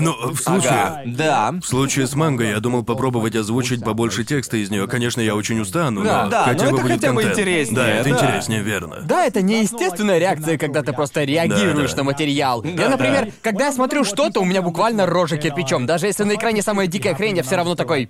Ну, 0.00 0.32
в 0.32 0.36
случае... 0.40 0.70
ага, 0.70 1.02
да. 1.06 1.52
В 1.60 1.66
случае 1.66 2.06
с 2.06 2.14
мангой 2.14 2.50
я 2.50 2.60
думал 2.60 2.84
попробовать 2.84 3.36
озвучить 3.36 3.84
побольше 3.84 4.24
текста 4.24 4.56
из 4.56 4.70
нее. 4.70 4.86
Конечно, 4.88 5.20
я 5.20 5.34
очень 5.36 5.60
устану, 5.60 6.02
Да, 6.02 6.24
но 6.24 6.30
да, 6.30 6.44
хотя 6.44 6.64
но 6.66 6.70
бы 6.72 6.76
это 6.78 6.82
будет 6.82 6.92
хотя 7.00 7.12
бы 7.12 7.22
контент. 7.22 7.38
интереснее, 7.38 7.76
Да, 7.76 7.88
это 7.88 8.10
да. 8.10 8.16
интереснее, 8.16 8.62
верно. 8.62 8.96
Да, 9.04 9.24
это 9.26 9.42
неестественная 9.42 10.18
реакция, 10.18 10.58
когда 10.58 10.82
ты 10.82 10.92
просто 10.92 11.24
реагируешь 11.24 11.90
Да, 11.90 11.96
да. 11.96 12.02
на 12.02 12.04
материал. 12.04 12.62
я, 12.64 12.88
например, 12.88 13.28
когда 13.42 13.66
я 13.66 13.72
смотрю 13.72 14.04
что-то, 14.04 14.40
у 14.40 14.44
меня 14.44 14.62
буквально 14.62 15.06
рожа 15.06 15.36
кирпичом. 15.36 15.86
Даже 15.86 16.06
если 16.06 16.24
на 16.24 16.34
экране 16.34 16.62
самая 16.62 16.86
дикая 16.86 17.14
хрень, 17.14 17.36
я 17.36 17.42
все 17.42 17.56
равно 17.56 17.74
такой. 17.74 18.08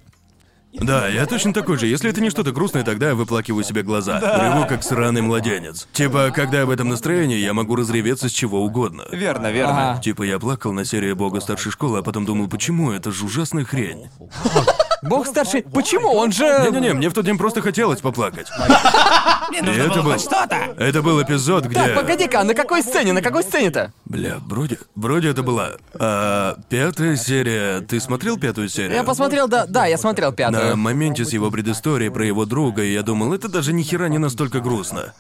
Да, 0.74 1.08
я 1.08 1.26
точно 1.26 1.52
такой 1.52 1.78
же. 1.78 1.86
Если 1.86 2.10
это 2.10 2.20
не 2.20 2.30
что-то 2.30 2.52
грустное, 2.52 2.82
тогда 2.82 3.08
я 3.08 3.14
выплакиваю 3.14 3.64
себе 3.64 3.82
глаза. 3.82 4.20
Реву 4.20 4.66
как 4.66 4.82
сраный 4.82 5.22
младенец. 5.22 5.86
Типа, 5.92 6.30
когда 6.34 6.60
я 6.60 6.66
в 6.66 6.70
этом 6.70 6.88
настроении, 6.88 7.38
я 7.38 7.54
могу 7.54 7.76
разреветься 7.76 8.28
с 8.28 8.32
чего 8.32 8.62
угодно. 8.62 9.04
Верно, 9.12 9.50
верно. 9.52 9.92
Ага. 9.92 10.02
Типа, 10.02 10.22
я 10.22 10.38
плакал 10.38 10.72
на 10.72 10.84
серии 10.84 11.12
Бога 11.12 11.40
старшей 11.40 11.72
школы, 11.72 12.00
а 12.00 12.02
потом 12.02 12.24
думал, 12.24 12.48
почему? 12.48 12.90
Это 12.90 13.12
же 13.12 13.24
ужасная 13.24 13.64
хрень. 13.64 14.08
Бог 15.04 15.26
старший. 15.26 15.62
Почему? 15.62 16.08
Он 16.12 16.32
же. 16.32 16.44
Не-не-не, 16.44 16.94
мне 16.94 17.08
в 17.08 17.12
тот 17.12 17.24
день 17.24 17.38
просто 17.38 17.60
хотелось 17.60 18.00
поплакать. 18.00 18.48
Мне 19.50 19.58
И 19.58 19.62
нужно 19.62 19.82
это 19.82 19.94
было 19.96 20.02
был... 20.02 20.12
хоть 20.12 20.20
что-то. 20.22 20.56
Это 20.78 21.02
был 21.02 21.22
эпизод, 21.22 21.66
где... 21.66 21.74
Так, 21.74 21.94
погоди-ка, 21.94 22.40
а 22.40 22.44
на 22.44 22.54
какой 22.54 22.82
сцене? 22.82 23.12
На 23.12 23.20
какой 23.22 23.42
сцене-то? 23.42 23.92
Бля, 24.06 24.38
вроде... 24.46 24.78
Вроде 24.94 25.28
это 25.28 25.42
была... 25.42 25.72
а, 25.94 26.56
пятая 26.70 27.16
серия... 27.16 27.80
Ты 27.82 28.00
смотрел 28.00 28.38
пятую 28.38 28.68
серию? 28.68 28.94
Я 28.94 29.04
посмотрел, 29.04 29.46
да, 29.46 29.66
да, 29.66 29.84
я 29.86 29.98
смотрел 29.98 30.30
На 30.30 30.36
пятую. 30.36 30.76
моменте 30.76 31.24
с 31.24 31.32
его 31.32 31.50
предысторией 31.50 32.08
про 32.10 32.24
его 32.26 32.46
друга, 32.46 32.82
и 32.82 32.92
я 32.92 33.02
думал, 33.02 33.34
это 33.34 33.48
даже 33.48 33.72
ни 33.74 33.82
хера 33.82 34.08
не 34.08 34.18
настолько 34.18 34.60
грустно. 34.60 35.12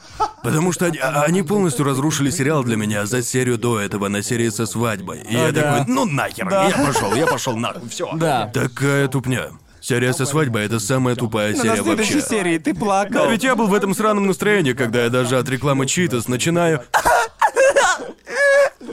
Потому 0.42 0.72
что 0.72 0.86
они, 0.86 0.98
а- 0.98 1.22
они 1.22 1.42
полностью 1.42 1.84
разрушили 1.84 2.30
сериал 2.30 2.64
для 2.64 2.76
меня 2.76 3.06
за 3.06 3.22
серию 3.22 3.58
до 3.58 3.78
этого, 3.78 4.08
на 4.08 4.22
серии 4.22 4.48
со 4.48 4.64
свадьбой. 4.66 5.20
И 5.28 5.34
я 5.34 5.52
такой, 5.52 5.84
ну 5.86 6.06
нахер, 6.06 6.48
я 6.48 6.72
пошел, 6.86 7.14
я 7.14 7.26
пошел 7.26 7.56
нахуй, 7.56 7.88
все. 7.88 8.10
Да. 8.14 8.50
Такая 8.52 9.06
тупня. 9.08 9.48
Серия 9.84 10.14
со 10.14 10.24
свадьбой 10.24 10.64
это 10.64 10.80
самая 10.80 11.14
тупая 11.14 11.54
На 11.54 11.62
серия 11.62 11.82
следующей 11.82 12.14
вообще. 12.14 12.28
серии 12.28 12.56
ты 12.56 12.72
плакал. 12.72 13.28
ведь 13.28 13.44
я 13.44 13.54
был 13.54 13.66
в 13.66 13.74
этом 13.74 13.94
сраном 13.94 14.26
настроении, 14.26 14.72
когда 14.72 15.04
я 15.04 15.10
даже 15.10 15.36
от 15.36 15.46
рекламы 15.46 15.84
Читас 15.84 16.26
начинаю. 16.26 16.80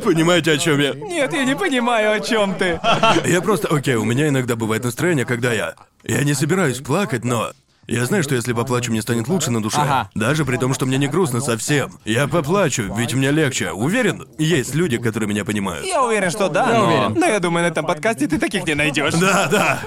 Понимаете, 0.03 0.51
о 0.51 0.57
чем 0.57 0.81
я? 0.81 0.93
Нет, 0.93 1.31
я 1.31 1.45
не 1.45 1.55
понимаю, 1.55 2.11
о 2.11 2.19
чем 2.19 2.55
ты. 2.55 2.77
Я 3.25 3.39
просто, 3.41 3.69
окей, 3.69 3.95
у 3.95 4.03
меня 4.03 4.27
иногда 4.27 4.57
бывает 4.57 4.83
настроение, 4.83 5.23
когда 5.23 5.53
я... 5.53 5.75
Я 6.03 6.25
не 6.25 6.33
собираюсь 6.33 6.79
плакать, 6.79 7.23
но... 7.23 7.53
Я 7.87 8.05
знаю, 8.05 8.23
что 8.23 8.35
если 8.35 8.53
поплачу, 8.53 8.91
мне 8.91 9.01
станет 9.01 9.27
лучше 9.27 9.51
на 9.51 9.61
душе. 9.61 9.77
Ага. 9.79 10.09
Даже 10.15 10.45
при 10.45 10.57
том, 10.57 10.73
что 10.73 10.85
мне 10.85 10.97
не 10.97 11.07
грустно 11.07 11.41
совсем. 11.41 11.99
Я 12.05 12.27
поплачу, 12.27 12.83
ведь 12.95 13.13
мне 13.13 13.31
легче. 13.31 13.71
Уверен, 13.71 14.27
есть 14.37 14.75
люди, 14.75 14.97
которые 14.97 15.27
меня 15.27 15.43
понимают. 15.43 15.85
Я 15.85 16.03
уверен, 16.03 16.29
что 16.29 16.47
да, 16.47 16.69
Я 16.71 16.77
но... 16.77 16.85
уверен. 16.87 17.13
но 17.19 17.25
я 17.25 17.39
думаю, 17.39 17.63
на 17.63 17.67
этом 17.67 17.85
подкасте 17.85 18.27
ты 18.27 18.37
таких 18.37 18.65
не 18.65 18.75
найдешь. 18.75 19.13
Да, 19.15 19.47
да. 19.51 19.79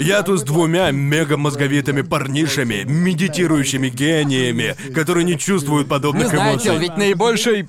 Я 0.00 0.22
тут 0.22 0.40
с 0.40 0.42
двумя 0.42 0.90
мега-мозговитыми 0.90 2.02
парнишами, 2.02 2.82
медитирующими 2.84 3.88
гениями, 3.88 4.76
которые 4.92 5.24
не 5.24 5.38
чувствуют 5.38 5.86
Не 5.86 5.90
подобных 5.90 6.28
знаю, 6.28 6.52
эмоций. 6.54 6.64
чел, 6.70 6.78
ведь 6.78 6.96
наибольший... 6.96 7.68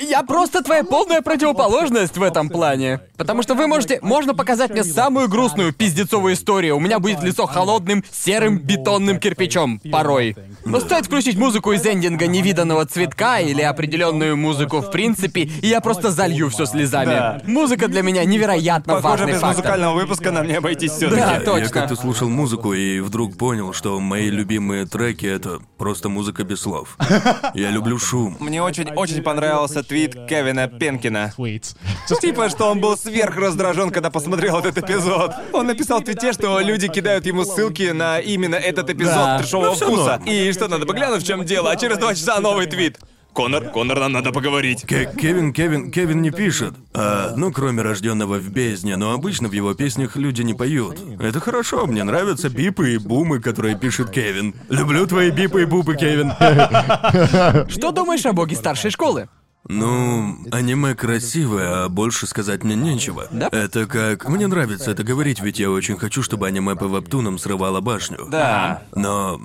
Я 0.00 0.22
просто 0.22 0.62
твоя 0.62 0.84
полная 0.84 1.20
противоположность 1.22 2.16
в 2.16 2.22
этом 2.22 2.48
плане. 2.48 3.00
Потому 3.16 3.42
что 3.42 3.54
вы 3.54 3.66
можете... 3.66 3.98
Можно 4.02 4.34
показать 4.34 4.70
мне 4.70 4.84
самую 4.84 5.28
грустную 5.28 5.72
пиздецовую 5.72 6.34
историю. 6.34 6.76
У 6.76 6.80
меня 6.80 6.98
будет 6.98 7.22
лицо 7.22 7.46
холодным, 7.46 8.02
серым, 8.10 8.58
бетонным 8.86 9.18
кирпичом. 9.18 9.80
Порой. 9.90 10.36
Но 10.64 10.80
стоит 10.80 11.06
включить 11.06 11.36
музыку 11.36 11.72
из 11.72 11.84
эндинга 11.84 12.26
невиданного 12.26 12.86
цветка 12.86 13.40
или 13.40 13.62
определенную 13.62 14.36
музыку 14.36 14.80
в 14.80 14.90
принципе, 14.90 15.42
и 15.42 15.66
я 15.66 15.80
просто 15.80 16.10
залью 16.10 16.48
все 16.50 16.66
слезами. 16.66 17.06
Да. 17.10 17.42
Музыка 17.46 17.88
для 17.88 18.02
меня 18.02 18.24
невероятно 18.24 18.94
Похоже, 18.94 19.08
важный 19.08 19.32
без 19.32 19.40
фактор. 19.40 19.56
музыкального 19.56 19.94
выпуска 19.94 20.30
нам 20.30 20.46
не 20.46 20.54
обойтись 20.54 20.92
все-таки. 20.92 21.20
Да, 21.20 21.34
Я- 21.34 21.40
точно. 21.40 21.64
Я 21.64 21.68
как-то 21.68 21.96
слушал 21.96 22.28
музыку 22.28 22.72
и 22.72 23.00
вдруг 23.00 23.36
понял, 23.36 23.72
что 23.72 23.98
мои 24.00 24.30
любимые 24.30 24.86
треки 24.86 25.26
это 25.26 25.58
просто 25.78 26.08
музыка 26.08 26.44
без 26.44 26.60
слов. 26.60 26.96
Я 27.54 27.70
люблю 27.70 27.98
шум. 27.98 28.36
Мне 28.40 28.62
очень-очень 28.62 29.22
понравился 29.22 29.82
твит 29.82 30.14
Кевина 30.28 30.68
Пенкина. 30.68 31.32
Типа, 32.20 32.48
что 32.48 32.70
он 32.70 32.80
был 32.80 32.96
сверх 32.96 33.36
раздражен, 33.36 33.90
когда 33.90 34.10
посмотрел 34.10 34.58
этот 34.58 34.78
эпизод. 34.78 35.32
Он 35.52 35.66
написал 35.66 36.00
в 36.00 36.04
твите, 36.04 36.32
что 36.32 36.60
люди 36.60 36.88
кидают 36.88 37.26
ему 37.26 37.44
ссылки 37.44 37.90
на 37.92 38.18
именно 38.18 38.56
этот 38.56 38.75
эпизод 38.84 39.14
Да. 39.14 39.38
трешового 39.38 39.68
Ну, 39.70 39.74
вкуса. 39.74 40.10
норм. 40.18 40.24
И 40.26 40.52
что 40.52 40.68
надо 40.68 40.86
бы 40.86 40.94
глянуть, 40.94 41.22
в 41.22 41.26
чем 41.26 41.44
дело, 41.44 41.70
а 41.70 41.76
через 41.76 41.98
два 41.98 42.14
часа 42.14 42.40
новый 42.40 42.66
твит. 42.66 42.98
Конор, 43.32 43.64
Конор, 43.68 44.00
нам 44.00 44.12
надо 44.12 44.32
поговорить. 44.32 44.84
Ke- 44.84 45.14
Кевин, 45.14 45.52
Кевин, 45.52 45.90
Кевин 45.90 46.22
не 46.22 46.30
пишет. 46.30 46.72
А, 46.94 47.34
ну, 47.36 47.52
кроме 47.52 47.82
рожденного 47.82 48.36
в 48.38 48.48
бездне, 48.48 48.96
но 48.96 49.12
обычно 49.12 49.48
в 49.48 49.52
его 49.52 49.74
песнях 49.74 50.16
люди 50.16 50.40
не 50.40 50.54
поют. 50.54 50.96
Это 51.20 51.38
хорошо, 51.38 51.86
мне 51.86 52.02
нравятся 52.02 52.48
бипы 52.48 52.94
и 52.94 52.98
бумы, 52.98 53.40
которые 53.40 53.76
пишет 53.78 54.08
Кевин. 54.10 54.54
Люблю 54.70 55.06
твои 55.06 55.30
бипы 55.30 55.62
и 55.62 55.64
бубы, 55.66 55.96
Кевин. 55.96 56.30
Что 57.68 57.90
думаешь 57.92 58.24
о 58.24 58.32
боге 58.32 58.56
старшей 58.56 58.90
школы? 58.90 59.28
Ну, 59.68 60.38
аниме 60.50 60.94
красивое, 60.94 61.84
а 61.84 61.88
больше 61.88 62.26
сказать 62.26 62.64
мне 62.64 62.76
нечего. 62.76 63.26
Да? 63.30 63.48
Это 63.50 63.86
как... 63.86 64.28
Мне 64.28 64.46
нравится 64.46 64.90
это 64.90 65.02
говорить, 65.04 65.40
ведь 65.40 65.58
я 65.58 65.70
очень 65.70 65.96
хочу, 65.96 66.22
чтобы 66.22 66.46
аниме 66.46 66.76
по 66.76 66.84
вебтунам 66.84 67.38
срывало 67.38 67.80
башню. 67.80 68.26
Да. 68.30 68.82
Но 68.94 69.40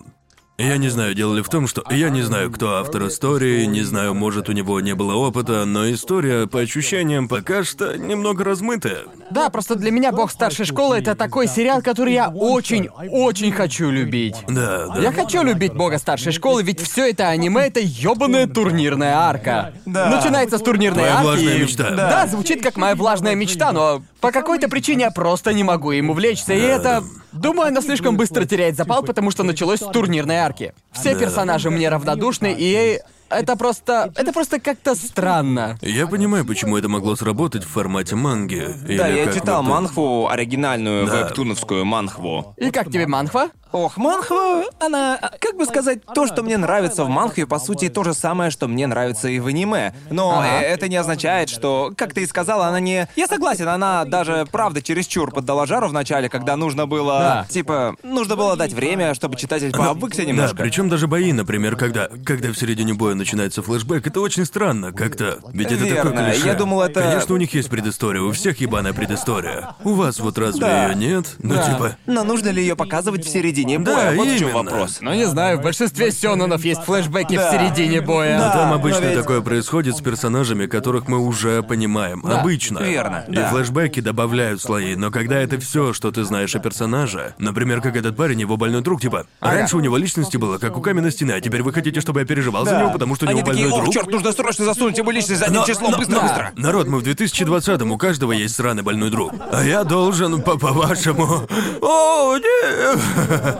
Я 0.61 0.77
не 0.77 0.89
знаю, 0.89 1.15
дело 1.15 1.35
ли 1.35 1.41
в 1.41 1.49
том, 1.49 1.67
что 1.67 1.83
я 1.89 2.09
не 2.09 2.21
знаю, 2.21 2.51
кто 2.51 2.75
автор 2.77 3.07
истории, 3.07 3.65
не 3.65 3.81
знаю, 3.81 4.13
может, 4.13 4.47
у 4.47 4.51
него 4.51 4.79
не 4.79 4.93
было 4.93 5.15
опыта, 5.15 5.65
но 5.65 5.89
история, 5.91 6.45
по 6.47 6.59
ощущениям, 6.59 7.27
пока 7.27 7.63
что 7.63 7.97
немного 7.97 8.43
размытая. 8.43 8.99
Да, 9.31 9.49
просто 9.49 9.75
для 9.75 9.91
меня 9.91 10.11
Бог 10.11 10.31
старшей 10.31 10.65
школы 10.65 10.97
это 10.97 11.15
такой 11.15 11.47
сериал, 11.47 11.81
который 11.81 12.13
я 12.13 12.29
очень-очень 12.29 13.51
хочу 13.51 13.89
любить. 13.89 14.35
Да, 14.47 14.87
да. 14.87 15.01
Я 15.01 15.11
хочу 15.11 15.41
любить 15.43 15.73
Бога 15.73 15.97
старшей 15.97 16.31
школы, 16.31 16.63
ведь 16.63 16.79
все 16.79 17.09
это 17.09 17.29
аниме 17.29 17.61
это 17.67 17.79
ёбаная 17.81 18.47
турнирная 18.47 19.15
арка. 19.15 19.73
Да. 19.85 20.09
Начинается 20.09 20.57
с 20.57 20.61
турнирной 20.61 20.99
Твоя 20.99 21.15
арки. 21.15 21.23
влажная 21.25 21.55
и- 21.55 21.61
мечта. 21.61 21.89
Да. 21.89 21.95
Да. 22.11 22.27
звучит 22.27 22.61
как 22.61 22.77
моя 22.77 22.95
влажная 22.95 23.35
мечта, 23.35 23.71
но 23.71 24.03
по 24.19 24.31
какой-то 24.31 24.69
причине 24.69 25.05
я 25.05 25.11
просто 25.11 25.53
не 25.53 25.63
могу 25.63 25.91
им 25.91 26.09
увлечься, 26.11 26.53
и 26.53 26.59
это. 26.59 27.03
Думаю, 27.31 27.69
она 27.69 27.81
слишком 27.81 28.17
быстро 28.17 28.45
теряет 28.45 28.75
запал, 28.75 29.03
потому 29.03 29.31
что 29.31 29.43
началось 29.43 29.79
с 29.79 29.87
турнирной 29.87 30.37
арки. 30.37 30.73
Все 30.91 31.17
персонажи 31.17 31.69
мне 31.69 31.89
равнодушны, 31.89 32.55
и 32.57 32.99
это 33.29 33.55
просто. 33.55 34.11
Это 34.15 34.33
просто 34.33 34.59
как-то 34.59 34.93
странно. 34.95 35.77
Я 35.81 36.07
понимаю, 36.07 36.45
почему 36.45 36.77
это 36.77 36.89
могло 36.89 37.15
сработать 37.15 37.63
в 37.63 37.69
формате 37.69 38.15
манги. 38.15 38.67
Да, 38.97 39.07
я 39.07 39.31
читал 39.31 39.63
манхву, 39.63 40.27
оригинальную 40.27 41.07
Да. 41.07 41.23
вебтуновскую 41.23 41.85
манхву. 41.85 42.53
И 42.57 42.71
как 42.71 42.91
тебе 42.91 43.07
манхва? 43.07 43.49
Ох, 43.71 43.97
манхва, 43.97 44.63
она, 44.79 45.17
как 45.39 45.55
бы 45.55 45.65
сказать, 45.65 45.99
то, 46.13 46.27
что 46.27 46.43
мне 46.43 46.57
нравится 46.57 47.05
в 47.05 47.09
манхве, 47.09 47.45
по 47.47 47.57
сути, 47.59 47.87
то 47.89 48.03
же 48.03 48.13
самое, 48.13 48.51
что 48.51 48.67
мне 48.67 48.85
нравится 48.85 49.29
и 49.29 49.39
в 49.39 49.47
аниме. 49.47 49.93
Но 50.09 50.39
Ага. 50.39 50.61
э, 50.61 50.65
это 50.65 50.89
не 50.89 50.97
означает, 50.97 51.49
что, 51.49 51.93
как 51.95 52.13
ты 52.13 52.23
и 52.23 52.25
сказала, 52.25 52.67
она 52.67 52.79
не... 52.81 53.07
Я 53.15 53.27
согласен, 53.27 53.67
она 53.69 54.03
даже, 54.03 54.45
правда, 54.51 54.81
чересчур 54.81 55.31
поддала 55.31 55.65
жару 55.65 55.87
в 55.87 55.93
начале, 55.93 56.27
когда 56.27 56.57
нужно 56.57 56.85
было... 56.85 57.19
Да. 57.19 57.45
Типа, 57.49 57.95
нужно 58.03 58.35
было 58.35 58.57
дать 58.57 58.73
время, 58.73 59.13
чтобы 59.13 59.37
читатель 59.37 59.71
пообвыкся 59.71 60.23
Да, 60.23 60.27
немножко. 60.27 60.57
причем 60.57 60.89
даже 60.89 61.07
бои, 61.07 61.31
например, 61.31 61.77
когда, 61.77 62.09
когда 62.25 62.49
в 62.51 62.55
середине 62.55 62.93
боя 62.93 63.15
начинается 63.15 63.61
флешбэк, 63.61 64.05
это 64.05 64.19
очень 64.19 64.45
странно, 64.45 64.91
как-то. 64.91 65.39
Ведь 65.53 65.67
это 65.71 65.83
такое 65.85 65.93
Верно, 66.11 66.31
клише. 66.31 66.45
я 66.47 66.55
думал, 66.55 66.81
это- 66.81 67.01
Конечно, 67.01 67.35
у 67.35 67.37
них 67.37 67.53
есть 67.53 67.69
предыстория, 67.69 68.21
у 68.21 68.31
всех 68.33 68.59
ебаная 68.59 68.91
предыстория. 68.91 69.75
У 69.85 69.93
вас 69.93 70.19
вот 70.19 70.37
разве 70.37 70.59
Да. 70.59 70.87
ее 70.89 70.95
нет? 70.95 71.35
Ну 71.39 71.55
Да. 71.55 71.63
типа. 71.73 71.97
Но 72.05 72.23
нужно 72.25 72.49
ли 72.49 72.61
ее 72.61 72.75
показывать 72.75 73.25
в 73.25 73.29
середине 73.29 73.60
Да, 73.65 73.93
боя? 73.95 74.15
Вот 74.15 74.27
в 74.27 74.37
чем 74.37 74.49
именно. 74.49 74.63
вопрос. 74.63 74.97
Ну 75.01 75.13
не 75.13 75.25
знаю, 75.27 75.57
в 75.59 75.61
большинстве 75.61 76.11
сёнонов 76.11 76.63
есть 76.65 76.81
флешбеки 76.83 77.35
Да. 77.35 77.49
в 77.49 77.51
середине 77.51 78.01
боя. 78.01 78.37
А 78.47 78.49
там 78.51 78.69
но 78.69 78.75
обычно 78.75 79.05
ведь- 79.05 79.15
такое 79.19 79.41
происходит 79.41 79.95
с 79.97 80.01
персонажами, 80.01 80.65
которых 80.67 81.07
мы 81.07 81.19
уже 81.19 81.63
понимаем. 81.63 82.21
Да, 82.23 82.41
обычно. 82.41 82.79
верно, 82.79 83.25
И 83.27 83.33
да. 83.35 83.49
флешбеки 83.49 83.99
добавляют 83.99 84.61
слои, 84.61 84.95
но 84.95 85.11
когда 85.11 85.37
это 85.39 85.59
все, 85.59 85.93
что 85.93 86.11
ты 86.11 86.23
знаешь 86.23 86.55
о 86.55 86.59
персонаже, 86.59 87.33
например, 87.37 87.81
как 87.81 87.95
этот 87.95 88.15
парень, 88.15 88.39
его 88.41 88.57
больной 88.57 88.81
друг, 88.81 89.01
типа, 89.01 89.25
а 89.39 89.53
раньше 89.53 89.77
у 89.77 89.79
него 89.79 89.97
личности 89.97 90.37
было, 90.37 90.57
как 90.57 90.77
у 90.77 90.81
каменной 90.81 91.11
стены, 91.11 91.31
а 91.33 91.41
теперь 91.41 91.61
вы 91.63 91.73
хотите, 91.73 92.01
чтобы 92.01 92.19
я 92.21 92.25
переживал 92.25 92.65
за 92.65 92.71
Да. 92.71 92.79
него, 92.81 92.91
потому 92.91 93.15
что 93.15 93.25
у 93.25 93.29
него 93.29 93.39
Они 93.39 93.47
такие, 93.49 93.63
больной 93.65 93.77
ох, 93.79 93.83
друг. 93.83 93.93
черт, 93.93 94.07
нужно 94.11 94.31
срочно 94.31 94.65
засунуть 94.65 94.97
его 94.97 95.11
личность 95.11 95.39
за 95.39 95.45
одним 95.45 95.61
Но- 95.61 95.67
числом, 95.67 95.91
но- 95.91 95.97
быстро, 95.97 96.15
но- 96.15 96.21
быстро. 96.21 96.51
Народ, 96.55 96.87
мы 96.87 96.99
в 96.99 97.03
2020-м, 97.03 97.91
у 97.91 97.97
каждого 97.97 98.31
есть 98.31 98.55
сраный 98.55 98.83
больной 98.83 99.09
друг. 99.09 99.33
А 99.51 99.63
я 99.63 99.83
должен, 99.83 100.41
по- 100.41 100.57
по-вашему... 100.57 101.47
О, 101.81 102.37
нет! 102.37 103.50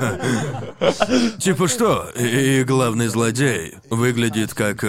Типа 1.40 1.68
что? 1.68 2.10
И, 2.16 2.64
главный 2.64 3.08
злодей 3.08 3.76
выглядит 3.90 4.54
как... 4.54 4.84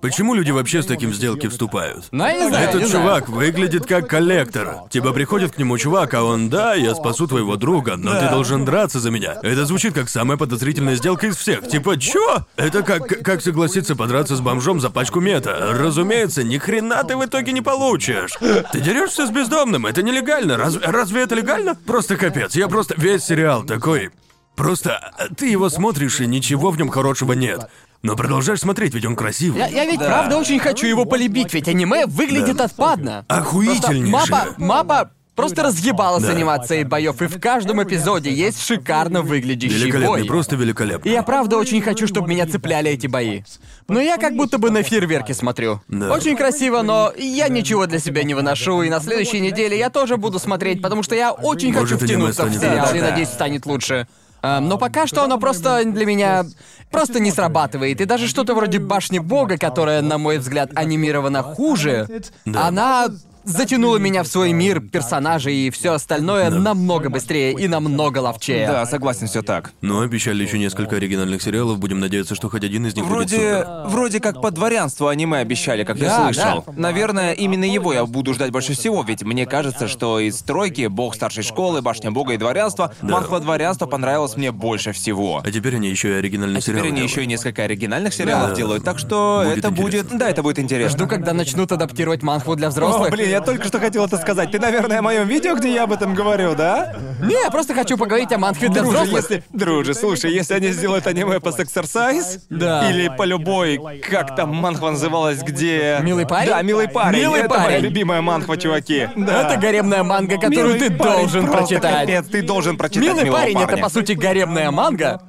Почему 0.00 0.34
люди 0.34 0.50
вообще 0.50 0.82
с 0.82 0.86
таким 0.86 1.10
в 1.10 1.14
сделки 1.14 1.46
вступают? 1.46 2.06
Ну, 2.10 2.24
я 2.26 2.32
не 2.32 2.48
знаю, 2.48 2.68
Этот 2.68 2.80
не 2.82 2.86
знаю. 2.86 3.04
чувак 3.04 3.28
выглядит 3.28 3.86
как 3.86 4.08
коллектор. 4.08 4.78
Типа 4.88 5.12
приходит 5.12 5.52
к 5.52 5.58
нему 5.58 5.76
чувак, 5.76 6.14
а 6.14 6.22
он, 6.22 6.48
да, 6.48 6.74
я 6.74 6.94
спасу 6.94 7.26
твоего 7.26 7.56
друга, 7.56 7.96
но 7.96 8.18
ты 8.18 8.30
должен 8.30 8.64
драться 8.64 8.98
за 8.98 9.10
меня. 9.10 9.36
Это 9.42 9.66
звучит 9.66 9.92
как 9.94 10.08
самая 10.08 10.38
подозрительная 10.38 10.96
сделка 10.96 11.26
из 11.26 11.36
всех. 11.36 11.68
Типа, 11.68 11.98
чё? 11.98 12.46
Это 12.56 12.82
как, 12.82 13.06
как 13.22 13.42
согласиться 13.42 13.94
подраться 13.94 14.36
с 14.36 14.40
бомжом 14.40 14.80
за 14.80 14.88
пачку 14.90 15.20
мета. 15.20 15.74
Разумеется, 15.78 16.42
ни 16.44 16.56
хрена 16.56 17.04
ты 17.04 17.16
в 17.16 17.24
итоге 17.24 17.52
не 17.52 17.60
получишь. 17.60 18.32
Ты 18.72 18.80
дерешься 18.80 19.26
с 19.26 19.30
бездомным, 19.30 19.84
это 19.84 20.02
нелегально. 20.02 20.56
Разве, 20.56 20.80
разве 20.86 21.22
это 21.22 21.34
легально? 21.34 21.74
Просто 21.74 22.16
капец, 22.16 22.56
я 22.56 22.68
просто 22.68 22.94
весь 22.96 23.24
сериал 23.24 23.64
такой... 23.64 24.10
Просто 24.56 25.12
э, 25.18 25.28
ты 25.34 25.48
его 25.48 25.70
смотришь, 25.70 26.20
и 26.20 26.26
ничего 26.26 26.70
в 26.70 26.76
нем 26.76 26.90
хорошего 26.90 27.32
нет. 27.32 27.70
Но 28.02 28.16
продолжаешь 28.16 28.60
смотреть, 28.60 28.94
ведь 28.94 29.04
он 29.04 29.14
красивый. 29.14 29.60
Я, 29.60 29.66
я 29.68 29.84
ведь 29.84 29.98
правда 30.00 30.36
очень 30.38 30.58
хочу 30.58 30.86
его 30.86 31.04
полюбить, 31.04 31.52
ведь 31.52 31.68
аниме 31.68 32.06
выглядит 32.06 32.60
отпадно. 32.60 33.24
Просто 33.28 33.42
Охуительнейшее. 33.42 34.10
мапа, 34.10 34.46
мапа 34.56 35.10
просто 35.36 35.62
разъебала 35.62 36.18
с 36.18 36.22
Да. 36.22 36.30
анимацией 36.32 36.84
боев, 36.84 37.20
и 37.22 37.26
в 37.26 37.38
каждом 37.40 37.82
эпизоде 37.82 38.30
есть 38.32 38.62
шикарно 38.62 39.20
выглядящий 39.22 39.76
Великолепный, 39.76 40.18
бой. 40.20 40.24
просто 40.26 40.54
И 40.54 40.58
великолепный. 40.58 41.12
я 41.12 41.22
правда 41.22 41.56
очень 41.58 41.80
хочу, 41.82 42.06
чтобы 42.06 42.28
меня 42.28 42.46
цепляли 42.46 42.90
эти 42.90 43.06
бои. 43.06 43.42
Но 43.88 44.00
я 44.00 44.16
как 44.18 44.34
будто 44.34 44.56
бы 44.58 44.70
на 44.70 44.82
фейерверки 44.82 45.32
смотрю. 45.32 45.80
Да. 45.88 46.10
Очень 46.12 46.36
красиво, 46.36 46.82
но 46.82 47.12
я 47.18 47.48
ничего 47.48 47.86
для 47.86 47.98
себя 47.98 48.22
не 48.22 48.34
выношу, 48.34 48.82
и 48.82 48.88
на 48.90 49.00
следующей 49.00 49.40
неделе 49.40 49.78
я 49.78 49.88
тоже 49.90 50.16
буду 50.16 50.38
смотреть, 50.38 50.80
потому 50.82 51.02
что 51.02 51.14
я 51.14 51.32
очень 51.32 51.72
Может, 51.72 51.90
хочу 52.00 52.04
втянуться 52.04 52.44
в 52.46 52.52
сериал, 52.54 52.86
лучше. 52.86 52.96
и 52.96 53.00
Да. 53.00 53.10
надеюсь, 53.10 53.28
станет 53.28 53.66
лучше. 53.66 54.08
А, 54.42 54.60
но 54.60 54.78
пока 54.78 55.06
что 55.06 55.22
оно 55.22 55.38
просто 55.38 55.84
для 55.84 56.06
меня 56.06 56.44
просто 56.90 57.20
не 57.20 57.30
срабатывает. 57.30 58.00
И 58.00 58.04
даже 58.04 58.26
что-то 58.26 58.54
вроде 58.54 58.78
башни 58.78 59.18
бога, 59.18 59.58
которая, 59.58 60.02
на 60.02 60.18
мой 60.18 60.38
взгляд, 60.38 60.70
анимирована 60.74 61.42
хуже, 61.42 62.08
она 62.54 63.08
затянула 63.44 63.96
меня 63.96 64.22
в 64.22 64.26
свой 64.26 64.52
мир 64.52 64.80
персонажей 64.80 65.54
и 65.54 65.70
все 65.70 65.92
остальное 65.92 66.50
намного 66.50 67.08
быстрее 67.10 67.52
и 67.52 67.68
намного 67.68 68.18
ловчее. 68.18 68.66
Да, 68.66 68.86
согласен, 68.86 69.26
все 69.26 69.42
так. 69.42 69.72
Но 69.80 70.00
обещали 70.00 70.42
еще 70.42 70.58
несколько 70.58 70.96
оригинальных 70.96 71.42
сериалов, 71.42 71.78
будем 71.78 72.00
надеяться, 72.00 72.34
что 72.34 72.48
хоть 72.48 72.64
один 72.64 72.86
из 72.86 72.94
них 72.94 73.04
будет 73.04 73.12
Вроде, 73.30 73.36
супер. 73.36 73.66
вроде 73.86 74.20
как 74.20 74.40
по 74.40 74.50
дворянству 74.50 75.08
аниме 75.08 75.38
обещали, 75.38 75.84
как 75.84 75.96
я 75.98 76.08
Да, 76.08 76.24
слышал. 76.32 76.64
да. 76.66 76.72
Наверное, 76.76 77.32
именно 77.32 77.64
его 77.64 77.92
я 77.92 78.04
буду 78.06 78.34
ждать 78.34 78.50
больше 78.50 78.74
всего, 78.74 79.02
ведь 79.02 79.22
мне 79.22 79.46
кажется, 79.46 79.88
что 79.88 80.18
из 80.20 80.38
тройки 80.42 80.86
Бог 80.86 81.14
старшей 81.14 81.42
школы, 81.42 81.82
Башня 81.82 82.10
Бога 82.10 82.34
и 82.34 82.36
Дворянство, 82.36 82.92
манхва 83.02 83.40
Дворянство 83.40 83.86
понравилось 83.86 84.36
мне 84.36 84.52
больше 84.52 84.92
всего. 84.92 85.42
А 85.44 85.50
теперь 85.50 85.76
они 85.76 85.88
еще 85.88 86.10
и 86.10 86.12
оригинальный 86.12 86.58
А 86.58 86.60
сериал 86.60 86.78
теперь 86.80 86.88
они 86.92 86.96
делают. 86.98 87.10
еще 87.12 87.24
и 87.24 87.26
несколько 87.26 87.62
оригинальных 87.64 88.14
сериалов 88.14 88.50
Да. 88.50 88.56
делают, 88.56 88.84
так 88.84 88.98
что 88.98 89.42
Будет 89.44 89.58
это 89.58 89.68
интересно. 89.68 89.82
будет. 90.08 90.18
Да, 90.18 90.28
это 90.28 90.42
будет 90.42 90.58
интересно. 90.58 90.98
Жду, 90.98 91.06
когда 91.08 91.32
начнут 91.32 91.72
адаптировать 91.72 92.22
манхву 92.22 92.54
для 92.56 92.68
О, 92.68 92.70
взрослых. 92.70 93.10
блин, 93.10 93.29
я 93.30 93.40
только 93.40 93.66
что 93.66 93.78
хотел 93.78 94.04
это 94.04 94.16
сказать. 94.18 94.50
Ты, 94.50 94.58
наверное, 94.58 94.98
о 94.98 95.02
моем 95.02 95.26
видео, 95.28 95.54
где 95.56 95.72
я 95.72 95.84
об 95.84 95.92
этом 95.92 96.14
говорю, 96.14 96.54
да? 96.54 96.94
Не, 97.22 97.34
я 97.44 97.50
просто 97.50 97.74
хочу 97.74 97.96
поговорить 97.96 98.32
о 98.32 98.38
манхве 98.38 98.68
для 98.68 98.82
Друже, 98.82 98.96
взрослых. 98.98 99.22
если... 99.30 99.44
Друже, 99.52 99.94
слушай, 99.94 100.32
если 100.32 100.54
они 100.54 100.68
сделают 100.68 101.06
аниме 101.06 101.40
по 101.40 101.52
сексерсайз, 101.52 102.46
Да. 102.50 102.88
или 102.90 103.08
по 103.16 103.24
любой, 103.24 103.80
как 104.08 104.34
там 104.36 104.54
манхва 104.54 104.90
называлась, 104.90 105.42
где... 105.42 105.98
Милый 106.02 106.26
парень? 106.26 106.50
Да, 106.50 106.62
милый 106.62 106.88
парень. 106.88 107.20
Милый 107.20 107.40
это 107.40 107.48
моя 107.50 107.64
парень. 107.64 107.80
любимая 107.82 108.20
манхва, 108.22 108.56
чуваки. 108.56 109.08
Да. 109.16 109.42
Это 109.52 109.60
гаремная 109.60 110.02
манга, 110.02 110.36
которую 110.36 110.74
Милый 110.74 110.78
ты 110.80 110.94
парень, 110.96 111.18
должен 111.20 111.46
прочитать. 111.50 112.00
Капец, 112.00 112.26
ты 112.26 112.42
должен 112.42 112.76
прочитать 112.76 113.02
Милый 113.02 113.24
«Милого 113.24 113.38
парень 113.40 113.54
парня». 113.54 113.72
это 113.74 113.82
по 113.82 113.88
сути 113.88 114.12
гаремная 114.12 114.70
манга, 114.70 115.20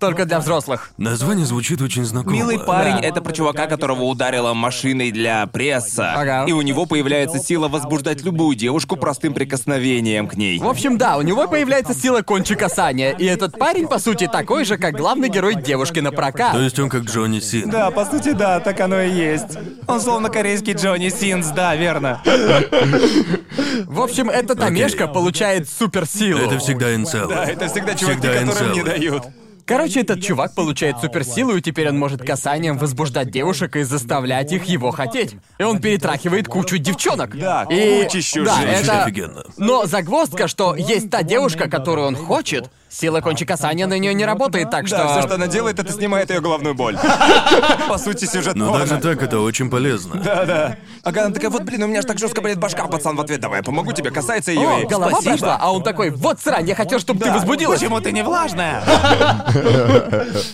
только 0.00 0.24
для 0.24 0.40
взрослых. 0.40 0.90
Название 0.96 1.46
звучит 1.46 1.80
очень 1.82 2.04
знакомо. 2.04 2.34
Милый 2.34 2.58
парень 2.58 2.96
Да. 3.00 3.06
это 3.06 3.20
про 3.20 3.32
чувака, 3.32 3.66
которого 3.66 4.02
ударила 4.04 4.54
машиной 4.54 5.12
для 5.12 5.46
пресса. 5.46 6.14
Ага. 6.14 6.44
И 6.48 6.52
у 6.52 6.62
него 6.62 6.86
появляется 6.86 7.38
сила 7.38 7.68
возбуждать 7.68 8.22
любую 8.24 8.56
девушку 8.56 8.96
простым 8.96 9.34
прикосновением 9.34 10.26
к 10.26 10.34
ней. 10.36 10.58
В 10.58 10.66
общем, 10.66 10.98
да, 10.98 11.18
у 11.18 11.22
него 11.22 11.46
появляется 11.46 11.94
сила 11.94 12.22
кончика 12.22 12.68
Саня, 12.68 13.10
и 13.12 13.24
этот 13.26 13.58
парень, 13.58 13.86
по 13.86 13.98
сути, 13.98 14.26
такой 14.26 14.64
же, 14.64 14.78
как 14.78 14.94
главный 14.96 15.28
герой 15.28 15.54
девушки 15.54 16.00
на 16.00 16.10
прокат. 16.10 16.52
То 16.52 16.60
есть 16.60 16.78
он 16.78 16.88
как 16.88 17.02
Джонни 17.02 17.40
Син. 17.40 17.68
Да, 17.70 17.90
по 17.90 18.04
сути, 18.06 18.32
да, 18.32 18.58
так 18.60 18.80
оно 18.80 19.00
и 19.00 19.10
есть. 19.10 19.58
Он 19.86 20.00
словно 20.00 20.30
корейский 20.30 20.72
Джонни 20.72 21.10
Синс, 21.10 21.48
да, 21.48 21.76
верно. 21.76 22.22
В 23.84 24.00
общем, 24.00 24.30
эта 24.30 24.54
Тамешка 24.54 25.06
получает 25.06 25.68
суперсилу. 25.68 26.40
Это 26.40 26.58
всегда 26.58 26.94
инцел. 26.94 27.28
Да, 27.28 27.44
это 27.44 27.68
всегда 27.68 27.94
чуваки, 27.94 28.20
Всегда 28.20 28.40
которым 28.46 28.72
не 28.72 28.82
дают. 28.82 29.24
Короче, 29.70 30.00
этот 30.00 30.20
чувак 30.20 30.52
получает 30.56 30.98
суперсилу, 30.98 31.54
и 31.54 31.60
теперь 31.62 31.88
он 31.90 31.96
может 31.96 32.22
касанием 32.22 32.76
возбуждать 32.76 33.30
девушек 33.30 33.76
и 33.76 33.84
заставлять 33.84 34.50
их 34.50 34.64
его 34.64 34.90
хотеть. 34.90 35.36
И 35.58 35.62
он 35.62 35.80
перетрахивает 35.80 36.48
кучу 36.48 36.76
девчонок. 36.78 37.38
Да, 37.38 37.68
и... 37.70 38.02
кучищу 38.02 38.44
да, 38.44 38.56
женщин. 38.56 38.82
это... 38.82 39.04
офигенно. 39.04 39.44
Но 39.58 39.86
загвоздка, 39.86 40.48
что 40.48 40.74
есть 40.74 41.08
та 41.08 41.22
девушка, 41.22 41.70
которую 41.70 42.08
он 42.08 42.16
хочет, 42.16 42.68
сила 42.90 43.20
кончика 43.20 43.56
Саня 43.56 43.86
на 43.86 43.98
нее 43.98 44.12
не 44.14 44.24
работает, 44.24 44.70
так 44.70 44.86
что... 44.86 44.96
Да, 44.98 45.08
все, 45.08 45.22
что 45.22 45.34
она 45.36 45.46
делает, 45.46 45.78
это 45.78 45.92
снимает 45.92 46.30
ее 46.30 46.40
головную 46.40 46.74
боль. 46.74 46.98
По 47.88 47.98
сути, 47.98 48.24
сюжет 48.24 48.56
Но 48.56 48.76
даже 48.76 48.98
так 48.98 49.22
это 49.22 49.40
очень 49.40 49.70
полезно. 49.70 50.16
Да-да. 50.16 50.76
Ага, 51.04 51.26
она 51.26 51.34
такая, 51.34 51.50
вот, 51.50 51.62
блин, 51.62 51.84
у 51.84 51.86
меня 51.86 52.02
ж 52.02 52.04
так 52.04 52.18
жестко 52.18 52.40
болит 52.40 52.58
башка, 52.58 52.86
пацан 52.86 53.16
в 53.16 53.20
ответ, 53.20 53.40
давай, 53.40 53.58
я 53.58 53.62
помогу 53.62 53.92
тебе, 53.92 54.10
касается 54.10 54.50
ее. 54.50 54.68
О, 54.68 54.80
и... 54.80 54.86
голова 54.86 55.20
прошла, 55.22 55.56
а 55.60 55.72
он 55.72 55.82
такой, 55.82 56.10
вот 56.10 56.40
срань, 56.40 56.68
я 56.68 56.74
хотел, 56.74 56.98
чтобы 56.98 57.20
ты 57.20 57.26
Да. 57.26 57.34
возбудилась. 57.34 57.80
Почему 57.80 58.00
ты 58.00 58.12
не 58.12 58.22
влажная? 58.22 58.82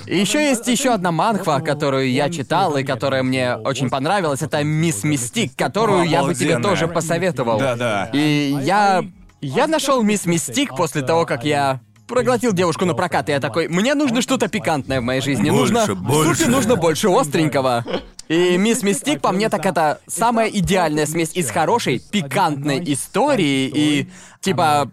И 0.06 0.18
еще 0.18 0.44
есть 0.44 0.66
еще 0.66 0.92
одна 0.92 1.12
манхва, 1.12 1.60
которую 1.60 2.10
я 2.10 2.30
читал 2.30 2.76
и 2.76 2.84
которая 2.84 3.22
мне 3.22 3.56
очень 3.56 3.88
понравилась. 3.90 4.42
Это 4.42 4.62
Мисс 4.62 5.04
Мистик, 5.04 5.56
которую 5.56 6.04
я 6.04 6.22
бы 6.22 6.34
тебе 6.34 6.58
тоже 6.58 6.86
посоветовал. 6.88 7.58
Да-да. 7.58 8.10
И 8.12 8.56
я... 8.62 9.04
Я 9.42 9.66
нашел 9.66 10.02
Мисс 10.02 10.24
Мистик 10.26 10.74
после 10.74 11.02
того, 11.02 11.26
как 11.26 11.44
я 11.44 11.80
проглотил 12.06 12.52
девушку 12.52 12.84
на 12.84 12.94
прокат, 12.94 13.28
и 13.28 13.32
я 13.32 13.40
такой, 13.40 13.68
мне 13.68 13.94
нужно 13.94 14.22
что-то 14.22 14.48
пикантное 14.48 15.00
в 15.00 15.04
моей 15.04 15.20
жизни. 15.20 15.50
Больше, 15.50 15.72
нужно, 15.72 15.94
больше. 15.94 16.34
Супе 16.34 16.50
нужно 16.50 16.76
больше 16.76 17.08
остренького. 17.08 17.84
И 18.28 18.56
Мисс 18.56 18.82
Мистик, 18.82 19.20
по 19.20 19.30
мне, 19.32 19.48
так 19.48 19.64
это 19.66 20.00
самая 20.08 20.48
идеальная 20.48 21.06
смесь 21.06 21.32
из 21.34 21.50
хорошей, 21.50 22.00
пикантной 22.00 22.82
истории 22.92 23.70
и, 23.72 24.08
типа, 24.40 24.90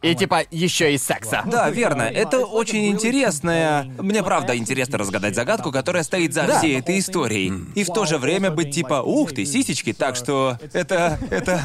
и 0.00 0.14
типа 0.14 0.42
еще 0.50 0.94
и 0.94 0.98
секса. 0.98 1.42
Да, 1.46 1.68
верно. 1.70 2.02
Это 2.02 2.38
очень 2.40 2.86
интересная... 2.88 3.84
Мне 3.98 4.22
правда 4.22 4.56
интересно 4.56 4.96
разгадать 4.98 5.34
загадку, 5.34 5.72
которая 5.72 6.02
стоит 6.04 6.34
за 6.34 6.44
Да. 6.44 6.58
всей 6.58 6.78
этой 6.78 6.98
историей. 7.00 7.52
И 7.74 7.82
в 7.82 7.88
то 7.88 8.04
же 8.06 8.18
время 8.18 8.50
быть 8.52 8.72
типа, 8.74 9.02
ух 9.02 9.32
ты, 9.32 9.44
сисечки, 9.44 9.92
так 9.92 10.14
что 10.14 10.56
это... 10.72 11.18
это... 11.30 11.60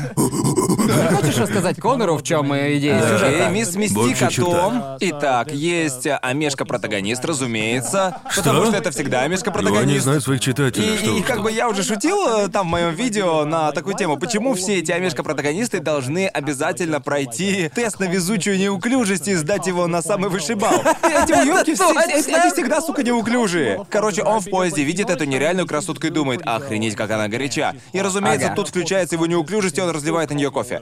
Хочешь 1.16 1.38
рассказать 1.38 1.78
Конору, 1.80 2.18
в 2.18 2.24
чем 2.24 2.54
идея 2.56 3.00
Да. 3.00 3.10
сюжета? 3.10 3.44
Э, 3.44 3.52
мисс 3.52 3.76
Мистик 3.76 3.98
Больше 3.98 4.26
о 4.26 4.30
том... 4.32 4.84
Итак, 5.00 5.52
есть 5.52 6.08
Амешка-протагонист, 6.08 7.24
разумеется. 7.26 8.18
Потому 8.36 8.66
что 8.66 8.78
это 8.78 8.90
всегда 8.92 9.18
Его 9.20 9.28
не 9.28 9.34
Амешка-протагонист. 9.36 10.04
знают 10.04 10.24
своих 10.24 10.42
И, 10.42 10.44
читателей, 10.44 10.98
что 10.98 11.16
и 11.18 11.22
как 11.22 11.42
бы 11.44 11.52
я 11.52 11.70
уже 11.70 11.84
шутил 11.84 12.18
э, 12.46 12.48
там 12.50 12.68
в 12.68 12.72
моем 12.72 12.94
видео 12.96 13.46
на 13.46 13.72
такую 13.72 13.96
тему, 13.96 14.18
почему 14.18 14.54
все 14.56 14.80
эти 14.80 14.92
амешка-протагонисты 14.92 15.80
должны 15.80 16.28
обязательно 16.28 17.00
пройти 17.00 17.70
тест 17.74 18.00
на 18.00 18.06
везучую 18.24 18.58
неуклюжесть 18.58 19.28
и 19.28 19.36
сдать 19.36 19.68
его 19.68 19.86
на 19.88 20.02
самый 20.02 20.30
высший 20.30 20.56
балл. 20.56 20.74
Эти 21.04 21.34
уёбки 21.34 21.76
все, 21.76 21.90
они 21.96 22.22
всегда, 22.22 22.82
сука, 22.82 23.04
неуклюжие. 23.04 23.86
Короче, 23.90 24.24
он 24.24 24.40
в 24.40 24.50
поезде 24.50 24.84
видит 24.84 25.10
эту 25.10 25.26
нереальную 25.26 25.68
красотку 25.68 26.08
и 26.08 26.10
думает, 26.10 26.42
охренеть, 26.46 26.96
как 26.96 27.12
она 27.12 27.28
горяча. 27.28 27.76
И, 27.92 28.02
разумеется, 28.02 28.48
Ага. 28.48 28.56
тут 28.56 28.70
включается 28.70 29.16
его 29.16 29.26
неуклюжесть, 29.26 29.78
и 29.78 29.82
он 29.82 29.90
разливает 29.90 30.30
на 30.30 30.36
нее 30.36 30.52
кофе. 30.52 30.82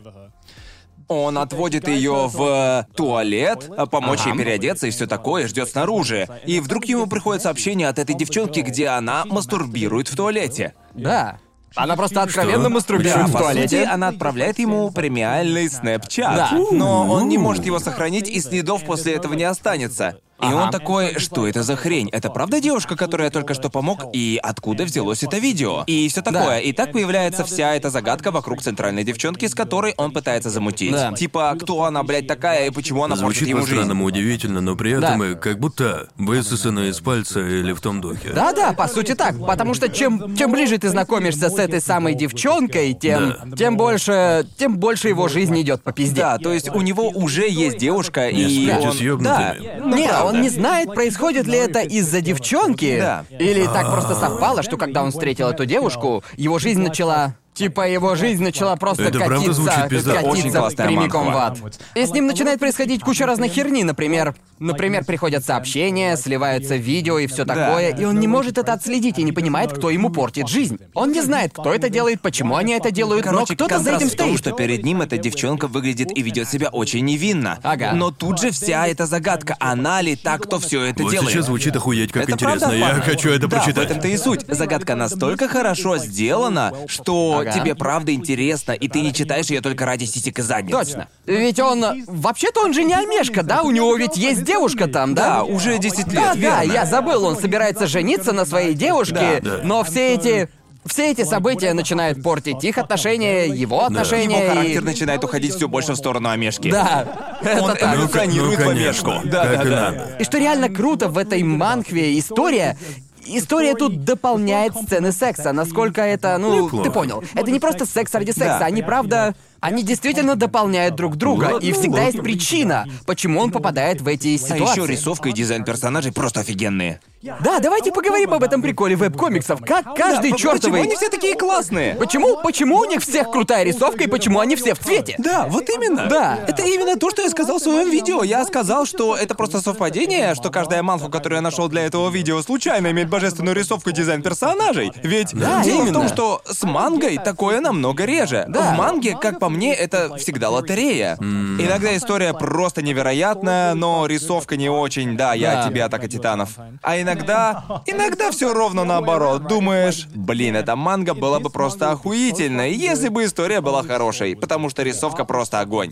Он 1.07 1.37
отводит 1.39 1.87
ее 1.89 2.29
в 2.31 2.87
туалет, 2.95 3.69
а 3.75 3.85
помочь 3.85 4.25
ей 4.25 4.37
переодеться 4.37 4.87
и 4.87 4.91
все 4.91 5.07
такое, 5.07 5.47
ждет 5.47 5.69
снаружи. 5.69 6.29
И 6.45 6.59
вдруг 6.61 6.85
ему 6.85 7.07
приходит 7.07 7.41
сообщение 7.41 7.89
от 7.89 7.99
этой 7.99 8.15
девчонки, 8.15 8.61
где 8.61 8.87
она 8.87 9.25
мастурбирует 9.25 10.07
в 10.07 10.15
туалете. 10.15 10.73
Да. 10.93 11.39
Она 11.75 11.95
просто 11.95 12.21
откровенно 12.21 12.69
мастурбирует 12.69 13.17
Да, 13.17 13.27
в 13.27 13.31
по 13.31 13.39
туалете. 13.39 13.79
сути, 13.79 13.89
она 13.89 14.09
отправляет 14.09 14.59
ему 14.59 14.91
премиальный 14.91 15.69
снэпчат. 15.69 16.35
Да. 16.35 16.51
Но 16.71 17.09
он 17.09 17.29
не 17.29 17.37
может 17.37 17.65
его 17.65 17.79
сохранить, 17.79 18.29
и 18.29 18.39
следов 18.41 18.83
после 18.85 19.13
этого 19.13 19.33
не 19.33 19.43
останется. 19.43 20.19
И 20.41 20.45
Ага. 20.45 20.55
он 20.55 20.71
такой, 20.71 21.19
что 21.19 21.47
это 21.47 21.63
за 21.63 21.75
хрень? 21.75 22.09
Это 22.11 22.29
правда 22.29 22.59
девушка, 22.59 22.95
которая 22.95 23.29
только 23.29 23.53
что 23.53 23.69
помог? 23.69 24.05
И 24.13 24.39
откуда 24.41 24.83
взялось 24.85 25.23
это 25.23 25.37
видео? 25.37 25.83
И 25.87 26.07
все 26.09 26.21
такое. 26.21 26.41
Да. 26.45 26.59
И 26.59 26.73
так 26.73 26.91
появляется 26.91 27.43
вся 27.45 27.75
эта 27.75 27.89
загадка 27.89 28.31
вокруг 28.31 28.61
центральной 28.61 29.03
девчонки, 29.03 29.45
с 29.47 29.53
которой 29.55 29.93
он 29.97 30.11
пытается 30.11 30.49
замутить. 30.49 30.91
Да. 30.91 31.13
Типа, 31.13 31.55
кто 31.59 31.83
она, 31.83 32.03
блядь, 32.03 32.27
такая, 32.27 32.67
и 32.67 32.69
почему 32.71 33.03
она 33.03 33.15
Звучит 33.15 33.47
ему 33.47 33.59
жизнь? 33.61 33.71
по-странному 33.71 34.05
удивительно, 34.05 34.61
но 34.61 34.75
при 34.75 34.91
этом 34.91 35.19
Да. 35.19 35.27
и 35.31 35.35
как 35.35 35.59
будто 35.59 36.07
высосано 36.17 36.89
из 36.89 36.99
пальца 36.99 37.39
или 37.39 37.71
в 37.73 37.81
том 37.81 38.01
духе. 38.01 38.31
Да-да, 38.33 38.73
по 38.73 38.87
сути 38.87 39.13
так. 39.15 39.35
Потому 39.45 39.73
что 39.73 39.89
чем, 39.89 40.35
чем 40.35 40.51
ближе 40.51 40.77
ты 40.77 40.89
знакомишься 40.89 41.49
с 41.49 41.57
этой 41.59 41.81
самой 41.81 42.15
девчонкой, 42.15 42.93
тем, 42.93 43.35
Да. 43.45 43.55
тем 43.57 43.77
больше, 43.77 44.47
тем 44.57 44.77
больше 44.77 45.09
его 45.09 45.27
жизнь 45.27 45.59
идет 45.61 45.83
по 45.83 45.91
пизде. 45.91 46.21
Да, 46.21 46.37
то 46.37 46.51
есть 46.51 46.69
у 46.69 46.81
него 46.81 47.09
уже 47.09 47.47
есть 47.49 47.77
девушка, 47.77 48.27
и 48.29 48.43
спите 48.45 49.11
он... 49.13 49.23
Да, 49.23 49.55
ну, 49.79 49.95
Не, 49.95 50.07
правда. 50.07 50.30
Он 50.31 50.41
не 50.41 50.49
знает, 50.49 50.93
происходит 50.93 51.47
ли 51.47 51.57
это 51.57 51.81
из-за 51.81 52.21
девчонки. 52.21 52.99
Да. 52.99 53.25
Или 53.29 53.65
так 53.65 53.91
просто 53.91 54.15
совпало, 54.15 54.63
что 54.63 54.77
когда 54.77 55.03
он 55.03 55.11
встретил 55.11 55.49
эту 55.49 55.65
девушку, 55.65 56.23
его 56.37 56.59
жизнь 56.59 56.81
начала. 56.81 57.35
Типа 57.53 57.87
его 57.87 58.15
жизнь 58.15 58.41
начала 58.41 58.75
просто 58.77 59.03
Это 59.03 59.17
правда 59.19 59.35
катиться, 59.35 59.53
звучит 59.53 59.89
пизда. 59.89 60.13
катиться 60.13 60.29
Очень 60.31 60.51
классная 60.51 60.87
прямиком 60.87 61.31
в 61.33 61.37
ад. 61.37 61.57
И 61.95 62.05
с 62.05 62.09
ним 62.11 62.25
начинает 62.27 62.59
происходить 62.59 63.01
куча 63.01 63.25
разной 63.25 63.49
херни, 63.49 63.83
например, 63.83 64.35
например, 64.59 65.03
приходят 65.03 65.43
сообщения, 65.43 66.15
сливаются 66.15 66.77
видео 66.77 67.19
и 67.19 67.27
все 67.27 67.43
такое, 67.43 67.93
и 67.93 68.05
он 68.05 68.19
не 68.19 68.27
может 68.27 68.57
это 68.57 68.71
отследить 68.73 69.19
и 69.19 69.23
не 69.23 69.33
понимает, 69.33 69.73
кто 69.73 69.89
ему 69.89 70.09
портит 70.09 70.47
жизнь. 70.47 70.77
Он 70.93 71.11
не 71.11 71.21
знает, 71.21 71.51
кто 71.51 71.73
это 71.73 71.89
делает, 71.89 72.21
почему 72.21 72.55
они 72.55 72.71
это 72.73 72.89
делают, 72.89 73.25
но 73.25 73.31
Короче, 73.31 73.55
кто-то 73.55 73.79
за 73.79 73.95
этим 73.97 74.07
в 74.09 74.15
том, 74.15 74.27
стоит. 74.29 74.39
что 74.39 74.51
перед 74.53 74.83
ним 74.85 75.01
эта 75.01 75.17
девчонка 75.17 75.67
выглядит 75.67 76.17
и 76.17 76.21
ведет 76.21 76.47
себя 76.47 76.69
очень 76.69 77.03
невинно. 77.03 77.59
Ага. 77.63 77.91
Но 77.93 78.11
тут 78.11 78.39
же 78.39 78.51
вся 78.51 78.87
эта 78.87 79.05
загадка, 79.05 79.57
она 79.59 79.99
ли 80.01 80.15
та, 80.15 80.37
кто 80.37 80.59
все 80.59 80.83
это 80.83 81.03
Вот 81.03 81.11
делает? 81.11 81.31
сейчас 81.31 81.45
звучит 81.47 81.75
охуеть, 81.75 82.13
как 82.13 82.23
Это 82.23 82.31
интересно. 82.33 82.59
правда 82.59 82.77
Я 82.77 82.87
опасно. 82.91 83.03
хочу 83.11 83.29
это 83.29 83.47
да, 83.47 83.57
прочитать. 83.57 83.75
в 83.75 83.91
этом-то 83.91 84.07
и 84.07 84.15
суть. 84.17 84.45
Загадка 84.47 84.95
настолько 84.95 85.49
хорошо 85.49 85.97
сделана, 85.97 86.73
что 86.87 87.40
Ага. 87.49 87.59
тебе 87.59 87.75
правда 87.75 88.13
интересно, 88.13 88.71
и 88.73 88.87
ты 88.87 89.01
не 89.01 89.13
читаешь 89.13 89.47
ее 89.47 89.61
только 89.61 89.85
ради 89.85 90.05
сисек 90.05 90.39
и 90.39 90.41
задниц. 90.41 90.71
Точно. 90.71 91.07
Ведь 91.25 91.59
он... 91.59 91.83
Вообще-то 92.07 92.61
он 92.63 92.73
же 92.73 92.83
не 92.83 92.93
Омешка, 92.93 93.43
да? 93.43 93.63
У 93.63 93.71
него 93.71 93.95
ведь 93.95 94.17
есть 94.17 94.43
девушка 94.43 94.87
там, 94.87 95.13
да? 95.15 95.37
Да, 95.37 95.43
уже 95.43 95.77
10 95.77 95.97
лет, 96.07 96.13
Да, 96.13 96.33
да, 96.33 96.63
верно. 96.63 96.71
я 96.73 96.85
забыл, 96.85 97.25
он 97.25 97.37
собирается 97.37 97.87
жениться 97.87 98.31
на 98.31 98.45
своей 98.45 98.73
девушке, 98.73 99.39
Да, 99.41 99.57
да. 99.57 99.59
но 99.63 99.83
все 99.83 100.13
эти... 100.15 100.49
Все 100.83 101.11
эти 101.11 101.23
события 101.23 101.73
начинают 101.73 102.23
портить 102.23 102.63
их 102.63 102.79
отношения, 102.79 103.45
его 103.45 103.85
отношения 103.85 104.39
Его 104.39 104.49
характер 104.55 104.81
и... 104.81 104.83
начинает 104.83 105.23
уходить 105.23 105.53
все 105.53 105.67
больше 105.67 105.93
в 105.93 105.95
сторону 105.95 106.29
Омешки. 106.29 106.71
Да, 106.71 107.37
это 107.43 107.61
Он 107.61 107.71
так. 107.77 107.81
Ну, 107.83 107.95
эволюционирует 107.97 108.59
в 108.59 108.63
конечно. 108.63 109.11
Омешку. 109.17 109.29
Да, 109.29 109.43
Как 109.45 109.57
да, 109.57 109.61
и 109.61 109.69
да. 109.69 109.91
надо. 109.91 110.15
И 110.19 110.23
что 110.23 110.39
реально 110.39 110.69
круто 110.69 111.07
в 111.07 111.19
этой 111.19 111.43
манхве 111.43 112.17
история... 112.17 112.77
История 113.25 113.75
тут 113.75 114.03
дополняет 114.03 114.73
сцены 114.75 115.11
секса, 115.11 115.53
насколько 115.53 116.01
это, 116.01 116.37
ну, 116.37 116.65
Неплохо. 116.65 116.83
ты 116.85 116.91
понял. 116.91 117.23
Это 117.33 117.51
не 117.51 117.59
просто 117.59 117.85
секс 117.85 118.13
ради 118.13 118.31
секса, 118.31 118.57
Да. 118.59 118.65
они 118.65 118.81
правда... 118.81 119.35
Они 119.59 119.83
действительно 119.83 120.35
дополняют 120.35 120.95
друг 120.95 121.17
друга, 121.17 121.43
Ладно, 121.53 121.59
и 121.59 121.71
всегда 121.71 121.97
ладно. 121.97 122.05
есть 122.07 122.19
причина, 122.23 122.87
почему 123.05 123.39
он 123.39 123.51
попадает 123.51 124.01
в 124.01 124.07
эти 124.07 124.33
А 124.33 124.37
ситуации. 124.39 124.81
еще 124.81 124.91
рисовка 124.91 125.29
и 125.29 125.33
дизайн 125.33 125.63
персонажей 125.63 126.11
просто 126.11 126.39
офигенные. 126.39 126.99
Да, 127.21 127.59
давайте 127.59 127.91
поговорим 127.91 128.33
об 128.33 128.43
этом 128.43 128.61
приколе 128.63 128.95
веб-комиксов. 128.95 129.59
Как 129.61 129.95
каждый 129.95 130.31
Да, 130.31 130.37
чертовый... 130.37 130.81
Почему 130.81 130.83
они 130.83 130.95
все 130.95 131.09
такие 131.09 131.35
классные? 131.35 131.95
Почему? 131.95 132.37
Почему 132.41 132.77
у 132.79 132.85
них 132.85 133.01
всех 133.03 133.29
крутая 133.29 133.63
рисовка 133.63 134.05
и 134.05 134.07
почему 134.07 134.39
они 134.39 134.55
все 134.55 134.73
в 134.73 134.79
цвете? 134.79 135.15
Да, 135.19 135.45
вот 135.47 135.69
именно. 135.69 136.07
Да. 136.07 136.39
Это 136.47 136.63
именно 136.63 136.95
то, 136.97 137.11
что 137.11 137.21
я 137.21 137.29
сказал 137.29 137.59
в 137.59 137.61
своем 137.61 137.91
видео. 137.91 138.23
Я 138.23 138.43
сказал, 138.45 138.85
что 138.87 139.15
это 139.15 139.35
просто 139.35 139.61
совпадение, 139.61 140.33
что 140.33 140.49
каждая 140.49 140.81
манху, 140.81 141.09
которую 141.09 141.37
я 141.37 141.41
нашел 141.41 141.67
для 141.67 141.83
этого 141.85 142.09
видео, 142.09 142.41
случайно 142.41 142.89
имеет 142.89 143.09
божественную 143.09 143.55
рисовку 143.55 143.91
и 143.91 143.93
дизайн 143.93 144.23
персонажей. 144.23 144.91
Ведь 145.03 145.33
Да, 145.35 145.61
дело 145.63 145.81
в 145.81 145.83
именно. 145.83 145.99
том, 145.99 146.07
что 146.07 146.41
с 146.49 146.63
мангой 146.63 147.19
такое 147.23 147.61
намного 147.61 148.03
реже. 148.05 148.45
Да. 148.47 148.73
В 148.73 148.77
манге, 148.77 149.15
как 149.19 149.37
по 149.39 149.49
мне, 149.49 149.75
это 149.75 150.15
всегда 150.15 150.49
лотерея. 150.49 151.17
Иногда 151.19 151.95
история 151.95 152.33
просто 152.33 152.81
невероятная, 152.81 153.75
но 153.75 154.07
рисовка 154.07 154.55
не 154.57 154.69
очень. 154.69 155.15
Да, 155.15 155.35
я 155.35 155.55
Да. 155.61 155.67
тебе 155.69 155.83
атака 155.83 156.07
титанов. 156.07 156.49
А 156.81 156.99
иногда, 156.99 157.10
иногда 157.13 158.31
все 158.31 158.53
ровно 158.53 158.83
наоборот. 158.83 159.47
Думаешь, 159.47 160.07
блин, 160.13 160.55
эта 160.55 160.75
манга 160.75 161.13
была 161.13 161.39
бы 161.39 161.49
просто 161.49 161.91
охуительной, 161.91 162.73
если 162.73 163.09
бы 163.09 163.25
история 163.25 163.61
была 163.61 163.83
хорошей, 163.83 164.35
потому 164.35 164.69
что 164.69 164.83
рисовка 164.83 165.25
просто 165.25 165.59
огонь. 165.59 165.91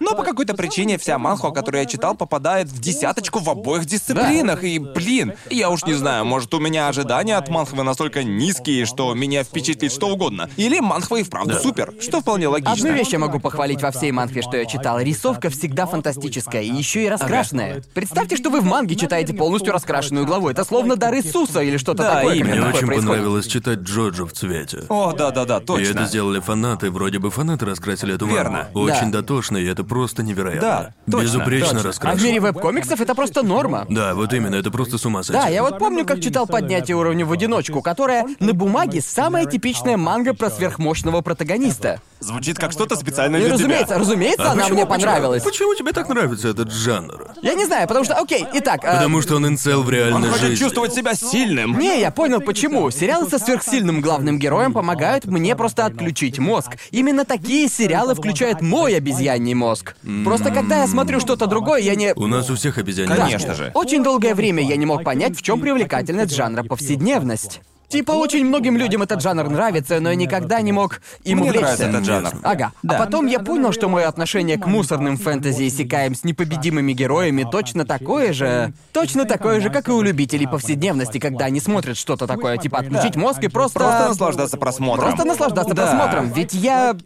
Но 0.00 0.14
по 0.14 0.22
какой-то 0.22 0.54
причине 0.54 0.98
вся 0.98 1.18
манхва, 1.18 1.50
которую 1.50 1.82
я 1.82 1.86
читал, 1.86 2.14
попадает 2.14 2.68
в 2.68 2.80
десяточку 2.80 3.38
в 3.38 3.48
обоих 3.48 3.86
дисциплинах. 3.86 4.64
И, 4.64 4.78
блин, 4.78 5.34
я 5.50 5.70
уж 5.70 5.84
не 5.84 5.94
знаю, 5.94 6.24
может, 6.24 6.52
у 6.54 6.58
меня 6.58 6.88
ожидания 6.88 7.36
от 7.36 7.48
манхвы 7.48 7.82
настолько 7.82 8.24
низкие, 8.24 8.86
что 8.86 9.14
меня 9.14 9.44
впечатлит 9.44 9.92
что 9.92 10.08
угодно. 10.08 10.48
Или 10.56 10.80
манхва 10.80 11.16
и 11.16 11.22
вправду 11.22 11.54
супер, 11.54 11.94
что 12.00 12.20
вполне 12.20 12.48
логично. 12.48 12.72
Одну 12.72 12.92
вещь 12.92 13.08
я 13.08 13.18
могу 13.18 13.40
похвалить 13.40 13.82
во 13.82 13.90
всей 13.90 14.12
манхве, 14.12 14.42
что 14.42 14.56
я 14.56 14.64
читал. 14.64 14.98
Рисовка 15.00 15.50
всегда 15.50 15.86
фантастическая 15.86 16.62
и 16.62 16.70
еще 16.70 17.04
и 17.04 17.08
раскрашенная. 17.08 17.82
Представьте, 17.94 18.36
что 18.36 18.50
вы 18.50 18.60
в 18.60 18.64
манге 18.64 18.96
читаете 18.96 19.34
полностью 19.34 19.72
раскрашенную 19.72 20.26
главу. 20.26 20.48
Это 20.56 20.64
словно 20.66 20.96
дар 20.96 21.14
Иисуса 21.14 21.60
или 21.60 21.76
что-то 21.76 22.02
Да, 22.02 22.14
такое. 22.16 22.34
именно. 22.36 22.46
Мне 22.50 22.56
такое 22.60 22.74
очень 22.78 22.86
происходит. 22.86 23.10
понравилось 23.10 23.46
читать 23.46 23.78
Джоджо 23.80 24.24
в 24.26 24.32
цвете. 24.32 24.84
О, 24.88 25.12
да-да-да, 25.12 25.58
И 25.58 25.64
точно. 25.64 25.90
это 25.90 26.04
сделали 26.06 26.40
фанаты, 26.40 26.90
вроде 26.90 27.18
бы 27.18 27.30
фанаты 27.30 27.66
раскрасили 27.66 28.14
эту 28.14 28.26
Верно. 28.26 28.68
мангу. 28.74 28.80
Очень 28.80 29.10
Да. 29.12 29.18
дотошно, 29.20 29.58
и 29.58 29.66
это 29.66 29.84
просто 29.84 30.22
невероятно. 30.22 30.60
Да, 30.62 30.94
точно, 31.10 31.24
Безупречно 31.26 31.66
точно. 31.68 31.78
А 31.78 31.82
в 31.82 31.86
раскрашено. 31.86 32.24
мире 32.24 32.40
веб-комиксов 32.40 33.00
это 33.00 33.14
просто 33.14 33.42
норма. 33.42 33.86
Да, 33.90 34.14
вот 34.14 34.32
именно, 34.32 34.54
это 34.54 34.70
просто 34.70 34.96
с 34.98 35.04
ума 35.04 35.22
сойти. 35.22 35.40
Да, 35.42 35.48
я 35.48 35.62
вот 35.62 35.78
помню, 35.78 36.04
как 36.06 36.20
читал 36.20 36.46
«Поднятие 36.46 36.96
уровня 36.96 37.26
в 37.26 37.32
одиночку», 37.32 37.82
которая 37.82 38.24
на 38.40 38.52
бумаге 38.54 39.00
самая 39.02 39.44
типичная 39.46 39.96
манга 39.96 40.32
про 40.34 40.48
сверхмощного 40.50 41.20
протагониста. 41.20 42.00
Звучит 42.18 42.58
как 42.58 42.72
что-то 42.72 42.96
специально 42.96 43.36
И 43.36 43.40
для 43.40 43.52
разумеется, 43.52 43.86
тебя. 43.86 43.98
разумеется, 43.98 44.42
А 44.48 44.52
она 44.52 44.62
почему- 44.62 44.74
мне 44.78 44.86
почему- 44.86 45.04
понравилась. 45.04 45.42
Почему 45.42 45.74
тебе 45.74 45.92
так 45.92 46.08
нравится 46.08 46.48
этот 46.48 46.72
жанр? 46.72 47.28
Я 47.42 47.54
не 47.54 47.66
знаю, 47.66 47.86
потому 47.86 48.04
что, 48.06 48.14
окей, 48.14 48.46
итак... 48.54 48.80
э, 48.84 48.94
Потому 48.96 49.20
что 49.22 49.36
он 49.36 49.46
инцел 49.46 49.82
в 49.82 49.90
реальной 49.90 50.14
Он 50.16 50.22
хочет 50.30 50.46
жизни. 50.48 50.64
чувствовать 50.64 50.94
себя 50.94 51.14
сильным. 51.14 51.78
Не, 51.78 52.00
я 52.00 52.10
понял 52.10 52.40
почему. 52.40 52.90
Сериалы 52.90 53.28
со 53.28 53.38
сверхсильным 53.38 54.00
главным 54.00 54.38
героем 54.38 54.72
помогают 54.72 55.26
мне 55.26 55.54
просто 55.54 55.84
отключить 55.84 56.38
мозг. 56.38 56.76
Именно 56.90 57.24
такие 57.26 57.68
сериалы 57.68 58.14
включают 58.14 58.62
мой 58.62 58.96
обезьяний 58.96 59.54
мозг. 59.54 59.94
Просто 60.24 60.50
когда 60.50 60.80
я 60.80 60.86
смотрю 60.86 61.20
что-то 61.20 61.46
другое, 61.46 61.80
я 61.82 61.94
не... 61.94 62.14
У 62.14 62.26
нас 62.26 62.48
у 62.50 62.54
всех 62.56 62.78
обезьяне. 62.78 63.14
Конечно 63.14 63.54
же. 63.54 63.70
Очень 63.74 64.02
долгое 64.02 64.34
время 64.34 64.62
я 64.62 64.76
не 64.76 64.86
мог 64.86 65.04
понять, 65.04 65.36
в 65.36 65.42
чем 65.42 65.60
привлекательность 65.60 66.34
жанра 66.34 66.62
повседневность. 66.62 67.60
Типа 67.88 68.12
очень 68.12 68.44
многим 68.44 68.76
людям 68.76 69.02
этот 69.02 69.22
жанр 69.22 69.48
нравится, 69.48 70.00
но 70.00 70.10
я 70.10 70.16
никогда 70.16 70.60
не 70.60 70.72
мог 70.72 71.00
им 71.22 71.38
Мне 71.38 71.48
увлечься. 71.50 71.62
нравится 71.62 71.84
этот 71.88 72.04
жанр. 72.04 72.30
Ага. 72.42 72.72
А 72.88 72.94
потом 72.94 73.26
я 73.26 73.38
понял, 73.38 73.72
что 73.72 73.88
мое 73.88 74.08
отношение 74.08 74.58
к 74.58 74.66
мусорным 74.66 75.16
фэнтези 75.16 75.62
и 75.64 75.70
секаем 75.70 76.14
с 76.14 76.24
непобедимыми 76.24 76.92
героями 76.92 77.46
точно 77.50 77.84
такое 77.84 78.32
же. 78.32 78.72
Точно 78.92 79.24
такое 79.24 79.60
же, 79.60 79.70
как 79.70 79.88
и 79.88 79.92
у 79.92 80.02
любителей 80.02 80.46
повседневности, 80.46 81.18
когда 81.18 81.44
они 81.44 81.60
смотрят 81.60 81.96
что-то 81.96 82.26
такое, 82.26 82.56
типа 82.58 82.78
отключить 82.78 83.14
мозг 83.16 83.42
и 83.44 83.48
просто... 83.48 83.78
Просто 83.78 84.08
наслаждаться 84.08 84.56
просмотром. 84.56 85.08
Просто 85.08 85.24
наслаждаться 85.24 85.74
Да. 85.74 85.82
просмотром. 85.86 86.32
Ведь 86.32 86.54
я... 86.54 86.96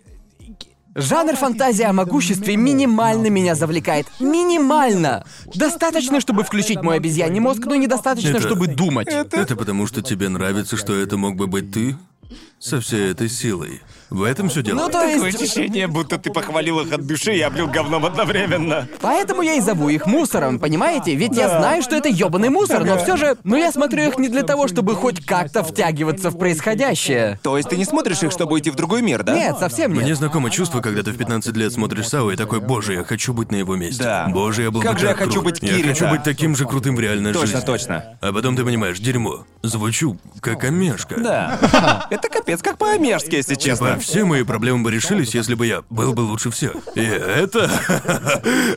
Жанр 0.95 1.37
фантазии 1.37 1.85
о 1.85 1.93
могуществе 1.93 2.57
минимально 2.57 3.29
меня 3.29 3.55
завлекает. 3.55 4.07
Минимально! 4.19 5.25
Достаточно, 5.55 6.21
чтобы 6.21 6.43
включить 6.43 6.83
мой 6.83 6.97
обезьяний 6.97 7.39
мозг, 7.41 7.63
но 7.67 7.77
недостаточно, 7.77 8.31
Это- 8.31 8.41
чтобы 8.41 8.67
думать. 8.67 9.09
Это 9.09 9.57
потому, 9.57 9.87
что 9.87 10.03
тебе 10.03 10.29
нравится, 10.29 10.77
что 10.77 10.95
это 10.95 11.17
мог 11.17 11.37
бы 11.37 11.47
быть 11.47 11.73
ты 11.73 11.97
со 12.59 12.81
всей 12.81 13.11
этой 13.11 13.29
силой. 13.29 13.81
В 14.11 14.23
этом 14.25 14.49
все 14.49 14.63
дело. 14.63 14.77
Ну, 14.77 14.87
то 14.87 14.93
Такое 14.93 15.27
есть... 15.27 15.41
ощущение, 15.43 15.87
будто 15.87 16.19
ты 16.19 16.31
похвалил 16.33 16.81
их 16.81 16.93
от 16.93 17.07
души 17.07 17.35
и 17.37 17.41
облил 17.41 17.69
говном 17.69 18.05
одновременно. 18.05 18.89
Поэтому 19.01 19.43
я 19.43 19.55
и 19.55 19.61
зову 19.61 19.89
их 19.89 20.07
мусором, 20.07 20.59
понимаете? 20.59 21.15
Ведь 21.15 21.37
я 21.37 21.49
знаю, 21.49 21.83
что 21.83 21.95
это 21.97 22.09
ёбаный 22.09 22.49
мусор, 22.49 22.85
но 22.85 22.99
все 22.99 23.17
же... 23.17 23.37
Но 23.45 23.57
я 23.57 23.71
смотрю 23.71 24.09
их 24.09 24.19
не 24.19 24.29
для 24.29 24.43
того, 24.43 24.67
чтобы 24.69 24.95
хоть 24.97 25.25
как-то 25.25 25.63
втягиваться 25.63 26.31
в 26.31 26.39
происходящее. 26.39 27.39
То 27.43 27.57
есть 27.57 27.69
ты 27.69 27.77
не 27.77 27.85
смотришь 27.85 28.23
их, 28.23 28.33
чтобы 28.33 28.55
уйти 28.55 28.71
в 28.71 28.75
другой 28.75 29.03
мир, 29.03 29.23
да? 29.23 29.35
Нет, 29.35 29.59
совсем 29.59 29.93
нет. 29.93 30.03
Мне 30.03 30.15
знакомо 30.15 30.51
чувство, 30.51 30.81
когда 30.81 31.03
ты 31.03 31.13
в 31.13 31.17
15 31.17 31.57
лет 31.57 31.73
смотришь 31.73 32.09
Сау 32.09 32.31
и 32.31 32.37
такой, 32.37 32.61
боже, 32.61 32.95
я 32.95 33.05
хочу 33.05 33.33
быть 33.33 33.53
на 33.53 33.57
его 33.57 33.77
месте. 33.77 34.03
Да. 34.03 34.27
Боже, 34.29 34.63
я 34.63 34.71
был 34.71 34.81
Как 34.83 34.95
бы 34.95 34.99
же 34.99 35.07
я 35.07 35.15
хочу 35.15 35.33
крут. 35.41 35.45
быть 35.45 35.63
Я 35.63 35.69
Кирита. 35.69 35.89
хочу 35.91 36.09
быть 36.09 36.23
таким 36.25 36.57
же 36.57 36.67
крутым 36.67 36.97
в 36.97 37.01
реальной 37.01 37.33
Точно, 37.33 37.47
жизни. 37.47 37.67
точно. 37.67 38.19
А 38.21 38.33
потом 38.33 38.57
ты 38.57 38.65
понимаешь, 38.65 38.99
дерьмо. 38.99 39.45
Звучу 39.63 40.19
как 40.41 40.65
омешка. 40.65 41.15
Да. 41.21 42.07
Это 42.11 42.29
капец 42.29 42.61
как 42.63 42.77
по-амерски, 42.79 43.37
если 43.37 43.55
честно. 43.55 44.00
Все 44.01 44.25
мои 44.25 44.43
проблемы 44.43 44.83
бы 44.85 44.91
решились, 44.91 45.35
если 45.35 45.55
бы 45.55 45.67
я 45.67 45.83
был 45.91 46.13
бы 46.13 46.21
лучше 46.23 46.51
всех. 46.51 46.73
И 46.95 47.01
это... 47.01 47.71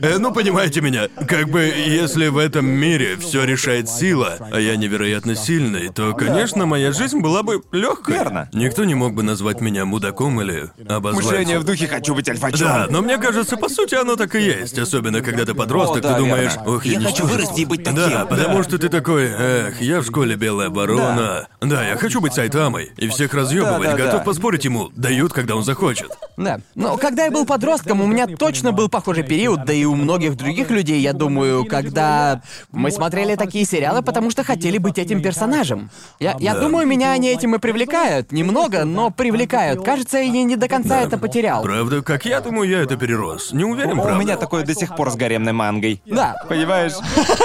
Э, 0.02 0.18
Ну, 0.18 0.32
понимаете 0.34 0.82
меня. 0.82 1.08
Как 1.28 1.50
бы, 1.50 1.62
если 1.64 2.28
в 2.28 2.38
этом 2.38 2.66
мире 2.66 3.18
все 3.18 3.44
решает 3.44 3.90
сила, 3.90 4.38
а 4.52 4.60
я 4.60 4.76
невероятно 4.76 5.36
сильный, 5.36 5.90
то, 5.90 6.14
конечно, 6.14 6.66
моя 6.66 6.92
жизнь 6.92 7.20
была 7.20 7.44
бы 7.44 7.62
легкой. 7.72 8.16
Верно. 8.16 8.50
Никто 8.54 8.84
не 8.84 8.96
мог 8.96 9.14
бы 9.14 9.24
назвать 9.24 9.62
меня 9.62 9.86
мудаком 9.86 10.42
или 10.42 10.70
обозвать. 10.88 11.26
Мышление 11.26 11.60
в 11.60 11.64
духе 11.64 11.88
«хочу 11.88 12.16
быть 12.16 12.30
альфачом». 12.30 12.60
Да, 12.68 12.88
но 12.90 13.02
мне 13.02 13.18
кажется, 13.18 13.58
по 13.58 13.70
сути, 13.70 13.96
оно 13.96 14.16
так 14.16 14.36
и 14.36 14.42
есть. 14.42 14.78
Особенно, 14.78 15.22
когда 15.22 15.46
ты 15.46 15.54
подросток, 15.54 16.00
О, 16.00 16.02
да, 16.02 16.14
ты 16.14 16.20
думаешь, 16.20 16.54
верно. 16.56 16.72
ох, 16.76 16.86
я, 16.86 16.92
Я 16.94 16.98
хочу 17.00 17.10
ничтожество». 17.10 17.38
вырасти 17.38 17.62
и 17.62 17.66
быть 17.66 17.84
таким. 17.84 17.96
Да, 18.10 18.26
потому 18.26 18.64
что 18.64 18.78
ты 18.78 18.90
такой, 18.90 19.26
эх, 19.28 19.82
я 19.82 20.02
в 20.02 20.06
школе 20.06 20.36
белая 20.36 20.70
ворона. 20.70 21.48
Да, 21.62 21.86
я 21.88 21.98
хочу 21.98 22.22
быть 22.22 22.34
Сайтамой. 22.34 22.92
И 22.98 23.08
всех 23.10 23.34
разъебывать, 23.34 23.84
Да, 23.92 23.98
да, 23.98 24.06
готов 24.06 24.20
да. 24.20 24.26
поспорить 24.26 24.66
ему, 24.66 24.90
дают, 25.14 25.32
когда 25.32 25.56
он 25.56 25.64
захочет. 25.64 26.12
Да. 26.38 26.60
Но 26.76 26.98
когда 26.98 27.26
я 27.26 27.32
был 27.32 27.46
подростком, 27.46 28.02
у 28.02 28.08
меня 28.08 28.26
точно 28.28 28.72
был 28.72 28.90
похожий 28.90 29.24
период, 29.24 29.64
да 29.66 29.74
и 29.74 29.86
у 29.86 29.94
многих 29.96 30.36
других 30.36 30.72
людей, 30.72 31.00
я 31.02 31.14
думаю, 31.14 31.66
когда 31.66 32.42
мы 32.72 32.90
смотрели 32.90 33.36
такие 33.36 33.64
сериалы, 33.66 34.02
потому 34.02 34.32
что 34.32 34.44
хотели 34.44 34.80
быть 34.80 34.98
этим 34.98 35.22
персонажем. 35.22 35.90
Я, 36.20 36.36
я 36.40 36.54
Да. 36.56 36.62
думаю, 36.62 36.88
меня 36.88 37.12
они 37.12 37.28
этим 37.30 37.54
и 37.56 37.60
привлекают. 37.60 38.32
Немного, 38.32 38.86
но 38.86 39.12
привлекают. 39.12 39.84
Кажется, 39.86 40.18
я 40.18 40.44
не 40.44 40.56
до 40.56 40.68
конца 40.68 41.02
это 41.02 41.18
потерял. 41.20 41.62
Правда, 41.62 42.02
как 42.02 42.26
я 42.26 42.42
думаю, 42.42 42.68
я 42.70 42.80
это 42.82 42.96
перерос. 42.98 43.54
Не 43.54 43.64
уверен, 43.66 44.00
У 44.00 44.04
правда. 44.04 44.20
меня 44.24 44.38
такое 44.38 44.64
до 44.66 44.74
сих 44.74 44.96
пор 44.96 45.12
с 45.12 45.16
гаремной 45.16 45.54
мангой. 45.54 46.02
Да. 46.06 46.36
Понимаешь? 46.50 46.94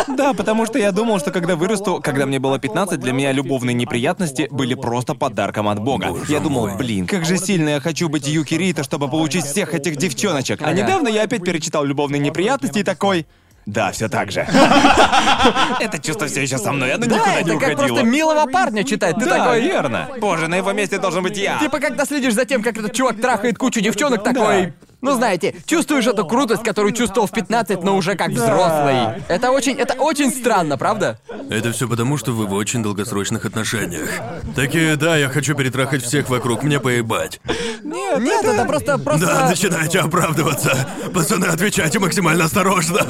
Да, 0.08 0.32
потому 0.32 0.66
что 0.66 0.78
я 0.78 0.90
думал, 0.90 1.20
что 1.20 1.30
когда 1.30 1.54
вырасту, 1.54 2.00
когда 2.02 2.26
мне 2.26 2.38
было 2.40 2.58
15, 2.58 2.98
для 2.98 3.12
меня 3.12 3.30
любовные 3.30 3.74
неприятности 3.74 4.48
были 4.50 4.74
просто 4.74 5.14
подарком 5.14 5.68
от 5.68 5.78
Бога. 5.80 6.08
Я 6.28 6.40
думал, 6.40 6.70
блин, 6.76 7.06
как 7.06 7.24
же 7.24 7.36
сильно 7.36 7.57
я 7.66 7.80
хочу 7.80 8.08
быть 8.08 8.26
Юки 8.26 8.54
Рита, 8.54 8.84
чтобы 8.84 9.08
получить 9.08 9.44
всех 9.44 9.74
этих 9.74 9.96
девчоночек. 9.96 10.60
А 10.62 10.72
недавно 10.72 11.08
я 11.08 11.22
опять 11.22 11.42
перечитал 11.42 11.84
любовные 11.84 12.20
неприятности 12.20 12.78
и 12.78 12.82
такой. 12.84 13.26
Да, 13.66 13.92
все 13.92 14.08
так 14.08 14.30
же. 14.32 14.40
Это 15.80 15.98
чувство 15.98 16.26
все 16.26 16.42
еще 16.42 16.56
со 16.56 16.72
мной, 16.72 16.92
оно 16.94 17.04
Да, 17.04 17.16
никуда 17.16 17.34
не 17.34 17.40
это 17.40 17.50
как 17.50 17.56
уходило. 17.56 17.86
просто 17.86 18.02
милого 18.04 18.46
парня 18.50 18.82
читать. 18.82 19.16
Ты 19.18 19.26
такой. 19.26 19.60
верно. 19.60 20.08
Боже, 20.18 20.48
на 20.48 20.56
его 20.56 20.72
месте 20.72 20.98
должен 20.98 21.22
быть 21.22 21.36
я. 21.36 21.58
Типа, 21.58 21.78
когда 21.78 22.06
следишь 22.06 22.32
за 22.34 22.46
тем, 22.46 22.62
как 22.62 22.78
этот 22.78 22.94
чувак 22.94 23.20
трахает 23.20 23.58
кучу 23.58 23.80
девчонок, 23.82 24.24
такой. 24.24 24.72
Ну, 25.00 25.12
знаете, 25.12 25.54
чувствуешь 25.64 26.06
эту 26.06 26.26
крутость, 26.26 26.64
которую 26.64 26.92
чувствовал 26.92 27.28
в 27.28 27.30
15, 27.30 27.84
но 27.84 27.96
уже 27.96 28.16
как 28.16 28.30
взрослый. 28.30 29.22
Это 29.28 29.52
очень, 29.52 29.76
это 29.76 29.94
очень 29.94 30.30
странно, 30.32 30.76
правда? 30.76 31.18
Это 31.50 31.72
все 31.72 31.88
потому, 31.88 32.16
что 32.18 32.32
вы 32.32 32.46
в 32.46 32.52
очень 32.52 32.82
долгосрочных 32.82 33.44
отношениях. 33.44 34.10
Такие, 34.56 34.96
да, 34.96 35.16
я 35.16 35.28
хочу 35.28 35.54
перетрахать 35.54 36.02
всех 36.02 36.28
вокруг, 36.28 36.64
мне 36.64 36.80
поебать. 36.80 37.40
Нет, 37.84 38.44
это 38.44 38.64
просто, 38.64 38.98
просто... 38.98 39.26
Да, 39.26 39.48
начинаете 39.48 40.00
оправдываться. 40.00 40.76
Пацаны, 41.14 41.46
отвечайте 41.46 41.98
максимально 42.00 42.44
осторожно. 42.44 43.00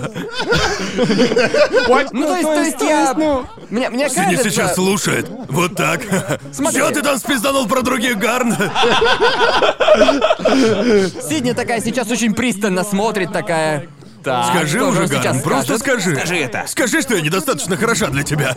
Ну, 2.13 2.23
то 2.27 2.37
есть, 2.37 2.49
то 2.49 2.63
есть 2.63 2.81
я... 2.83 3.15
Мне, 3.71 3.91
мне 3.91 4.09
Синий 4.09 4.37
кажется... 4.37 4.51
сейчас 4.51 4.75
слушает. 4.75 5.27
Вот 5.49 5.75
так. 5.77 6.03
Смотри. 6.53 6.81
Чё 6.81 6.91
ты 6.91 7.03
там 7.03 7.19
спизданул 7.19 7.67
про 7.67 7.83
других, 7.83 8.19
Гарн? 8.19 8.55
Сидни 11.29 11.53
такая 11.53 11.78
сейчас 11.81 12.11
очень 12.11 12.35
пристально 12.35 12.85
смотрит, 12.85 13.33
такая... 13.33 13.89
Так, 14.23 14.47
Скажи 14.55 14.79
же 14.79 14.85
уже, 14.85 15.03
он 15.03 15.07
Гарн, 15.09 15.23
сейчас 15.23 15.43
просто 15.43 15.79
скажет? 15.79 16.03
скажи. 16.03 16.17
Скажи 16.17 16.37
это. 16.37 16.65
Скажи, 16.67 17.03
что 17.03 17.15
я 17.15 17.21
недостаточно 17.21 17.77
хороша 17.77 18.09
для 18.09 18.23
тебя. 18.23 18.55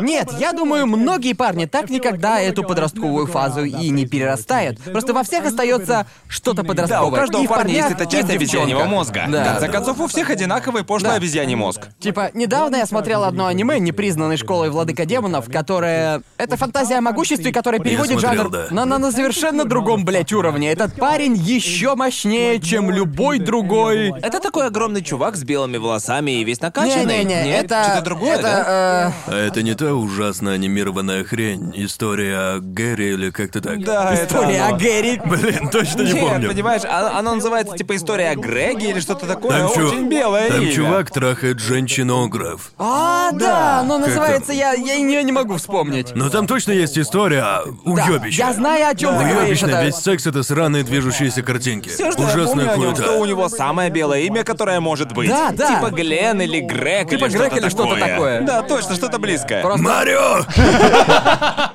Нет, 0.00 0.30
я 0.38 0.52
думаю, 0.52 0.86
многие 0.86 1.32
парни 1.34 1.66
так 1.66 1.90
никогда 1.90 2.40
эту 2.40 2.62
подростковую 2.64 3.26
фазу 3.26 3.64
и 3.64 3.90
не 3.90 4.06
перерастают. 4.06 4.78
Просто 4.82 5.12
во 5.12 5.22
всех 5.22 5.44
остается 5.46 6.06
что-то 6.28 6.62
Да, 6.62 6.68
подростковое. 6.68 7.10
у 7.10 7.14
каждого 7.14 7.42
И 7.42 7.46
в 7.46 7.50
парня 7.50 7.74
есть 7.74 7.90
эта 7.90 8.06
часть 8.06 8.30
обезьяньего 8.30 8.84
мозга. 8.84 9.24
Да. 9.28 9.42
В 9.42 9.46
конце 9.52 9.68
концов, 9.68 10.00
у 10.00 10.06
всех 10.06 10.30
одинаковый 10.30 10.84
пошлый 10.84 11.10
Да. 11.12 11.16
обезьяний 11.16 11.54
мозг. 11.54 11.82
Типа, 12.00 12.30
недавно 12.34 12.76
я 12.76 12.86
смотрел 12.86 13.24
одно 13.24 13.46
аниме, 13.46 13.78
непризнанной 13.78 14.36
школой 14.36 14.70
владыка 14.70 15.04
демонов, 15.04 15.50
которое... 15.50 16.22
Это 16.38 16.56
фантазия 16.56 16.96
о 16.96 17.00
могуществе, 17.00 17.52
которая 17.52 17.80
переводит 17.80 18.20
смотрел, 18.20 18.44
жанр 18.44 18.50
да. 18.50 18.66
на, 18.70 18.84
на, 18.84 18.98
на 18.98 19.12
совершенно 19.12 19.64
другом, 19.64 20.04
блядь, 20.04 20.32
уровне. 20.32 20.72
Этот 20.72 20.94
парень 20.94 21.34
еще 21.34 21.94
мощнее, 21.94 22.60
чем 22.60 22.90
любой 22.90 23.38
другой. 23.38 24.12
Это 24.22 24.40
такой 24.46 24.66
огромный 24.66 25.02
чувак 25.02 25.36
с 25.36 25.42
белыми 25.44 25.76
волосами 25.76 26.30
и 26.40 26.44
весь 26.44 26.60
накачанный. 26.60 27.18
Не-не-не, 27.24 27.44
Нет, 27.44 27.64
это... 27.64 27.82
что-то 27.84 28.02
другое, 28.02 28.34
это, 28.34 28.42
да? 28.42 29.12
э, 29.28 29.32
А 29.32 29.46
это 29.48 29.62
не 29.62 29.74
та 29.74 29.92
ужасно 29.94 30.52
анимированная 30.52 31.24
хрень, 31.24 31.72
история 31.76 32.36
о 32.36 32.60
Гэри 32.60 33.14
или 33.14 33.30
как-то 33.30 33.60
так? 33.60 33.82
Да, 33.82 34.12
это 34.14 34.24
История 34.26 34.60
оно. 34.62 34.76
о 34.76 34.78
Гэри. 34.78 35.20
Блин, 35.24 35.68
точно 35.70 36.02
не 36.02 36.12
Нет, 36.12 36.22
помню. 36.28 36.48
понимаешь, 36.48 36.82
а- 36.84 37.18
оно 37.18 37.34
называется 37.34 37.76
типа 37.76 37.96
история 37.96 38.30
о 38.30 38.36
Греге 38.36 38.90
или 38.90 39.00
что-то 39.00 39.26
такое. 39.26 39.58
Там, 39.62 39.72
чу- 39.74 39.88
Очень 39.88 40.08
белое 40.08 40.48
там 40.50 40.62
имя. 40.62 40.72
чувак 40.72 41.10
трахает 41.10 41.58
женщинограф. 41.58 42.70
А, 42.78 43.32
да, 43.32 43.82
но 43.86 43.98
называется 43.98 44.52
я, 44.52 44.72
я 44.74 44.94
ее 44.94 45.22
не 45.24 45.32
могу 45.32 45.56
вспомнить. 45.56 46.14
Но 46.14 46.30
там 46.30 46.46
точно 46.46 46.72
есть 46.72 46.96
история 46.98 47.40
о 47.42 47.64
Да, 47.66 47.72
уёбище. 47.84 48.38
я 48.38 48.52
знаю, 48.52 48.88
о 48.90 48.94
чем 48.94 49.10
ты 49.18 49.24
говоришь. 49.24 49.36
Уёбищно, 49.62 49.66
это- 49.70 49.84
весь 49.84 49.96
секс 49.96 50.26
это 50.26 50.42
сраные 50.42 50.84
движущиеся 50.84 51.42
картинки. 51.42 51.88
Все, 51.88 52.12
что 52.12 52.22
я 52.22 52.28
Ужасная 52.28 52.66
помню 52.68 52.88
о 52.88 52.92
нем, 52.92 52.96
что 52.96 53.18
у 53.18 53.24
него 53.24 53.48
самое 53.48 53.90
белое 53.90 54.20
имя, 54.20 54.35
которое 54.44 54.80
может 54.80 55.12
быть. 55.12 55.28
Да, 55.28 55.52
да. 55.52 55.76
Типа 55.76 55.90
Глен 55.90 56.40
или 56.40 56.60
Грег 56.60 57.10
Типа 57.10 57.26
или 57.26 57.32
Грег 57.32 57.46
что-то 57.46 57.56
или 57.56 57.68
что-то 57.68 57.94
такое. 57.94 58.08
такое. 58.08 58.40
Да, 58.42 58.62
точно, 58.62 58.94
что-то 58.94 59.18
близкое. 59.18 59.62
Просто- 59.62 59.82
Марио! 59.82 60.44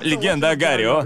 Легенда 0.00 0.50
о 0.50 0.56
Гарио. 0.56 1.04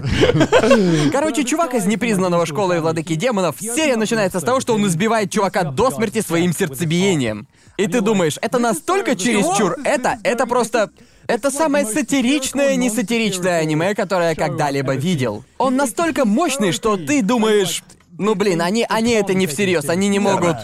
Короче, 1.11 1.43
чувак 1.43 1.73
из 1.73 1.85
непризнанного 1.85 2.45
школы 2.45 2.79
владыки 2.79 3.15
демонов, 3.15 3.55
серия 3.59 3.95
начинается 3.95 4.39
с 4.39 4.43
того, 4.43 4.59
что 4.59 4.73
он 4.73 4.85
избивает 4.87 5.31
чувака 5.31 5.63
до 5.63 5.91
смерти 5.91 6.21
своим 6.21 6.53
сердцебиением. 6.53 7.47
И 7.77 7.87
ты 7.87 8.01
думаешь, 8.01 8.37
это 8.41 8.57
настолько 8.59 9.15
чересчур, 9.15 9.75
это, 9.83 10.17
это 10.23 10.45
просто... 10.47 10.89
Это 11.27 11.51
самое 11.51 11.85
сатиричное, 11.85 12.75
не 12.77 12.89
сатиричное 12.89 13.59
аниме, 13.59 13.93
которое 13.95 14.29
я 14.29 14.35
когда-либо 14.35 14.95
видел. 14.95 15.43
Он 15.57 15.75
настолько 15.75 16.23
мощный, 16.25 16.71
что 16.71 16.95
ты 16.95 17.21
думаешь... 17.21 17.83
Ну 18.17 18.33
блин, 18.33 18.61
они, 18.61 18.85
они 18.87 19.11
это 19.11 19.33
не 19.33 19.45
всерьез, 19.45 19.89
они 19.89 20.07
не 20.07 20.19
могут... 20.19 20.55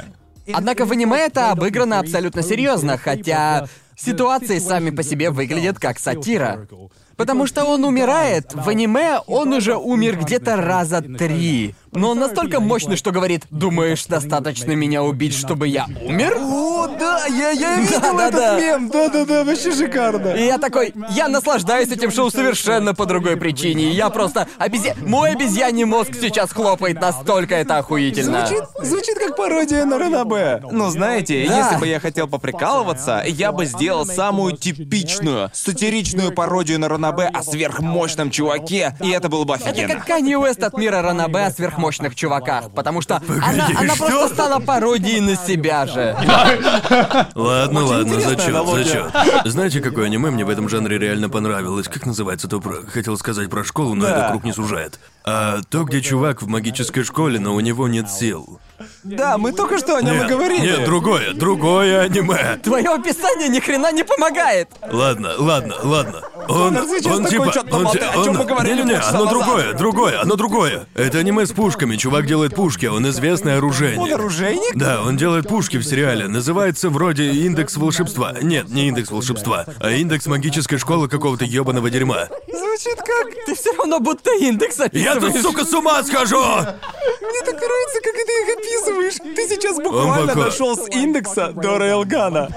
Однако 0.52 0.86
в 0.86 0.91
аниме 0.91 1.26
это 1.26 1.52
обыграно 1.52 2.00
абсолютно 2.00 2.44
серьезно, 2.44 2.98
хотя 2.98 3.68
ситуации 3.96 4.60
сами 4.60 4.89
по 4.89 5.04
себе 5.04 5.30
выглядят 5.30 5.80
как 5.80 6.00
сатира. 6.00 6.68
Потому 7.16 7.46
что 7.46 7.66
он 7.66 7.84
умирает. 7.86 8.54
В 8.54 8.68
аниме 8.68 9.20
он 9.28 9.54
уже 9.54 9.76
умер 9.76 10.18
где-то 10.20 10.56
раза 10.56 11.02
три. 11.02 11.76
Но 11.96 12.12
он 12.12 12.20
настолько 12.20 12.60
мощный, 12.60 12.96
что 12.96 13.12
говорит, 13.12 13.44
думаешь, 13.50 14.06
достаточно 14.06 14.72
меня 14.74 15.04
убить, 15.04 15.36
чтобы 15.36 15.68
я 15.68 15.86
умер? 16.02 16.38
О, 16.39 16.88
да, 17.00 17.26
я, 17.28 17.52
я 17.52 17.76
видел 17.78 18.00
Да-да-да. 18.02 18.58
этот 18.58 18.62
мем. 18.66 18.89
Да-да-да, 18.89 19.44
вообще 19.44 19.72
шикарно. 19.74 20.30
И 20.30 20.46
я 20.46 20.58
такой, 20.58 20.94
я 21.12 21.28
наслаждаюсь 21.28 21.89
этим 21.89 22.12
шоу 22.12 22.30
совершенно 22.32 22.94
по 22.94 23.06
другой 23.06 23.38
причине. 23.38 23.89
Я 23.91 24.10
просто 24.10 24.48
обезья... 24.58 24.96
Мой 25.06 25.32
обезьяний 25.32 25.84
мозг 25.86 26.12
сейчас 26.20 26.52
хлопает, 26.52 27.00
настолько 27.00 27.56
это 27.56 27.78
охуительно. 27.78 28.46
Звучит, 28.46 28.64
звучит 28.82 29.18
как 29.20 29.36
пародия 29.36 29.86
на 29.86 29.98
Ранабе. 30.00 30.62
Ну, 30.72 30.89
знаете, 30.89 31.46
Да. 31.48 31.58
если 31.60 31.76
бы 31.80 31.88
я 31.88 32.00
хотел 32.00 32.28
поприкалываться, 32.28 33.24
я 33.28 33.52
бы 33.52 33.66
сделал 33.66 34.06
самую 34.06 34.58
типичную, 34.58 35.50
сатиричную 35.54 36.32
пародию 36.34 36.80
на 36.80 36.89
Ранабе 36.89 37.26
о 37.26 37.44
сверхмощном 37.44 38.32
чуваке, 38.32 38.96
и 39.02 39.10
это 39.10 39.30
было 39.30 39.44
бы 39.44 39.56
Это 39.56 39.70
офигенно. 39.70 39.94
как 39.96 40.06
Канье 40.06 40.38
Уэст 40.38 40.64
от 40.64 40.78
мира 40.78 41.02
Ранабе 41.02 41.41
о 41.46 41.52
сверхмощных 41.84 42.15
чуваках, 42.15 42.71
потому 42.73 43.01
что 43.01 43.21
она, 43.27 43.67
она 43.77 43.95
что? 43.95 44.07
просто 44.07 44.34
стала 44.34 44.60
пародией 44.60 45.19
на 45.19 45.35
себя 45.35 45.85
же. 45.85 46.15
Ладно, 47.35 47.85
ладно, 47.85 48.19
зачет, 48.19 48.55
зачет. 48.68 49.11
Знаете, 49.45 49.81
какое 49.81 50.05
аниме 50.05 50.31
мне 50.31 50.45
в 50.45 50.49
этом 50.49 50.69
жанре 50.69 50.97
реально 50.97 51.30
понравилось? 51.30 51.88
Как 51.88 52.05
называется 52.05 52.47
то 52.47 52.60
про... 52.60 52.85
Хотел 52.88 53.18
сказать 53.18 53.49
про 53.49 53.64
школу, 53.64 53.95
но 53.95 54.05
Да. 54.05 54.18
это 54.18 54.30
круг 54.30 54.43
не 54.43 54.53
сужает. 54.53 54.99
А 55.26 55.62
то, 55.70 55.84
где 55.84 56.02
чувак 56.02 56.41
в 56.41 56.48
магической 56.48 57.04
школе, 57.04 57.40
но 57.40 57.56
у 57.56 57.60
него 57.62 57.88
нет 57.88 58.10
сил. 58.10 58.60
Да, 59.04 59.38
мы 59.38 59.54
только 59.54 59.78
что 59.78 59.95
о 59.95 60.02
нем 60.02 60.16
и 60.16 60.18
Нет, 60.20 60.28
говорили. 60.28 60.62
нет, 60.66 60.84
другое, 60.86 61.34
другое 61.34 62.02
аниме. 62.02 62.60
Твое 62.62 62.90
описание 62.90 63.48
ни 63.48 63.60
хрена 63.62 63.94
не 63.94 64.04
помогает. 64.04 64.68
Ладно, 64.91 65.34
ладно, 65.38 65.76
ладно. 65.84 66.22
Он, 66.50 66.74
Конор 66.76 66.84
сейчас 66.88 67.18
он 67.18 67.24
такой, 67.24 67.30
типа, 67.48 67.54
«Чё-то 67.54 67.78
он, 67.78 67.91
ти- 67.91 68.00
о 68.00 68.14
чём 68.14 68.30
он- 68.30 68.38
мы 68.38 68.44
говорили 68.45 68.74
не-не-не, 68.82 68.94
полчаса 68.95 69.10
оно 69.16 69.26
назад?» 69.26 69.32
другое, 69.34 69.74
другое, 69.74 70.22
оно 70.22 70.36
другое. 70.36 70.88
Это 70.95 71.20
аниме 71.20 71.45
с 71.45 71.52
пушками, 71.54 71.95
чувак 71.95 72.26
делает 72.26 72.56
пушки, 72.56 72.88
он 72.88 73.08
известный 73.08 73.56
оружейник. 73.58 74.00
Он 74.02 74.12
оружейник? 74.14 74.76
Да, 74.76 75.02
он 75.02 75.16
делает 75.16 75.48
пушки 75.48 75.78
в 75.78 75.84
сериале. 75.84 76.28
Называется 76.28 76.90
вроде 76.90 77.32
индекс 77.32 77.78
волшебства. 77.78 78.34
Нет, 78.41 78.68
не 78.70 78.90
индекс 78.90 79.12
волшебства, 79.12 79.66
а 79.80 79.91
индекс 79.91 80.26
магической 80.26 80.78
школы 80.78 81.08
какого-то 81.08 81.45
ёбаного 81.45 81.90
дерьма. 81.90 82.28
Звучит 82.52 82.98
как... 82.98 83.28
Ты 83.45 83.56
все 83.56 83.72
равно 83.78 84.00
будто 84.00 84.32
индекс 84.36 84.80
Я 84.91 85.12
тут, 85.15 85.30
описываешь. 85.30 85.44
сука, 85.44 85.65
с 85.65 85.73
ума 85.73 86.03
схожу! 86.03 86.38
Мне 86.41 87.41
так 87.45 87.56
нравится, 87.56 87.99
как 88.03 88.14
ты 88.14 88.22
их 88.22 88.57
описываешь. 88.57 89.35
Ты 89.35 89.48
сейчас 89.48 89.77
буквально 89.77 90.27
похож. 90.27 90.45
дошел 90.45 90.77
с 90.77 90.88
индекса 90.90 91.52
до 91.53 91.77
Рейлгана. 91.77 92.49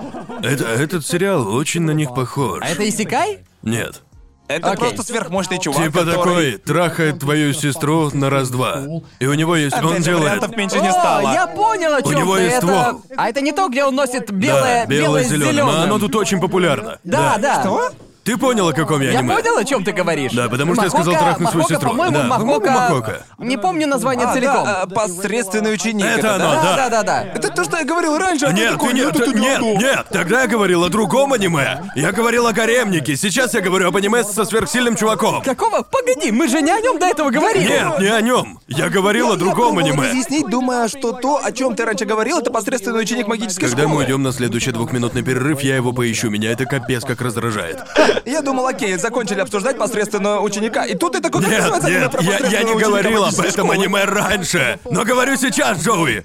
Это, 0.43 0.65
этот 0.67 1.07
сериал 1.07 1.49
очень 1.55 1.83
на 1.83 1.93
них 1.93 2.15
похож. 2.15 2.63
А 2.63 2.69
это 2.69 2.89
Исикай? 2.89 3.41
Нет. 3.63 4.03
Это 4.49 4.71
Окей. 4.71 4.91
просто 4.91 5.03
сверхмощный 5.03 5.59
чувак, 5.59 5.83
Типа 5.83 6.05
который... 6.05 6.53
такой, 6.53 6.59
трахает 6.59 7.19
твою 7.19 7.53
сестру 7.53 8.11
на 8.13 8.31
раз-два. 8.31 8.85
И 9.19 9.27
у 9.27 9.35
него 9.35 9.57
есть, 9.57 9.77
он 9.77 9.87
Опять 9.95 10.05
делает... 10.05 10.25
вариантов 10.25 10.57
меньше 10.57 10.79
не 10.81 10.89
О, 10.89 10.93
стало. 10.93 11.33
я 11.33 11.47
понял, 11.49 11.95
о 11.95 12.03
чем 12.03 12.13
него 12.15 12.37
ты. 12.37 12.43
есть 12.43 12.57
это... 12.59 12.67
ствол. 12.67 13.03
А 13.17 13.29
это 13.29 13.41
не 13.41 13.51
то, 13.51 13.69
где 13.69 13.85
он 13.85 13.97
носит 13.97 14.31
белое, 14.31 14.87
да, 14.87 14.95
белое 14.95 15.25
с 15.25 15.29
зелёным. 15.29 15.69
А 15.69 15.83
оно 15.83 15.99
тут 15.99 16.15
очень 16.15 16.41
популярно. 16.41 17.01
Да, 17.03 17.39
да. 17.39 17.61
Что? 17.63 17.91
Ты 18.27 18.37
понял, 18.37 18.69
о 18.69 18.73
каком 18.73 19.01
я 19.01 19.13
Я 19.13 19.19
аниме? 19.21 19.35
понял, 19.37 19.57
о 19.57 19.65
чем 19.65 19.85
ты 19.85 19.93
говоришь. 19.93 20.33
Да, 20.33 20.49
потому 20.49 20.75
что 20.75 20.83
я 20.85 20.89
Махока- 20.91 21.03
сказал 21.05 21.15
трахнуть 21.23 21.49
свою 21.51 21.63
Махока, 21.63 21.75
сестру. 21.75 21.91
По-моему, 21.91 22.13
Да, 22.19 22.23
Махока... 22.25 22.45
по-моему, 22.67 22.79
Махока. 22.81 23.23
Не 23.39 23.57
помню 23.57 23.87
название 23.87 24.27
А, 24.27 24.33
целиком. 24.35 24.65
да, 24.65 24.83
а, 24.83 24.87
посредственный 24.87 25.73
ученик. 25.73 26.05
Это 26.05 26.35
оно, 26.35 26.45
да, 26.55 26.63
да. 26.63 26.77
да, 26.77 26.89
да, 26.91 27.03
да. 27.03 27.23
Это 27.35 27.49
то, 27.51 27.63
что 27.65 27.77
я 27.79 27.85
говорил 27.85 28.19
раньше. 28.19 28.47
а 28.47 28.53
Нет, 28.53 28.73
такой, 28.73 28.89
ты 28.91 28.95
нет, 28.97 29.09
это 29.17 29.25
ты- 29.31 29.39
нет, 29.39 29.61
не 29.63 29.75
то. 29.77 29.81
нет, 29.81 30.07
тогда 30.11 30.43
я 30.43 30.47
говорил 30.49 30.83
о 30.85 30.89
другом 30.89 31.33
аниме. 31.33 31.83
Я 31.95 32.11
говорил 32.13 32.47
о 32.49 32.53
гаремнике, 32.53 33.17
сейчас 33.17 33.55
я 33.55 33.61
говорю 33.61 33.87
об 33.89 33.97
аниме 33.97 34.25
со 34.25 34.45
сверхсильным 34.45 34.97
чуваком. 34.97 35.43
Какого? 35.43 35.83
Погоди, 35.83 36.33
мы 36.33 36.49
же 36.49 36.61
не 36.63 36.73
о 36.73 36.81
нем 36.81 36.99
до 36.99 37.07
этого 37.07 37.31
говорили. 37.31 37.69
Нет, 37.69 38.01
не 38.01 38.09
о 38.09 38.21
нем. 38.21 38.59
Я 38.67 38.89
говорил 38.89 39.31
о 39.33 39.37
другом 39.37 39.79
я 39.79 39.85
аниме. 39.87 40.09
разъяснить, 40.09 40.49
думая, 40.49 40.89
что 40.89 41.13
то, 41.13 41.41
о 41.45 41.53
чем 41.53 41.77
ты 41.77 41.85
раньше 41.85 42.05
говорил, 42.07 42.39
это 42.41 42.51
посредственный 42.51 43.01
ученик 43.03 43.29
магической 43.29 43.69
Когда 43.69 43.85
мы 43.85 43.89
школы. 43.91 44.03
уйдем 44.05 44.23
на 44.25 44.33
следующий 44.33 44.73
двухминутный 44.73 45.23
перерыв, 45.23 45.61
я 45.61 45.77
его 45.77 45.93
поищу. 45.93 46.29
Меня 46.29 46.51
это 46.51 46.67
капец 46.67 47.05
как 47.05 47.21
раздражает. 47.21 47.79
Я 48.25 48.43
думал, 48.43 48.67
окей, 48.67 48.97
закончили 48.97 49.41
обсуждать 49.41 49.79
посредственного 49.79 50.41
ученика. 50.41 50.85
И 50.85 50.95
тут 50.97 51.13
ты 51.13 51.21
такой, 51.21 51.43
как 51.43 51.51
Нет, 51.51 51.61
называется 51.61 51.89
аниме 51.89 52.01
нет, 52.01 52.11
про 52.11 52.23
я, 52.23 52.31
я 52.31 52.39
посредственного 52.39 52.65
не 52.69 52.75
ученика 52.75 52.89
говорил 52.89 53.17
об 53.19 53.23
магической 53.27 53.51
этом 53.51 53.67
школы? 53.67 53.85
аниме 53.85 54.05
раньше. 54.05 54.79
Но 54.91 55.05
говорю 55.05 55.37
сейчас, 55.37 55.79
Джоуи. 55.85 56.25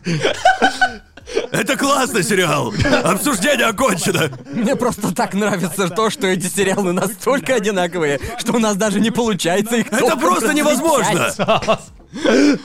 Это 1.52 1.78
классный 1.78 2.24
сериал. 2.24 2.74
Обсуждение 3.04 3.68
окончено. 3.68 4.30
Мне 4.52 4.76
просто 4.76 5.14
так 5.14 5.34
нравится 5.34 5.90
то, 5.90 6.10
что 6.10 6.28
эти 6.28 6.48
сериалы 6.48 6.92
настолько 6.92 7.56
одинаковые, 7.56 8.20
что 8.38 8.54
у 8.54 8.60
нас 8.60 8.76
даже 8.76 9.00
не 9.00 9.12
получается 9.12 9.78
их 9.78 9.88
Это 9.88 10.00
толком 10.00 10.20
просто 10.20 10.48
различать. 10.48 11.38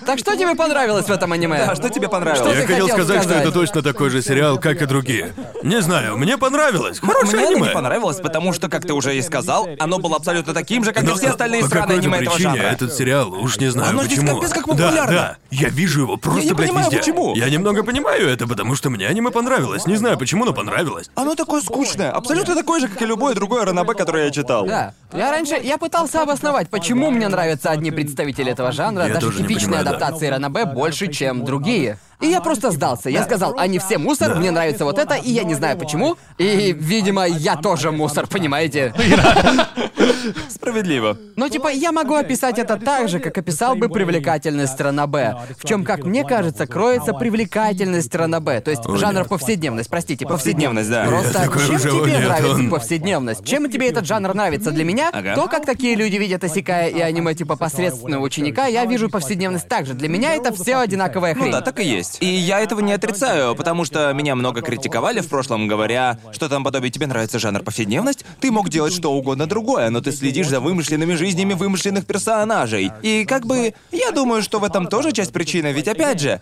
Так 0.05 0.19
что 0.19 0.37
тебе 0.37 0.55
понравилось 0.55 1.07
в 1.07 1.11
этом 1.11 1.33
аниме? 1.33 1.59
А 1.63 1.75
что 1.75 1.89
тебе 1.89 2.09
понравилось? 2.09 2.41
Что 2.49 2.55
Я 2.55 2.63
ты 2.63 2.67
хотел 2.67 2.89
сказать, 2.89 3.23
что 3.23 3.35
это 3.35 3.53
точно 3.53 3.83
такой 3.83 4.11
же 4.11 4.23
сериал, 4.23 4.59
как 4.59 4.83
и 4.83 4.87
другие. 4.87 5.33
Не 5.63 5.81
знаю, 5.81 6.17
мне 6.17 6.37
понравилось. 6.37 6.99
Хорошее 7.01 7.39
Мне 7.39 7.47
аниме. 7.49 7.69
не 7.69 7.73
понравилось, 7.75 8.17
потому 8.19 8.53
что, 8.53 8.69
как 8.69 8.83
ты 8.85 8.93
уже 8.93 9.17
и 9.17 9.23
сказал, 9.23 9.69
оно 9.79 9.99
было 9.99 10.17
абсолютно 10.17 10.53
таким 10.55 10.85
же, 10.85 10.93
как 10.93 11.05
и 11.05 11.13
все 11.15 11.29
остальные 11.29 11.63
по 11.63 11.71
какой-то 11.71 11.95
аниме 12.01 12.19
этого 12.19 12.39
жанра. 12.39 12.63
этот 12.63 12.93
сериал, 12.93 13.33
уж 13.33 13.59
не 13.59 13.69
знаю 13.69 13.91
Оно 13.91 14.05
здесь 14.05 14.19
почему. 14.19 14.41
капец 14.41 14.53
как 14.53 14.67
да, 14.67 14.73
популярно. 14.73 15.13
да, 15.13 15.37
я 15.51 15.69
вижу 15.69 16.03
его 16.03 16.17
просто, 16.17 16.43
не 16.45 16.53
блядь, 16.53 16.69
понимаю, 16.69 16.87
везде. 16.91 16.99
почему. 16.99 17.35
Я 17.37 17.49
немного 17.49 17.83
понимаю 17.83 18.29
это, 18.29 18.47
потому 18.47 18.75
что 18.75 18.91
мне 18.91 19.07
аниме 19.07 19.31
понравилось. 19.31 19.87
Не 19.87 19.97
знаю 19.97 20.19
почему, 20.19 20.45
но 20.45 20.53
понравилось. 20.53 21.11
Оно 21.15 21.35
такое 21.35 21.63
скучное, 21.63 22.11
абсолютно 22.11 22.55
такое 22.55 22.81
же, 22.81 22.89
как 22.89 23.01
и 23.03 23.07
любое 23.07 23.35
другое 23.35 23.65
ранобе, 23.65 23.95
которое 23.95 24.25
я 24.27 24.31
читал. 24.31 24.67
Да. 24.67 24.93
Я 25.13 25.31
раньше, 25.31 25.55
я 25.63 25.79
пытался 25.79 26.23
обосновать, 26.23 26.69
почему 26.69 27.11
мне 27.11 27.29
нравятся 27.29 27.71
одни 27.71 27.91
представители 27.91 28.53
этого 28.53 28.73
жанра, 28.73 29.07
Я 29.07 29.15
даже 29.15 29.36
типичные 29.37 29.81
адаптации 29.81 30.29
ранобэ 30.29 30.67
больше, 30.67 31.09
чем 31.09 31.45
другие. 31.45 31.99
И 32.21 32.27
я 32.27 32.41
просто 32.41 32.71
сдался. 32.71 33.11
Я 33.11 33.25
сказал, 33.25 33.59
они 33.59 33.79
все 33.79 33.99
мусор, 33.99 34.35
мне 34.37 34.51
нравится 34.51 34.85
вот 34.85 34.99
это, 34.99 35.15
и 35.15 35.31
я 35.31 35.45
не 35.45 35.55
знаю 35.55 35.79
почему. 35.79 36.17
И, 36.39 36.73
видимо, 36.73 37.27
я 37.27 37.57
тоже 37.57 37.93
мусор, 37.93 38.27
понимаете? 38.27 38.95
Справедливо. 40.49 41.17
Но 41.37 41.49
типа 41.49 41.69
я 41.69 41.93
могу 41.93 42.15
описать 42.15 42.59
это 42.59 42.77
так 42.77 43.09
же, 43.09 43.21
как 43.21 43.37
описал 43.39 43.77
бы 43.77 43.89
привлекательность 43.89 44.81
ранобэ. 44.81 45.37
В 45.59 45.67
чем, 45.67 45.85
как 45.85 46.05
мне 46.05 46.25
кажется, 46.25 46.67
кроется 46.67 47.13
привлекательность 47.13 48.15
ранобэ. 48.15 48.61
То 48.61 48.71
есть 48.71 48.83
жанр 48.89 49.27
повседневность, 49.27 49.91
простите, 49.91 50.27
повседневность. 50.27 50.91
Да. 50.91 51.05
Просто 51.07 51.49
чем 51.67 51.79
тебе 51.79 52.19
нравится 52.19 52.71
повседневность? 52.71 53.45
Чем 53.45 53.71
тебе 53.71 53.89
этот 53.91 54.07
жанр 54.07 54.35
нравится? 54.35 54.71
Для 54.71 54.85
меня 54.85 55.11
то, 55.35 55.49
как 55.49 55.67
такие 55.67 55.95
люди 55.95 56.17
видят 56.17 56.45
Осикая 56.45 56.89
и 56.89 57.01
аниме 57.01 57.35
типа 57.35 57.57
посредственного 57.57 58.23
ученика, 58.23 58.67
я 58.67 58.85
вижу 58.85 59.09
повседневность 59.09 59.69
так 59.69 59.87
же. 59.87 59.95
Для 59.95 60.09
меня 60.09 60.35
это 60.35 60.53
все 60.53 60.77
одинаковая 60.77 61.35
хрень. 61.35 61.47
Ну 61.47 61.53
да, 61.53 61.61
так 61.61 61.81
и 61.81 61.85
есть. 61.85 62.06
И 62.21 62.27
я 62.27 62.61
этого 62.61 62.81
не 62.81 62.93
отрицаю, 62.93 63.55
потому 63.55 63.85
что 63.85 64.13
меня 64.13 64.35
много 64.35 64.63
критиковали 64.63 65.21
в 65.21 65.29
прошлом, 65.29 65.69
говоря, 65.69 66.19
что 66.33 66.49
там 66.49 66.65
подобие 66.65 66.91
тебе 66.91 67.07
нравится 67.07 67.39
жанр 67.39 67.63
повседневность, 67.63 68.25
ты 68.41 68.51
мог 68.51 68.69
делать 68.69 68.95
что 68.95 69.13
угодно 69.13 69.47
другое, 69.47 69.91
но 69.91 70.01
ты 70.01 70.13
следишь 70.13 70.49
за 70.49 70.61
вымышленными 70.61 71.15
жизнями 71.15 71.55
вымышленных 71.55 72.07
персонажей. 72.07 72.93
И 73.03 73.25
как 73.25 73.47
бы, 73.47 73.75
я 73.93 74.11
думаю, 74.13 74.43
что 74.43 74.59
в 74.59 74.65
этом 74.65 74.87
тоже 74.87 75.13
часть 75.13 75.33
причины, 75.33 75.73
ведь 75.73 75.89
опять 75.89 76.21
же, 76.21 76.41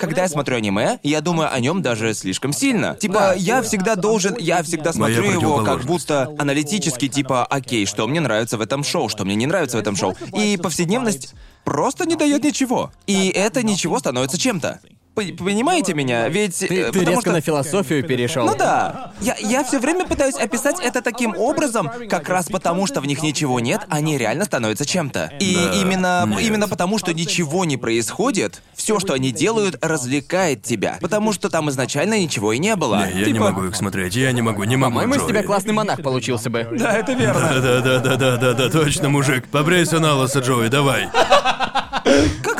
когда 0.00 0.22
я 0.22 0.28
смотрю 0.28 0.56
аниме, 0.56 0.98
я 1.02 1.20
думаю 1.20 1.52
о 1.52 1.60
нем 1.60 1.82
даже 1.82 2.14
слишком 2.14 2.54
сильно. 2.54 2.94
Типа, 2.94 3.34
я 3.36 3.60
всегда 3.60 3.96
должен, 3.96 4.34
я 4.38 4.62
всегда 4.62 4.92
Моя 4.94 5.14
смотрю 5.14 5.30
его 5.30 5.62
как 5.62 5.84
будто 5.84 6.34
аналитически, 6.38 7.06
типа, 7.06 7.44
окей, 7.44 7.84
что 7.84 8.08
мне 8.08 8.20
нравится 8.20 8.56
в 8.56 8.62
этом 8.62 8.82
шоу, 8.82 9.10
что 9.10 9.26
мне 9.26 9.34
не 9.34 9.46
нравится 9.46 9.76
в 9.76 9.80
этом 9.80 9.96
шоу. 9.96 10.16
И 10.34 10.56
повседневность 10.56 11.34
просто 11.64 12.06
не 12.06 12.16
дает 12.16 12.44
ничего. 12.44 12.92
И 13.06 13.28
это 13.28 13.62
ничего 13.62 13.98
становится 13.98 14.38
чем-то. 14.38 14.80
П- 15.14 15.32
Понимаете 15.34 15.92
меня? 15.92 16.28
Ведь... 16.28 16.58
Ты, 16.58 16.66
э, 16.66 16.68
ты 16.86 17.00
потому 17.00 17.06
резко 17.08 17.20
что- 17.22 17.32
на 17.32 17.40
философию 17.40 18.04
перешел. 18.04 18.46
Ну 18.46 18.56
да. 18.56 19.12
Я, 19.20 19.34
я 19.40 19.64
все 19.64 19.78
время 19.80 20.06
пытаюсь 20.06 20.36
описать 20.36 20.76
это 20.80 21.02
таким 21.02 21.36
образом, 21.36 21.90
как 22.08 22.28
раз 22.28 22.46
потому, 22.46 22.86
что 22.86 23.00
в 23.00 23.06
них 23.06 23.22
ничего 23.22 23.58
нет, 23.60 23.80
они 23.88 24.16
реально 24.16 24.44
становятся 24.44 24.86
чем-то. 24.86 25.32
И 25.40 25.54
Да, 25.56 25.74
именно, 25.80 26.24
нет. 26.28 26.40
именно 26.42 26.68
потому, 26.68 26.98
что 26.98 27.12
ничего 27.12 27.64
не 27.64 27.76
происходит, 27.76 28.62
все, 28.74 28.98
что 29.00 29.12
они 29.12 29.32
делают, 29.32 29.76
развлекает 29.84 30.62
тебя. 30.62 30.96
Потому 31.00 31.32
что 31.32 31.50
там 31.50 31.68
изначально 31.70 32.18
ничего 32.18 32.52
и 32.52 32.58
не 32.58 32.76
было. 32.76 33.06
Не, 33.06 33.20
я 33.20 33.26
не 33.26 33.32
Типа, 33.32 33.44
могу 33.50 33.64
их 33.64 33.74
смотреть, 33.76 34.14
я 34.14 34.30
не 34.32 34.42
могу, 34.42 34.62
не 34.64 34.76
могу. 34.76 34.92
По-моему, 35.00 35.14
из 35.22 35.28
тебя 35.28 35.42
классный 35.42 35.72
монах 35.72 36.02
получился 36.02 36.50
бы. 36.50 36.66
Да, 36.72 36.92
это 36.96 37.12
верно. 37.12 37.40
Да-да-да-да-да-да, 37.60 38.68
точно, 38.70 39.08
мужик. 39.08 39.48
Побрейся 39.48 39.98
на 39.98 40.14
лысо, 40.14 40.38
Джоуи, 40.38 40.68
давай. 40.68 41.08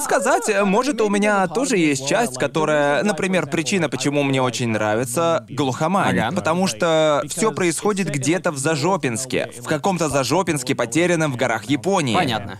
Как 0.00 0.22
сказать, 0.22 0.48
э, 0.48 0.64
может, 0.64 1.00
у 1.02 1.08
меня 1.10 1.46
тоже 1.46 1.76
есть 1.76 2.08
часть, 2.08 2.38
которая, 2.38 3.02
например, 3.02 3.46
причина, 3.46 3.88
почему 3.90 4.22
мне 4.22 4.40
очень 4.40 4.68
нравится 4.68 5.44
глухомань. 5.50 6.18
Ага. 6.18 6.34
Потому 6.34 6.66
что 6.66 7.22
все 7.28 7.52
происходит 7.52 8.08
где-то 8.10 8.50
в 8.50 8.56
Зажопинске. 8.58 9.50
В 9.58 9.64
каком-то 9.64 10.08
Зажопинске, 10.08 10.74
потерянном 10.74 11.32
в 11.32 11.36
горах 11.36 11.64
Японии. 11.64 12.14
Понятно. 12.14 12.58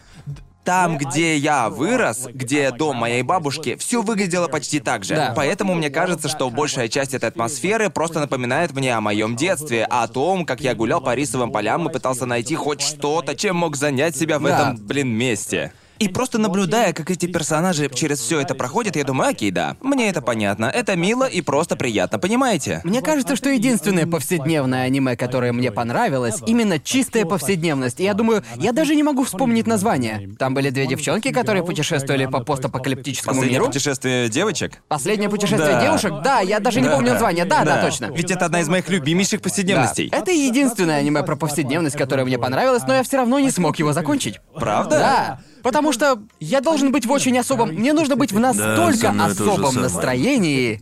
Там, 0.64 0.98
где 0.98 1.38
я 1.38 1.70
вырос, 1.70 2.26
где 2.30 2.70
дом 2.70 2.96
моей 2.98 3.22
бабушки, 3.22 3.76
все 3.76 4.02
выглядело 4.02 4.46
почти 4.46 4.78
так 4.78 5.04
же. 5.04 5.14
Да. 5.16 5.32
Поэтому 5.34 5.74
мне 5.74 5.88
кажется, 5.88 6.28
что 6.28 6.50
большая 6.50 6.88
часть 6.88 7.14
этой 7.14 7.30
атмосферы 7.30 7.88
просто 7.88 8.20
напоминает 8.20 8.72
мне 8.72 8.94
о 8.94 9.00
моем 9.00 9.36
детстве, 9.36 9.84
о 9.84 10.06
том, 10.06 10.44
как 10.44 10.60
я 10.60 10.74
гулял 10.74 11.00
по 11.00 11.14
рисовым 11.14 11.50
полям 11.50 11.88
и 11.88 11.92
пытался 11.92 12.26
найти 12.26 12.54
хоть 12.56 12.82
что-то, 12.82 13.34
чем 13.34 13.56
мог 13.56 13.76
занять 13.76 14.14
себя 14.14 14.38
в 14.38 14.42
Да. 14.42 14.48
этом, 14.50 14.76
блин, 14.86 15.08
месте. 15.08 15.72
И 16.00 16.08
просто 16.08 16.38
наблюдая, 16.38 16.94
как 16.94 17.10
эти 17.10 17.26
персонажи 17.26 17.90
через 17.92 18.20
все 18.20 18.40
это 18.40 18.54
проходят, 18.54 18.96
я 18.96 19.04
думаю, 19.04 19.30
окей, 19.30 19.50
да, 19.50 19.76
мне 19.82 20.08
это 20.08 20.22
понятно. 20.22 20.64
Это 20.64 20.96
мило 20.96 21.24
и 21.24 21.42
просто 21.42 21.76
приятно, 21.76 22.18
понимаете? 22.18 22.80
Мне 22.84 23.02
кажется, 23.02 23.36
что 23.36 23.50
единственное 23.50 24.06
повседневное 24.06 24.84
аниме, 24.84 25.14
которое 25.14 25.52
мне 25.52 25.70
понравилось, 25.70 26.36
именно 26.46 26.78
чистая 26.78 27.26
повседневность. 27.26 28.00
И 28.00 28.04
я 28.04 28.14
думаю, 28.14 28.42
я 28.56 28.72
даже 28.72 28.96
не 28.96 29.02
могу 29.02 29.24
вспомнить 29.24 29.66
название. 29.66 30.30
Там 30.38 30.54
были 30.54 30.70
две 30.70 30.86
девчонки, 30.86 31.32
которые 31.32 31.62
путешествовали 31.64 32.24
по 32.24 32.40
постапокалиптическому 32.40 33.34
Последнее 33.34 33.58
миру. 33.60 33.66
путешествие 33.66 34.28
девочек? 34.30 34.82
Последнее 34.88 35.28
путешествие 35.28 35.72
Да. 35.74 35.82
девушек? 35.82 36.12
Да, 36.24 36.40
я 36.40 36.60
даже 36.60 36.80
не 36.80 36.88
Да. 36.88 36.94
помню 36.94 37.12
название. 37.12 37.44
Да, 37.44 37.62
да, 37.62 37.82
точно. 37.82 38.06
Ведь 38.06 38.30
это 38.30 38.46
одна 38.46 38.60
из 38.62 38.68
моих 38.70 38.88
любимейших 38.88 39.40
Да. 39.40 39.44
повседневностей. 39.44 40.08
Это 40.12 40.30
единственное 40.30 40.96
аниме 40.96 41.22
про 41.24 41.36
повседневность, 41.36 41.96
которое 41.98 42.24
мне 42.24 42.38
понравилось, 42.38 42.84
но 42.86 42.94
я 42.94 43.02
все 43.02 43.18
равно 43.18 43.38
не 43.38 43.50
смог 43.50 43.78
его 43.78 43.92
закончить. 43.92 44.40
Правда? 44.54 44.98
Да. 44.98 45.40
Потому 45.62 45.92
что 45.92 46.22
я 46.40 46.60
должен 46.60 46.92
быть 46.92 47.06
в 47.06 47.10
очень 47.10 47.36
особом... 47.38 47.70
Мне 47.70 47.92
нужно 47.92 48.16
быть 48.16 48.32
в 48.32 48.38
настолько 48.38 49.10
особом 49.10 49.74
настроении, 49.76 50.78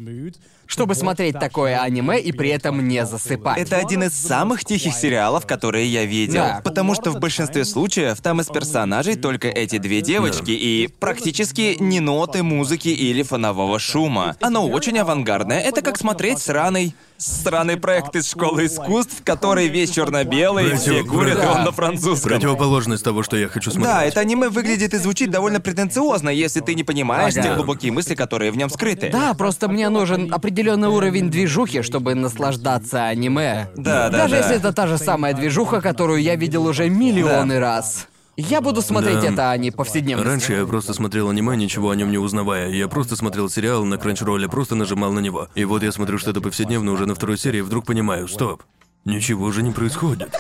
чтобы 0.68 0.94
смотреть 0.94 1.38
такое 1.40 1.80
аниме 1.80 2.20
и 2.20 2.30
при 2.30 2.50
этом 2.50 2.86
не 2.86 3.04
засыпать. 3.06 3.58
Это 3.58 3.76
один 3.78 4.04
из 4.04 4.12
самых 4.14 4.64
тихих 4.64 4.94
сериалов, 4.94 5.46
которые 5.46 5.86
я 5.86 6.04
видел. 6.04 6.34
Да. 6.42 6.60
Потому 6.62 6.94
что 6.94 7.10
в 7.10 7.18
большинстве 7.18 7.64
случаев 7.64 8.20
там 8.20 8.40
из 8.42 8.46
персонажей 8.46 9.16
только 9.16 9.48
эти 9.48 9.78
две 9.78 10.02
девочки 10.02 10.50
и 10.50 10.88
практически 11.00 11.76
ни 11.80 11.98
ноты 12.00 12.42
музыки 12.42 12.88
или 12.88 13.22
фонового 13.22 13.78
шума. 13.78 14.36
Оно 14.40 14.68
очень 14.68 14.98
авангардное. 14.98 15.58
Это 15.60 15.80
как 15.82 15.96
смотреть 15.98 16.38
сраный 16.38 16.94
сраный 17.20 17.76
проект 17.76 18.14
из 18.14 18.30
школы 18.30 18.66
искусств, 18.66 19.22
который 19.24 19.66
весь 19.66 19.90
черно-белый, 19.90 20.66
Против- 20.68 20.80
все 20.80 21.02
курят, 21.02 21.36
и 21.38 21.40
Да. 21.42 21.52
он 21.52 21.64
на 21.64 21.72
французском. 21.72 22.30
Противоположность 22.30 23.02
того, 23.02 23.24
что 23.24 23.36
я 23.36 23.48
хочу 23.48 23.72
смотреть. 23.72 23.92
Да, 23.92 24.04
это 24.04 24.20
аниме 24.20 24.48
выглядит 24.50 24.94
и 24.94 24.98
звучит 24.98 25.28
довольно 25.28 25.58
претенциозно, 25.60 26.28
если 26.28 26.60
ты 26.60 26.76
не 26.76 26.84
понимаешь 26.84 27.34
Ага. 27.36 27.42
те 27.48 27.54
глубокие 27.56 27.90
мысли, 27.90 28.14
которые 28.14 28.52
в 28.52 28.56
нем 28.56 28.70
скрыты. 28.70 29.10
Да, 29.10 29.34
просто 29.34 29.66
мне 29.66 29.88
нужен 29.88 30.32
определенный 30.32 30.57
уровень 30.62 31.30
движухи, 31.30 31.82
чтобы 31.82 32.14
наслаждаться 32.14 33.04
аниме. 33.04 33.68
Да, 33.76 34.08
да, 34.10 34.18
Даже 34.18 34.34
да. 34.34 34.38
если 34.38 34.56
это 34.56 34.72
та 34.72 34.86
же 34.86 34.98
самая 34.98 35.34
движуха, 35.34 35.80
которую 35.80 36.20
я 36.22 36.36
видел 36.36 36.66
уже 36.66 36.88
миллионы 36.88 37.58
раз. 37.58 38.08
Я 38.36 38.60
буду 38.60 38.82
смотреть 38.82 39.20
Да. 39.20 39.32
это, 39.32 39.50
а 39.50 39.56
не 39.56 39.72
повседневность. 39.72 40.28
Раньше 40.28 40.52
я 40.52 40.64
просто 40.64 40.94
смотрел 40.94 41.28
аниме, 41.28 41.56
ничего 41.56 41.90
о 41.90 41.96
нем 41.96 42.10
не 42.12 42.18
узнавая. 42.18 42.68
Я 42.70 42.86
просто 42.86 43.16
смотрел 43.16 43.50
сериал 43.50 43.84
на 43.84 43.98
кранчролле, 43.98 44.48
просто 44.48 44.76
нажимал 44.76 45.12
на 45.12 45.18
него. 45.18 45.48
И 45.56 45.64
вот 45.64 45.82
я 45.82 45.90
смотрю 45.90 46.18
что-то 46.18 46.40
повседневное 46.40 46.92
уже 46.94 47.06
на 47.06 47.14
второй 47.16 47.36
серии, 47.36 47.58
и 47.58 47.62
вдруг 47.62 47.84
понимаю, 47.86 48.28
стоп, 48.28 48.62
ничего 49.04 49.50
же 49.50 49.62
не 49.64 49.72
происходит. 49.72 50.32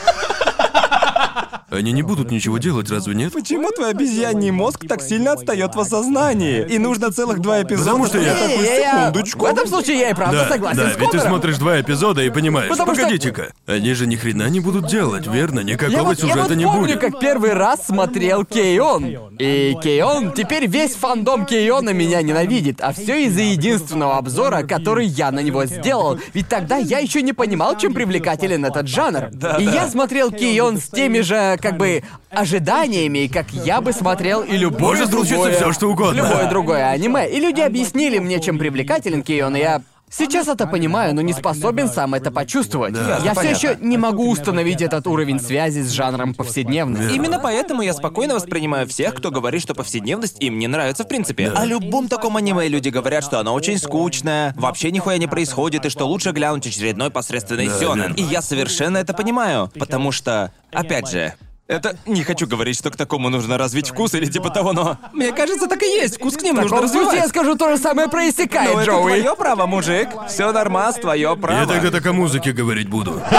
Они 1.70 1.92
не 1.92 2.02
будут 2.02 2.30
ничего 2.30 2.56
делать, 2.56 2.90
разве 2.90 3.14
нет? 3.14 3.32
Почему 3.32 3.70
твой 3.70 3.90
обезьяний 3.90 4.50
мозг 4.50 4.86
так 4.88 5.02
сильно 5.02 5.32
отстает 5.32 5.74
в 5.74 5.80
осознании? 5.80 6.66
И 6.66 6.78
нужно 6.78 7.12
целых 7.12 7.40
два 7.40 7.62
эпизода. 7.62 7.90
Потому 7.90 8.06
что 8.06 8.18
я- 8.18 8.34
такой, 8.34 8.66
секундочку. 8.66 9.40
В 9.40 9.44
этом 9.44 9.66
случае 9.68 9.98
я 9.98 10.10
и 10.10 10.14
правда 10.14 10.38
Да, 10.44 10.48
согласен 10.48 10.78
да, 10.78 10.90
с 10.94 10.96
ведь 10.98 11.10
ты 11.10 11.20
смотришь 11.20 11.58
два 11.58 11.78
эпизода 11.80 12.22
и 12.22 12.30
понимаешь, 12.30 12.70
Потому 12.70 12.94
что- 12.94 13.02
погодите-ка, 13.02 13.52
они 13.66 13.92
же 13.92 14.06
ни 14.06 14.16
хрена 14.16 14.48
не 14.48 14.60
будут 14.60 14.86
делать, 14.88 15.26
верно? 15.26 15.58
Я 15.60 15.64
Никакого 15.74 16.04
вот, 16.04 16.18
я 16.18 16.22
сюжета 16.22 16.48
вот 16.48 16.56
не 16.56 16.64
помню, 16.64 16.80
будет. 16.80 17.00
как 17.00 17.20
первый 17.20 17.52
раз 17.52 17.84
смотрел 17.86 18.46
Кейон. 18.46 19.36
И 19.38 19.76
Кейон, 19.82 20.32
теперь 20.32 20.66
весь 20.66 20.94
фандом 20.94 21.44
Кейона 21.44 21.90
меня 21.90 22.22
ненавидит, 22.22 22.80
а 22.80 22.94
все 22.94 23.26
из-за 23.26 23.42
единственного 23.42 24.16
обзора, 24.16 24.62
который 24.62 25.06
я 25.06 25.30
на 25.30 25.40
него 25.40 25.66
сделал. 25.66 26.18
Ведь 26.32 26.48
тогда 26.48 26.76
я 26.78 26.98
еще 26.98 27.20
не 27.20 27.34
понимал, 27.34 27.76
чем 27.76 27.92
привлекателен 27.92 28.64
этот 28.64 28.88
жанр. 28.88 29.28
и 29.58 29.64
я 29.64 29.86
смотрел 29.88 30.30
Кейон 30.30 30.78
с 30.78 30.88
теми 30.88 31.20
же, 31.20 31.57
как 31.60 31.76
бы, 31.76 32.02
ожиданиями, 32.30 33.26
как 33.26 33.50
я 33.52 33.80
бы 33.80 33.92
смотрел 33.92 34.42
и 34.42 34.56
любое 34.56 34.80
Может 34.96 35.10
случиться 35.10 35.34
другое- 35.36 35.56
всё, 35.56 35.72
что 35.72 35.90
угодно. 35.90 36.16
Любое 36.22 36.48
другое 36.48 36.88
аниме. 36.90 37.28
И 37.28 37.38
люди 37.40 37.60
объяснили 37.60 38.18
мне, 38.18 38.40
чем 38.40 38.58
привлекателен 38.58 39.22
Кейон, 39.22 39.56
и 39.56 39.60
я 39.60 39.82
Сейчас 40.10 40.48
это 40.48 40.66
понимаю, 40.66 41.14
но 41.14 41.20
не 41.20 41.34
способен 41.34 41.86
сам 41.90 42.14
это 42.14 42.30
почувствовать. 42.30 42.94
Да, 42.94 43.18
я 43.22 43.34
все 43.34 43.50
еще 43.50 43.76
не 43.78 43.98
могу 43.98 44.30
установить 44.30 44.80
этот 44.80 45.06
уровень 45.06 45.38
связи 45.38 45.80
с 45.82 45.90
жанром 45.90 46.32
повседневности. 46.32 47.14
Именно 47.14 47.38
поэтому 47.38 47.82
я 47.82 47.92
спокойно 47.92 48.34
воспринимаю 48.34 48.86
всех, 48.88 49.14
кто 49.16 49.30
говорит, 49.30 49.60
что 49.60 49.74
повседневность 49.74 50.42
им 50.42 50.58
не 50.58 50.66
нравится 50.66 51.04
в 51.04 51.08
принципе. 51.08 51.50
О 51.54 51.62
любом 51.66 52.08
таком 52.08 52.38
аниме 52.38 52.68
люди 52.68 52.88
говорят, 52.88 53.22
что 53.22 53.38
оно 53.38 53.52
очень 53.52 53.76
скучное, 53.76 54.54
вообще 54.56 54.90
нихуя 54.90 55.18
не 55.18 55.26
происходит, 55.26 55.84
и 55.84 55.90
что 55.90 56.06
лучше 56.06 56.30
глянуть 56.30 56.66
очередной 56.66 57.10
посредственный 57.10 57.68
Да, 57.68 57.78
сёнэн. 57.78 58.00
верно. 58.14 58.14
И 58.14 58.22
я 58.22 58.40
совершенно 58.40 58.96
это 58.96 59.12
понимаю, 59.12 59.70
потому 59.78 60.10
что, 60.10 60.52
опять 60.72 61.10
же, 61.10 61.34
это 61.68 61.96
не 62.06 62.24
хочу 62.24 62.46
говорить, 62.46 62.76
что 62.78 62.90
к 62.90 62.96
такому 62.96 63.28
нужно 63.28 63.58
развить 63.58 63.90
вкус 63.90 64.14
или 64.14 64.26
типа 64.26 64.50
того, 64.50 64.72
но 64.72 64.96
мне 65.12 65.32
кажется, 65.32 65.66
так 65.68 65.82
и 65.82 65.86
есть. 65.86 66.16
Вкус 66.16 66.36
к 66.36 66.42
ним 66.42 66.56
В 66.56 66.62
нужно 66.62 66.76
таком 66.78 66.88
случае 66.88 67.04
я 67.04 67.10
развивать. 67.24 67.28
скажу 67.30 67.54
то 67.56 67.68
же 67.70 67.78
самое 67.80 68.08
про 68.08 68.28
Исекай, 68.28 68.72
Но 68.72 68.80
это 68.80 68.90
Джоуи. 68.90 69.20
твое 69.20 69.36
право, 69.36 69.66
мужик. 69.66 70.08
Все 70.28 70.50
нормас, 70.52 70.96
твое 70.96 71.36
право. 71.36 71.60
Я 71.60 71.66
тогда 71.66 71.90
так 71.90 72.06
о 72.06 72.12
музыке 72.12 72.52
говорить 72.52 72.88
буду. 72.88 73.20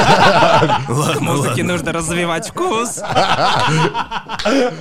Ладно, 0.88 1.20
Музыке 1.22 1.50
ладно. 1.50 1.64
нужно 1.64 1.92
развивать 1.92 2.50
вкус. 2.50 3.00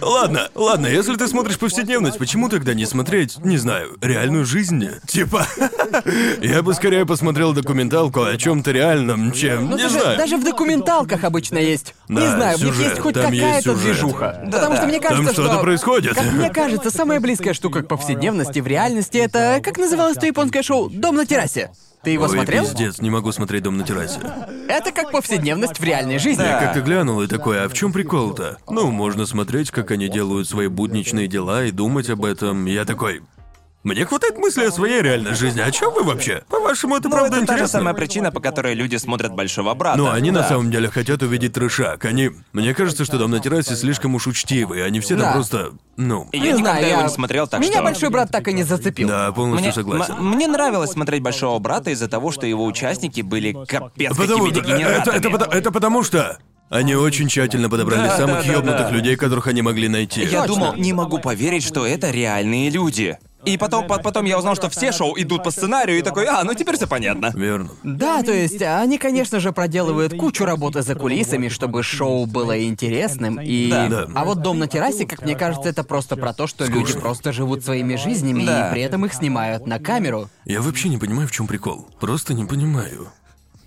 Ладно, 0.01 0.49
ладно, 0.55 0.87
если 0.87 1.15
ты 1.17 1.27
смотришь 1.29 1.59
повседневность, 1.59 2.19
почему 2.19 2.49
тогда 2.49 2.75
не 2.75 2.87
смотреть, 2.87 3.39
не 3.45 3.57
знаю, 3.57 3.97
реальную 4.01 4.45
жизнь? 4.45 4.89
Типа, 5.07 5.47
я 6.41 6.63
бы 6.63 6.75
скорее 6.75 7.07
посмотрел 7.07 7.53
документалку 7.53 8.23
о 8.23 8.37
чем-то 8.37 8.71
реальном, 8.71 9.33
чем, 9.33 9.71
Ну, 9.71 9.77
не 9.77 9.83
даже, 9.85 10.01
знаю. 10.01 10.19
даже 10.19 10.37
в 10.37 10.45
документалках 10.45 11.25
обычно 11.25 11.59
есть. 11.59 11.95
не 12.09 12.17
Да, 12.21 12.37
знаю, 12.37 12.59
в 12.59 12.63
них 12.63 12.75
сюжет, 12.75 12.89
есть 12.91 13.01
хоть 13.03 13.15
там 13.15 13.33
есть 13.39 13.65
какая-то 13.65 13.81
сюжет. 13.81 13.85
движуха. 13.97 14.43
Потому 14.53 14.77
что 14.77 14.87
мне 14.87 15.01
Там 15.01 15.09
кажется, 15.11 15.33
что-то 15.33 15.53
что. 15.55 15.63
происходит. 15.63 16.15
Как 16.15 16.33
мне 16.33 16.51
кажется, 16.51 16.91
самая 16.91 17.21
близкая 17.21 17.55
штука 17.55 17.83
к 17.83 17.89
повседневности 17.89 18.61
в 18.61 18.67
реальности 18.67 19.19
это. 19.19 19.61
Как 19.63 19.79
называлось 19.79 20.17
то 20.17 20.27
японское 20.27 20.63
шоу? 20.63 20.91
Дом 20.91 21.17
на 21.17 21.27
террасе. 21.27 21.71
Ты 22.05 22.11
его 22.11 22.25
Ой, 22.25 22.31
смотрел? 22.31 22.65
пиздец, 22.65 23.01
не 23.01 23.11
могу 23.11 23.33
смотреть 23.33 23.65
дом 23.65 23.77
на 23.77 23.85
террасе. 23.85 24.21
Это 24.69 24.93
как 24.93 25.11
повседневность 25.11 25.81
в 25.81 25.85
реальной 25.85 26.19
жизни. 26.19 26.43
Я 26.43 26.61
как-то 26.61 26.81
глянул 26.81 27.21
и 27.23 27.27
такой, 27.27 27.61
а 27.63 27.69
в 27.69 27.75
чем 27.75 27.93
прикол-то? 27.93 28.59
Ну, 28.69 28.91
можно 28.93 29.27
смотреть, 29.27 29.73
как 29.73 29.91
они 29.91 30.09
делают 30.09 30.49
свои 30.49 30.69
будничные 30.69 31.27
дела 31.27 31.65
и 31.65 31.73
думать 31.73 32.09
об 32.09 32.25
этом. 32.25 32.67
Я 32.67 32.85
такой. 32.85 33.23
Мне 33.89 34.05
хватает 34.05 34.37
мысли 34.37 34.65
о 34.67 34.71
своей 34.71 35.01
реальной 35.01 35.35
жизни. 35.35 35.61
О 35.63 35.71
чем 35.71 35.95
вы 35.95 36.03
вообще? 36.03 36.43
По-вашему, 36.51 36.97
это 36.97 37.09
Ну, 37.09 37.15
правда 37.17 37.37
это 37.39 37.47
та 37.47 37.53
же 37.55 37.59
интересно? 37.61 37.79
самая 37.79 37.95
причина, 37.95 38.31
по 38.31 38.39
которой 38.41 38.75
люди 38.75 38.97
смотрят 38.97 39.33
Большого 39.35 39.73
Брата. 39.73 39.97
Ну, 39.97 40.11
они 40.11 40.31
на 40.31 40.41
Да. 40.43 40.49
самом 40.49 40.71
деле 40.71 40.91
хотят 40.91 41.23
увидеть 41.23 41.55
трешак. 41.55 42.05
Они... 42.05 42.31
Мне 42.53 42.75
кажется, 42.75 43.07
что 43.07 43.17
дом 43.17 43.31
на 43.31 43.41
террасе 43.41 43.77
слишком 43.77 44.15
уж 44.15 44.27
учтивые. 44.27 44.85
Они 44.85 45.01
все 45.01 45.17
Да. 45.17 45.25
там 45.25 45.33
просто... 45.33 45.71
Ну... 45.97 46.29
Я 46.33 46.39
Не 46.39 46.47
никогда 46.49 46.71
знаю, 46.73 46.87
его 46.87 46.99
я... 46.99 47.03
не 47.05 47.09
смотрел, 47.11 47.47
так 47.49 47.61
Меня 47.61 47.73
что... 47.77 47.83
большой 47.83 48.11
брат 48.11 48.31
так 48.31 48.47
и 48.49 48.53
не 48.53 48.63
зацепил. 48.63 49.09
Да, 49.09 49.33
полностью 49.33 49.65
Мне, 49.65 49.73
согласен. 49.73 50.15
м- 50.15 50.29
мне 50.35 50.47
нравилось 50.49 50.91
смотреть 50.91 51.23
Большого 51.23 51.59
Брата 51.59 51.91
из-за 51.91 52.09
того, 52.09 52.31
что 52.31 52.47
его 52.47 52.65
участники 52.67 53.23
были 53.23 53.53
капец 53.67 54.15
Потому... 54.17 54.45
какими 54.45 54.51
Это, 54.51 54.61
дегенератами. 54.61 55.17
это, 55.17 55.29
пото- 55.31 55.51
это 55.51 55.71
потому 55.73 56.03
что... 56.03 56.39
Они 56.71 56.95
очень 56.95 57.29
тщательно 57.29 57.71
подобрали 57.71 58.09
Да, 58.09 58.17
самых 58.19 58.37
да, 58.41 58.43
да, 58.43 58.53
ёбнутых 58.53 58.89
да. 58.89 58.91
людей, 58.91 59.17
которых 59.17 59.47
они 59.47 59.63
могли 59.63 59.89
найти. 59.89 60.21
Я 60.25 60.43
Точно. 60.43 60.47
думал, 60.49 60.75
не 60.75 60.93
могу 60.93 61.19
поверить, 61.19 61.63
что 61.65 61.87
это 61.87 62.11
реальные 62.11 62.69
люди. 62.69 63.17
И 63.45 63.57
потом, 63.57 63.87
по- 63.87 63.99
потом 63.99 64.25
я 64.25 64.37
узнал, 64.39 64.57
что 64.57 64.69
все 64.69 64.93
шоу 64.93 65.15
идут 65.17 65.45
по 65.45 65.51
сценарию, 65.51 65.99
и 65.99 66.03
такой, 66.03 66.27
а, 66.27 66.43
ну 66.45 66.55
теперь 66.55 66.77
все 66.77 66.87
понятно. 66.87 67.33
Верно. 67.35 67.71
Да, 67.85 68.23
то 68.23 68.33
есть 68.33 68.61
они, 68.63 68.99
конечно 68.99 69.41
же, 69.41 69.53
проделывают 69.53 70.15
кучу 70.19 70.45
работы 70.45 70.83
за 70.83 70.95
кулисами, 70.95 71.49
чтобы 71.49 71.83
шоу 71.83 72.27
было 72.27 72.63
интересным, 72.65 73.41
и... 73.41 73.71
Да. 73.71 73.87
Да. 73.89 74.07
А 74.15 74.25
вот 74.25 74.43
«Дом 74.43 74.59
на 74.59 74.67
террасе», 74.67 75.07
как 75.07 75.23
мне 75.23 75.35
кажется, 75.37 75.69
это 75.69 75.85
просто 75.85 76.17
про 76.17 76.33
то, 76.33 76.47
что 76.47 76.65
люди 76.67 76.85
Скучно. 76.91 77.01
просто 77.01 77.33
живут 77.33 77.65
своими 77.65 77.95
жизнями, 77.97 78.45
Да. 78.45 78.69
и 78.69 78.73
при 78.73 78.83
этом 78.83 79.07
их 79.07 79.15
снимают 79.15 79.67
на 79.67 79.79
камеру. 79.79 80.29
Я 80.45 80.61
вообще 80.61 80.89
не 80.89 80.99
понимаю, 80.99 81.29
в 81.29 81.33
чем 81.33 81.47
прикол. 81.47 81.89
Просто 82.01 82.35
не 82.35 82.45
понимаю. 82.45 83.09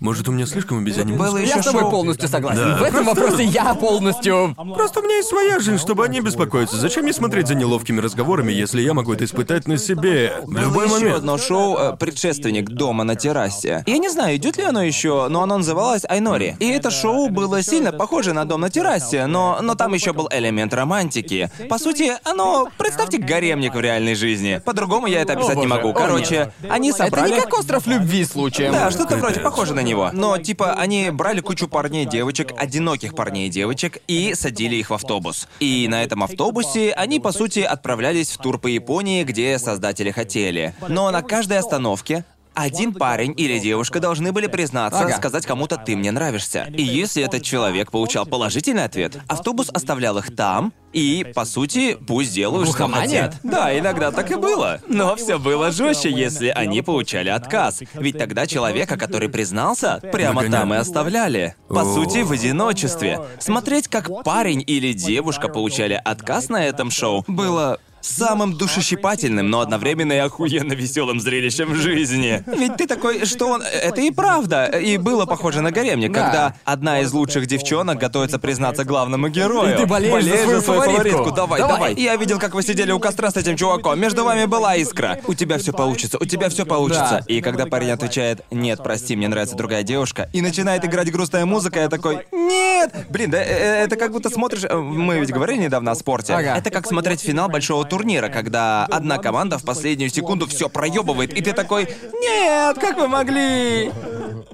Может, 0.02 0.28
у 0.28 0.32
меня 0.32 0.46
слишком 0.46 0.78
обезьяний 0.78 1.12
мозг? 1.14 1.30
Было 1.30 1.38
еще 1.38 1.54
Я 1.56 1.62
с 1.62 1.66
тобой 1.66 1.82
шоу- 1.82 1.90
полностью 1.92 2.28
согласен. 2.28 2.60
Да. 2.64 2.76
В 2.78 2.82
этом 2.82 3.04
вопросе 3.04 3.44
я 3.44 3.72
полностью... 3.74 4.56
Просто 4.74 4.98
у 4.98 5.04
меня 5.04 5.16
есть 5.16 5.28
своя 5.28 5.60
жизнь, 5.60 5.78
чтобы 5.78 6.04
они 6.04 6.20
беспокоиться. 6.20 6.76
Зачем 6.76 7.04
мне 7.04 7.12
смотреть 7.12 7.46
за 7.46 7.54
неловкими 7.54 8.00
разговорами, 8.00 8.52
если 8.52 8.82
я 8.82 8.94
могу 8.94 9.12
это 9.12 9.24
испытать 9.24 9.68
на 9.68 9.78
себе 9.78 10.32
в 10.44 10.56
любой 10.56 10.86
Было 10.88 10.96
еще 10.96 11.04
момент? 11.04 11.16
одно 11.18 11.38
шоу, 11.38 11.76
э, 11.78 11.96
предшественник 11.96 12.68
дома 12.68 13.04
на 13.04 13.14
террасе. 13.14 13.84
Я 13.86 13.98
не 13.98 14.08
знаю, 14.08 14.34
идет 14.36 14.56
ли 14.56 14.64
оно 14.64 14.82
еще, 14.82 15.28
но 15.28 15.42
оно 15.44 15.58
называлось 15.58 16.02
Айнори. 16.08 16.56
И 16.58 16.68
это 16.68 16.90
шоу 16.90 17.28
было 17.28 17.62
сильно 17.62 17.92
похоже 17.92 18.32
на 18.32 18.44
дом 18.44 18.62
на 18.62 18.70
террасе, 18.70 19.26
но, 19.26 19.60
но 19.62 19.76
там 19.76 19.94
еще 19.94 20.12
был 20.12 20.28
элемент 20.32 20.74
романтики. 20.74 21.48
По 21.68 21.78
сути, 21.78 22.12
оно, 22.24 22.68
представьте, 22.76 23.18
гаремник 23.18 23.76
в 23.76 23.80
реальной 23.80 24.16
жизни. 24.16 24.60
По-другому 24.64 25.06
я 25.06 25.20
это 25.20 25.34
описать 25.34 25.58
не 25.58 25.68
могу. 25.68 25.90
О, 25.90 25.92
Короче, 25.92 26.52
они 26.68 26.88
Это 26.90 27.04
собрали. 27.04 27.34
не 27.34 27.40
как 27.40 27.56
остров 27.56 27.86
любви 27.86 28.24
случаем. 28.24 28.72
Да, 28.72 28.90
что-то 28.90 29.16
вроде 29.16 29.38
похоже 29.38 29.74
на 29.74 29.80
него. 29.80 29.91
Но 30.12 30.38
типа 30.38 30.74
они 30.74 31.10
брали 31.10 31.40
кучу 31.40 31.68
парней 31.68 32.04
и 32.04 32.08
девочек, 32.08 32.52
одиноких 32.56 33.14
парней 33.14 33.48
и 33.48 33.50
девочек, 33.50 33.98
и 34.06 34.34
садили 34.34 34.76
их 34.76 34.90
в 34.90 34.94
автобус. 34.94 35.48
И 35.60 35.86
на 35.88 36.02
этом 36.02 36.22
автобусе 36.22 36.92
они, 36.92 37.20
по 37.20 37.32
сути, 37.32 37.60
отправлялись 37.60 38.30
в 38.30 38.38
тур 38.38 38.58
по 38.58 38.66
Японии, 38.66 39.24
где 39.24 39.58
создатели 39.58 40.10
хотели. 40.10 40.74
Но 40.88 41.10
на 41.10 41.22
каждой 41.22 41.58
остановке 41.58 42.24
один 42.54 42.92
парень 42.92 43.34
или 43.36 43.58
девушка 43.58 44.00
должны 44.00 44.32
были 44.32 44.46
признаться, 44.46 45.00
Ага. 45.00 45.16
сказать 45.16 45.46
кому-то 45.46 45.76
«ты 45.76 45.96
мне 45.96 46.10
нравишься». 46.10 46.66
И 46.72 46.82
если 46.82 47.22
этот 47.24 47.42
человек 47.42 47.90
получал 47.90 48.26
положительный 48.26 48.84
ответ, 48.84 49.18
автобус 49.28 49.68
оставлял 49.72 50.18
их 50.18 50.34
там, 50.34 50.72
и, 50.92 51.24
по 51.34 51.46
сути, 51.46 51.94
пусть 52.06 52.34
делают, 52.34 52.68
что 52.68 52.86
хотят. 52.88 53.36
Да, 53.42 53.76
иногда 53.78 54.10
так 54.10 54.30
и 54.30 54.34
было. 54.34 54.80
Но 54.88 55.16
все 55.16 55.38
было 55.38 55.70
жестче, 55.72 56.10
если 56.10 56.48
они 56.48 56.82
получали 56.82 57.30
отказ. 57.30 57.82
Ведь 57.94 58.18
тогда 58.18 58.46
человека, 58.46 58.98
который 58.98 59.30
признался, 59.30 60.00
прямо 60.12 60.40
Выгоняли. 60.42 60.60
там 60.60 60.74
и 60.74 60.76
оставляли. 60.76 61.54
По 61.68 61.84
сути, 61.84 62.18
в 62.18 62.32
одиночестве. 62.32 63.20
Смотреть, 63.38 63.88
как 63.88 64.22
парень 64.22 64.62
или 64.66 64.92
девушка 64.92 65.48
получали 65.48 65.98
отказ 66.04 66.50
на 66.50 66.62
этом 66.64 66.90
шоу, 66.90 67.24
было 67.26 67.78
самым 68.02 68.54
душещипательным, 68.54 69.48
но 69.48 69.60
одновременно 69.60 70.12
и 70.12 70.18
охуенно 70.18 70.72
веселым 70.74 71.20
зрелищем 71.20 71.72
в 71.72 71.76
жизни. 71.76 72.42
Ведь 72.46 72.76
ты 72.76 72.86
такой, 72.86 73.24
что 73.24 73.46
он... 73.48 73.62
Это 73.62 74.00
и 74.00 74.10
правда. 74.10 74.66
И 74.66 74.96
было 74.98 75.24
похоже 75.26 75.60
на 75.60 75.70
гаремник, 75.70 76.12
Да. 76.12 76.22
когда 76.22 76.54
одна 76.64 77.00
из 77.00 77.12
лучших 77.12 77.46
девчонок 77.46 77.98
готовится 77.98 78.38
признаться 78.38 78.84
главному 78.84 79.28
герою. 79.28 79.74
И 79.74 79.76
ты 79.78 79.86
болеешь 79.86 80.24
за 80.24 80.36
свою 80.36 80.60
фаворитку. 80.60 81.30
Давай, 81.30 81.60
Давай. 81.60 81.74
давай. 81.76 81.94
Я 81.94 82.16
видел, 82.16 82.38
как 82.38 82.54
вы 82.54 82.62
сидели 82.62 82.92
у 82.92 82.98
костра 82.98 83.30
с 83.30 83.36
этим 83.36 83.56
чуваком. 83.56 83.98
Между 83.98 84.24
вами 84.24 84.44
была 84.46 84.76
искра. 84.76 85.20
У 85.26 85.34
тебя 85.34 85.58
все 85.58 85.72
получится, 85.72 86.18
у 86.20 86.24
тебя 86.24 86.48
все 86.48 86.66
получится. 86.66 87.18
Да. 87.20 87.24
И 87.28 87.40
когда 87.40 87.66
парень 87.66 87.90
отвечает, 87.90 88.40
нет, 88.50 88.82
прости, 88.82 89.16
мне 89.16 89.28
нравится 89.28 89.56
другая 89.56 89.82
девушка, 89.82 90.28
и 90.32 90.40
начинает 90.42 90.84
играть 90.84 91.10
грустная 91.12 91.46
музыка, 91.46 91.80
я 91.80 91.88
такой, 91.88 92.26
нет! 92.32 92.90
Блин, 93.10 93.30
да 93.30 93.38
э, 93.42 93.46
э, 93.46 93.84
это 93.84 93.96
как 93.96 94.12
будто 94.12 94.28
смотришь... 94.30 94.64
э, 94.64 94.76
Мы 94.76 95.18
ведь 95.20 95.30
говорили 95.30 95.58
недавно 95.64 95.92
о 95.92 95.94
спорте. 95.94 96.34
Ага. 96.34 96.56
Это 96.56 96.70
как 96.70 96.86
смотреть 96.86 97.20
финал 97.20 97.48
большого 97.48 97.84
турнира, 97.92 98.30
когда 98.30 98.86
одна 98.86 99.18
команда 99.18 99.58
в 99.58 99.64
последнюю 99.64 100.08
секунду 100.08 100.46
все 100.46 100.70
проебывает, 100.70 101.34
и 101.36 101.42
ты 101.42 101.52
такой, 101.52 101.84
нет, 102.22 102.78
как 102.78 102.96
вы 102.96 103.06
могли? 103.06 103.92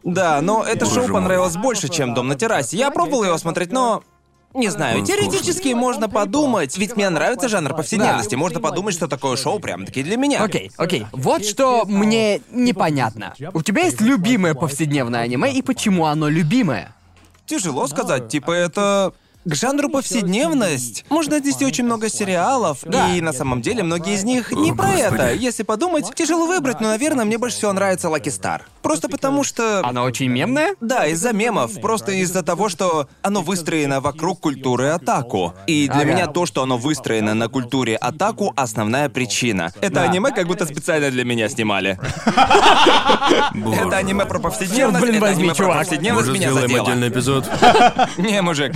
Да, 0.03 0.41
но 0.41 0.65
это 0.65 0.87
Боже 0.87 0.97
шоу 0.97 1.05
мой. 1.05 1.13
понравилось 1.21 1.57
больше, 1.57 1.89
чем 1.89 2.15
Дом 2.15 2.27
на 2.27 2.35
террасе. 2.35 2.77
Я 2.77 2.91
пробовал 2.91 3.23
его 3.23 3.39
смотреть, 3.39 3.71
но 3.71 4.03
не 4.55 4.71
знаю, 4.71 4.99
Он 4.99 5.05
теоретически 5.05 5.69
можно 5.69 6.09
подумать, 6.09 6.77
ведь 6.77 6.97
мне 6.97 7.09
нравится 7.11 7.49
жанр 7.49 7.75
повседневности, 7.77 8.33
Да. 8.33 8.39
можно 8.39 8.59
подумать, 8.59 8.95
что 8.95 9.07
такое 9.07 9.37
шоу 9.37 9.61
прям-таки 9.61 10.03
для 10.03 10.17
меня. 10.17 10.43
Окей, 10.43 10.73
окей. 10.77 11.07
Вот 11.13 11.45
что 11.45 11.85
мне 11.87 12.41
непонятно. 12.51 13.35
У 13.55 13.63
тебя 13.63 13.83
есть 13.85 14.01
любимое 14.01 14.55
повседневное 14.55 15.21
аниме, 15.21 15.53
и 15.53 15.63
почему 15.63 16.07
оно 16.07 16.29
любимое? 16.29 16.93
Тяжело 17.47 17.87
сказать, 17.87 18.29
типа 18.29 18.51
это... 18.51 19.13
К 19.45 19.55
жанру 19.55 19.89
повседневность 19.89 21.05
можно 21.09 21.37
отнести 21.37 21.65
очень 21.65 21.85
много 21.85 22.11
сериалов, 22.11 22.79
Да. 22.83 23.15
и 23.15 23.21
на 23.23 23.33
самом 23.33 23.63
деле 23.63 23.83
многие 23.83 24.15
из 24.15 24.25
них 24.25 24.53
не 24.53 24.73
О, 24.73 24.75
про 24.75 24.87
Господи. 24.89 25.01
это. 25.15 25.33
Если 25.33 25.63
подумать, 25.63 26.13
тяжело 26.15 26.47
выбрать, 26.47 26.81
но, 26.81 26.89
наверное, 26.89 27.25
мне 27.25 27.39
больше 27.39 27.57
всего 27.57 27.73
нравится 27.73 28.09
Lucky 28.09 28.25
Star. 28.25 28.63
Просто 28.83 29.09
потому 29.09 29.45
что... 29.45 29.81
Оно 29.87 30.03
очень 30.03 30.29
мемное? 30.29 30.75
Да, 30.81 31.07
из-за 31.07 31.33
мемов, 31.33 31.81
просто 31.81 32.13
из-за 32.13 32.43
того, 32.43 32.69
что 32.69 33.09
оно 33.23 33.41
выстроено 33.41 34.01
вокруг 34.01 34.41
культуры 34.41 34.89
атаку. 34.89 35.55
И 35.67 35.87
для 35.89 36.03
Ага. 36.03 36.05
меня 36.05 36.27
то, 36.27 36.45
что 36.45 36.63
оно 36.63 36.77
выстроено 36.77 37.33
на 37.35 37.49
культуре 37.49 37.97
атаку, 37.97 38.53
основная 38.57 39.09
причина. 39.09 39.73
Это 39.81 39.95
Да. 39.95 40.03
аниме 40.03 40.31
как 40.31 40.47
будто 40.47 40.67
специально 40.67 41.11
для 41.11 41.25
меня 41.25 41.49
снимали. 41.49 41.99
Это 43.81 43.97
аниме 43.97 44.27
про 44.27 44.39
повседневность, 44.39 45.01
Блин, 45.03 45.15
это 45.17 45.23
возьми, 45.23 45.43
аниме 45.45 45.55
про 45.55 45.65
чувак. 45.65 45.79
повседневность 45.79 46.29
Может, 46.29 46.35
меня 46.41 46.51
сделаем 46.51 46.69
задело. 46.69 46.87
отдельный 46.89 47.09
эпизод? 47.09 47.51
Не, 48.19 48.43
мужик. 48.43 48.73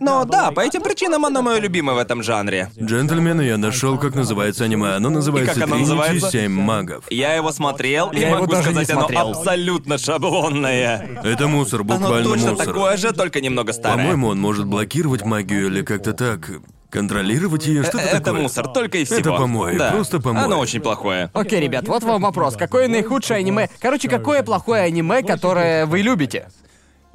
Но 0.00 0.24
да, 0.24 0.50
по 0.50 0.60
этим 0.60 0.82
причинам 0.82 1.24
оно 1.24 1.42
мое 1.42 1.58
любимое 1.58 1.94
в 1.94 1.98
этом 1.98 2.22
жанре. 2.22 2.70
Джентльмены, 2.80 3.42
я 3.42 3.56
нашел, 3.56 3.98
как 3.98 4.14
называется 4.14 4.64
аниме. 4.64 4.94
Оно 4.94 5.10
называется 5.10 5.54
как 5.54 5.62
оно 5.64 5.74
«Тринити 5.76 5.90
называется? 5.92 6.30
Семь 6.30 6.52
магов». 6.52 7.04
Я 7.10 7.34
его 7.34 7.52
смотрел, 7.52 8.10
и 8.10 8.18
Я 8.18 8.28
его 8.28 8.40
могу 8.40 8.52
даже 8.52 8.68
не 8.68 8.74
сказать, 8.84 8.90
оно 8.90 9.00
смотрел. 9.00 9.30
абсолютно 9.30 9.98
шаблонное. 9.98 11.20
Это 11.24 11.46
мусор, 11.48 11.80
Оно 11.80 11.94
буквально 11.98 12.24
точно 12.24 12.50
мусор. 12.52 12.66
такое 12.66 12.96
же, 12.96 13.12
только 13.12 13.40
немного 13.40 13.72
старое. 13.72 13.96
По-моему, 13.98 14.28
он 14.28 14.40
может 14.40 14.66
блокировать 14.66 15.24
магию 15.24 15.66
или 15.66 15.82
как-то 15.82 16.12
так 16.12 16.50
контролировать 16.90 17.66
ее, 17.66 17.82
что-то 17.82 17.98
Это 17.98 18.20
такое. 18.20 18.42
мусор, 18.42 18.68
только 18.68 18.98
и 18.98 19.04
всего. 19.04 19.18
Это 19.18 19.32
помой, 19.32 19.76
Да. 19.76 19.90
просто 19.90 20.20
помой. 20.20 20.44
Оно 20.44 20.58
очень 20.58 20.80
плохое. 20.80 21.30
Окей, 21.34 21.60
ребят, 21.60 21.88
вот 21.88 22.02
вам 22.04 22.22
вопрос. 22.22 22.56
Какое 22.56 22.88
наихудшее 22.88 23.38
аниме... 23.38 23.68
Короче, 23.80 24.08
какое 24.08 24.42
плохое 24.42 24.82
аниме, 24.82 25.22
которое 25.22 25.84
вы 25.86 26.00
любите? 26.00 26.48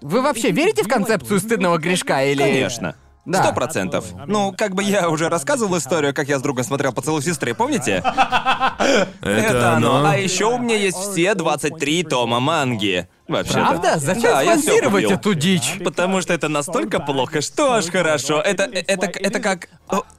Вы 0.01 0.21
вообще 0.21 0.51
верите 0.51 0.83
в 0.83 0.87
концепцию 0.87 1.39
стыдного 1.39 1.77
грешка 1.77 2.23
или... 2.23 2.41
Конечно. 2.41 2.95
Сто 3.31 3.53
процентов. 3.53 4.05
Ну, 4.25 4.51
как 4.57 4.73
бы 4.73 4.83
я 4.83 5.07
уже 5.09 5.29
рассказывал 5.29 5.77
историю, 5.77 6.13
как 6.13 6.27
я 6.27 6.39
с 6.39 6.41
другом 6.41 6.63
смотрел 6.63 6.91
«Поцелуй 6.91 7.21
сестры», 7.21 7.53
помните? 7.53 7.97
Это, 9.21 9.73
оно. 9.75 10.03
А 10.03 10.17
еще 10.17 10.45
у 10.45 10.57
меня 10.57 10.75
есть 10.75 10.97
все 10.97 11.35
23 11.35 12.03
тома 12.03 12.39
манги. 12.39 13.07
Вообще. 13.31 13.53
Правда? 13.53 13.93
Зачем 13.97 14.23
да, 14.23 14.41
я 14.41 14.51
всё 14.53 14.61
спонсировать 14.61 15.03
купил. 15.05 15.17
эту 15.17 15.33
дичь? 15.33 15.79
Потому 15.83 16.21
что 16.21 16.33
это 16.33 16.49
настолько 16.49 16.99
плохо, 16.99 17.41
что 17.41 17.73
аж 17.73 17.85
хорошо. 17.89 18.41
Это, 18.41 18.63
это, 18.63 19.05
это 19.07 19.39
как... 19.39 19.69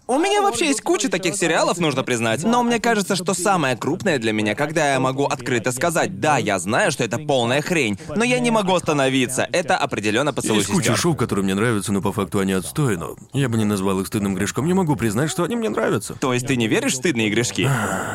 У 0.08 0.18
меня 0.18 0.42
вообще 0.42 0.66
есть 0.66 0.82
куча 0.82 1.08
таких 1.08 1.36
сериалов, 1.36 1.78
нужно 1.78 2.02
признать. 2.02 2.42
Но 2.42 2.62
мне 2.62 2.80
кажется, 2.80 3.16
что 3.16 3.32
самое 3.34 3.76
крупное 3.76 4.18
для 4.18 4.32
меня, 4.32 4.54
когда 4.54 4.92
я 4.92 5.00
могу 5.00 5.24
открыто 5.24 5.72
сказать, 5.72 6.20
да, 6.20 6.36
я 6.38 6.58
знаю, 6.58 6.90
что 6.92 7.04
это 7.04 7.18
полная 7.18 7.62
хрень, 7.62 7.98
но 8.14 8.24
я 8.24 8.38
не 8.40 8.50
могу 8.50 8.74
остановиться. 8.74 9.48
Это 9.52 9.76
определенно 9.76 10.32
поцелуй 10.34 10.58
Есть 10.58 10.70
куча 10.70 10.88
сестер. 10.88 10.98
шоу, 10.98 11.14
которые 11.14 11.44
мне 11.44 11.54
нравятся, 11.54 11.92
но 11.92 12.02
по 12.02 12.12
факту 12.12 12.40
они 12.40 12.52
отстой, 12.52 12.96
но 12.96 13.14
я 13.32 13.48
бы 13.48 13.56
не 13.56 13.64
назвал 13.64 14.00
их 14.00 14.06
стыдным 14.08 14.34
грешком. 14.34 14.66
Не 14.66 14.74
могу 14.74 14.96
признать, 14.96 15.30
что 15.30 15.44
они 15.44 15.56
мне 15.56 15.70
нравятся. 15.70 16.14
То 16.14 16.34
есть 16.34 16.46
ты 16.46 16.56
не 16.56 16.66
веришь 16.68 16.92
в 16.92 16.96
стыдные 16.96 17.30
грешки? 17.30 17.70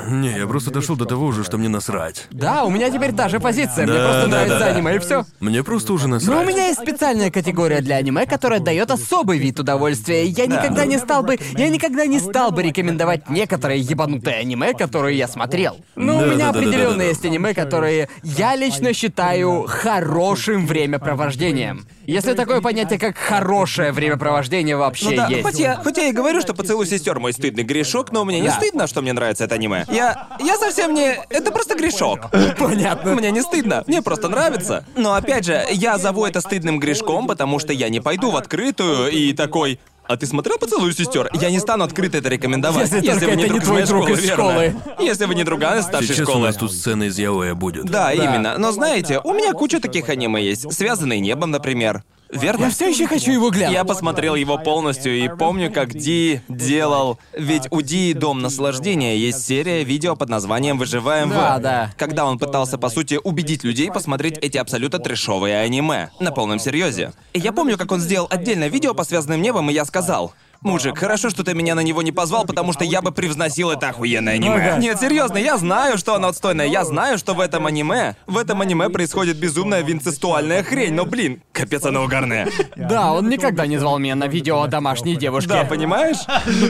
Не, 0.07 0.37
я 0.37 0.45
просто 0.45 0.71
дошел 0.71 0.95
до 0.95 1.05
того 1.05 1.25
уже, 1.27 1.43
что 1.43 1.57
мне 1.57 1.69
насрать. 1.69 2.27
Да, 2.29 2.63
у 2.65 2.69
меня 2.69 2.91
теперь 2.91 3.13
та 3.13 3.29
же 3.29 3.39
позиция. 3.39 3.85
Мне 3.87 3.95
Да, 3.97 4.03
просто 4.07 4.21
да, 4.23 4.27
нравится 4.27 4.59
да. 4.59 4.65
аниме, 4.67 4.86
и 4.95 4.99
все. 4.99 5.25
Мне 5.39 5.63
просто 5.63 5.93
уже 5.93 6.07
насрать. 6.07 6.35
Но 6.35 6.41
у 6.41 6.45
меня 6.45 6.67
есть 6.67 6.79
специальная 6.79 7.31
категория 7.31 7.81
для 7.81 7.95
аниме, 7.97 8.25
которая 8.25 8.59
дает 8.59 8.91
особый 8.91 9.37
вид 9.37 9.59
удовольствия. 9.59 10.25
Я 10.25 10.45
никогда 10.47 10.85
не 10.85 10.97
стал 10.97 11.23
бы. 11.23 11.37
Я 11.57 11.69
никогда 11.69 12.05
не 12.05 12.19
стал 12.19 12.51
бы 12.51 12.63
рекомендовать 12.63 13.29
некоторые 13.29 13.81
ебанутые 13.81 14.37
аниме, 14.37 14.73
которые 14.73 15.17
я 15.17 15.27
смотрел. 15.27 15.77
Но 15.95 16.17
у 16.17 16.21
меня 16.21 16.47
Да-да-да-да-да-да. 16.47 16.59
определенно 16.59 17.01
есть 17.03 17.25
аниме, 17.25 17.53
которые 17.53 18.09
я 18.23 18.55
лично 18.55 18.93
считаю 18.93 19.65
хорошим 19.67 20.65
времяпровождением. 20.67 21.85
Если 22.05 22.33
такое 22.33 22.61
понятие, 22.61 22.99
как 22.99 23.17
хорошее 23.17 23.91
времяпровождение 23.91 24.77
вообще 24.77 25.09
Ну 25.09 25.15
да, 25.17 25.27
есть. 25.27 25.43
хоть 25.43 25.59
я, 25.59 25.75
хоть 25.75 25.97
я 25.97 26.07
и 26.07 26.11
говорю, 26.13 26.39
что 26.41 26.53
поцелуй 26.53 26.85
сестер 26.87 27.19
мой 27.19 27.33
стыдный 27.33 27.63
грешок, 27.63 28.11
но 28.13 28.23
мне 28.23 28.39
не 28.39 28.47
Да. 28.47 28.53
стыдно, 28.53 28.87
что 28.87 29.01
мне 29.01 29.11
нравится 29.13 29.43
это 29.43 29.55
аниме. 29.55 29.85
Я. 29.89 30.27
Я 30.39 30.55
совсем 30.57 30.93
не. 30.93 31.19
Это 31.29 31.51
просто 31.51 31.75
грешок. 31.75 32.31
Понятно. 32.59 33.13
Мне 33.15 33.31
не 33.31 33.41
стыдно, 33.41 33.83
мне 33.87 34.01
просто 34.01 34.29
нравится. 34.29 34.76
Но 34.95 35.13
опять 35.13 35.45
же, 35.45 35.65
я 35.71 35.97
зову 35.97 36.25
это 36.25 36.41
стыдным 36.41 36.79
грешком, 36.79 37.27
потому 37.27 37.59
что 37.59 37.73
я 37.73 37.89
не 37.89 37.99
пойду 37.99 38.31
в 38.31 38.35
открытую 38.35 39.09
и 39.11 39.33
такой. 39.33 39.79
А 40.07 40.15
ты 40.15 40.25
смотрел 40.25 40.57
поцелуй 40.57 40.93
сестер? 40.93 41.29
Я 41.33 41.49
не 41.51 41.59
стану 41.59 41.83
открыто 41.83 42.17
это 42.17 42.29
рекомендовать. 42.29 42.89
Если 42.89 43.01
только 43.01 43.25
это 43.25 43.35
не 43.49 43.57
из 43.57 43.63
твой 43.63 43.73
моей 43.73 43.85
друг 43.85 44.03
школы, 44.03 44.17
из 44.17 44.23
верно? 44.23 44.43
школы. 44.43 44.75
Если 44.99 45.25
вы 45.25 45.35
не 45.35 45.43
друган 45.43 45.79
из 45.79 45.83
старшей 45.85 46.07
Сейчас 46.07 46.19
у 46.19 46.31
школы. 46.31 46.47
нас 46.47 46.55
тут 46.55 46.71
сцена 46.71 47.03
из 47.03 47.19
Яоя 47.19 47.55
будет. 47.55 47.85
Да, 47.85 48.13
именно. 48.13 48.57
Но 48.57 48.71
знаете, 48.71 49.19
у 49.23 49.33
меня 49.33 49.51
куча 49.51 49.81
таких 49.81 50.07
аниме 50.07 50.41
есть. 50.41 50.71
Связанные 50.73 51.19
небом, 51.19 51.51
например. 51.51 52.03
Верно? 52.31 52.65
Я 52.65 52.69
все 52.69 52.89
еще 52.89 53.07
хочу 53.07 53.31
его 53.31 53.49
глянуть. 53.49 53.73
Я 53.73 53.83
посмотрел 53.85 54.35
его 54.35 54.57
полностью 54.57 55.17
и 55.17 55.29
помню, 55.29 55.71
как 55.71 55.93
Ди 55.93 56.41
делал... 56.47 57.19
Ведь 57.33 57.67
у 57.71 57.81
Ди 57.81 58.13
«Дом 58.13 58.41
наслаждения» 58.41 59.17
есть 59.17 59.45
серия 59.45 59.83
видео 59.83 60.15
под 60.15 60.29
названием 60.29 60.77
«Выживаем 60.77 61.29
Да, 61.29 61.57
в...» 61.57 61.61
да. 61.61 61.91
Когда 61.97 62.25
он 62.25 62.39
пытался, 62.39 62.77
по 62.77 62.89
сути, 62.89 63.19
убедить 63.23 63.63
людей 63.63 63.91
посмотреть 63.91 64.37
эти 64.39 64.57
абсолютно 64.57 64.99
трешовые 64.99 65.59
аниме. 65.59 66.09
На 66.19 66.31
полном 66.31 66.59
серьезе. 66.59 67.13
И 67.33 67.39
я 67.39 67.51
помню, 67.51 67.77
как 67.77 67.91
он 67.91 67.99
сделал 67.99 68.27
отдельное 68.29 68.67
видео 68.67 68.93
по 68.93 69.03
связанным 69.03 69.41
небом, 69.41 69.69
и 69.69 69.73
я 69.73 69.85
сказал... 69.85 70.33
Мужик, 70.61 70.97
хорошо, 70.97 71.29
что 71.29 71.43
ты 71.43 71.53
меня 71.53 71.75
на 71.75 71.81
него 71.81 72.01
не 72.01 72.11
позвал, 72.11 72.45
потому 72.45 72.73
что 72.73 72.83
я 72.83 73.01
бы 73.01 73.11
превзносил 73.11 73.71
это 73.71 73.89
охуенное 73.89 74.33
аниме. 74.33 74.55
Ага. 74.55 74.77
Нет, 74.77 74.99
серьезно, 74.99 75.37
я 75.37 75.57
знаю, 75.57 75.97
что 75.97 76.15
оно 76.15 76.29
отстойное. 76.29 76.67
Я 76.67 76.83
знаю, 76.83 77.17
что 77.17 77.33
в 77.33 77.39
этом 77.39 77.65
аниме, 77.65 78.15
в 78.25 78.37
этом 78.37 78.61
аниме 78.61 78.89
происходит 78.89 79.37
безумная 79.37 79.81
винцестуальная 79.81 80.63
хрень, 80.63 80.93
но, 80.93 81.05
блин, 81.05 81.41
капец 81.51 81.85
оно 81.85 82.03
угарное. 82.03 82.49
Да, 82.75 83.13
он 83.13 83.29
никогда 83.29 83.67
не 83.67 83.77
звал 83.77 83.99
меня 83.99 84.15
на 84.15 84.27
видео 84.27 84.61
о 84.61 84.67
домашней 84.67 85.15
девушке. 85.15 85.49
Да, 85.49 85.63
понимаешь? 85.63 86.17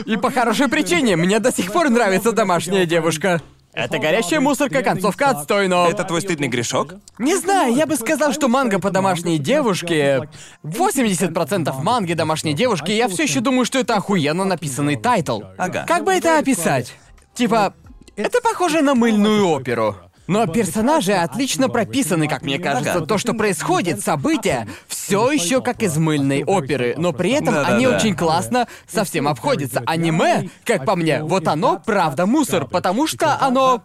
И 0.06 0.16
по 0.16 0.30
хорошей 0.30 0.68
причине, 0.68 1.16
мне 1.16 1.38
до 1.38 1.52
сих 1.52 1.72
пор 1.72 1.90
нравится 1.90 2.32
домашняя 2.32 2.86
девушка. 2.86 3.42
Это 3.78 4.00
горящая 4.00 4.40
мусорка, 4.40 4.82
концовка 4.82 5.30
отстой, 5.30 5.68
но... 5.68 5.88
Это 5.88 6.02
твой 6.02 6.20
стыдный 6.20 6.48
грешок? 6.48 6.94
Не 7.18 7.36
знаю, 7.36 7.74
я 7.76 7.86
бы 7.86 7.94
сказал, 7.94 8.32
что 8.32 8.48
манга 8.48 8.80
по 8.80 8.90
домашней 8.90 9.38
девушке... 9.38 10.28
80% 10.64 11.72
манги 11.82 12.14
домашней 12.14 12.54
девушки, 12.54 12.90
я 12.90 13.06
все 13.08 13.22
еще 13.22 13.38
думаю, 13.38 13.64
что 13.64 13.78
это 13.78 13.94
охуенно 13.94 14.44
написанный 14.44 14.96
тайтл. 14.96 15.42
Ага. 15.56 15.84
Как 15.86 16.02
бы 16.02 16.12
это 16.12 16.38
описать? 16.38 16.92
Типа, 17.34 17.72
это 18.16 18.40
похоже 18.42 18.82
на 18.82 18.96
мыльную 18.96 19.46
оперу. 19.48 19.94
Но 20.28 20.46
персонажи 20.46 21.12
отлично 21.12 21.68
прописаны, 21.68 22.28
как 22.28 22.42
мне 22.42 22.58
кажется. 22.58 23.00
То, 23.00 23.18
что 23.18 23.34
происходит, 23.34 24.00
события, 24.00 24.68
все 24.86 25.32
еще 25.32 25.60
как 25.60 25.82
из 25.82 25.96
мыльной 25.96 26.44
оперы, 26.44 26.94
но 26.96 27.12
при 27.12 27.32
этом 27.32 27.54
Да-да-да. 27.54 27.74
они 27.74 27.86
очень 27.86 28.14
классно 28.14 28.68
со 28.86 29.04
всем 29.04 29.26
обходятся. 29.26 29.82
Аниме, 29.86 30.50
как 30.64 30.84
по 30.84 30.94
мне, 30.94 31.22
вот 31.22 31.48
оно 31.48 31.82
правда 31.84 32.26
мусор, 32.26 32.66
потому 32.66 33.06
что 33.06 33.38
оно. 33.40 33.82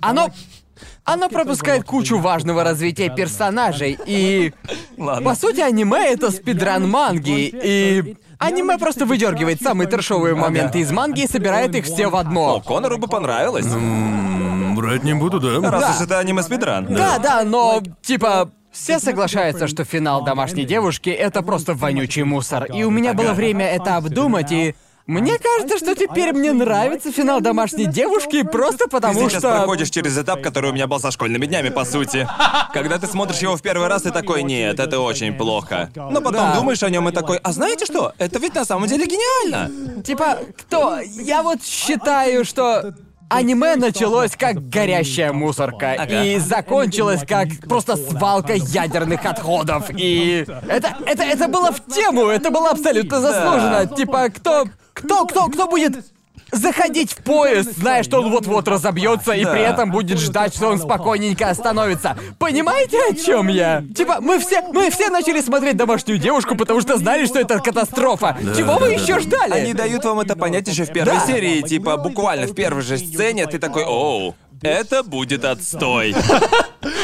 Оно. 0.00 0.30
оно 1.04 1.28
пропускает 1.28 1.84
кучу 1.84 2.18
важного 2.18 2.64
развития 2.64 3.14
персонажей, 3.14 3.96
и... 4.06 4.52
По 4.96 5.34
сути, 5.34 5.60
аниме— 5.60 6.06
это 6.12 6.30
спидран 6.30 6.88
манги, 6.88 7.52
и... 7.52 8.16
Аниме 8.42 8.78
просто 8.78 9.06
выдергивает 9.06 9.62
самые 9.62 9.88
трешовые 9.88 10.34
моменты 10.34 10.80
из 10.80 10.90
манги 10.90 11.22
и 11.22 11.26
собирает 11.26 11.74
их 11.74 11.84
все 11.84 12.08
в 12.08 12.16
О, 12.16 12.20
одно. 12.20 12.60
Конору 12.60 12.98
бы 12.98 13.08
понравилось. 13.08 13.66
М, 13.66 14.74
Врать 14.76 15.04
не 15.04 15.14
буду, 15.14 15.38
да? 15.38 15.70
Раз 15.70 15.96
уж 15.96 16.06
это 16.06 16.18
аниме 16.18 16.42
спидран. 16.42 16.86
Да, 16.86 17.18
да, 17.18 17.42
но, 17.44 17.82
типа, 18.00 18.50
все 18.72 18.98
соглашаются, 18.98 19.68
что 19.68 19.84
финал 19.84 20.24
домашней 20.24 20.64
девушки— 20.64 21.10
это 21.10 21.42
просто 21.42 21.74
вонючий 21.74 22.22
мусор. 22.22 22.64
И 22.64 22.82
у 22.84 22.90
меня 22.90 23.12
было 23.14 23.32
время 23.32 23.66
это 23.66 23.96
обдумать, 23.96 24.50
и... 24.50 24.74
Мне 25.06 25.36
кажется, 25.38 25.78
что 25.78 25.94
теперь 25.94 26.32
мне 26.32 26.52
нравится 26.52 27.10
финал 27.10 27.40
домашней 27.40 27.86
девушки 27.86 28.42
просто 28.42 28.84
Ты 28.84 28.90
потому 28.90 29.28
сейчас 29.28 29.40
что... 29.40 29.50
проходишь 29.50 29.90
через 29.90 30.16
этап, 30.16 30.42
который 30.42 30.70
у 30.70 30.74
меня 30.74 30.86
был 30.86 31.00
со 31.00 31.10
школьными 31.10 31.46
днями, 31.46 31.70
по 31.70 31.84
сути. 31.84 32.28
Когда 32.72 32.98
ты 32.98 33.06
смотришь 33.06 33.38
его 33.38 33.56
в 33.56 33.62
первый 33.62 33.88
раз, 33.88 34.02
ты 34.02 34.10
такой, 34.12 34.42
нет, 34.42 34.78
это 34.78 35.00
очень 35.00 35.32
плохо. 35.34 35.90
Но 35.96 36.20
потом 36.20 36.32
Да. 36.32 36.54
думаешь 36.54 36.82
о 36.82 36.90
нем 36.90 37.08
и 37.08 37.12
такой, 37.12 37.38
а 37.38 37.52
знаете 37.52 37.84
что? 37.84 38.12
Это 38.18 38.38
ведь 38.38 38.54
на 38.54 38.64
самом 38.64 38.86
деле 38.88 39.06
гениально. 39.06 40.02
Типа, 40.02 40.38
кто? 40.58 40.98
Я 41.00 41.42
вот 41.42 41.64
считаю, 41.64 42.44
что 42.44 42.94
аниме 43.28 43.76
началось 43.76 44.32
как 44.36 44.68
горящая 44.68 45.32
мусорка 45.32 45.92
Ага. 45.98 46.22
и 46.22 46.38
закончилось 46.38 47.22
как 47.26 47.48
просто 47.68 47.96
свалка 47.96 48.52
ядерных 48.54 49.24
отходов. 49.24 49.86
И 49.96 50.44
это, 50.68 50.96
это, 51.06 51.22
это 51.22 51.48
было 51.48 51.72
в 51.72 51.84
тему, 51.92 52.26
это 52.26 52.50
было 52.50 52.70
абсолютно 52.70 53.20
заслуженно. 53.20 53.86
Типа, 53.86 54.28
кто, 54.28 54.66
кто, 54.92 55.26
кто, 55.26 55.48
кто 55.48 55.66
будет 55.66 56.04
заходить 56.50 57.12
в 57.12 57.16
поезд, 57.22 57.78
зная, 57.78 58.02
что 58.02 58.20
он 58.20 58.30
вот-вот 58.30 58.68
разобьется, 58.68 59.32
и 59.32 59.42
Да. 59.44 59.52
при 59.52 59.62
этом 59.62 59.90
будет 59.90 60.18
ждать, 60.18 60.54
что 60.54 60.68
он 60.68 60.78
спокойненько 60.78 61.48
остановится. 61.48 62.16
Понимаете, 62.38 62.98
о 63.10 63.14
чем 63.14 63.48
я? 63.48 63.82
Типа, 63.96 64.18
мы 64.20 64.38
все, 64.38 64.60
мы 64.60 64.90
все 64.90 65.08
начали 65.08 65.40
смотреть 65.40 65.78
домашнюю 65.78 66.18
девушку, 66.18 66.54
потому 66.54 66.82
что 66.82 66.98
знали, 66.98 67.24
что 67.24 67.38
это 67.38 67.58
катастрофа. 67.58 68.36
Чего 68.56 68.74
вы 68.74 68.88
да, 68.88 68.94
еще 68.94 69.14
да. 69.14 69.20
ждали? 69.20 69.52
Они 69.52 69.72
дают 69.72 70.04
вам 70.04 70.20
это 70.20 70.36
понять 70.36 70.68
еще 70.68 70.84
в 70.84 70.92
первой 70.92 71.14
Да. 71.14 71.26
серии, 71.26 71.62
типа 71.62 71.96
буквально 71.96 72.46
в 72.46 72.54
первой 72.54 72.82
же 72.82 72.98
сцене 72.98 73.46
ты 73.46 73.58
такой, 73.58 73.84
оу, 73.84 74.34
это 74.60 75.02
будет 75.02 75.44
отстой. 75.46 76.14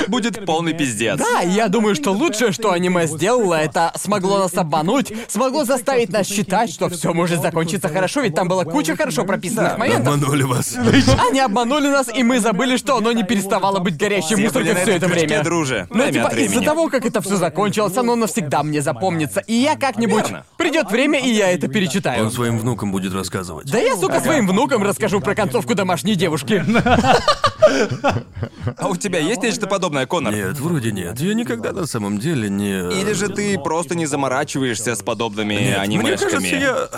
Будет 0.09 0.44
полный 0.47 0.72
пиздец. 0.72 1.18
Да, 1.18 1.40
я 1.40 1.68
думаю, 1.68 1.94
что 1.94 2.12
лучшее, 2.12 2.52
что 2.52 2.72
аниме 2.72 3.06
сделало, 3.06 3.55
это 3.55 3.93
смогло 3.97 4.39
нас 4.39 4.55
обмануть, 4.55 5.12
смогло 5.28 5.64
заставить 5.64 6.10
нас 6.10 6.26
считать, 6.26 6.70
что 6.72 6.89
все 6.89 7.12
может 7.12 7.43
закончиться 7.43 7.89
хорошо, 7.89 8.20
ведь 8.22 8.35
там 8.35 8.48
была 8.48 8.64
куча 8.64 8.97
хорошо 8.97 9.24
прописанных 9.24 9.72
Да. 9.72 9.78
моментов. 9.78 10.14
Обманули 10.14 10.43
вас. 10.44 10.76
Они 11.28 11.40
обманули 11.40 11.89
нас, 11.89 12.09
и 12.14 12.22
мы 12.22 12.40
забыли, 12.40 12.76
что 12.76 12.97
оно 12.97 13.12
не 13.12 13.22
переставало 13.22 13.78
быть 13.80 13.97
горящей 13.97 14.36
мусоркой 14.36 14.74
все 14.74 14.97
это 14.97 15.06
время. 15.06 15.43
друже. 15.44 15.86
Но 15.90 16.05
Время 16.05 16.12
типа 16.30 16.35
из-за 16.40 16.60
того, 16.62 16.89
как 16.89 17.05
это 17.06 17.20
все 17.20 17.36
закончилось, 17.36 17.97
оно 17.97 18.16
навсегда 18.16 18.62
мне 18.62 18.80
запомнится. 18.82 19.40
И 19.40 19.55
я 19.55 19.76
как-нибудь 19.76 20.24
придет 20.56 20.90
время, 20.90 21.18
и 21.20 21.30
я 21.30 21.52
это 21.52 21.68
перечитаю. 21.68 22.24
Он 22.24 22.32
своим 22.32 22.59
внукам 22.59 22.90
будет 22.93 23.12
рассказывать. 23.14 23.70
Да 23.70 23.78
я, 23.78 23.97
сука, 23.97 24.20
своим 24.20 24.47
внукам 24.47 24.82
расскажу 24.82 25.20
про 25.20 25.35
концовку 25.35 25.74
домашней 25.74 26.14
девушки. 26.14 26.64
А 28.77 28.89
у 28.89 28.97
тебя 28.97 29.19
есть 29.19 29.43
нечто 29.43 29.66
подобное, 29.66 30.07
Конор? 30.07 30.35
Нет, 30.35 30.59
вроде 30.61 30.93
нет. 30.93 31.19
Я 31.20 31.35
никогда 31.35 31.73
на 31.73 31.86
самом 31.86 32.19
деле 32.19 32.49
не... 32.49 33.01
Или 33.01 33.12
же 33.12 33.28
ты 33.28 33.59
просто 33.59 33.95
не 33.95 34.07
заморачиваешься 34.07 34.95
с 34.95 35.03
подобными 35.03 35.55
Нет, 35.55 35.62
Мне 35.62 35.77
анимешками? 35.77 36.31
кажется, 36.31 36.57
я... 36.57 36.89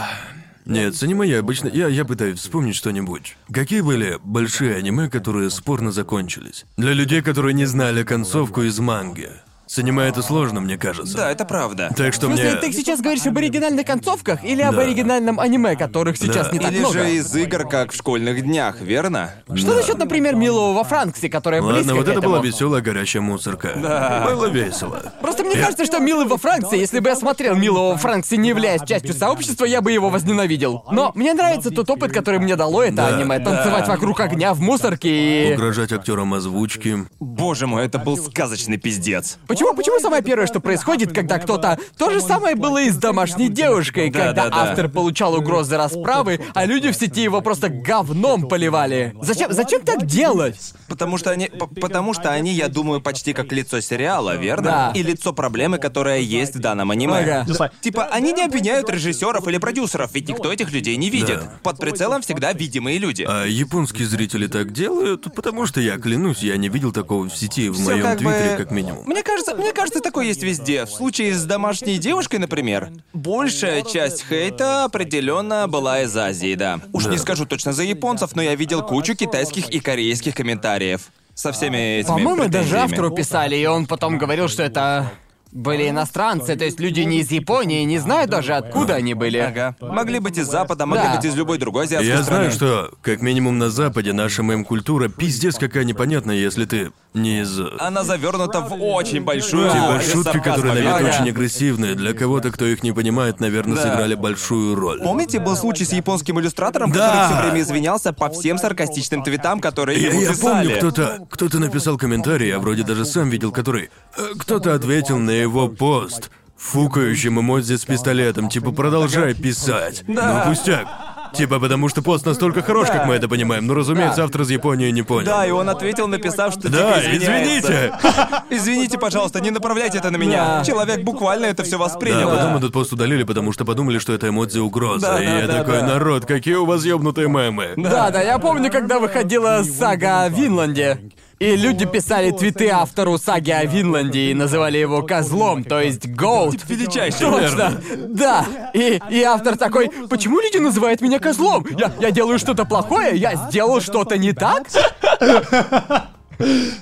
Нет, 0.66 0.94
с 0.94 1.02
аниме 1.02 1.26
я 1.26 1.40
обычно... 1.40 1.68
Я, 1.68 1.88
я 1.88 2.04
пытаюсь 2.04 2.38
вспомнить 2.38 2.76
что-нибудь. 2.76 3.36
Какие 3.52 3.80
были 3.80 4.18
большие 4.22 4.76
аниме, 4.76 5.08
которые 5.08 5.50
спорно 5.50 5.90
закончились? 5.90 6.64
Для 6.76 6.92
людей, 6.92 7.22
которые 7.22 7.54
не 7.54 7.64
знали 7.64 8.04
концовку 8.04 8.62
из 8.62 8.78
манги. 8.78 9.30
С 9.70 9.78
аниме 9.78 10.02
это 10.08 10.20
сложно, 10.20 10.60
мне 10.60 10.76
кажется. 10.76 11.16
Да, 11.16 11.30
это 11.30 11.44
правда. 11.44 11.92
Так 11.96 12.12
что 12.12 12.26
В 12.26 12.30
смысле, 12.30 12.50
мне... 12.50 12.60
ты 12.60 12.72
сейчас 12.72 13.00
говоришь 13.00 13.24
об 13.26 13.38
оригинальных 13.38 13.86
концовках 13.86 14.42
или 14.42 14.62
об 14.62 14.74
Да. 14.74 14.82
оригинальном 14.82 15.38
аниме, 15.38 15.76
которых 15.76 16.16
сейчас 16.16 16.48
Да. 16.48 16.52
не 16.52 16.58
так 16.58 16.72
Или 16.72 16.80
много? 16.80 16.92
же 16.94 17.14
из 17.14 17.36
игр, 17.36 17.68
как 17.68 17.92
в 17.92 17.94
школьных 17.96 18.42
днях, 18.42 18.80
верно? 18.80 19.30
Что 19.54 19.74
насчет, 19.76 19.96
например, 19.96 20.34
Милого 20.34 20.72
во 20.72 20.82
Франксе, 20.82 21.28
которая 21.28 21.62
близко 21.62 21.76
Ладно, 21.76 21.94
вот 21.94 22.04
к 22.06 22.08
это 22.08 22.18
этому? 22.18 22.34
была 22.34 22.44
веселая 22.44 22.82
горящая 22.82 23.22
мусорка. 23.22 24.24
Было 24.26 24.46
весело. 24.46 25.12
Просто 25.20 25.44
мне 25.44 25.54
кажется, 25.54 25.84
что 25.84 26.00
Милый 26.00 26.26
во 26.26 26.36
Франксе, 26.36 26.76
если 26.76 26.98
бы 26.98 27.08
я 27.10 27.14
смотрел 27.14 27.54
Милого 27.54 27.92
во 27.92 27.96
Франксе, 27.96 28.38
не 28.38 28.48
являясь 28.48 28.82
частью 28.82 29.14
сообщества, 29.14 29.66
я 29.66 29.82
бы 29.82 29.92
его 29.92 30.10
возненавидел. 30.10 30.84
Но 30.90 31.12
мне 31.14 31.32
нравится 31.32 31.70
тот 31.70 31.88
опыт, 31.90 32.10
который 32.12 32.40
мне 32.40 32.56
дало 32.56 32.82
это 32.82 32.96
Да. 32.96 33.06
аниме. 33.16 33.38
Танцевать 33.38 33.86
вокруг 33.86 34.18
огня 34.18 34.52
в 34.52 34.58
мусорке 34.60 35.50
и... 35.50 35.54
Угрожать 35.54 35.92
актерам 35.92 36.34
озвучки. 36.34 37.06
Боже 37.20 37.68
мой, 37.68 37.86
это 37.86 38.00
был 38.00 38.16
сказочный 38.16 38.76
пиздец. 38.76 39.38
Почему, 39.60 39.74
почему 39.74 40.00
самое 40.00 40.22
первое, 40.22 40.46
что 40.46 40.58
происходит, 40.60 41.12
когда 41.12 41.38
кто-то... 41.38 41.78
То 41.98 42.08
же 42.10 42.22
самое 42.22 42.56
было 42.56 42.80
и 42.82 42.88
с 42.88 42.96
домашней 42.96 43.50
девушкой, 43.50 44.08
Да, 44.10 44.18
когда 44.28 44.44
да, 44.44 44.48
да. 44.48 44.62
автор 44.70 44.88
получал 44.88 45.34
угрозы 45.34 45.76
расправы, 45.76 46.40
а 46.54 46.64
люди 46.64 46.90
в 46.90 46.96
сети 46.96 47.20
его 47.24 47.42
просто 47.42 47.68
говном 47.68 48.48
поливали. 48.48 49.14
Зачем, 49.20 49.52
зачем 49.52 49.82
так 49.82 50.06
делать? 50.06 50.72
Потому 50.88 51.18
что 51.18 51.30
они, 51.30 51.48
п- 51.48 51.66
потому 51.78 52.14
что 52.14 52.30
они, 52.30 52.52
я 52.54 52.68
думаю, 52.68 53.02
почти 53.02 53.34
как 53.34 53.52
лицо 53.52 53.80
сериала, 53.82 54.36
верно? 54.38 54.92
Да. 54.94 54.98
И 54.98 55.02
лицо 55.02 55.34
проблемы, 55.34 55.76
которая 55.76 56.20
есть 56.20 56.54
в 56.56 56.58
данном 56.60 56.90
аниме. 56.90 57.18
Ага. 57.18 57.70
Типа, 57.82 58.04
они 58.10 58.32
не 58.32 58.42
обвиняют 58.42 58.88
режиссеров 58.88 59.46
или 59.46 59.58
продюсеров, 59.58 60.10
ведь 60.14 60.26
никто 60.30 60.50
этих 60.50 60.72
людей 60.72 60.96
не 60.96 61.10
видит. 61.10 61.40
Да. 61.40 61.52
Под 61.62 61.76
прицелом 61.78 62.22
всегда 62.22 62.54
видимые 62.54 62.96
люди. 62.96 63.26
А 63.28 63.44
японские 63.44 64.08
зрители 64.08 64.46
так 64.46 64.72
делают, 64.72 65.26
потому 65.34 65.66
что 65.66 65.82
я 65.82 65.98
клянусь, 65.98 66.38
я 66.38 66.56
не 66.56 66.70
видел 66.70 66.92
такого 66.92 67.28
в 67.28 67.36
сети 67.36 67.68
в 67.68 67.74
Всё 67.74 67.84
моем 67.90 68.02
как 68.04 68.18
бы- 68.22 68.30
твиттере, 68.32 68.56
как 68.56 68.70
минимум. 68.70 69.04
Мне 69.04 69.22
кажется, 69.22 69.49
мне 69.56 69.72
кажется, 69.72 70.00
такое 70.00 70.26
есть 70.26 70.42
везде. 70.42 70.84
В 70.84 70.90
случае 70.90 71.34
с 71.34 71.44
домашней 71.44 71.98
девушкой, 71.98 72.36
например, 72.40 72.90
большая 73.12 73.82
часть 73.82 74.24
хейта 74.28 74.84
определенно 74.84 75.66
была 75.68 76.02
из 76.02 76.16
Азии, 76.16 76.54
да. 76.54 76.80
Уж 76.92 77.06
не 77.06 77.18
скажу 77.18 77.46
точно 77.46 77.72
за 77.72 77.82
японцев, 77.82 78.34
но 78.34 78.42
я 78.42 78.54
видел 78.54 78.82
кучу 78.82 79.14
китайских 79.14 79.68
и 79.70 79.80
корейских 79.80 80.34
комментариев 80.34 81.10
со 81.34 81.52
всеми 81.52 82.00
этими 82.00 82.08
По-моему, 82.12 82.48
даже 82.48 82.78
автору 82.78 83.10
писали, 83.10 83.56
и 83.56 83.66
он 83.66 83.86
потом 83.86 84.18
говорил, 84.18 84.48
что 84.48 84.62
это 84.62 85.10
были 85.52 85.88
иностранцы, 85.88 86.54
то 86.54 86.64
есть 86.64 86.78
люди 86.78 87.00
не 87.00 87.20
из 87.20 87.30
Японии, 87.32 87.82
не 87.82 87.98
знают 87.98 88.30
даже 88.30 88.54
откуда 88.54 88.94
они 88.94 89.14
были. 89.14 89.38
Ага. 89.38 89.74
Могли 89.80 90.20
быть 90.20 90.38
из 90.38 90.46
Запада, 90.46 90.86
могли 90.86 91.04
Да. 91.08 91.16
быть 91.16 91.24
из 91.24 91.34
любой 91.34 91.58
другой 91.58 91.86
азиатской 91.86 92.08
Я 92.08 92.22
страны. 92.22 92.50
знаю, 92.50 92.52
что, 92.52 92.92
как 93.02 93.20
минимум 93.20 93.58
на 93.58 93.68
Западе, 93.68 94.12
наша 94.12 94.44
мем-культура 94.44 95.08
пиздец 95.08 95.56
какая 95.56 95.82
непонятная, 95.84 96.36
если 96.36 96.66
ты 96.66 96.92
не 97.14 97.40
из... 97.40 97.58
Она 97.78 98.04
завернута 98.04 98.60
в 98.60 98.74
очень 98.82 99.22
большую 99.22 99.68
Типа 99.70 99.86
порцию 99.86 100.12
шутки, 100.12 100.38
которые 100.38 100.62
на 100.62 100.74
сарказма, 100.74 100.74
вид 100.74 100.84
верно? 101.02 101.08
очень 101.08 101.28
агрессивные. 101.30 101.94
Для 101.96 102.12
кого-то, 102.14 102.50
кто 102.52 102.64
их 102.66 102.82
не 102.84 102.92
понимает, 102.92 103.40
наверное, 103.40 103.76
Да. 103.76 103.82
сыграли 103.82 104.14
большую 104.14 104.76
роль. 104.76 105.00
Помните, 105.00 105.40
был 105.40 105.56
случай 105.56 105.84
с 105.84 105.92
японским 105.92 106.38
иллюстратором, 106.40 106.92
Да. 106.92 106.98
который 107.08 107.26
все 107.34 107.42
время 107.42 107.60
извинялся 107.62 108.12
по 108.12 108.28
всем 108.30 108.58
саркастичным 108.58 109.22
твитам, 109.24 109.60
которые 109.60 110.00
Я, 110.00 110.10
ему 110.10 110.20
я 110.20 110.28
писали? 110.30 110.66
помню, 110.68 110.76
кто-то, 110.78 111.26
кто-то 111.30 111.58
написал 111.58 111.98
комментарий, 111.98 112.48
я 112.48 112.58
вроде 112.60 112.84
даже 112.84 113.04
сам 113.04 113.28
видел, 113.28 113.50
который... 113.50 113.90
э, 114.16 114.22
Кто-то 114.38 114.74
ответил 114.74 115.18
на 115.18 115.30
его 115.30 115.68
пост 115.68 116.30
фукающим 116.56 117.40
эмодзи 117.40 117.76
с 117.76 117.84
пистолетом, 117.86 118.48
типа 118.50 118.70
продолжай 118.72 119.34
писать. 119.34 120.04
Да. 120.06 120.44
Ну 120.44 120.50
пустяк. 120.50 120.86
Типа 121.34 121.58
потому 121.60 121.88
что 121.88 122.02
пост 122.02 122.26
настолько 122.26 122.62
хорош, 122.62 122.88
как 122.88 123.06
мы 123.06 123.14
это 123.14 123.28
понимаем, 123.28 123.66
но 123.66 123.74
разумеется, 123.74 124.18
Да. 124.18 124.24
автор 124.24 124.42
из 124.42 124.50
Японии 124.50 124.90
не 124.90 125.02
понял. 125.02 125.26
Да, 125.26 125.46
и 125.46 125.50
он 125.50 125.68
ответил, 125.68 126.08
написав, 126.08 126.52
что 126.54 126.68
Да, 126.70 127.00
типа, 127.00 127.16
извините. 127.16 127.92
Извините, 128.50 128.98
пожалуйста, 128.98 129.40
не 129.40 129.50
направляйте 129.50 129.98
это 129.98 130.10
на 130.10 130.16
меня. 130.16 130.58
Да. 130.58 130.64
Человек 130.64 131.02
буквально 131.02 131.46
это 131.46 131.62
все 131.62 131.78
Да, 131.78 131.84
воспринял. 131.84 132.28
потом 132.30 132.56
этот 132.56 132.72
пост 132.72 132.92
удалили, 132.92 133.22
потому 133.22 133.52
что 133.52 133.64
подумали, 133.64 133.98
что 133.98 134.12
это 134.12 134.28
эмодзи 134.28 134.58
угроза. 134.58 135.06
Да, 135.06 135.22
и 135.22 135.26
да, 135.26 135.38
я 135.40 135.46
да, 135.46 135.58
такой, 135.58 135.80
да. 135.80 135.86
народ, 135.86 136.26
какие 136.26 136.54
у 136.54 136.66
вас 136.66 136.84
ёбнутые 136.84 137.28
мемы. 137.28 137.74
Да, 137.76 138.10
да, 138.10 138.20
я 138.22 138.38
помню, 138.38 138.70
когда 138.70 138.98
выходила 138.98 139.62
сага 139.62 140.22
о 140.22 140.28
Винланде. 140.28 140.98
И 141.40 141.56
люди 141.56 141.86
писали 141.86 142.32
твиты 142.32 142.68
автору 142.68 143.16
саги 143.16 143.50
о 143.50 143.64
Винланде 143.64 144.30
и 144.30 144.34
называли 144.34 144.76
его 144.76 145.00
козлом, 145.02 145.64
то 145.64 145.80
есть 145.80 146.06
Гоут. 146.06 146.68
Величайший 146.68 147.20
Точно! 147.20 147.80
Да! 148.08 148.44
И, 148.74 149.00
и 149.08 149.22
автор 149.22 149.56
такой, 149.56 149.90
почему 150.10 150.38
люди 150.38 150.58
называют 150.58 151.00
меня 151.00 151.18
козлом? 151.18 151.66
Я, 151.78 151.92
я 151.98 152.10
делаю 152.10 152.38
что-то 152.38 152.66
плохое? 152.66 153.16
Я 153.16 153.36
сделал 153.36 153.80
что-то 153.80 154.18
не 154.18 154.32
так? 154.32 154.66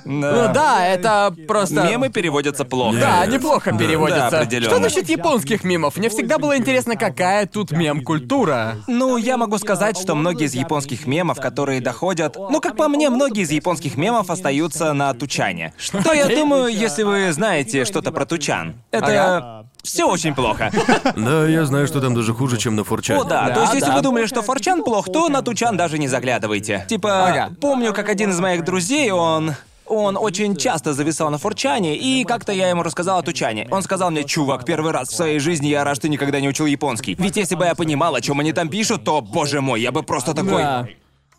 Ну 0.05 0.53
да, 0.53 0.85
это 0.85 1.33
просто... 1.47 1.83
Мемы 1.83 2.09
переводятся 2.09 2.65
плохо. 2.65 2.97
Да, 2.99 3.25
неплохо 3.25 3.71
определенно. 3.71 4.67
Что 4.67 4.79
насчет 4.79 5.09
японских 5.09 5.63
мемов? 5.63 5.97
Мне 5.97 6.09
всегда 6.09 6.37
было 6.37 6.57
интересно, 6.57 6.95
какая 6.95 7.45
тут 7.45 7.71
мем-культура. 7.71 8.77
Ну, 8.87 9.17
я 9.17 9.37
могу 9.37 9.57
сказать, 9.57 9.97
что 9.97 10.15
многие 10.15 10.45
из 10.45 10.53
японских 10.53 11.05
мемов, 11.05 11.39
которые 11.39 11.81
доходят... 11.81 12.35
Ну, 12.37 12.61
как 12.61 12.75
по 12.75 12.87
мне, 12.87 13.09
многие 13.09 13.43
из 13.43 13.51
японских 13.51 13.97
мемов 13.97 14.29
остаются 14.29 14.93
на 14.93 15.13
Тучане. 15.13 15.73
Что 15.77 16.13
я 16.13 16.27
думаю, 16.27 16.67
если 16.67 17.03
вы 17.03 17.31
знаете 17.31 17.85
что-то 17.85 18.11
про 18.11 18.25
Тучан. 18.25 18.75
Это... 18.91 19.65
Все 19.83 20.05
очень 20.05 20.35
плохо. 20.35 20.71
Да, 21.15 21.47
я 21.47 21.65
знаю, 21.65 21.87
что 21.87 22.01
там 22.01 22.13
даже 22.13 22.33
хуже, 22.33 22.57
чем 22.57 22.75
на 22.75 22.83
Форчане. 22.83 23.21
О, 23.21 23.23
да. 23.23 23.49
То 23.49 23.61
есть, 23.61 23.73
если 23.73 23.91
вы 23.91 24.01
думали, 24.01 24.25
что 24.25 24.41
Форчан 24.41 24.83
плох, 24.83 25.05
то 25.11 25.29
на 25.29 25.41
Тучан 25.41 25.77
даже 25.77 25.97
не 25.97 26.07
заглядывайте. 26.07 26.85
Типа, 26.87 27.49
помню, 27.61 27.93
как 27.93 28.09
один 28.09 28.31
из 28.31 28.39
моих 28.39 28.63
друзей, 28.63 29.11
он... 29.11 29.55
он 29.85 30.17
очень 30.17 30.55
часто 30.55 30.93
зависал 30.93 31.31
на 31.31 31.37
фурчане, 31.37 31.95
и 31.97 32.23
как-то 32.23 32.51
я 32.51 32.69
ему 32.69 32.83
рассказал 32.83 33.17
о 33.19 33.23
Тучане. 33.23 33.67
Он 33.71 33.81
сказал 33.81 34.11
мне, 34.11 34.23
чувак, 34.23 34.63
первый 34.65 34.91
раз 34.91 35.09
в 35.09 35.15
своей 35.15 35.39
жизни 35.39 35.67
я 35.67 35.83
рад, 35.83 35.95
что 35.95 36.09
никогда 36.09 36.39
не 36.39 36.47
учил 36.47 36.67
японский. 36.67 37.15
Ведь 37.17 37.37
если 37.37 37.55
бы 37.55 37.65
я 37.65 37.73
понимал, 37.73 38.13
о 38.13 38.21
чем 38.21 38.39
они 38.39 38.53
там 38.53 38.69
пишут, 38.69 39.03
то, 39.03 39.21
боже 39.21 39.61
мой, 39.61 39.81
я 39.81 39.91
бы 39.91 40.03
просто 40.03 40.33
такой... 40.33 40.61
Да. 40.61 40.87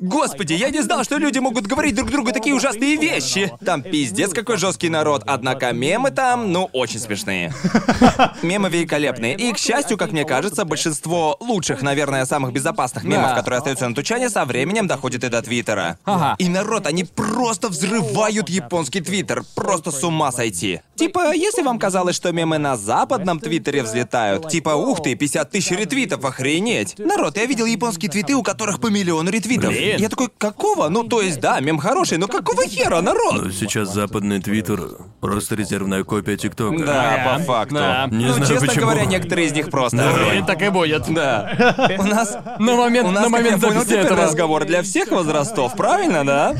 Господи, 0.01 0.55
я 0.55 0.71
не 0.71 0.81
знал, 0.83 1.05
что 1.05 1.19
люди 1.19 1.39
могут 1.39 1.67
говорить 1.67 1.95
друг 1.95 2.11
другу 2.11 2.33
такие 2.33 2.55
ужасные 2.55 2.97
вещи. 2.97 3.53
Там 3.65 3.83
пиздец 3.83 4.33
какой 4.33 4.57
жесткий 4.57 4.89
народ, 4.89 5.23
однако 5.27 5.73
мемы 5.73 6.11
там, 6.11 6.53
ну, 6.53 6.71
очень 6.73 6.99
смешные. 6.99 7.53
Мемы 8.43 8.71
великолепные. 8.71 9.37
И, 9.37 9.53
к 9.53 9.59
счастью, 9.59 9.99
как 9.99 10.13
мне 10.13 10.25
кажется, 10.25 10.65
большинство 10.65 11.37
лучших, 11.41 11.83
наверное, 11.83 12.25
самых 12.25 12.53
безопасных 12.53 13.05
мемов, 13.05 13.35
которые 13.35 13.59
остаются 13.59 13.87
на 13.89 13.95
Тучане, 13.95 14.31
со 14.31 14.47
временем 14.47 14.87
доходят 14.87 15.23
и 15.23 15.29
до 15.29 15.43
Твиттера. 15.43 15.99
Ага. 16.07 16.35
И 16.39 16.49
народ, 16.49 16.87
они 16.87 17.05
просто 17.05 17.69
взрывают 17.69 18.49
японский 18.49 19.03
Твиттер. 19.03 19.43
Просто 19.55 19.91
с 19.91 20.03
ума 20.03 20.33
сойти. 20.33 20.81
Типа, 21.01 21.33
если 21.35 21.63
вам 21.63 21.79
казалось, 21.79 22.15
что 22.15 22.31
мемы 22.31 22.59
на 22.59 22.77
западном 22.77 23.41
Твиттере 23.41 23.83
взлетают, 23.83 24.51
типа, 24.51 24.71
ух 24.71 25.03
ты, 25.03 25.15
50 25.15 25.51
тысяч 25.51 25.71
ретвитов, 25.71 26.23
охренеть. 26.27 26.95
Народ, 26.99 27.39
я 27.39 27.47
видел 27.47 27.65
японские 27.65 28.11
твиты, 28.11 28.35
у 28.35 28.43
которых 28.43 28.81
по 28.81 28.89
миллиону 28.89 29.31
ретвитов. 29.31 29.71
Блин. 29.71 29.97
Я 29.99 30.11
такой, 30.11 30.29
какого? 30.37 30.91
Ну, 30.91 31.05
то 31.05 31.23
есть, 31.23 31.41
да, 31.41 31.59
мем 31.61 31.79
хороший, 31.79 32.19
но 32.19 32.29
какого 32.29 32.67
хера, 32.67 33.01
народ? 33.01 33.45
Но 33.45 33.51
сейчас 33.51 33.95
западный 33.95 34.43
твиттер 34.43 34.81
просто 35.21 35.55
резервная 35.55 36.05
копия 36.05 36.37
ТикТока. 36.37 36.79
Да, 36.85 36.85
Да, 36.85 37.39
по 37.39 37.43
факту. 37.45 37.75
да. 37.77 38.07
Не 38.11 38.27
ну, 38.27 38.33
знаю, 38.35 38.47
честно 38.51 38.67
почему. 38.69 38.83
говоря, 38.85 39.05
некоторые 39.07 39.47
из 39.49 39.53
них 39.53 39.71
просто. 39.71 39.97
Да. 39.97 40.11
огонь. 40.11 40.47
Так 40.47 40.61
и 40.63 40.69
будет. 40.69 41.05
Да. 41.15 41.97
У 41.99 42.03
нас 42.03 42.37
На 42.59 42.77
момент, 42.77 43.09
у 43.09 43.11
нас, 43.11 43.25
на 43.25 43.31
как 43.31 43.47
я 43.47 43.53
момент 43.53 43.63
понял, 43.65 43.85
теперь 43.85 44.01
этого. 44.01 44.21
разговор 44.23 44.67
для 44.67 44.83
всех 44.83 45.11
возрастов, 45.11 45.75
правильно, 45.77 46.27
да? 46.27 46.55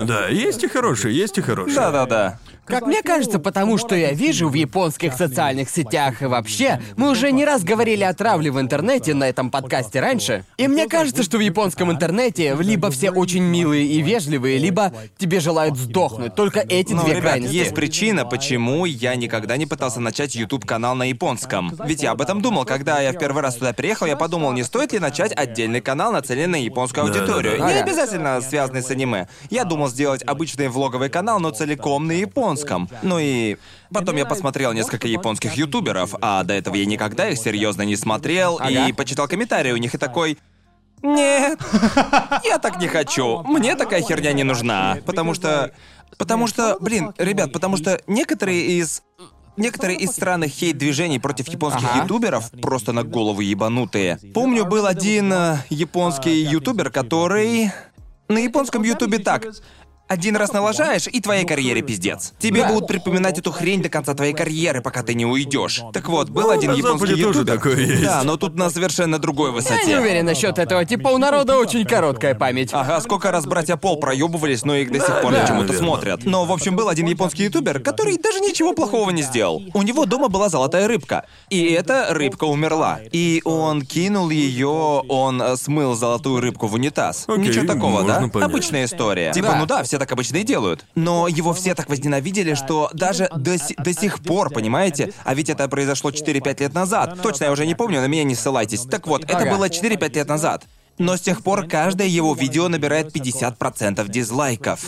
Да, 0.00 0.28
есть 0.28 0.62
и 0.64 0.68
хорошие, 0.68 1.16
есть 1.16 1.38
и 1.38 1.40
хорошие. 1.40 1.74
Да-да-да. 1.76 2.38
Как 2.68 2.86
мне 2.86 3.02
кажется, 3.02 3.38
потому 3.38 3.78
что 3.78 3.94
я 3.94 4.12
вижу 4.12 4.48
в 4.48 4.54
японских 4.54 5.14
социальных 5.14 5.70
сетях 5.70 6.22
и 6.22 6.26
вообще, 6.26 6.80
мы 6.96 7.10
уже 7.10 7.32
не 7.32 7.44
раз 7.44 7.64
говорили 7.64 8.04
о 8.04 8.12
травле 8.12 8.50
в 8.50 8.60
интернете 8.60 9.14
на 9.14 9.24
этом 9.28 9.50
подкасте 9.50 10.00
раньше. 10.00 10.44
И 10.58 10.68
мне 10.68 10.86
кажется, 10.86 11.22
что 11.22 11.38
в 11.38 11.40
японском 11.40 11.90
интернете 11.90 12.54
либо 12.60 12.90
все 12.90 13.10
очень 13.10 13.42
милые 13.42 13.86
и 13.86 14.02
вежливые, 14.02 14.58
либо 14.58 14.92
тебе 15.16 15.40
желают 15.40 15.76
сдохнуть. 15.78 16.34
Только 16.34 16.60
эти 16.60 16.92
Ну, 16.92 17.02
две 17.02 17.12
ребят, 17.14 17.22
крайности. 17.22 17.56
есть 17.56 17.74
причина, 17.74 18.24
почему 18.26 18.84
я 18.84 19.14
никогда 19.14 19.56
не 19.56 19.66
пытался 19.66 20.00
начать 20.00 20.34
YouTube-канал 20.34 20.94
на 20.94 21.04
японском. 21.04 21.72
Ведь 21.84 22.02
я 22.02 22.10
об 22.10 22.20
этом 22.20 22.42
думал, 22.42 22.64
когда 22.64 23.00
я 23.00 23.12
в 23.12 23.18
первый 23.18 23.42
раз 23.42 23.54
туда 23.56 23.72
приехал, 23.72 24.06
я 24.06 24.16
подумал, 24.16 24.52
не 24.52 24.62
стоит 24.62 24.92
ли 24.92 24.98
начать 24.98 25.32
отдельный 25.34 25.80
канал, 25.80 26.12
нацеленный 26.12 26.48
на 26.60 26.64
японскую 26.64 27.04
аудиторию. 27.04 27.56
Не 27.64 27.80
обязательно 27.80 28.40
связанный 28.40 28.82
с 28.82 28.90
аниме. 28.90 29.28
Я 29.50 29.64
думал 29.64 29.88
сделать 29.88 30.22
обычный 30.26 30.68
влоговый 30.68 31.08
канал, 31.08 31.40
но 31.40 31.50
целиком 31.50 32.06
на 32.06 32.12
японском. 32.12 32.57
Ну 33.02 33.18
и 33.18 33.56
потом 33.92 34.16
я 34.16 34.26
посмотрел 34.26 34.72
несколько 34.72 35.08
японских 35.08 35.54
ютуберов, 35.54 36.14
а 36.20 36.42
до 36.44 36.54
этого 36.54 36.74
я 36.74 36.86
никогда 36.86 37.28
их 37.28 37.38
серьезно 37.38 37.82
не 37.82 37.96
смотрел, 37.96 38.60
и 38.68 38.92
почитал 38.92 39.28
комментарии 39.28 39.72
у 39.72 39.76
них 39.76 39.94
и 39.94 39.98
такой. 39.98 40.38
Нет, 41.02 41.60
я 42.44 42.58
так 42.58 42.80
не 42.80 42.88
хочу. 42.88 43.42
Мне 43.44 43.76
такая 43.76 44.02
херня 44.02 44.32
не 44.32 44.44
нужна. 44.44 44.98
Потому 45.06 45.34
что... 45.34 45.72
Потому 46.16 46.48
что, 46.48 46.78
блин, 46.80 47.12
ребят, 47.18 47.52
потому 47.52 47.76
что 47.76 48.00
некоторые 48.06 48.78
из... 48.78 49.02
Некоторые 49.56 49.98
из 49.98 50.10
странных 50.10 50.52
хейт-движений 50.52 51.18
против 51.18 51.48
японских 51.48 51.88
Ага. 51.92 52.04
ютуберов 52.04 52.50
просто 52.62 52.92
на 52.92 53.02
голову 53.02 53.40
ебанутые. 53.40 54.20
Помню, 54.32 54.64
был 54.64 54.86
один 54.86 55.32
э, 55.32 55.56
японский 55.68 56.42
ютубер, 56.44 56.90
который... 56.90 57.72
На 58.28 58.38
японском 58.38 58.84
ютубе 58.84 59.18
так. 59.18 59.46
Один 60.08 60.36
раз 60.36 60.52
налажаешь, 60.54 61.06
и 61.06 61.20
твоей 61.20 61.44
карьере 61.44 61.82
пиздец. 61.82 62.32
Тебе 62.38 62.62
Да. 62.62 62.68
будут 62.72 62.88
припоминать 62.88 63.38
эту 63.38 63.52
хрень 63.52 63.82
до 63.82 63.90
конца 63.90 64.14
твоей 64.14 64.32
карьеры, 64.32 64.80
пока 64.80 65.02
ты 65.02 65.12
не 65.12 65.26
уйдешь. 65.26 65.82
Так 65.92 66.08
вот, 66.08 66.30
был 66.30 66.42
Ну, 66.44 66.50
один 66.50 66.72
на 66.72 66.76
японский 66.76 67.06
Западе 67.08 67.22
тоже 67.22 67.38
ютубер. 67.40 67.56
такое 67.56 67.76
есть. 67.76 68.02
Да, 68.02 68.22
но 68.24 68.38
тут 68.38 68.54
на 68.56 68.70
совершенно 68.70 69.18
другой 69.18 69.50
высоте. 69.50 69.78
Я 69.82 69.86
не 69.86 70.00
уверен 70.00 70.24
насчет 70.24 70.58
этого, 70.58 70.84
типа 70.86 71.08
у 71.08 71.18
народа 71.18 71.58
очень 71.58 71.84
короткая 71.84 72.34
память. 72.34 72.70
Ага, 72.72 73.00
сколько 73.02 73.30
раз 73.30 73.44
братья 73.44 73.76
Пол 73.76 74.00
проебывались, 74.00 74.64
но 74.64 74.74
их 74.76 74.90
до 74.90 74.98
сих 74.98 75.20
пор 75.20 75.32
да, 75.32 75.42
почему-то 75.42 75.74
смотрят. 75.74 76.24
Но, 76.24 76.46
в 76.46 76.52
общем, 76.52 76.74
был 76.74 76.88
один 76.88 77.06
японский 77.06 77.44
ютубер, 77.44 77.78
который 77.80 78.16
даже 78.16 78.40
ничего 78.40 78.72
плохого 78.72 79.10
не 79.10 79.20
сделал. 79.22 79.62
У 79.74 79.82
него 79.82 80.06
дома 80.06 80.28
была 80.28 80.48
золотая 80.48 80.88
рыбка. 80.88 81.26
И 81.50 81.64
эта 81.66 82.06
рыбка 82.14 82.44
умерла. 82.44 83.00
И 83.12 83.42
он 83.44 83.82
кинул 83.82 84.30
ее, 84.30 84.68
он 84.68 85.42
э, 85.42 85.56
смыл 85.58 85.94
золотую 85.94 86.40
рыбку 86.40 86.66
в 86.66 86.74
унитаз. 86.74 87.24
Окей, 87.28 87.48
Ничего 87.48 87.66
такого, 87.66 88.04
да? 88.04 88.14
понять. 88.26 88.34
Обычная 88.48 88.84
история. 88.86 89.32
Типа, 89.32 89.48
Да. 89.48 89.56
ну 89.56 89.66
да, 89.66 89.82
все 89.82 89.97
так 89.98 90.10
обычно 90.12 90.38
и 90.38 90.42
делают. 90.44 90.84
Но 90.94 91.28
его 91.28 91.52
все 91.54 91.74
так 91.74 91.88
возненавидели, 91.88 92.54
что 92.54 92.90
даже 92.92 93.28
до, 93.34 93.58
си- 93.58 93.74
до 93.76 93.92
сих 93.92 94.20
пор, 94.22 94.50
понимаете? 94.50 95.12
А 95.24 95.34
ведь 95.34 95.50
это 95.50 95.68
произошло 95.68 96.10
4-5 96.10 96.60
лет 96.60 96.74
назад. 96.74 97.20
Точно, 97.22 97.44
я 97.44 97.52
уже 97.52 97.66
не 97.66 97.74
помню, 97.74 98.00
на 98.00 98.06
меня 98.06 98.24
не 98.24 98.34
ссылайтесь. 98.34 98.82
Так 98.82 99.06
вот, 99.06 99.24
это 99.24 99.38
Ага. 99.38 99.56
было 99.56 99.68
4-5 99.68 100.14
лет 100.16 100.28
назад. 100.28 100.64
Но 100.98 101.16
с 101.16 101.20
тех 101.20 101.42
пор 101.42 101.66
каждое 101.68 102.08
его 102.08 102.34
видео 102.34 102.68
набирает 102.68 103.14
50% 103.14 104.08
дизлайков. 104.08 104.80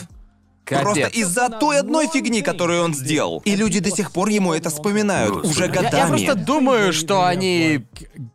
Просто 0.65 1.03
Капец. 1.05 1.17
из-за 1.17 1.49
той 1.49 1.81
одной 1.81 2.07
фигни, 2.09 2.43
которую 2.43 2.85
он 2.85 2.95
сделал. 2.95 3.43
И 3.45 3.57
люди 3.57 3.81
до 3.81 3.91
сих 3.91 4.13
пор 4.13 4.29
ему 4.29 4.53
это 4.55 4.71
вспоминают. 4.71 5.45
Уже 5.45 5.65
Я- 5.65 5.67
Я, 5.67 5.73
годами. 5.73 5.97
я 5.99 6.07
просто 6.07 6.35
думаю, 6.37 6.93
что 6.93 7.25
они... 7.25 7.85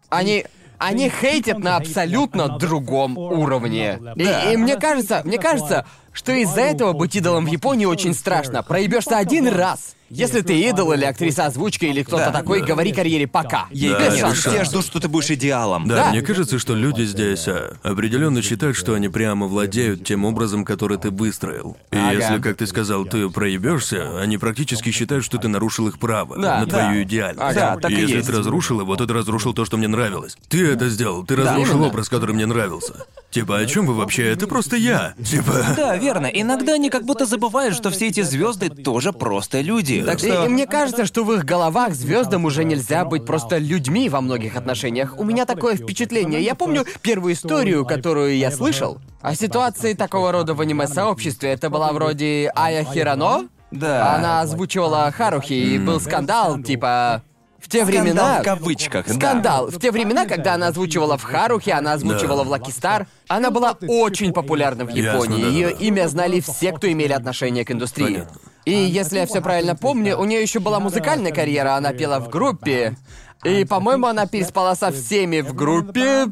Они... 0.09 0.45
Они 0.77 1.09
хейтят 1.09 1.59
на 1.59 1.77
абсолютно 1.77 2.59
другом 2.59 3.17
уровне. 3.17 3.97
И, 4.17 4.23
и 4.53 4.57
мне 4.57 4.75
кажется, 4.75 5.21
мне 5.23 5.37
кажется, 5.37 5.85
что 6.15 6.31
из-за 6.31 6.61
этого 6.61 6.93
быть 6.93 7.15
идолом 7.15 7.45
в 7.45 7.49
Японии 7.49 7.85
очень 7.85 8.13
страшно. 8.13 8.63
Проебешься 8.63 9.17
один 9.17 9.49
раз. 9.49 9.95
Если 10.15 10.41
ты 10.41 10.59
идол 10.69 10.93
или 10.93 11.03
актриса 11.05 11.45
озвучки 11.45 11.85
или 11.85 12.03
кто-то 12.03 12.25
Да. 12.25 12.31
такой, 12.31 12.61
Да. 12.61 12.67
говори 12.67 12.91
карьере 12.91 13.27
пока. 13.27 13.65
Ей 13.71 13.91
Да, 13.91 13.97
конец. 13.97 14.13
это 14.23 14.33
Все 14.33 14.51
шанс. 14.57 14.69
ждут, 14.69 14.85
что 14.85 14.99
ты 14.99 15.07
будешь 15.07 15.29
идеалом. 15.31 15.87
Да, 15.87 15.95
Да. 16.05 16.09
мне 16.11 16.21
кажется, 16.21 16.57
что 16.59 16.73
люди 16.75 17.03
здесь 17.03 17.47
а, 17.47 17.75
определенно 17.83 18.41
считают, 18.41 18.77
что 18.77 18.93
они 18.93 19.09
прямо 19.09 19.47
владеют 19.47 20.03
тем 20.05 20.25
образом, 20.25 20.63
который 20.65 20.97
ты 20.97 21.09
выстроил. 21.11 21.77
И 21.91 21.97
Ага. 21.97 22.11
если, 22.13 22.37
как 22.41 22.57
ты 22.57 22.67
сказал, 22.67 23.05
ты 23.05 23.29
проебешься, 23.29 24.19
они 24.21 24.37
практически 24.37 24.91
считают, 24.91 25.23
что 25.25 25.37
ты 25.37 25.47
нарушил 25.47 25.87
их 25.87 25.99
право 25.99 26.35
Да, 26.37 26.59
на 26.59 26.65
да. 26.65 26.79
твою 26.79 27.03
идеальность. 27.03 27.39
Ага. 27.41 27.53
Да, 27.75 27.77
так 27.77 27.91
и 27.91 27.95
и 27.95 28.01
если 28.01 28.15
есть. 28.17 28.27
ты 28.27 28.33
разрушил 28.37 28.79
его, 28.81 28.95
то 28.95 29.05
ты 29.05 29.13
разрушил 29.13 29.53
то, 29.53 29.65
что 29.65 29.77
мне 29.77 29.87
нравилось. 29.87 30.37
Ты 30.49 30.65
это 30.67 30.89
сделал, 30.89 31.25
ты 31.25 31.35
разрушил 31.35 31.75
именно. 31.75 31.87
образ, 31.87 32.09
который 32.09 32.33
мне 32.35 32.45
нравился. 32.45 33.05
Типа, 33.31 33.57
о 33.57 33.65
чем 33.65 33.85
вы 33.85 33.93
вообще? 33.95 34.23
Это 34.31 34.47
просто 34.47 34.77
я. 34.77 35.13
Типа. 35.23 35.53
Да, 35.75 35.97
верно. 35.97 36.27
Иногда 36.27 36.73
они 36.73 36.89
как 36.89 37.03
будто 37.05 37.25
забывают, 37.25 37.75
что 37.75 37.89
все 37.91 38.07
эти 38.07 38.21
звезды 38.21 38.69
тоже 38.69 39.11
просто 39.11 39.59
люди. 39.61 40.03
Так 40.05 40.23
И, 40.23 40.27
что. 40.27 40.45
и 40.45 40.47
мне 40.47 40.67
кажется, 40.67 41.05
что 41.05 41.23
в 41.23 41.33
их 41.33 41.45
головах 41.45 41.93
звездам 41.93 42.45
уже 42.45 42.63
нельзя 42.63 43.05
быть 43.05 43.25
просто 43.25 43.57
людьми 43.57 44.09
во 44.09 44.21
многих 44.21 44.55
отношениях. 44.55 45.17
У 45.17 45.23
меня 45.23 45.45
такое 45.45 45.75
впечатление. 45.75 46.41
Я 46.41 46.55
помню 46.55 46.85
первую 47.01 47.33
историю, 47.33 47.85
которую 47.85 48.37
я 48.37 48.51
слышал 48.51 48.99
о 49.21 49.35
ситуации 49.35 49.93
такого 49.93 50.31
рода 50.31 50.53
в 50.53 50.61
аниме-сообществе. 50.61 51.51
Это 51.51 51.69
была 51.69 51.91
вроде 51.93 52.51
Ая 52.55 52.83
Хирано. 52.83 53.49
Да. 53.71 54.15
Она 54.15 54.41
озвучивала 54.41 55.11
Харухи, 55.11 55.53
и 55.53 55.79
был 55.79 55.99
скандал, 55.99 56.61
типа... 56.61 57.23
В 57.65 57.67
те 57.67 57.83
Скандал 57.83 58.03
времена... 58.03 58.39
в 58.41 58.43
кавычках. 58.43 59.07
да. 59.07 59.13
Скандал. 59.15 59.67
В 59.71 59.79
те 59.79 59.89
времена, 59.91 60.25
когда 60.27 60.53
она 60.53 60.67
озвучивала 60.67 61.17
в 61.17 61.23
Харухе, 61.23 61.73
она 61.73 61.93
озвучивала 61.93 62.43
Да. 62.43 62.47
в 62.47 62.51
Лаки 62.51 62.69
Стар, 62.71 63.07
она 63.27 63.49
была 63.49 63.75
очень 63.87 64.33
популярна 64.33 64.85
в 64.85 64.89
Японии. 64.89 65.39
Ясно, 65.39 65.51
Ее 65.51 65.67
да-да-да. 65.69 65.85
имя 65.85 66.07
знали 66.07 66.39
все, 66.41 66.71
кто 66.73 66.91
имели 66.91 67.11
отношение 67.11 67.65
к 67.65 67.71
индустрии. 67.71 68.05
Понятно. 68.05 68.39
И 68.65 68.71
если 68.71 69.17
я 69.17 69.25
все 69.25 69.41
правильно 69.41 69.75
помню, 69.75 70.15
у 70.15 70.25
нее 70.25 70.43
еще 70.43 70.59
была 70.59 70.79
музыкальная 70.79 71.31
карьера, 71.31 71.73
она 71.75 71.91
пела 71.91 72.19
в 72.19 72.29
группе. 72.29 72.95
И, 73.43 73.65
по-моему, 73.65 74.05
она 74.05 74.27
переспала 74.27 74.75
со 74.75 74.91
всеми 74.91 75.41
в 75.41 75.55
группе, 75.55 76.27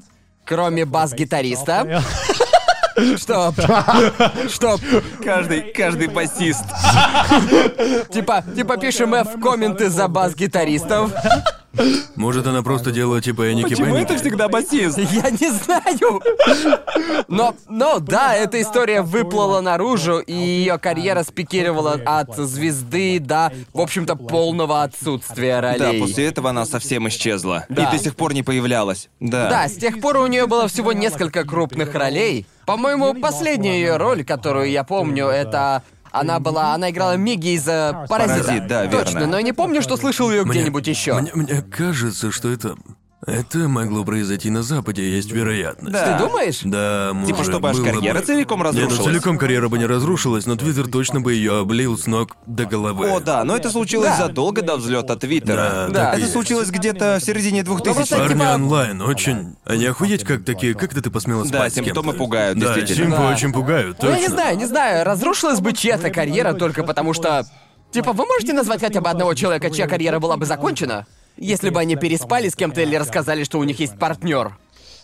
кроме 0.46 0.86
бас-гитариста. 0.86 2.04
Чтоб... 3.18 3.56
Чтоб... 4.50 4.82
Каждый, 5.24 5.74
каждый 5.74 6.08
басист. 6.08 6.66
Типа, 8.12 8.44
типа 8.56 8.78
пишем 8.78 9.14
F 9.16 9.36
в 9.36 9.40
комменты 9.40 9.90
за 9.90 10.08
бас-гитаристов. 10.08 11.12
Может, 12.16 12.46
она 12.46 12.62
просто 12.62 12.92
делала 12.92 13.20
типа 13.22 13.52
Эники 13.52 13.70
Почему 13.70 13.96
это 13.96 14.10
Бенники? 14.14 14.22
всегда 14.22 14.48
басист? 14.48 14.98
Я 15.12 15.30
не 15.32 15.52
знаю. 15.52 16.22
Но, 17.28 17.56
но 17.68 18.00
да, 18.00 18.36
эта 18.36 18.62
история 18.62 19.02
выплыла 19.02 19.60
наружу, 19.62 20.20
и 20.20 20.34
ее 20.34 20.78
карьера 20.78 21.24
спикировала 21.24 22.00
от 22.06 22.36
звезды 22.36 23.20
до, 23.20 23.52
в 23.74 23.82
общем-то, 23.82 24.16
полного 24.16 24.84
отсутствия 24.84 25.62
Да, 25.62 25.88
ролей. 25.88 26.00
после 26.00 26.28
этого 26.28 26.52
она 26.52 26.66
совсем 26.66 27.08
исчезла. 27.08 27.66
Да. 27.70 27.84
И 27.90 27.98
до 27.98 28.04
сих 28.04 28.16
пор 28.16 28.34
не 28.34 28.44
появлялась. 28.44 29.10
Да. 29.20 29.50
Да, 29.50 29.68
с 29.68 29.74
тех 29.74 30.00
пор 30.00 30.18
у 30.18 30.28
нее 30.28 30.46
было 30.48 30.68
всего 30.68 30.94
несколько 30.94 31.44
крупных 31.44 31.94
ролей. 31.96 32.46
По-моему, 32.66 33.14
последняя 33.16 33.78
ее 33.80 33.98
роль, 33.98 34.24
которую 34.24 34.70
я 34.70 34.84
помню, 34.84 35.26
это 35.28 35.84
она 36.14 36.40
была, 36.40 36.74
она 36.74 36.92
играла 36.92 37.18
Миги 37.18 37.56
из 37.56 37.68
э, 37.68 38.06
Паразита. 38.08 38.44
Паразит, 38.44 38.68
да, 38.68 38.86
верно. 38.86 39.04
Точно, 39.04 39.28
но 39.28 39.38
я 39.38 39.44
не 39.44 39.52
помню, 39.52 39.82
что 39.82 39.98
слышал 39.98 40.32
ее 40.32 40.44
где-нибудь 40.44 40.88
еще. 40.88 41.16
Мне, 41.16 41.32
мне 41.34 41.62
кажется, 41.62 42.32
что 42.32 42.52
это... 42.52 42.78
Это 43.26 43.58
могло 43.70 44.04
произойти 44.04 44.50
на 44.50 44.64
Западе, 44.64 45.10
есть 45.10 45.32
вероятность. 45.32 45.94
Да. 45.94 46.18
Ты 46.18 46.24
думаешь? 46.26 46.60
Да, 46.64 47.12
может, 47.14 47.30
Типа, 47.30 47.44
чтобы 47.50 47.70
аж 47.70 47.78
было 47.78 47.86
карьера 47.86 48.20
бы. 48.20 48.26
целиком 48.26 48.60
Нет, 48.64 48.74
ну 48.74 48.82
разрушилась. 48.82 49.06
целиком 49.14 49.38
карьера 49.38 49.70
бы 49.70 49.78
не 49.78 49.86
разрушилась, 49.86 50.46
но 50.46 50.56
Твиттер 50.56 50.88
точно 50.88 51.22
бы 51.22 51.34
ее 51.34 51.60
облил 51.60 51.98
с 51.98 52.06
ног 52.08 52.36
до 52.46 52.66
головы. 52.66 53.10
О, 53.10 53.20
да, 53.20 53.44
но 53.44 53.56
это 53.56 53.70
случилось 53.70 54.10
Да. 54.18 54.28
задолго 54.28 54.62
до 54.62 54.76
взлета 54.76 55.16
Твиттера. 55.16 55.56
Да, 55.56 55.88
Да. 55.88 55.94
так 55.94 56.06
и 56.06 56.18
Это 56.18 56.20
есть. 56.22 56.34
случилось 56.34 56.70
где-то 56.70 57.18
в 57.22 57.24
середине 57.24 57.64
2000 57.64 57.96
просто, 57.96 58.18
Парни 58.18 58.34
типа- 58.34 58.54
онлайн 58.56 59.02
очень... 59.02 59.56
Они 59.66 59.86
охуеть 59.86 60.24
как 60.26 60.44
такие... 60.44 60.74
Как 60.74 60.92
это 60.92 61.02
ты 61.02 61.10
посмела 61.10 61.44
Да, 61.44 61.50
спать 61.50 61.74
с 61.74 61.76
симптомы 61.78 62.12
кем-то? 62.12 62.18
пугают, 62.18 62.60
Да, 62.60 62.74
действительно. 62.76 63.06
симпы 63.12 63.18
Да. 63.24 63.30
очень 63.34 63.54
пугают, 63.54 63.98
Ну, 64.02 64.10
точно. 64.10 64.16
я 64.16 64.22
не 64.22 64.28
знаю, 64.34 64.58
не 64.58 64.66
знаю, 64.66 65.06
разрушилась 65.06 65.60
бы 65.62 65.72
чья-то 65.74 66.10
карьера 66.10 66.54
только 66.54 66.84
потому 66.84 67.14
что... 67.14 67.46
Типа, 67.92 68.12
вы 68.12 68.26
можете 68.26 68.54
назвать 68.54 68.82
хотя 68.82 69.02
бы 69.02 69.10
одного 69.10 69.34
человека, 69.36 69.70
чья 69.70 69.88
карьера 69.88 70.20
была 70.20 70.36
бы 70.36 70.46
закончена? 70.46 71.06
Если 71.38 71.70
бы 71.70 71.80
они 71.80 71.96
переспали 71.96 72.50
с 72.50 72.56
кем-то 72.56 72.82
или 72.82 72.96
рассказали, 72.96 73.44
что 73.44 73.60
у 73.60 73.64
них 73.64 73.80
есть 73.80 73.98
партнер. 73.98 74.56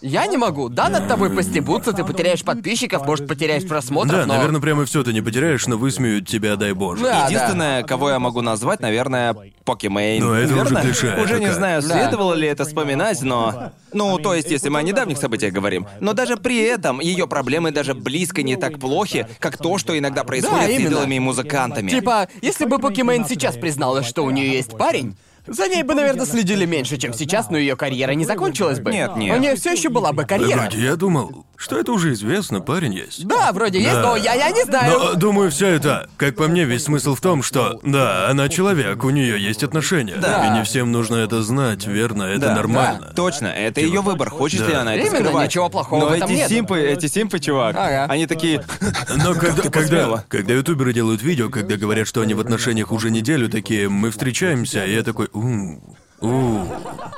Я 0.01 0.27
не 0.27 0.38
могу. 0.38 0.69
Да, 0.69 0.88
над 0.88 1.10
тобой 1.10 1.30
постебутся, 1.30 1.91
ты 1.91 2.06
потеряешь 2.06 2.41
подписчиков, 2.43 3.06
может, 3.06 3.27
потеряешь 3.27 3.68
просмотров, 3.68 4.22
Да, 4.22 4.26
но... 4.26 4.35
наверное, 4.35 4.61
прямо 4.61 4.85
все 4.85 5.03
ты 5.03 5.11
не 5.11 5.19
потеряешь, 5.22 5.68
но 5.68 5.77
высмеют 5.77 6.26
тебя, 6.26 6.56
дай 6.56 6.72
боже. 6.72 7.03
Да. 7.03 7.26
Единственное, 7.26 7.84
кого 7.84 8.10
я 8.10 8.18
могу 8.19 8.39
назвать, 8.39 8.80
наверное, 8.80 9.35
Pokimane. 9.65 10.23
Ну, 10.23 10.34
это 10.34 10.56
уже 10.56 10.76
клише, 10.76 11.22
Уже 11.22 11.39
не 11.41 11.51
знаю, 11.51 11.81
Да. 11.81 11.88
следовало 11.89 12.34
ли 12.34 12.47
это 12.47 12.64
вспоминать, 12.64 13.22
но... 13.23 13.73
Ну, 13.91 14.18
то 14.19 14.34
есть, 14.34 14.49
если 14.49 14.69
мы 14.69 14.80
о 14.80 14.84
недавних 14.84 15.18
событиях 15.18 15.51
говорим. 15.51 15.85
Но 15.99 16.14
даже 16.14 16.38
при 16.38 16.61
этом 16.61 17.01
ее 17.01 17.27
проблемы 17.27 17.72
даже 17.72 17.93
близко 17.93 18.41
не 18.41 18.56
так 18.56 18.80
плохи, 18.80 19.27
как 19.39 19.57
то, 19.57 19.77
что 19.77 19.97
иногда 19.99 20.23
происходит 20.23 20.68
с 20.68 20.69
именно. 20.76 20.88
идолами 20.88 21.15
и 21.15 21.19
музыкантами. 21.19 21.89
Типа, 21.89 22.30
если 22.41 22.64
бы 22.64 22.80
Pokimane 22.80 23.26
сейчас 23.26 23.57
призналась, 23.57 24.06
что 24.07 24.23
у 24.23 24.30
нее 24.30 24.53
есть 24.53 24.77
парень, 24.77 25.18
за 25.47 25.67
ней 25.67 25.83
бы, 25.83 25.95
наверное, 25.95 26.25
следили 26.25 26.65
меньше, 26.65 26.97
чем 26.97 27.13
сейчас, 27.13 27.49
но 27.49 27.57
ее 27.57 27.75
карьера 27.75 28.11
не 28.11 28.25
закончилась 28.25 28.79
бы. 28.79 28.91
Нет, 28.91 29.15
нет. 29.15 29.37
У 29.37 29.41
нее 29.41 29.55
все 29.55 29.71
еще 29.71 29.89
была 29.89 30.13
бы 30.13 30.25
карьера. 30.25 30.61
Вроде 30.61 30.83
я 30.83 30.95
думал, 30.95 31.45
что 31.60 31.77
это 31.77 31.91
уже 31.91 32.14
известно, 32.14 32.61
парень 32.61 32.94
есть. 32.94 33.27
Да, 33.27 33.52
вроде 33.52 33.80
есть, 33.81 33.94
Да. 33.95 34.02
но 34.02 34.15
я, 34.15 34.34
я 34.34 34.49
не 34.52 34.64
знаю. 34.64 34.98
Но, 34.98 35.14
думаю, 35.15 35.52
все 35.52 35.68
это, 35.68 36.10
как 36.15 36.38
по 36.38 36.48
мне, 36.48 36.64
весь 36.64 36.86
смысл 36.86 37.15
в 37.15 37.22
том, 37.22 37.44
что, 37.44 37.81
да, 37.84 38.30
она 38.30 38.48
человек, 38.48 39.03
у 39.03 39.10
нее 39.10 39.38
есть 39.44 39.61
отношения. 39.64 40.15
Да. 40.15 40.48
И 40.48 40.57
не 40.57 40.64
всем 40.64 40.94
нужно 40.94 41.18
это 41.18 41.44
знать, 41.44 41.86
верно? 41.86 42.23
Это 42.23 42.40
Да, 42.48 42.56
нормально. 42.56 43.07
да, 43.07 43.14
точно, 43.14 43.48
это 43.48 43.81
ее 43.81 43.99
выбор, 43.99 44.30
хочет 44.30 44.61
ли 44.65 44.72
Да. 44.73 44.81
она 44.81 44.95
это 44.95 45.06
Именно, 45.07 45.26
скрывать. 45.26 45.48
ничего 45.49 45.68
плохого 45.69 45.99
Но 45.99 46.07
в 46.07 46.11
этом 46.14 46.30
эти 46.30 46.38
нет. 46.38 46.49
симпы, 46.49 46.80
эти 46.80 47.07
симпы, 47.07 47.40
чувак, 47.40 47.76
Ага. 47.77 48.06
они 48.07 48.26
такие... 48.26 48.64
Но 49.18 49.34
когда, 49.34 49.64
когда, 49.64 49.69
посмела? 49.81 50.26
когда 50.30 50.53
ютуберы 50.53 50.94
делают 50.94 51.22
видео, 51.22 51.49
когда 51.49 51.76
говорят, 51.76 52.07
что 52.07 52.22
они 52.22 52.34
в 52.36 52.40
отношениях 52.40 52.94
уже 52.94 53.11
неделю, 53.11 53.49
такие, 53.49 53.90
мы 53.90 54.11
встречаемся, 54.11 54.86
и 54.86 54.94
я 54.95 55.03
такой, 55.03 55.27
у 55.34 55.80
у 56.21 56.27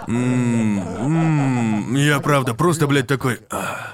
м, 0.07 0.80
м». 0.80 1.95
я 1.95 2.19
правда 2.19 2.53
просто, 2.53 2.88
блядь, 2.88 3.07
такой. 3.07 3.40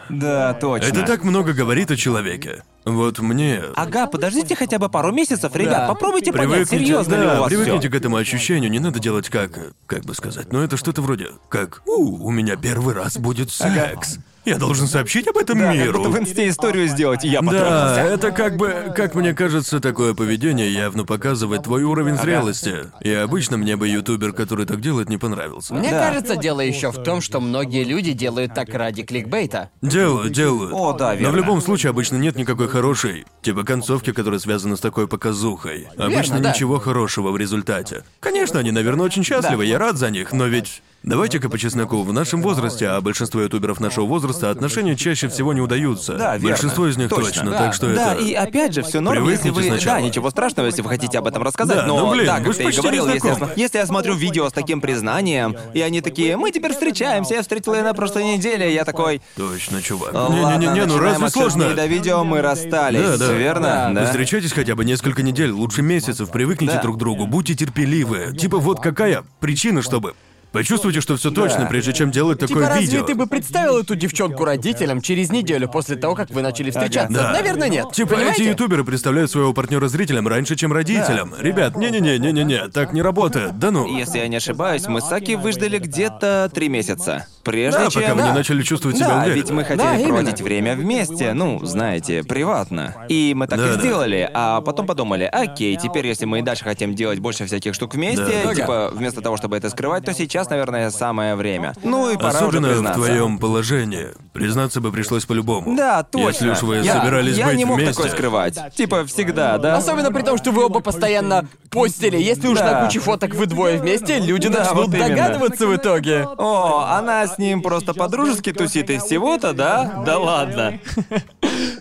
Да, 0.09 0.53
точно. 0.53 0.87
это 0.87 1.03
так 1.03 1.23
много 1.23 1.53
говорит 1.53 1.91
о 1.91 1.95
человеке. 1.95 2.63
Вот 2.93 3.19
мне... 3.19 3.61
Ага, 3.75 4.07
подождите 4.07 4.55
хотя 4.55 4.79
бы 4.79 4.87
пару 4.89 5.11
месяцев, 5.11 5.53
ребят, 5.55 5.71
Да. 5.79 5.87
попробуйте 5.87 6.31
понять, 6.31 6.49
Привыкните, 6.69 6.85
серьезно 6.85 7.15
ли 7.15 7.21
да, 7.21 7.37
у 7.37 7.39
вас 7.41 7.49
привыкните 7.49 7.79
всё. 7.81 7.91
к 7.91 7.95
этому 7.95 8.15
ощущению, 8.15 8.71
не 8.71 8.79
надо 8.79 8.99
делать 8.99 9.29
как, 9.29 9.51
как 9.85 10.05
бы 10.05 10.13
сказать, 10.13 10.51
но 10.53 10.63
это 10.63 10.77
что-то 10.77 11.01
вроде, 11.01 11.27
как, 11.49 11.81
у, 11.85 12.25
у 12.27 12.31
меня 12.31 12.55
первый 12.55 12.93
раз 12.95 13.17
будет 13.17 13.51
секс. 13.51 14.19
Я 14.45 14.57
должен 14.57 14.87
сообщить 14.87 15.27
об 15.27 15.35
этом 15.37 15.59
Да, 15.59 15.65
как 15.73 15.75
миру. 15.75 15.97
будто 15.97 16.09
в 16.09 16.19
инсте 16.19 16.47
историю 16.47 16.87
сделать, 16.87 17.25
и 17.25 17.27
я 17.27 17.41
Да, 17.41 17.47
потрахался. 17.47 17.99
это 17.99 18.31
как 18.31 18.55
бы, 18.55 18.93
как 18.95 19.13
мне 19.13 19.33
кажется, 19.33 19.81
такое 19.81 20.13
поведение 20.13 20.71
явно 20.71 21.03
показывает 21.03 21.63
твой 21.63 21.83
уровень 21.83 22.15
зрелости. 22.15 22.89
И 23.01 23.11
обычно 23.11 23.57
мне 23.57 23.75
бы 23.75 23.89
ютубер, 23.89 24.31
который 24.31 24.65
так 24.65 24.79
делает, 24.79 25.09
не 25.09 25.17
понравился. 25.17 25.73
Мне 25.73 25.91
Да. 25.91 25.99
кажется, 25.99 26.37
дело 26.37 26.61
еще 26.61 26.91
в 26.93 27.03
том, 27.03 27.19
что 27.19 27.41
многие 27.41 27.83
люди 27.83 28.13
делают 28.13 28.53
так 28.53 28.69
ради 28.73 29.03
кликбейта. 29.03 29.69
Делают, 29.81 30.31
делают. 30.31 30.71
О, 30.73 30.93
да, 30.93 31.09
Но 31.09 31.15
в 31.15 31.19
верно. 31.19 31.35
любом 31.35 31.61
случае 31.61 31.89
обычно 31.89 32.15
нет 32.15 32.37
никакой 32.37 32.69
хорошей, 32.77 33.25
типа 33.41 33.63
концовки, 33.63 34.13
которая 34.13 34.39
связана 34.39 34.75
с 34.75 34.79
такой 34.79 35.07
показухой. 35.07 35.87
Обычно 35.97 36.39
да. 36.39 36.51
ничего 36.51 36.77
хорошего 36.77 37.31
в 37.31 37.37
результате. 37.37 38.03
Конечно, 38.19 38.59
они, 38.59 38.69
наверное, 38.69 39.05
очень 39.05 39.23
счастливы, 39.23 39.65
я 39.65 39.79
рад 39.79 39.97
за 39.97 40.11
них, 40.11 40.31
но 40.31 40.45
ведь... 40.45 40.83
Давайте-ка 41.03 41.47
по 41.49 41.57
чесноку, 41.57 42.03
в 42.03 42.11
нашем 42.11 42.41
возрасте, 42.41 42.87
а 42.89 42.99
большинство 42.99 43.41
ютуберов 43.41 43.79
нашего 43.79 44.05
возраста, 44.05 44.49
отношения 44.49 44.95
чаще 44.95 45.29
всего 45.29 45.53
не 45.53 45.61
удаются. 45.61 46.15
Да, 46.17 46.33
верно. 46.35 46.49
Большинство 46.49 46.87
из 46.87 46.97
них 46.97 47.09
Точно. 47.09 47.25
точно, 47.27 47.51
Да. 47.51 47.57
так 47.57 47.73
что 47.73 47.93
Да, 47.95 48.13
это... 48.13 48.23
и 48.23 48.33
опять 48.33 48.73
же, 48.73 48.81
все 48.81 48.99
норм, 48.99 49.29
если 49.29 49.49
вы. 49.51 49.63
сначала. 49.63 49.97
Да, 49.99 50.01
ничего 50.01 50.29
страшного, 50.31 50.65
если 50.65 50.81
вы 50.81 50.89
хотите 50.89 51.17
об 51.19 51.27
этом 51.27 51.43
рассказать. 51.43 51.77
Да, 51.77 51.85
но 51.85 51.97
ну, 51.99 52.11
блин, 52.11 52.25
да, 52.25 52.37
вы 52.39 52.45
как 52.45 52.57
ты 52.57 52.63
и 52.63 52.71
говорил, 52.75 53.07
если 53.07 53.29
я, 53.29 53.49
если 53.55 53.77
я 53.77 53.85
смотрю 53.85 54.15
видео 54.15 54.49
с 54.49 54.51
таким 54.51 54.81
признанием, 54.81 55.55
и 55.73 55.79
они 55.81 56.01
такие, 56.01 56.35
мы 56.35 56.51
теперь 56.51 56.73
встречаемся, 56.73 57.35
я 57.35 57.41
встретила 57.41 57.75
ее 57.75 57.83
на 57.83 57.93
прошлой 57.93 58.25
неделе, 58.25 58.73
я 58.73 58.83
такой. 58.83 59.21
Точно, 59.37 59.81
чувак. 59.81 60.13
«Ладно, 60.13 60.57
Не-не-не, 60.57 60.85
ну 60.87 60.97
разве 60.97 61.29
сложно? 61.29 61.73
до 61.73 61.85
видео 61.85 62.23
мы 62.25 62.41
расстались, 62.41 63.17
Да, 63.17 63.27
да. 63.27 63.33
верно? 63.33 63.91
Вы 63.95 64.05
Встречайтесь 64.07 64.51
хотя 64.51 64.75
бы 64.75 64.83
несколько 64.83 65.23
недель, 65.23 65.51
лучше 65.51 65.83
месяцев, 65.83 66.31
привыкните 66.31 66.73
Да. 66.75 66.81
друг 66.81 66.95
к 66.97 66.99
другу, 66.99 67.27
будьте 67.27 67.55
терпеливы. 67.55 68.35
Типа 68.37 68.57
вот 68.57 68.81
какая 68.81 69.23
причина, 69.39 69.81
чтобы... 69.81 70.15
Почувствуйте, 70.57 71.01
что 71.01 71.15
все 71.17 71.29
точно, 71.29 71.67
прежде 71.67 71.93
чем 71.93 72.09
делать 72.09 72.39
такое 72.39 72.55
Типа, 72.57 72.69
разве 72.69 72.81
видео. 72.85 73.03
ты 73.03 73.13
бы 73.13 73.27
представил 73.27 73.77
эту 73.77 73.95
девчонку 73.95 74.43
родителям 74.43 75.01
через 75.01 75.31
неделю 75.31 75.67
после 75.69 75.97
того, 75.97 76.15
как 76.15 76.31
вы 76.31 76.41
начали 76.41 76.71
встречаться? 76.71 77.13
Да. 77.15 77.31
Наверное, 77.31 77.69
нет. 77.69 77.91
Типа 77.91 78.15
Понимаете? 78.15 78.41
эти 78.41 78.49
ютуберы 78.49 78.83
представляют 78.83 79.29
своего 79.29 79.53
партнера 79.53 79.87
зрителям 79.87 80.27
раньше, 80.27 80.55
чем 80.55 80.73
родителям. 80.73 81.33
Ребят, 81.39 81.75
не-не-не, 81.77 82.17
не-не-не, 82.17 82.69
так 82.69 82.91
не 82.91 83.03
работает. 83.03 83.59
Да 83.59 83.69
ну. 83.69 83.87
Если 83.97 84.17
я 84.17 84.27
не 84.27 84.37
ошибаюсь, 84.37 84.87
мы 84.87 85.01
с 85.01 85.11
Аки 85.11 85.33
выждали 85.33 85.77
где-то 85.77 86.49
три 86.51 86.69
месяца. 86.69 87.27
Прежде 87.43 87.79
Да, 87.79 87.89
чем. 87.89 88.01
пока 88.01 88.15
вы 88.15 88.21
не 88.23 88.33
начали 88.33 88.61
чувствовать 88.63 88.97
себя 88.97 89.07
Да, 89.09 89.17
уверенно. 89.19 89.35
ведь 89.35 89.49
мы 89.51 89.63
хотели 89.63 89.97
Да, 90.01 90.03
проводить 90.07 90.41
время 90.41 90.75
вместе, 90.75 91.33
ну, 91.33 91.63
знаете, 91.63 92.23
приватно. 92.23 92.95
И 93.09 93.33
мы 93.35 93.47
так 93.47 93.59
Да, 93.59 93.67
и 93.67 93.73
да. 93.75 93.79
сделали, 93.79 94.29
а 94.33 94.59
потом 94.61 94.85
подумали, 94.87 95.23
окей, 95.31 95.77
теперь 95.77 96.07
если 96.07 96.25
мы 96.25 96.39
и 96.39 96.41
дальше 96.41 96.63
хотим 96.65 96.93
делать 96.95 97.19
больше 97.19 97.45
всяких 97.45 97.73
штук 97.73 97.93
вместе, 97.93 98.25
Да. 98.43 98.53
типа, 98.55 98.89
вместо 98.93 99.21
того, 99.21 99.37
чтобы 99.37 99.55
это 99.55 99.69
скрывать, 99.69 100.03
то 100.03 100.13
сейчас, 100.13 100.46
наверное, 100.49 100.89
самое 100.91 101.35
время. 101.35 101.73
Ну 101.83 102.09
и 102.11 102.15
пора 102.17 102.29
Особенно 102.29 102.67
уже 102.67 102.75
в 102.77 102.79
признаться. 102.81 103.01
твоем 103.01 103.37
положении. 103.39 104.07
Признаться 104.33 104.81
бы 104.81 104.91
пришлось 104.91 105.25
по-любому. 105.25 105.75
Да, 105.75 106.03
точно. 106.03 106.27
Если 106.27 106.49
уж 106.49 106.61
вы 106.61 106.75
я, 106.77 106.99
собирались 107.01 107.37
я 107.37 107.47
быть 107.47 107.57
не 107.57 107.65
мог 107.65 107.77
вместе. 107.77 107.95
такое 107.95 108.11
скрывать. 108.11 108.59
Типа, 108.75 109.05
всегда, 109.05 109.57
да? 109.57 109.77
Особенно 109.77 110.11
при 110.11 110.21
том, 110.21 110.37
что 110.37 110.51
вы 110.51 110.65
оба 110.65 110.79
постоянно 110.79 111.47
постили. 111.71 112.17
Если 112.17 112.47
уж 112.47 112.59
Да. 112.59 112.71
на 112.81 112.85
куче 112.85 112.99
фоток 112.99 113.33
вы 113.33 113.45
двое 113.47 113.79
вместе, 113.79 114.19
люди 114.19 114.47
Да, 114.49 114.59
начнут 114.59 114.77
вот 114.87 114.93
именно. 114.93 115.09
догадываться 115.09 115.67
в 115.67 115.75
итоге. 115.75 116.27
О, 116.37 116.85
она 116.89 117.25
с 117.25 117.37
ним 117.37 117.61
просто 117.61 117.93
по-дружески 117.93 118.53
тусит 118.53 118.89
и 118.89 118.97
всего-то, 118.99 119.53
да? 119.53 120.03
Да 120.05 120.19
ладно. 120.19 120.79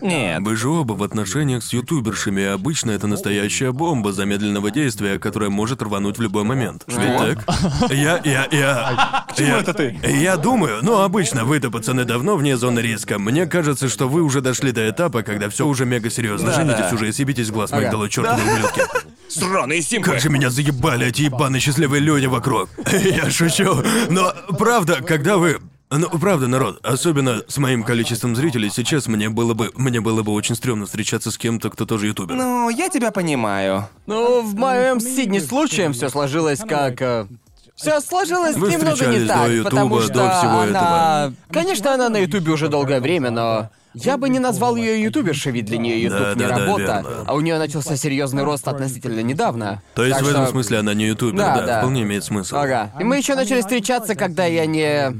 Нет. 0.01 0.41
Вы 0.41 0.55
же 0.55 0.69
оба 0.69 0.93
в 0.93 1.03
отношениях 1.03 1.63
с 1.63 1.73
ютубершами, 1.73 2.41
и 2.41 2.45
обычно 2.45 2.91
это 2.91 3.07
настоящая 3.07 3.71
бомба 3.71 4.13
замедленного 4.13 4.71
действия, 4.71 5.19
которая 5.19 5.49
может 5.49 5.81
рвануть 5.81 6.17
в 6.17 6.21
любой 6.21 6.43
момент. 6.43 6.83
Ведь 6.87 7.17
так? 7.17 7.91
Я, 7.91 8.21
я, 8.23 8.47
я... 8.51 9.25
К 9.29 9.35
чему 9.35 9.55
это 9.55 9.73
ты? 9.73 9.99
Я 10.03 10.37
думаю, 10.37 10.79
ну 10.81 11.01
обычно 11.01 11.45
вы-то, 11.45 11.71
пацаны, 11.71 12.05
давно 12.05 12.35
вне 12.35 12.57
зоны 12.57 12.79
риска. 12.79 13.19
Мне 13.19 13.45
кажется, 13.45 13.89
что 13.89 14.07
вы 14.07 14.21
уже 14.21 14.41
дошли 14.41 14.71
до 14.71 14.89
этапа, 14.89 15.23
когда 15.23 15.49
все 15.49 15.65
уже 15.65 15.85
мега 15.85 16.09
серьезно. 16.09 16.53
Женитесь 16.53 16.91
уже 16.93 17.09
и 17.09 17.11
съебитесь 17.11 17.51
глаз 17.51 17.71
долой, 17.71 18.09
чертовы 18.09 18.41
ублюдки. 18.53 18.81
Сраные 19.29 19.81
симпы. 19.81 20.11
Как 20.11 20.19
же 20.21 20.29
меня 20.29 20.49
заебали 20.49 21.07
эти 21.07 21.23
ебаные 21.23 21.59
счастливые 21.59 22.01
люди 22.01 22.25
вокруг. 22.27 22.69
Я 22.91 23.29
шучу. 23.29 23.83
Но 24.09 24.33
правда, 24.57 25.01
когда 25.01 25.37
вы... 25.37 25.59
Ну, 25.89 26.09
правда, 26.19 26.47
народ, 26.47 26.85
особенно 26.85 27.43
с 27.47 27.57
моим 27.57 27.83
количеством 27.83 28.35
зрителей, 28.35 28.69
сейчас 28.69 29.07
мне 29.07 29.29
было 29.29 29.53
бы... 29.53 29.71
Мне 29.75 30.01
было 30.01 30.21
бы 30.21 30.33
очень 30.33 30.55
стрёмно 30.55 30.85
встречаться 30.85 31.31
с 31.31 31.37
кем-то, 31.37 31.69
кто 31.69 31.85
тоже 31.85 32.07
ютубер. 32.07 32.35
Ну, 32.35 32.69
я 32.69 32.89
тебя 32.89 33.11
понимаю. 33.11 33.87
Ну, 34.05 34.41
в 34.41 34.53
моем 34.55 34.99
Сидни 34.99 35.39
случаем 35.39 35.93
все 35.93 36.09
сложилось 36.09 36.59
как. 36.59 37.27
Все 37.75 38.01
сложилось 38.01 38.55
Вы 38.57 38.71
немного 38.71 39.05
не 39.05 39.25
так, 39.27 39.45
до 39.47 39.51
Ютуба, 39.53 39.69
потому 39.69 39.95
до 39.97 40.01
что 40.01 40.13
всего 40.13 40.59
она. 40.61 41.31
Конечно, 41.51 41.93
она 41.93 42.09
на 42.09 42.17
Ютубе 42.17 42.51
уже 42.51 42.67
долгое 42.69 42.99
время, 42.99 43.29
но. 43.31 43.69
Я 43.93 44.17
бы 44.17 44.29
не 44.29 44.37
назвал 44.39 44.75
ее 44.75 45.01
ютубершей, 45.01 45.51
ведь 45.53 45.65
для 45.65 45.77
нее 45.79 46.03
Ютуб 46.03 46.19
Да, 46.19 46.33
не 46.35 46.41
да, 46.41 46.49
да, 46.49 46.57
работа, 46.59 46.81
верно. 47.07 47.23
а 47.25 47.33
у 47.33 47.39
нее 47.41 47.57
начался 47.57 47.95
серьезный 47.95 48.43
рост 48.43 48.67
относительно 48.67 49.21
недавно. 49.21 49.81
То 49.95 50.03
есть 50.05 50.17
Так 50.17 50.25
в 50.25 50.29
этом 50.29 50.43
что- 50.43 50.51
смысле 50.51 50.79
она 50.79 50.93
не 50.93 51.05
ютубер, 51.07 51.37
Да, 51.39 51.55
да, 51.59 51.65
да. 51.65 51.79
вполне 51.79 52.03
имеет 52.03 52.23
смысл. 52.23 52.57
Ага. 52.57 52.91
И 52.99 53.03
мы 53.03 53.17
еще 53.17 53.33
начали 53.35 53.61
встречаться, 53.61 54.13
когда 54.15 54.45
я 54.45 54.65
не. 54.67 55.13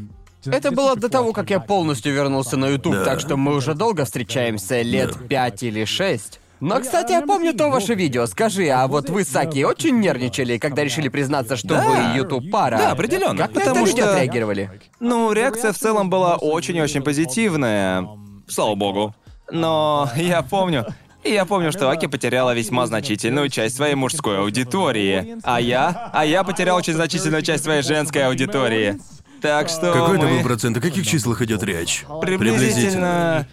Это 0.52 0.72
было 0.72 0.95
до 0.95 1.10
того, 1.10 1.34
как 1.34 1.49
я 1.49 1.60
полностью 1.60 2.14
вернулся 2.14 2.57
на 2.57 2.68
Ютуб, 2.68 2.94
Да. 2.94 3.03
так 3.06 3.19
что 3.19 3.38
мы 3.38 3.56
уже 3.56 3.74
долго 3.74 4.06
встречаемся, 4.06 4.82
лет 4.82 5.28
пять 5.28 5.64
или 5.64 5.86
шесть. 5.86 6.40
Но, 6.60 6.80
кстати, 6.80 7.11
я 7.11 7.22
помню 7.22 7.53
то 7.53 7.69
ваше 7.69 7.94
видео. 7.94 8.26
Скажи, 8.26 8.68
а 8.69 8.88
вот 8.88 9.10
вы 9.11 9.24
с 9.24 9.36
Аки 9.36 9.64
очень 9.64 9.99
нервничали, 9.99 10.57
когда 10.57 10.84
решили 10.84 11.07
признаться, 11.07 11.56
что 11.56 11.68
Да. 11.69 11.84
вы 11.88 12.18
Ютуб 12.18 12.49
пара? 12.49 12.78
Да, 12.80 12.91
определенно. 12.91 13.38
Как 13.38 13.53
на 13.53 13.60
Потому 13.61 13.82
это 13.82 13.90
люди 13.90 14.02
что- 14.02 14.11
отреагировали? 14.14 14.82
Ну, 14.99 15.32
реакция 15.34 15.72
в 15.72 15.78
целом 15.78 16.10
была 16.10 16.36
очень-очень 16.38 17.03
позитивная. 17.03 18.07
Слава 18.48 18.74
богу. 18.76 19.15
Но 19.52 20.10
я 20.15 20.41
помню... 20.41 20.86
Я 21.24 21.45
помню, 21.45 21.72
что 21.74 21.90
Аки 21.90 22.06
потеряла 22.07 22.53
весьма 22.56 22.88
значительную 22.88 23.49
часть 23.49 23.76
своей 23.76 23.95
мужской 23.95 24.40
аудитории. 24.40 25.36
А 25.44 25.60
я... 25.60 26.10
А 26.14 26.26
я 26.26 26.44
потерял 26.44 26.78
очень 26.78 26.94
значительную 26.94 27.41
часть 27.41 27.65
своей 27.65 27.82
женской 27.82 28.26
аудитории. 28.26 28.98
Так 29.41 29.69
что 29.69 29.93
Какой 29.93 30.18
это 30.18 30.26
мы... 30.26 30.38
был 30.38 30.43
процент? 30.43 30.77
О 30.77 30.81
каких 30.81 31.05
числах 31.05 31.41
идет 31.41 31.64
речь? 31.64 32.05
Приблизительно... 32.22 33.47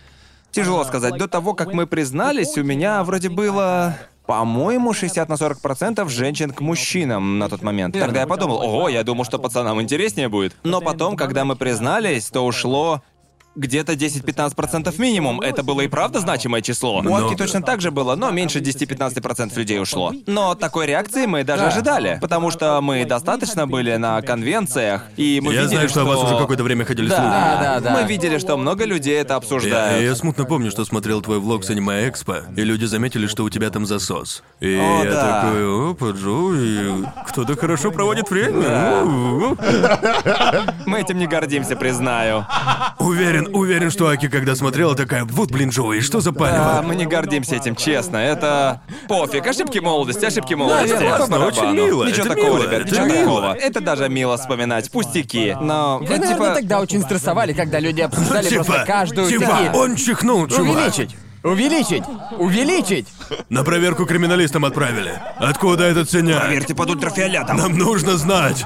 Тяжело 0.51 0.85
сказать. 0.85 1.16
До 1.16 1.27
того, 1.27 1.55
как 1.55 1.73
мы 1.73 1.86
признались, 1.86 2.56
у 2.56 2.62
меня 2.62 3.02
вроде 3.02 3.28
было... 3.28 3.97
По-моему, 4.27 4.94
60 4.94 5.28
на 5.28 5.36
40 5.36 5.61
процентов 5.61 6.09
женщин 6.11 6.51
к 6.51 6.62
мужчинам 6.62 7.39
на 7.39 7.51
тот 7.51 7.61
момент. 7.62 7.94
Тогда 7.94 8.20
я 8.20 8.27
подумал, 8.27 8.56
ого, 8.56 8.89
я 8.89 9.05
думал, 9.05 9.24
что 9.24 9.39
пацанам 9.39 9.82
интереснее 9.82 10.31
будет. 10.31 10.56
Но 10.62 10.81
потом, 10.81 11.15
когда 11.16 11.44
мы 11.44 11.56
признались, 11.56 12.31
то 12.31 12.47
ушло 12.47 13.02
где-то 13.56 13.93
10-15% 13.93 14.94
минимум. 15.01 15.40
Это 15.40 15.62
было 15.62 15.82
и 15.82 15.89
правда 15.89 16.20
значимое 16.20 16.60
число. 16.62 16.98
У 16.98 17.02
Много. 17.02 17.26
Аки 17.26 17.36
точно 17.36 17.62
так 17.62 17.81
же 17.81 17.90
было, 17.90 18.14
но 18.14 18.31
меньше 18.31 18.60
10-15% 18.60 19.56
людей 19.59 19.81
ушло. 19.81 20.12
Но 20.26 20.55
такой 20.55 20.86
реакции 20.86 21.26
мы 21.26 21.44
даже 21.44 21.64
ожидали, 21.64 22.18
потому 22.20 22.51
что 22.51 22.81
мы 22.81 23.05
достаточно 23.05 23.66
были 23.66 23.97
на 23.97 24.20
конвенциях, 24.22 25.05
и 25.16 25.40
мы 25.43 25.52
Я 25.52 25.62
видели, 25.62 25.74
знаю, 25.76 25.89
что 25.89 26.01
о 26.02 26.05
вас 26.05 26.22
уже 26.22 26.36
какое-то 26.39 26.64
время 26.64 26.85
ходили 26.85 27.09
слухи. 27.09 27.22
Да, 27.22 27.59
да, 27.60 27.81
да. 27.81 27.90
мы 27.93 28.09
видели, 28.09 28.39
что 28.39 28.56
много 28.56 28.85
людей 28.85 29.18
это 29.20 29.35
Я, 29.35 29.36
обсуждают. 29.39 30.02
я 30.02 30.14
смутно 30.14 30.44
помню, 30.44 30.70
что 30.70 30.85
смотрел 30.85 31.22
твой 31.22 31.39
влог 31.39 31.64
с 31.64 31.70
аниме 31.70 32.09
Экспо, 32.09 32.39
и 32.56 32.62
люди 32.62 32.85
заметили, 32.85 33.26
что 33.26 33.44
у 33.44 33.51
тебя 33.51 33.70
там 33.70 33.86
засос. 33.86 34.43
И 34.60 34.76
О, 34.76 35.05
я 35.05 35.10
да. 35.10 35.43
такой, 35.43 35.90
опа, 35.90 36.10
Джо, 36.10 36.55
и 36.55 37.05
кто-то 37.28 37.56
хорошо 37.56 37.90
проводит 37.90 38.31
время. 38.31 39.02
У-у-у». 39.05 39.56
Мы 40.86 41.01
этим 41.01 41.18
не 41.18 41.26
гордимся, 41.26 41.76
признаю. 41.76 42.47
Уверен, 42.98 43.44
уверен, 43.53 43.91
что 43.91 44.09
Аки, 44.09 44.29
когда 44.29 44.55
смотрела, 44.55 44.95
такая, 44.95 45.25
вот, 45.25 45.51
блин, 45.51 45.71
Джоуи, 45.71 46.01
что 46.01 46.21
за 46.21 46.33
палево? 46.33 46.83
мы 46.83 46.95
не 46.95 47.07
гордимся 47.07 47.57
этим, 47.57 47.77
честно. 47.77 48.16
Это 48.16 48.83
пофиг. 49.09 49.47
Ошибки 49.47 49.79
молодости, 49.79 50.25
ошибки 50.25 50.55
молодости. 50.55 50.97
классно, 50.97 51.47
очень 51.47 51.73
мило, 51.73 52.05
Ничего 52.05 52.27
это 52.27 52.35
такого, 52.35 52.59
мило, 52.59 52.62
ребят, 52.62 52.81
это 52.81 52.91
ничего 52.91 53.07
мило. 53.07 53.21
такого. 53.21 53.55
Это 53.55 53.81
даже 53.81 54.09
мило 54.09 54.37
вспоминать. 54.37 54.91
Пустяки. 54.91 55.57
Но, 55.61 55.99
Вы, 55.99 56.05
ну, 56.05 56.11
наверное, 56.11 56.35
типа... 56.35 56.55
тогда 56.55 56.81
очень 56.81 57.03
стрессовали, 57.03 57.53
когда 57.53 57.79
люди 57.79 58.01
обсуждали 58.03 58.49
просто 58.49 58.85
каждую 58.87 59.29
типа, 59.29 59.47
такие... 59.47 59.73
он 59.73 59.97
чихнул, 59.97 60.47
чувак. 60.49 60.77
Увеличить! 60.77 61.16
Увеличить! 61.43 62.05
Увеличить! 62.39 63.07
На 63.51 63.65
проверку 63.65 64.07
криминалистам 64.07 64.65
отправили. 64.65 65.21
Откуда 65.37 65.85
этот 65.85 66.11
синяк? 66.11 66.41
Проверьте 66.43 66.75
под 66.75 66.91
ультрафиолетом. 66.91 67.57
Нам 67.59 67.77
нужно 67.77 68.16
знать. 68.16 68.65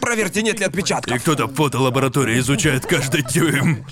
Проверьте, 0.00 0.42
нет 0.42 0.60
ли 0.60 0.66
отпечатков. 0.66 1.16
И 1.16 1.18
кто-то 1.18 1.46
в 1.46 1.54
фотолаборатории 1.54 2.38
изучает 2.38 2.86
каждый 2.86 3.22
дюйм. 3.22 3.84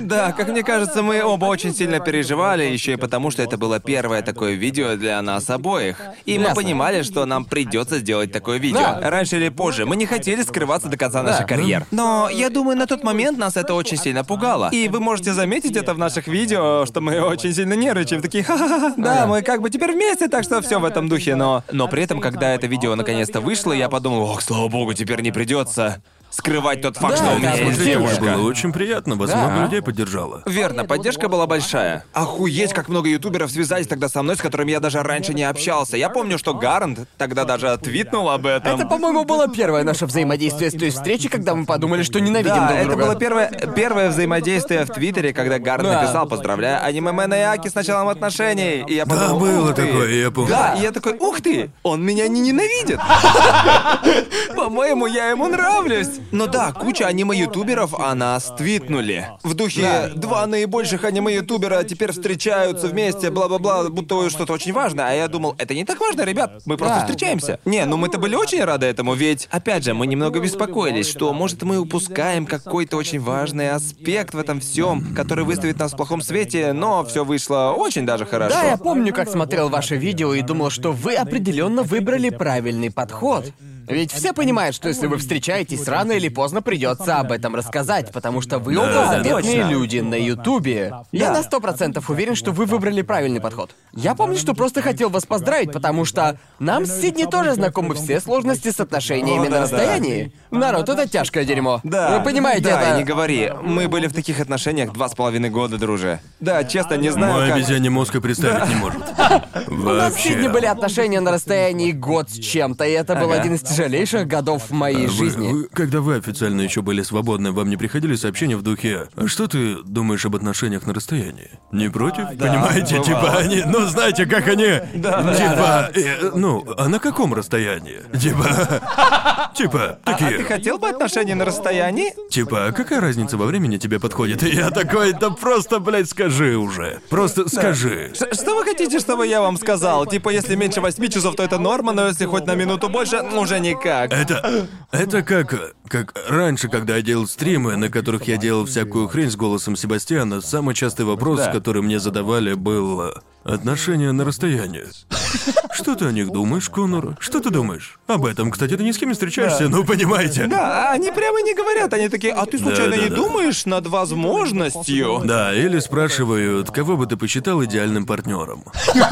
Да, 0.00 0.32
как 0.32 0.48
мне 0.48 0.62
кажется, 0.62 1.02
мы 1.02 1.22
оба 1.22 1.46
очень 1.46 1.74
сильно 1.74 2.00
переживали, 2.00 2.64
еще 2.64 2.94
и 2.94 2.96
потому, 2.96 3.30
что 3.30 3.42
это 3.42 3.56
было 3.58 3.80
первое 3.80 4.22
такое 4.22 4.54
видео 4.54 4.96
для 4.96 5.20
нас 5.22 5.48
обоих. 5.50 6.00
И 6.24 6.38
мы 6.38 6.44
Ясно. 6.46 6.56
понимали, 6.56 7.02
что 7.02 7.24
нам 7.26 7.44
придется 7.44 7.98
сделать 7.98 8.32
такое 8.32 8.58
видео. 8.58 8.80
Да. 8.80 9.10
Раньше 9.10 9.36
или 9.36 9.50
позже. 9.50 9.86
Мы 9.86 9.96
не 9.96 10.06
хотели 10.06 10.42
скрываться 10.42 10.88
до 10.88 10.96
конца 10.96 11.22
наших 11.22 11.46
карьер. 11.46 11.86
Но 11.90 12.28
я 12.32 12.50
думаю, 12.50 12.76
на 12.76 12.86
тот 12.86 13.04
момент 13.04 13.38
нас 13.38 13.56
это 13.56 13.74
очень 13.74 13.98
сильно 13.98 14.24
пугало. 14.24 14.70
И 14.72 14.88
вы 14.88 15.00
можете 15.00 15.32
заметить 15.32 15.76
это 15.76 15.94
в 15.94 15.98
наших 15.98 16.26
видео, 16.28 16.86
что 16.86 17.00
мы 17.00 17.20
очень 17.20 17.54
сильно 17.54 17.74
нервничаем. 17.74 18.22
Такие, 18.22 18.42
ха-ха-ха, 18.42 18.94
да, 18.96 19.26
мы 19.26 19.42
как 19.42 19.60
бы 19.60 19.70
теперь 19.70 19.92
вместе, 19.92 20.28
так 20.28 20.44
что 20.44 20.60
все 20.62 20.80
в 20.80 20.84
этом 20.84 21.08
духе. 21.08 21.36
Но, 21.36 21.62
но 21.70 21.88
при 21.88 22.02
этом, 22.02 22.20
когда 22.20 22.54
это 22.54 22.66
видео 22.66 22.94
наконец-то 22.94 23.40
вышло, 23.40 23.72
я 23.72 23.88
подумал, 23.88 24.22
ох, 24.22 24.40
слава 24.42 24.68
богу, 24.68 24.93
теперь 24.94 25.20
не 25.20 25.32
придется 25.32 26.02
скрывать 26.36 26.82
тот 26.82 26.96
факт, 26.96 27.16
Да, 27.18 27.24
что 27.24 27.26
у 27.26 27.28
да, 27.34 27.38
меня 27.38 27.50
есть 27.52 27.62
Смотрите, 27.62 27.98
мне 27.98 28.06
девушка. 28.08 28.34
было 28.36 28.48
очень 28.48 28.72
приятно, 28.72 29.16
вас 29.16 29.32
много 29.34 29.54
Да. 29.56 29.62
людей 29.64 29.82
поддержало. 29.82 30.42
Верно, 30.46 30.84
поддержка 30.84 31.28
была 31.28 31.46
большая. 31.46 32.04
Охуеть, 32.12 32.72
как 32.72 32.88
много 32.88 33.08
ютуберов 33.08 33.50
связались 33.50 33.86
тогда 33.86 34.08
со 34.08 34.22
мной, 34.22 34.36
с 34.36 34.40
которыми 34.40 34.70
я 34.72 34.80
даже 34.80 35.02
раньше 35.02 35.32
не 35.34 35.44
общался. 35.44 35.96
Я 35.96 36.08
помню, 36.08 36.38
что 36.38 36.54
Гарант 36.54 37.00
тогда 37.18 37.44
даже 37.44 37.76
твитнул 37.78 38.28
об 38.30 38.46
этом. 38.46 38.74
Это, 38.78 38.86
по-моему, 38.86 39.24
было 39.24 39.48
первое 39.48 39.84
наше 39.84 40.06
взаимодействие 40.06 40.70
с 40.70 40.74
той 40.74 40.90
встречи, 40.90 41.28
когда 41.28 41.54
мы 41.54 41.66
подумали, 41.66 42.02
что 42.02 42.20
ненавидим 42.20 42.54
Да, 42.54 42.66
друг 42.68 42.78
это 42.78 42.88
друга. 42.88 43.04
было 43.04 43.14
первое, 43.16 43.48
первое 43.76 44.10
взаимодействие 44.10 44.84
в 44.84 44.90
Твиттере, 44.90 45.32
когда 45.32 45.58
Гарн 45.58 45.84
Да. 45.84 46.00
написал, 46.02 46.26
поздравляю 46.26 46.84
аниме 46.84 47.14
и 47.14 47.40
Аки 47.40 47.68
с 47.68 47.74
началом 47.74 48.08
отношений. 48.08 48.84
И 48.88 48.94
я 48.94 49.04
Да, 49.04 49.14
подумал, 49.14 49.40
было 49.40 49.70
«Ух 49.70 49.74
ты». 49.76 49.86
такое, 49.86 50.10
я 50.10 50.30
помню. 50.30 50.50
Да, 50.50 50.74
и 50.74 50.82
я 50.82 50.90
такой, 50.90 51.12
ух 51.18 51.40
ты, 51.40 51.70
он 51.82 52.02
меня 52.04 52.26
не 52.28 52.40
ненавидит. 52.40 52.98
По-моему, 54.56 55.06
я 55.06 55.28
ему 55.30 55.48
нравлюсь. 55.48 56.08
Но 56.32 56.46
да, 56.46 56.72
куча 56.72 57.06
аниме-ютуберов 57.06 57.94
о 57.94 58.14
нас 58.14 58.52
твитнули. 58.56 59.28
В 59.42 59.54
духе 59.54 60.10
два 60.16 60.46
наибольших 60.46 61.04
аниме-ютубера 61.04 61.84
теперь 61.84 62.12
встречаются 62.12 62.88
вместе, 62.88 63.30
бла-бла-бла, 63.30 63.88
будто 63.90 64.28
что-то 64.30 64.52
очень 64.52 64.72
важно. 64.72 65.08
А 65.08 65.12
я 65.12 65.28
думал, 65.28 65.54
это 65.58 65.74
не 65.74 65.84
так 65.84 66.00
важно, 66.00 66.22
ребят, 66.22 66.62
мы 66.66 66.76
просто 66.76 67.00
Да. 67.00 67.06
встречаемся. 67.06 67.60
Не, 67.64 67.84
ну 67.84 67.96
мы-то 67.96 68.18
были 68.18 68.34
очень 68.34 68.62
рады 68.64 68.86
этому, 68.86 69.14
ведь, 69.14 69.48
опять 69.50 69.84
же, 69.84 69.94
мы 69.94 70.06
немного 70.06 70.40
беспокоились, 70.40 71.08
что, 71.08 71.32
может, 71.32 71.62
мы 71.62 71.78
упускаем 71.78 72.46
какой-то 72.46 72.96
очень 72.96 73.20
важный 73.20 73.70
аспект 73.70 74.34
в 74.34 74.38
этом 74.38 74.60
всем, 74.60 75.14
который 75.14 75.44
выставит 75.44 75.78
нас 75.78 75.92
в 75.92 75.96
плохом 75.96 76.20
свете, 76.22 76.72
но 76.72 77.04
все 77.04 77.24
вышло 77.24 77.74
очень 77.76 78.06
даже 78.06 78.26
хорошо. 78.26 78.54
Да, 78.54 78.64
я 78.64 78.76
помню, 78.76 79.12
как 79.12 79.28
смотрел 79.28 79.68
ваше 79.68 79.96
видео 79.96 80.34
и 80.34 80.42
думал, 80.42 80.70
что 80.70 80.92
вы 80.92 81.14
определенно 81.14 81.82
выбрали 81.82 82.30
правильный 82.30 82.90
подход. 82.90 83.52
Ведь 83.86 84.12
все 84.12 84.32
понимают, 84.32 84.74
что 84.74 84.88
если 84.88 85.06
вы 85.06 85.18
встречаетесь, 85.18 85.86
рано 85.88 86.12
или 86.12 86.28
поздно 86.28 86.62
придется 86.62 87.18
об 87.18 87.32
этом 87.32 87.54
рассказать, 87.54 88.12
потому 88.12 88.40
что 88.40 88.58
вы 88.58 88.76
оба 88.76 88.86
Да, 88.86 89.08
заметные 89.08 89.64
люди 89.64 89.98
на 89.98 90.14
Ютубе. 90.14 90.92
Я 91.12 91.32
на 91.32 91.42
сто 91.42 91.60
процентов 91.60 92.10
уверен, 92.10 92.34
что 92.34 92.52
вы 92.52 92.66
выбрали 92.66 93.02
правильный 93.02 93.40
подход. 93.40 93.74
Я 93.92 94.14
помню, 94.14 94.36
что 94.36 94.54
просто 94.54 94.82
хотел 94.82 95.10
вас 95.10 95.26
поздравить, 95.26 95.72
потому 95.72 96.04
что 96.04 96.38
нам 96.58 96.86
с 96.86 97.00
Сидни 97.00 97.24
тоже 97.24 97.54
знакомы 97.54 97.94
все 97.94 98.20
сложности 98.20 98.70
с 98.70 98.80
отношениями 98.80 99.46
О, 99.46 99.50
на 99.50 99.56
да, 99.56 99.62
расстоянии. 99.62 100.32
Народ, 100.58 100.88
это 100.88 101.08
тяжкое 101.08 101.44
дерьмо. 101.44 101.80
Да. 101.84 102.18
Вы 102.18 102.24
понимаете, 102.24 102.64
да, 102.64 102.80
это... 102.82 102.94
и 102.94 102.98
не 102.98 103.04
говори. 103.04 103.52
Мы 103.62 103.88
были 103.88 104.06
в 104.06 104.12
таких 104.12 104.40
отношениях 104.40 104.92
два 104.92 105.08
с 105.08 105.14
половиной 105.14 105.50
года, 105.50 105.78
друже. 105.78 106.20
Да, 106.40 106.64
честно, 106.64 106.94
не 106.94 107.10
знаю, 107.10 107.32
Мой 107.34 107.46
как... 107.48 107.56
обезьяний 107.56 107.88
мозг 107.88 108.14
и 108.14 108.20
представить 108.20 108.68
не 108.68 108.76
может. 108.76 109.02
У 109.68 109.74
нас 109.74 110.14
с 110.14 110.18
Сидни 110.18 110.48
были 110.48 110.66
отношения 110.66 111.20
на 111.20 111.32
расстоянии 111.32 111.92
год 111.92 112.30
с 112.30 112.38
чем-то, 112.38 112.84
и 112.84 112.92
это 112.92 113.14
был 113.16 113.32
один 113.32 113.54
из 113.54 113.62
тяжелейших 113.62 114.26
годов 114.26 114.70
в 114.70 114.72
моей 114.72 115.06
Вы- 115.06 115.12
жизни. 115.12 115.52
вы- 115.52 115.68
когда 115.72 116.00
вы 116.00 116.16
официально 116.16 116.60
еще 116.62 116.82
были 116.82 117.02
свободны, 117.02 117.52
вам 117.52 117.68
не 117.68 117.76
приходили 117.76 118.14
сообщения 118.14 118.56
в 118.56 118.62
духе 118.62 119.08
«А 119.16 119.26
что 119.26 119.46
ты 119.46 119.76
думаешь 119.84 120.24
об 120.24 120.36
отношениях 120.36 120.86
на 120.86 120.94
расстоянии?» 120.94 121.50
Не 121.72 121.88
против? 121.88 122.28
Понимаете, 122.38 122.98
бывало. 122.98 123.04
типа 123.04 123.38
они... 123.38 123.62
Ну, 123.66 123.86
знаете, 123.86 124.26
как 124.26 124.48
они... 124.48 124.80
да, 124.94 125.34
типа... 125.34 125.90
э, 125.94 126.30
ну, 126.34 126.64
а 126.76 126.88
на 126.88 126.98
каком 126.98 127.34
расстоянии? 127.34 128.00
Типа... 128.18 128.44
Типа, 129.54 129.98
такие... 130.04 130.43
хотел 130.44 130.78
бы 130.78 130.88
отношения 130.88 131.34
на 131.34 131.44
расстоянии? 131.44 132.12
Типа, 132.30 132.66
а 132.66 132.72
какая 132.72 133.00
разница 133.00 133.36
во 133.36 133.46
времени 133.46 133.76
тебе 133.78 133.98
подходит? 134.00 134.42
И 134.42 134.50
я 134.54 134.70
такой, 134.70 135.12
да 135.12 135.30
просто, 135.30 135.78
блядь, 135.80 136.08
скажи 136.08 136.56
уже. 136.56 137.00
Просто 137.10 137.48
скажи. 137.48 138.12
Ш- 138.18 138.32
Что 138.34 138.56
вы 138.56 138.64
хотите, 138.64 138.98
чтобы 139.00 139.26
я 139.26 139.40
вам 139.40 139.56
сказал? 139.56 140.06
Типа, 140.06 140.28
если 140.30 140.54
меньше 140.54 140.80
восьми 140.80 141.08
часов, 141.10 141.36
то 141.36 141.42
это 141.42 141.58
норма, 141.58 141.92
но 141.92 142.06
если 142.08 142.26
хоть 142.26 142.46
на 142.46 142.54
минуту 142.54 142.88
больше, 142.88 143.22
ну, 143.22 143.40
уже 143.40 143.58
никак. 143.60 144.12
Это... 144.12 144.68
Это 144.92 145.22
как... 145.22 145.74
Как 145.88 146.14
раньше, 146.28 146.68
когда 146.68 146.96
я 146.96 147.02
делал 147.02 147.26
стримы, 147.26 147.76
на 147.76 147.90
которых 147.90 148.26
я 148.26 148.36
делал 148.38 148.64
всякую 148.64 149.06
хрень 149.08 149.30
с 149.30 149.36
голосом 149.36 149.76
Себастьяна, 149.76 150.40
самый 150.40 150.74
частый 150.74 151.04
вопрос, 151.04 151.38
Да. 151.40 151.52
который 151.52 151.82
мне 151.82 151.98
задавали, 152.00 152.54
был... 152.54 153.12
Отношения 153.44 154.10
на 154.12 154.24
расстоянии. 154.24 154.84
Что 155.74 155.96
ты 155.96 156.06
о 156.06 156.12
них 156.12 156.30
думаешь, 156.30 156.68
Конор? 156.68 157.16
Что 157.20 157.40
ты 157.40 157.50
думаешь? 157.50 157.98
Об 158.06 158.24
этом, 158.24 158.50
кстати, 158.50 158.76
ты 158.76 158.82
ни 158.84 158.92
с 158.92 158.96
кем 158.96 159.08
не 159.08 159.14
встречаешься, 159.14 159.68
ну 159.68 159.84
понимаете. 159.84 160.46
Да, 160.46 160.92
они 160.92 161.10
прямо 161.10 161.42
не 161.42 161.52
говорят, 161.54 161.92
они 161.92 162.08
такие, 162.08 162.32
а 162.32 162.46
ты 162.46 162.58
случайно 162.58 162.94
не 162.94 163.08
Да-да-да. 163.08 163.16
думаешь 163.16 163.66
над 163.66 163.86
возможностью? 163.88 165.20
Да, 165.24 165.52
или 165.52 165.78
спрашивают, 165.80 166.70
кого 166.70 166.96
бы 166.96 167.06
ты 167.06 167.16
посчитал 167.16 167.62
идеальным 167.64 168.06
партнером. 168.06 168.64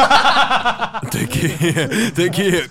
Такие, 1.11 2.13
такие, 2.15 2.65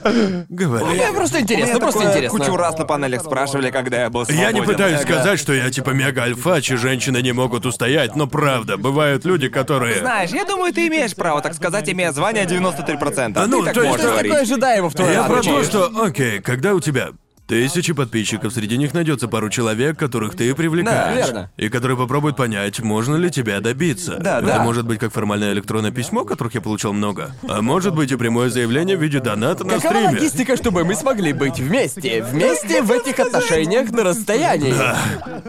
говорят. 0.49 0.89
Мне 0.89 1.11
просто 1.13 1.41
интересно, 1.41 1.79
просто 1.79 1.99
такое 1.99 2.13
интересно. 2.13 2.39
Кучу 2.39 2.55
раз 2.55 2.77
на 2.77 2.85
панелях 2.85 3.21
спрашивали, 3.21 3.69
когда 3.71 4.01
я 4.01 4.09
был 4.09 4.25
свободен. 4.25 4.47
Я 4.47 4.51
не 4.53 4.61
пытаюсь 4.61 5.01
сказать, 5.01 5.39
что 5.39 5.53
я 5.53 5.69
типа 5.69 5.89
мега 5.91 6.23
альфач, 6.23 6.71
и 6.71 6.75
женщины 6.75 7.21
не 7.21 7.33
могут 7.33 7.65
устоять, 7.65 8.15
но 8.15 8.27
правда, 8.27 8.77
бывают 8.77 9.25
люди, 9.25 9.49
которые... 9.49 9.99
Знаешь, 9.99 10.31
я 10.31 10.45
думаю, 10.45 10.73
ты 10.73 10.87
имеешь 10.87 11.13
право, 11.15 11.41
так 11.41 11.50
сказать, 11.53 11.89
имея 11.89 12.11
звание 12.11 12.45
93%. 12.45 13.33
А 13.35 13.47
ну, 13.47 13.59
ты 13.59 13.65
так 13.65 13.73
то 13.73 13.81
есть- 13.81 13.89
можешь 13.91 14.01
Что 14.01 14.11
говорить. 14.11 14.31
такое 14.31 14.43
ожидаемо 14.43 14.89
в 14.89 14.93
твоем 14.95 15.13
Я 15.13 15.23
про 15.23 15.41
то, 15.41 15.63
что, 15.63 15.91
окей, 16.03 16.39
когда 16.41 16.73
у 16.73 16.79
тебя 16.79 17.09
тысячи 17.51 17.91
подписчиков, 17.91 18.53
среди 18.53 18.77
них 18.77 18.93
найдется 18.93 19.27
пару 19.27 19.49
человек, 19.49 19.99
которых 19.99 20.37
ты 20.37 20.55
привлекаешь. 20.55 21.17
Да, 21.17 21.25
верно. 21.27 21.51
И 21.57 21.67
которые 21.67 21.97
попробуют 21.97 22.37
понять, 22.37 22.79
можно 22.79 23.17
ли 23.17 23.29
тебя 23.29 23.59
добиться. 23.59 24.15
Да, 24.21 24.37
Это 24.37 24.47
да. 24.47 24.63
может 24.63 24.85
быть 24.87 24.99
как 24.99 25.11
формальное 25.11 25.51
электронное 25.51 25.91
письмо, 25.91 26.23
которых 26.23 26.55
я 26.55 26.61
получал 26.61 26.93
много. 26.93 27.35
А 27.49 27.61
может 27.61 27.93
быть 27.93 28.09
и 28.09 28.15
прямое 28.15 28.49
заявление 28.49 28.95
в 28.95 29.01
виде 29.01 29.19
доната 29.19 29.65
на 29.65 29.73
Какова 29.73 29.91
стриме. 29.91 30.07
логистика, 30.13 30.55
чтобы 30.55 30.85
мы 30.85 30.95
смогли 30.95 31.33
быть 31.33 31.59
вместе? 31.59 32.23
Вместе 32.23 32.81
в 32.83 32.89
этих 32.89 33.19
отношениях 33.19 33.91
на 33.91 34.05
расстоянии. 34.05 34.73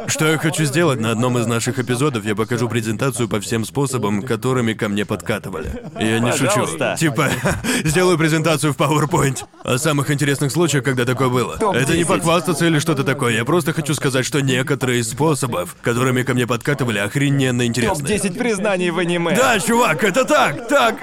Что 0.08 0.26
я 0.26 0.38
хочу 0.38 0.64
сделать 0.64 0.98
на 0.98 1.12
одном 1.12 1.38
из 1.38 1.46
наших 1.46 1.78
эпизодов, 1.78 2.24
я 2.24 2.34
покажу 2.34 2.68
презентацию 2.68 3.28
по 3.28 3.38
всем 3.40 3.64
способам, 3.64 4.22
которыми 4.22 4.72
ко 4.72 4.88
мне 4.88 5.04
подкатывали. 5.04 5.70
Я 6.00 6.18
не 6.18 6.32
Пожалуйста. 6.32 6.96
шучу. 6.96 7.10
Типа, 7.10 7.28
сделаю 7.84 8.18
презентацию 8.18 8.72
в 8.72 8.76
PowerPoint. 8.76 9.44
О 9.62 9.78
самых 9.78 10.10
интересных 10.10 10.50
случаях, 10.50 10.82
когда 10.82 11.04
такое 11.04 11.28
было. 11.28 11.56
Топ-10 11.58 11.91
Это 11.92 11.98
не 11.98 12.04
10. 12.04 12.08
похвастаться 12.08 12.66
или 12.66 12.78
что-то 12.78 13.04
такое. 13.04 13.34
Я 13.34 13.44
просто 13.44 13.72
хочу 13.72 13.94
сказать, 13.94 14.24
что 14.24 14.40
некоторые 14.40 15.00
из 15.00 15.10
способов, 15.10 15.76
которыми 15.82 16.22
ко 16.22 16.34
мне 16.34 16.46
подкатывали, 16.46 16.98
охрененно 16.98 17.66
интересные. 17.66 18.18
Топ-10 18.18 18.38
признаний 18.38 18.90
в 18.90 18.98
аниме. 18.98 19.34
Да, 19.36 19.58
чувак, 19.60 20.02
это 20.04 20.24
так, 20.24 20.68
так. 20.68 20.96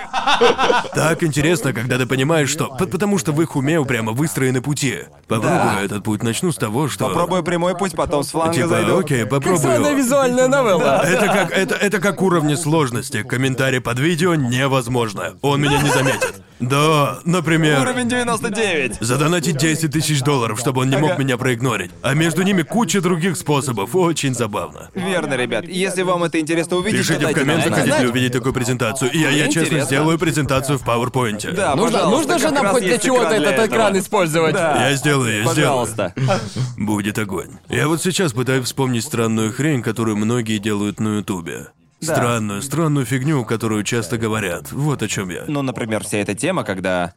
Так 0.94 1.24
интересно, 1.24 1.74
когда 1.74 1.98
ты 1.98 2.06
понимаешь, 2.06 2.50
что... 2.50 2.68
Потому 2.68 3.18
что 3.18 3.32
в 3.32 3.42
их 3.42 3.56
уме 3.56 3.84
прямо 3.86 4.12
выстроены 4.12 4.62
пути. 4.62 5.00
Попробую 5.28 5.86
этот 5.86 6.04
путь. 6.04 6.24
Начну 6.24 6.52
с 6.52 6.56
того, 6.56 6.88
что... 6.90 7.08
Попробую 7.08 7.44
прямой 7.44 7.76
путь, 7.78 7.94
потом 7.96 8.24
с 8.24 8.32
фланга 8.32 8.54
Типа, 8.56 8.68
зайду. 8.68 9.00
окей, 9.00 9.26
Как 9.26 9.42
странная 9.42 9.60
попробую. 9.60 9.98
визуальная 9.98 10.48
новелла. 10.48 11.04
Это 11.06 11.26
как, 11.28 11.52
это, 11.52 11.76
это 11.76 12.00
как 12.00 12.22
уровни 12.22 12.56
сложности. 12.56 13.24
Комментарий 13.24 13.82
под 13.82 14.00
видео 14.00 14.36
невозможно. 14.36 15.36
Он 15.42 15.62
меня 15.62 15.82
не 15.82 15.90
заметит. 15.90 16.42
Да, 16.60 17.20
например... 17.24 17.80
Уровень 17.82 18.10
99. 18.10 18.98
Задонатить 19.00 19.58
10 19.58 19.92
тысяч 19.92 20.22
долларов, 20.22 20.60
чтобы 20.60 20.82
он 20.82 20.90
не 20.90 20.98
мог 20.98 21.12
Ага. 21.12 21.24
меня 21.24 21.38
проигнорить. 21.38 21.92
А 22.02 22.14
между 22.14 22.42
ними 22.42 22.64
куча 22.64 23.00
других 23.02 23.38
способов. 23.38 23.96
Очень 23.96 24.34
забавно. 24.36 24.90
Верно, 24.94 25.36
ребят. 25.36 25.66
Если 25.66 26.02
вам 26.04 26.24
это 26.26 26.40
интересно 26.40 26.78
увидеть, 26.78 27.00
Пишите 27.00 27.20
то 27.20 27.20
в 27.20 27.24
дайте 27.34 27.40
нам 27.40 27.48
комментах, 27.62 27.74
знать. 27.74 27.86
хотите 27.90 28.04
ли 28.04 28.10
увидеть 28.12 28.34
такую 28.34 28.54
презентацию. 28.54 29.12
И 29.12 29.20
я, 29.20 29.30
я 29.30 29.46
честно 29.46 29.62
Интересно. 29.62 29.86
сделаю 29.86 30.20
презентацию 30.20 30.78
в 30.78 30.84
PowerPoint. 30.84 31.54
Да, 31.54 31.76
Нужно, 31.76 32.00
пожалуйста, 32.00 32.10
нужно 32.10 32.40
же 32.40 32.44
как 32.46 32.54
нам 32.54 32.64
раз 32.64 32.72
хоть 32.74 32.84
для 32.84 32.92
есть 32.94 33.06
чего-то 33.06 33.24
экран 33.24 33.40
для 33.40 33.50
этот 33.52 33.66
этого. 33.66 33.76
экран 33.76 33.98
использовать. 34.00 34.54
Да. 34.54 34.90
Я 34.90 34.96
сделаю, 34.96 35.40
я 35.40 35.46
Пожалуйста. 35.48 36.14
сделаю. 36.16 36.40
Будет 36.78 37.18
огонь. 37.20 37.50
Я 37.70 37.88
вот 37.88 38.02
сейчас 38.04 38.34
пытаюсь 38.34 38.66
вспомнить 38.66 39.04
странную 39.06 39.54
хрень, 39.54 39.82
которую 39.82 40.18
многие 40.18 40.58
делают 40.58 41.00
на 41.00 41.18
Ютубе. 41.20 41.68
Да. 42.02 42.16
Странную, 42.16 42.62
странную 42.62 43.06
фигню, 43.06 43.44
которую 43.44 43.84
часто 43.84 44.18
говорят. 44.18 44.72
Вот 44.72 45.04
о 45.04 45.08
чем 45.08 45.30
я. 45.30 45.44
Ну, 45.48 45.62
например, 45.62 46.04
вся 46.04 46.20
эта 46.20 46.34
тема, 46.34 46.64
когда 46.64 47.14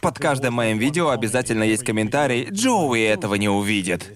под 0.00 0.18
каждым 0.18 0.54
моим 0.54 0.78
видео 0.78 1.10
обязательно 1.10 1.62
есть 1.62 1.84
комментарий 1.84 2.48
«Джоуи 2.50 3.02
этого 3.02 3.36
не 3.36 3.48
увидит». 3.48 4.12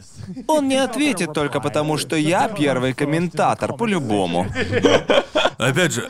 Он 0.47 0.69
не 0.69 0.77
ответит 0.77 1.33
только 1.33 1.61
потому, 1.61 1.97
что 1.99 2.17
я 2.17 2.49
первый 2.49 2.95
комментатор, 2.95 3.75
по-любому. 3.75 4.47
Опять 5.59 5.93
же, 5.93 6.09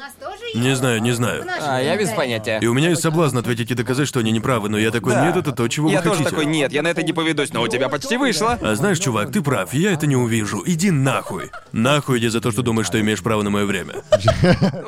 не 0.55 0.75
знаю, 0.77 1.03
не 1.03 1.13
знаю. 1.13 1.45
А, 1.61 1.81
я 1.81 1.97
без 1.97 2.11
понятия. 2.11 2.59
И 2.63 2.67
у 2.67 2.75
меня 2.75 2.91
есть 2.91 3.03
соблазн 3.03 3.39
ответить 3.39 3.71
и 3.71 3.75
доказать, 3.75 4.09
что 4.09 4.21
они 4.21 4.31
неправы, 4.33 4.69
но 4.69 4.79
я 4.79 4.91
такой, 4.91 5.13
Да. 5.13 5.27
нет, 5.27 5.37
это 5.37 5.53
то, 5.53 5.67
чего 5.69 5.91
Я 5.91 5.99
вы 5.99 6.05
тоже 6.05 6.17
хотите. 6.25 6.31
такой, 6.31 6.47
нет, 6.47 6.73
я 6.73 6.83
на 6.83 6.89
это 6.89 7.03
не 7.03 7.13
поведусь, 7.13 7.53
но 7.53 7.63
у 7.63 7.69
тебя 7.69 7.89
почти 7.89 8.17
вышло. 8.17 8.59
А 8.63 8.75
знаешь, 8.75 8.99
чувак, 8.99 9.33
ты 9.33 9.43
прав, 9.43 9.73
я 9.75 9.93
это 9.93 10.07
не 10.07 10.17
увижу. 10.17 10.63
Иди 10.67 10.91
нахуй. 10.91 11.51
Нахуй 11.73 12.19
иди 12.19 12.29
за 12.29 12.41
то, 12.41 12.51
что 12.53 12.63
думаешь, 12.63 12.87
что 12.87 13.01
имеешь 13.01 13.23
право 13.23 13.43
на 13.43 13.51
мое 13.51 13.65
время. 13.67 13.95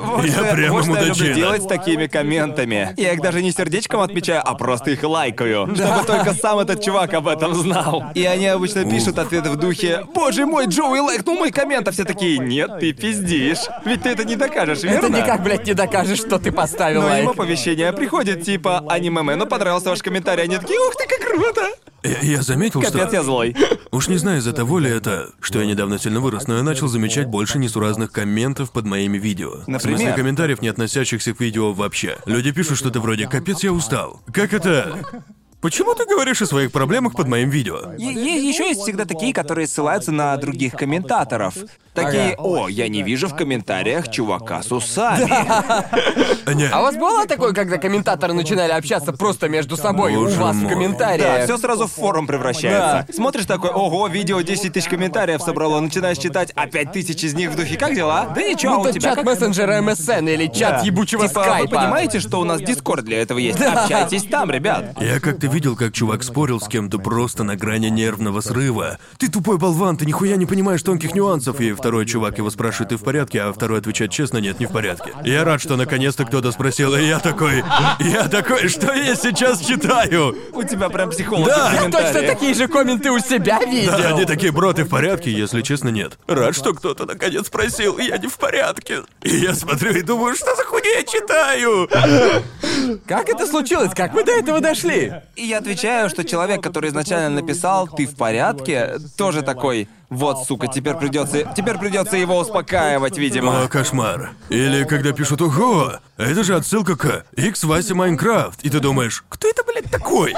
Вот 0.01 0.25
Я 0.25 0.33
что 0.33 0.45
прямо 0.55 0.75
вот 0.75 0.85
что 0.85 0.93
я 0.95 1.01
люблю 1.01 1.09
мудачина. 1.15 1.35
делать 1.35 1.63
с 1.63 1.67
такими 1.67 2.07
комментами. 2.07 2.95
Я 2.97 3.13
их 3.13 3.21
даже 3.21 3.43
не 3.43 3.51
сердечком 3.53 4.01
отмечаю, 4.01 4.43
а 4.45 4.55
просто 4.55 4.91
их 4.93 5.03
лайкаю. 5.03 5.69
Чтобы 5.75 6.05
только 6.07 6.35
сам 6.35 6.59
этот 6.59 6.83
чувак 6.83 7.13
об 7.15 7.29
этом 7.29 7.55
знал. 7.55 8.05
И 8.15 8.25
они 8.25 8.47
обычно 8.47 8.85
пишут 8.89 9.19
ответы 9.19 9.51
в 9.51 9.57
духе 9.57 10.05
«Боже 10.15 10.47
мой, 10.47 10.67
Джоуи 10.67 11.01
лайкнул 11.01 11.37
мой 11.37 11.51
коммент», 11.51 11.89
а 11.89 11.91
все 11.91 12.05
такие 12.05 12.39
«Нет, 12.39 12.79
ты 12.81 12.93
пиздишь». 12.93 13.59
Ведь 13.85 14.03
ты 14.03 14.11
это 14.11 14.25
не 14.25 14.37
докажешь, 14.37 14.83
верно? 14.83 15.07
Это 15.07 15.09
никак, 15.11 15.43
блядь, 15.43 15.56
не 15.65 15.75
докажешь, 15.75 16.19
что 16.19 16.39
ты 16.39 16.51
поставил 16.51 17.03
Но 17.03 17.07
лайк. 17.07 17.31
оповещение 17.31 17.93
приходит, 17.93 18.43
типа 18.43 18.85
«Аниме-мену 18.89 19.47
понравился 19.47 19.91
ваш 19.91 20.03
комментарий», 20.03 20.45
они 20.45 20.59
такие 20.59 20.79
«Ух 20.81 20.95
ты, 20.97 21.07
как 21.07 21.21
круто!» 21.27 21.71
Я, 22.03 22.19
я 22.21 22.43
заметил, 22.43 22.81
Капец, 22.81 22.95
я 23.01 23.07
что... 23.09 23.23
злой. 23.23 23.57
Уж 23.91 24.09
не 24.09 24.17
знаю, 24.17 24.39
из-за 24.39 24.53
того 24.53 24.79
ли 24.79 24.91
это, 24.91 25.31
что 25.41 25.61
я 25.61 25.67
недавно 25.67 25.99
сильно 25.99 26.21
вырос, 26.21 26.47
но 26.47 26.57
я 26.57 26.63
начал 26.63 26.89
замечать 26.89 27.27
больше 27.27 27.59
несуразных 27.59 28.13
комментов 28.13 28.71
под 28.71 28.85
моими 28.87 29.19
видео. 29.19 29.51
В 29.51 29.65
смысле 29.65 29.91
Например? 29.91 30.15
комментариев, 30.15 30.63
не 30.63 30.69
относящихся 30.69 31.35
к 31.35 31.41
видео 31.41 31.73
вообще. 31.73 32.19
Люди 32.27 32.53
пишут 32.53 32.79
что-то 32.79 33.01
вроде 33.01 33.27
«Капец, 33.27 33.63
я 33.63 33.73
устал». 33.73 34.23
Как 34.33 34.53
это... 34.53 34.99
Почему 35.61 35.95
ты 35.95 36.05
говоришь 36.05 36.43
о 36.43 36.47
своих 36.47 36.71
проблемах 36.71 37.15
под 37.15 37.29
моим 37.29 37.51
видео? 37.51 37.93
Еще 37.97 38.69
есть 38.69 38.83
всегда 38.83 39.05
такие, 39.05 39.33
которые 39.33 39.67
ссылаются 39.67 40.13
на 40.13 40.37
других 40.37 40.75
комментаторов. 40.75 41.55
Такие, 41.95 42.35
о, 42.37 42.69
я 42.69 42.89
не 42.89 43.03
вижу 43.03 43.27
в 43.27 43.35
комментариях 43.35 44.11
чувака 44.11 44.63
с 44.63 44.71
усами. 44.71 45.25
Не, 46.55 46.67
А 46.69 46.81
у 46.81 46.83
вас 46.83 46.97
было 46.97 47.27
такое, 47.27 47.55
когда 47.55 47.79
комментаторы 47.79 48.35
начинали 48.35 48.71
общаться 48.73 49.15
просто 49.15 49.49
между 49.49 49.77
собой 49.79 50.15
у 50.15 50.29
вас 50.29 50.55
в 50.55 50.59
мой. 50.61 50.63
Да, 50.65 50.69
комментариях? 50.69 51.45
все 51.45 51.57
сразу 51.57 51.87
в 51.87 51.93
форум 51.93 52.27
превращается. 52.27 53.11
Смотришь 53.13 53.47
такой, 53.47 53.71
ого, 53.71 54.07
видео 54.09 54.43
10 54.43 54.75
тысяч 54.75 54.89
комментариев 54.89 55.41
собрало, 55.41 55.81
начинаешь 55.81 56.19
читать, 56.19 56.53
а 56.55 56.67
5 56.67 56.93
тысяч 56.93 57.25
из 57.25 57.33
них 57.35 57.51
в 57.51 57.57
духе, 57.57 57.79
как 57.79 57.95
дела? 57.95 58.31
Да 58.35 58.43
ничего, 58.43 58.75
а 58.75 58.77
у 58.77 58.81
Будто 58.83 58.93
тебя 58.93 59.11
чат 59.11 59.17
как? 59.17 59.25
мессенджера 59.25 59.81
MSN 59.81 60.33
или 60.35 60.47
чат 60.49 60.81
Да. 60.81 60.81
ебучего 60.83 61.27
Типа, 61.29 61.41
скайпа. 61.43 61.63
вы 61.71 61.77
понимаете, 61.77 62.21
что 62.21 62.41
у 62.41 62.45
нас 62.45 62.61
Дискорд 62.61 63.05
для 63.07 63.23
этого 63.23 63.39
есть? 63.39 63.59
Общайтесь 63.61 64.25
там, 64.25 64.51
ребят. 64.51 64.95
Я 65.01 65.19
как-то 65.19 65.46
видел, 65.47 65.77
как 65.77 65.93
чувак 65.93 66.23
спорил 66.23 66.61
с 66.61 66.69
кем-то 66.69 66.99
просто 66.99 67.45
на 67.45 67.57
грани 67.57 67.89
нервного 67.89 68.41
срыва. 68.41 68.99
Ты 69.19 69.29
тупой 69.29 69.59
болван, 69.59 69.97
ты 69.97 70.07
нихуя 70.07 70.37
не 70.37 70.47
понимаешь 70.47 70.83
тонких 70.83 71.15
нюансов. 71.15 71.61
И 71.61 71.73
второй 71.73 72.07
чувак 72.07 72.39
его 72.39 72.51
спрашивает, 72.51 72.91
ты 72.91 72.97
в 72.97 73.03
порядке, 73.03 73.43
а 73.43 73.53
второй 73.53 73.79
отвечает 73.79 74.11
честно, 74.11 74.39
нет, 74.39 74.61
не 74.61 74.67
в 74.67 74.73
порядке. 74.73 75.13
Я 75.25 75.45
рад, 75.45 75.61
что 75.61 75.77
наконец-то 75.77 76.25
кто-то 76.25 76.53
спросил, 76.53 76.95
и 76.95 77.05
я 77.05 77.19
такой, 77.19 77.65
я 78.01 78.29
такой, 78.29 78.69
что 78.69 78.93
я 78.93 79.15
сейчас 79.15 79.61
читаю? 79.61 80.37
У 80.53 80.63
тебя 80.63 80.89
прям 80.89 81.11
психолог 81.11 81.47
Да. 81.49 81.71
в 81.71 81.91
Точно 81.91 82.23
такие 82.23 82.55
же 82.55 82.69
комменты 82.69 83.11
у 83.11 83.19
себя 83.19 83.59
видел. 83.65 83.93
Да, 83.97 84.09
они 84.15 84.25
такие, 84.25 84.53
бро, 84.53 84.73
ты 84.73 84.85
в 84.85 84.89
порядке? 84.89 85.31
Если 85.31 85.63
честно, 85.63 85.89
нет. 85.89 86.19
Рад, 86.27 86.55
что 86.55 86.75
кто-то 86.75 87.07
наконец 87.07 87.47
спросил, 87.47 87.99
я 87.99 88.19
не 88.19 88.29
в 88.29 88.37
порядке. 88.39 89.03
И 89.23 89.37
я 89.37 89.55
смотрю 89.55 89.93
и 89.93 90.03
думаю, 90.03 90.35
что 90.37 90.55
за 90.57 90.65
хуйня 90.65 90.99
я 90.99 91.03
читаю? 91.05 91.89
Как 93.07 93.29
это 93.29 93.47
случилось? 93.47 93.93
Как 93.95 94.13
мы 94.15 94.25
до 94.25 94.33
этого 94.33 94.61
дошли? 94.61 95.13
И 95.37 95.45
я 95.45 95.59
отвечаю, 95.59 96.09
что 96.09 96.25
человек, 96.25 96.63
который 96.63 96.89
изначально 96.89 97.43
написал 97.43 97.87
«ты 97.87 98.07
в 98.07 98.17
порядке», 98.17 98.95
тоже 99.19 99.43
такой 99.43 99.87
«вот, 100.09 100.47
сука, 100.47 100.67
теперь 100.67 100.95
придется, 100.95 101.53
теперь 101.55 101.77
придется 101.77 102.17
его 102.17 102.39
успокаивать, 102.39 103.19
видимо». 103.19 103.65
О, 103.65 103.69
кошмар. 103.69 104.31
Или 104.49 104.85
когда 104.85 105.13
пишут 105.13 105.43
«Ого, 105.43 105.93
это 106.17 106.43
же 106.43 106.57
отсылка 106.57 106.97
к 106.97 107.27
X 107.37 107.65
Вася 107.65 107.95
Майнкрафт», 107.95 108.65
и 108.65 108.71
ты 108.71 108.81
думаешь, 108.81 109.25
кто 109.29 109.49
это, 109.49 109.63
блядь, 109.65 109.91
такой? 109.91 110.35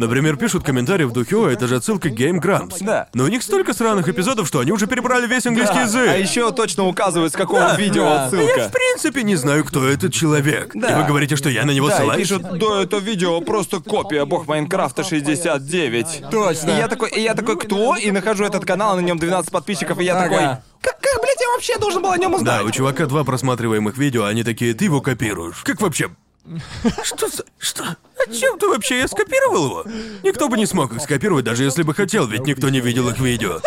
Например, 0.00 0.36
пишут 0.36 0.64
комментарии 0.64 1.04
в 1.04 1.12
духе 1.12 1.36
«О, 1.36 1.46
это 1.48 1.68
же 1.68 1.76
отсылка 1.76 2.08
к 2.08 2.12
Game 2.14 2.40
Grumps». 2.40 2.76
Да. 2.80 3.08
Но 3.12 3.24
у 3.24 3.28
них 3.28 3.42
столько 3.42 3.74
сраных 3.74 4.08
эпизодов, 4.08 4.48
что 4.48 4.60
они 4.60 4.72
уже 4.72 4.86
перебрали 4.86 5.26
весь 5.26 5.46
английский 5.46 5.80
язык. 5.80 6.08
А 6.08 6.16
еще 6.16 6.50
точно 6.52 6.86
указывают, 6.86 7.34
с 7.34 7.36
какого 7.36 7.60
Да. 7.60 7.76
видео 7.76 8.04
Я, 8.04 8.08
в 8.08 8.26
отсылка. 8.26 8.70
принципе, 8.72 9.22
не 9.24 9.36
знаю, 9.36 9.62
кто 9.62 9.86
этот 9.86 10.12
человек. 10.14 10.70
Да. 10.74 10.90
И 10.90 10.94
вы 11.02 11.06
говорите, 11.06 11.36
что 11.36 11.50
я 11.50 11.66
на 11.66 11.72
него 11.72 11.88
Да, 11.88 11.96
и 11.96 11.98
ссылаюсь? 11.98 12.22
пишут, 12.28 12.42
да, 12.58 12.82
это 12.82 12.96
видео 12.96 13.40
просто 13.42 13.80
копия 13.80 14.24
бог 14.24 14.46
Майнкрафта 14.46 15.04
69. 15.04 16.22
Точно. 16.30 16.70
И 16.70 16.76
я 16.78 16.88
такой, 16.88 17.10
и 17.10 17.20
я 17.20 17.34
такой, 17.34 17.58
кто? 17.58 17.94
И 17.96 18.10
нахожу 18.10 18.44
этот 18.44 18.64
канал, 18.64 18.96
на 18.96 19.00
нем 19.00 19.18
12 19.18 19.50
подписчиков, 19.52 20.00
и 20.00 20.04
я 20.04 20.14
Ага. 20.16 20.22
такой, 20.22 20.38
как, 20.80 20.98
как, 21.00 21.20
блядь, 21.22 21.40
я 21.40 21.48
вообще 21.52 21.76
должен 21.78 22.00
был 22.02 22.10
о 22.10 22.16
нем 22.16 22.32
узнать? 22.32 22.60
Да, 22.60 22.64
у 22.64 22.70
чувака 22.70 23.04
два 23.04 23.22
просматриваемых 23.24 23.98
видео, 23.98 24.24
они 24.24 24.44
такие, 24.44 24.72
ты 24.72 24.86
его 24.86 25.02
копируешь. 25.02 25.62
Как 25.62 25.80
вообще? 25.82 26.08
Что 27.04 27.28
за... 27.28 27.44
Что? 27.58 27.84
О 27.84 28.32
чем 28.32 28.58
ты 28.58 28.68
вообще? 28.68 28.98
Я 28.98 29.08
скопировал 29.08 29.66
его? 29.66 29.84
Никто 30.22 30.48
бы 30.48 30.56
не 30.56 30.66
смог 30.66 30.92
их 30.94 31.00
скопировать, 31.02 31.44
даже 31.44 31.64
если 31.64 31.82
бы 31.82 31.94
хотел, 31.94 32.26
ведь 32.26 32.46
никто 32.46 32.68
не 32.68 32.80
видел 32.80 33.08
их 33.08 33.18
видео. 33.18 33.60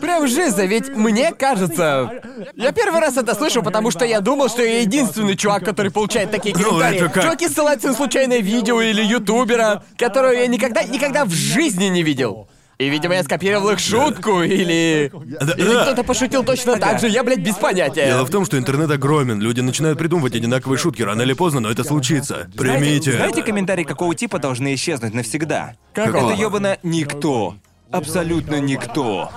Прям 0.00 0.26
жиза, 0.28 0.64
ведь 0.64 0.88
мне 0.88 1.32
кажется... 1.32 2.22
Я 2.54 2.72
первый 2.72 3.00
раз 3.00 3.16
это 3.16 3.34
слышу, 3.34 3.62
потому 3.62 3.90
что 3.90 4.04
я 4.04 4.20
думал, 4.20 4.48
что 4.48 4.62
я 4.62 4.80
единственный 4.80 5.36
чувак, 5.36 5.64
который 5.64 5.90
получает 5.90 6.30
такие 6.30 6.54
Ну, 6.56 6.62
комментарии. 6.62 6.96
это 7.00 7.08
как? 7.08 7.24
Чуваки 7.24 7.48
ссылаются 7.48 7.88
на 7.88 7.94
случайное 7.94 8.38
видео 8.38 8.80
или 8.80 9.02
ютубера, 9.02 9.82
которого 9.98 10.30
я 10.30 10.46
никогда, 10.46 10.84
никогда 10.84 11.24
в 11.24 11.30
жизни 11.32 11.86
не 11.86 12.02
видел. 12.02 12.48
И, 12.78 12.88
видимо, 12.88 13.14
я 13.14 13.24
скопировал 13.24 13.70
их 13.70 13.80
шутку, 13.80 14.40
или... 14.42 15.10
Да, 15.12 15.52
Или 15.54 15.72
да. 15.72 15.82
кто-то 15.82 16.04
пошутил 16.04 16.44
точно 16.44 16.76
так 16.78 17.00
же, 17.00 17.08
я, 17.08 17.24
блядь, 17.24 17.40
без 17.40 17.56
понятия. 17.56 18.06
Дело 18.06 18.24
в 18.24 18.30
том, 18.30 18.44
что 18.44 18.56
интернет 18.56 18.88
огромен, 18.88 19.40
люди 19.40 19.60
начинают 19.60 19.98
придумывать 19.98 20.36
одинаковые 20.36 20.78
шутки, 20.78 21.02
рано 21.02 21.22
или 21.22 21.32
поздно, 21.32 21.58
но 21.58 21.70
это 21.72 21.82
случится. 21.82 22.48
Примите 22.56 23.12
Знаете, 23.12 23.40
это. 23.40 23.48
комментарии 23.48 23.82
какого 23.82 24.14
типа 24.14 24.38
должны 24.38 24.74
исчезнуть 24.76 25.12
навсегда? 25.12 25.74
Какого? 25.92 26.30
Это 26.30 26.40
ёбаное 26.40 26.78
никто. 26.84 27.56
Абсолютно 27.90 28.60
никто. 28.60 29.28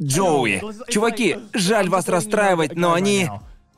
Джоуи. 0.00 0.62
Чуваки, 0.88 1.38
жаль 1.54 1.88
вас 1.88 2.06
расстраивать, 2.06 2.76
но 2.76 2.92
они... 2.92 3.28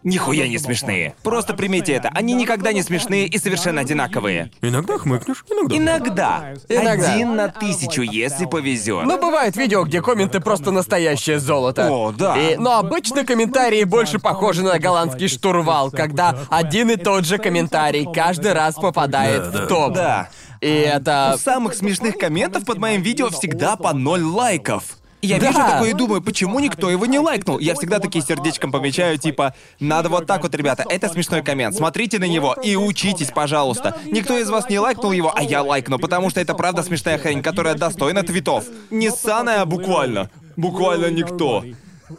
Нихуя 0.06 0.46
не 0.46 0.56
смешные. 0.58 1.16
Просто 1.24 1.52
примите 1.52 1.92
это. 1.92 2.10
Они 2.14 2.32
никогда 2.34 2.72
не 2.72 2.82
смешные 2.82 3.26
и 3.26 3.38
совершенно 3.38 3.80
одинаковые. 3.80 4.52
Иногда 4.62 4.98
хмыкнешь, 4.98 5.44
иногда. 5.50 5.76
Иногда. 5.76 6.54
Иногда. 6.68 7.12
Один 7.12 7.34
на 7.34 7.48
тысячу, 7.48 8.02
если 8.02 8.44
повезет. 8.46 9.04
Но 9.04 9.18
бывает 9.18 9.56
видео, 9.56 9.82
где 9.82 10.00
комменты 10.00 10.38
просто 10.38 10.70
настоящее 10.70 11.40
золото. 11.40 11.88
О, 11.90 12.12
да. 12.12 12.36
И- 12.38 12.56
но 12.56 12.78
обычно 12.78 13.24
комментарии 13.24 13.82
больше 13.82 14.20
похожи 14.20 14.62
на 14.62 14.78
голландский 14.78 15.26
штурвал, 15.26 15.90
когда 15.90 16.38
один 16.50 16.88
и 16.90 16.96
тот 16.96 17.24
же 17.24 17.38
комментарий 17.38 18.06
каждый 18.12 18.52
раз 18.52 18.76
попадает 18.76 19.42
Да, 19.42 19.50
да. 19.50 19.64
в 19.64 19.66
топ. 19.68 19.92
Да. 19.94 20.28
И 20.60 20.68
это... 20.68 21.32
У 21.34 21.38
самых 21.38 21.74
смешных 21.74 22.16
комментов 22.16 22.64
под 22.64 22.78
моим 22.78 23.02
видео 23.02 23.28
всегда 23.30 23.74
по 23.74 23.92
ноль 23.92 24.22
лайков. 24.22 24.84
Я 25.22 25.38
Да. 25.38 25.46
вижу 25.48 25.58
такое 25.58 25.90
и 25.90 25.92
думаю, 25.92 26.20
почему 26.22 26.60
никто 26.60 26.90
его 26.90 27.06
не 27.06 27.18
лайкнул? 27.18 27.58
Я 27.58 27.74
всегда 27.74 27.98
такие 27.98 28.24
сердечком 28.24 28.70
помечаю, 28.70 29.18
типа, 29.18 29.54
надо 29.80 30.08
вот 30.08 30.26
так 30.26 30.42
вот, 30.42 30.54
ребята, 30.54 30.84
это 30.88 31.08
смешной 31.08 31.42
коммент, 31.42 31.74
смотрите 31.74 32.18
на 32.18 32.28
него 32.28 32.54
и 32.54 32.76
учитесь, 32.76 33.30
пожалуйста. 33.30 33.96
Никто 34.06 34.36
из 34.38 34.48
вас 34.50 34.68
не 34.68 34.78
лайкнул 34.78 35.12
его, 35.12 35.32
а 35.34 35.42
я 35.42 35.62
лайкну, 35.62 35.98
потому 35.98 36.30
что 36.30 36.40
это 36.40 36.54
правда 36.54 36.82
смешная 36.82 37.18
хрень, 37.18 37.42
которая 37.42 37.74
достойна 37.74 38.22
твитов. 38.22 38.64
Не 38.90 39.10
ссаная, 39.10 39.62
а 39.62 39.66
буквально. 39.66 40.30
Буквально 40.56 41.10
никто. 41.10 41.64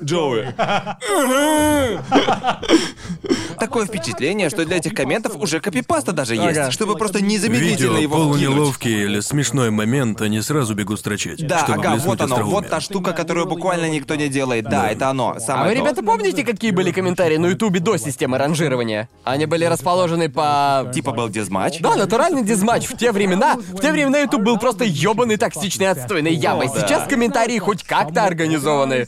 Джоуи. 0.03 0.53
Такое 3.59 3.85
впечатление, 3.85 4.49
что 4.49 4.65
для 4.65 4.77
этих 4.77 4.93
комментов 4.93 5.35
уже 5.35 5.59
копипаста 5.59 6.11
даже 6.11 6.35
есть, 6.35 6.57
Ага. 6.59 6.72
чтобы 6.72 6.95
просто 6.95 7.22
незамедлительно 7.22 7.97
Видео 7.97 7.97
его 7.97 8.15
вкинуть. 8.18 8.45
полунеловкий 8.45 9.03
или 9.05 9.19
смешной 9.22 9.72
момент, 9.72 10.22
они 10.22 10.41
сразу 10.41 10.76
бегут 10.76 10.99
строчить. 10.99 11.45
Да, 11.47 11.59
чтобы 11.59 11.80
ага, 11.80 11.91
блеснуть 11.93 12.05
вот 12.05 12.22
оно, 12.22 12.35
остроумием. 12.35 12.61
вот 12.61 12.69
та 12.69 12.81
штука, 12.81 13.14
которую 13.14 13.47
буквально 13.47 13.89
никто 13.89 14.15
не 14.15 14.27
делает. 14.30 14.65
Да, 14.69 14.89
это 14.89 15.09
оно. 15.09 15.34
А 15.38 15.39
Самое 15.39 15.69
вы, 15.69 15.76
то. 15.76 15.81
ребята, 15.81 16.03
помните, 16.03 16.43
какие 16.43 16.72
были 16.72 16.91
комментарии 16.91 17.38
на 17.38 17.47
Ютубе 17.47 17.80
до 17.80 17.97
системы 17.97 18.38
ранжирования? 18.38 19.09
Они 19.23 19.45
были 19.45 19.65
расположены 19.65 20.30
по... 20.30 20.89
Типа 20.93 21.11
был 21.11 21.30
дизматч? 21.30 21.80
Да, 21.80 21.95
натуральный 21.95 22.43
дизматч. 22.43 22.85
В 22.88 22.97
те 22.97 23.11
времена, 23.11 23.55
в 23.55 23.81
те 23.81 23.91
времена 23.91 24.19
YouTube 24.19 24.43
был 24.43 24.57
просто 24.59 24.84
ёбаный 24.85 25.38
токсичной 25.38 25.88
отстойной 25.91 26.34
ямой. 26.34 26.68
О, 26.68 26.73
да. 26.73 26.81
Сейчас 26.81 27.07
комментарии 27.07 27.57
хоть 27.57 27.84
как-то 27.84 28.26
организованы. 28.26 29.07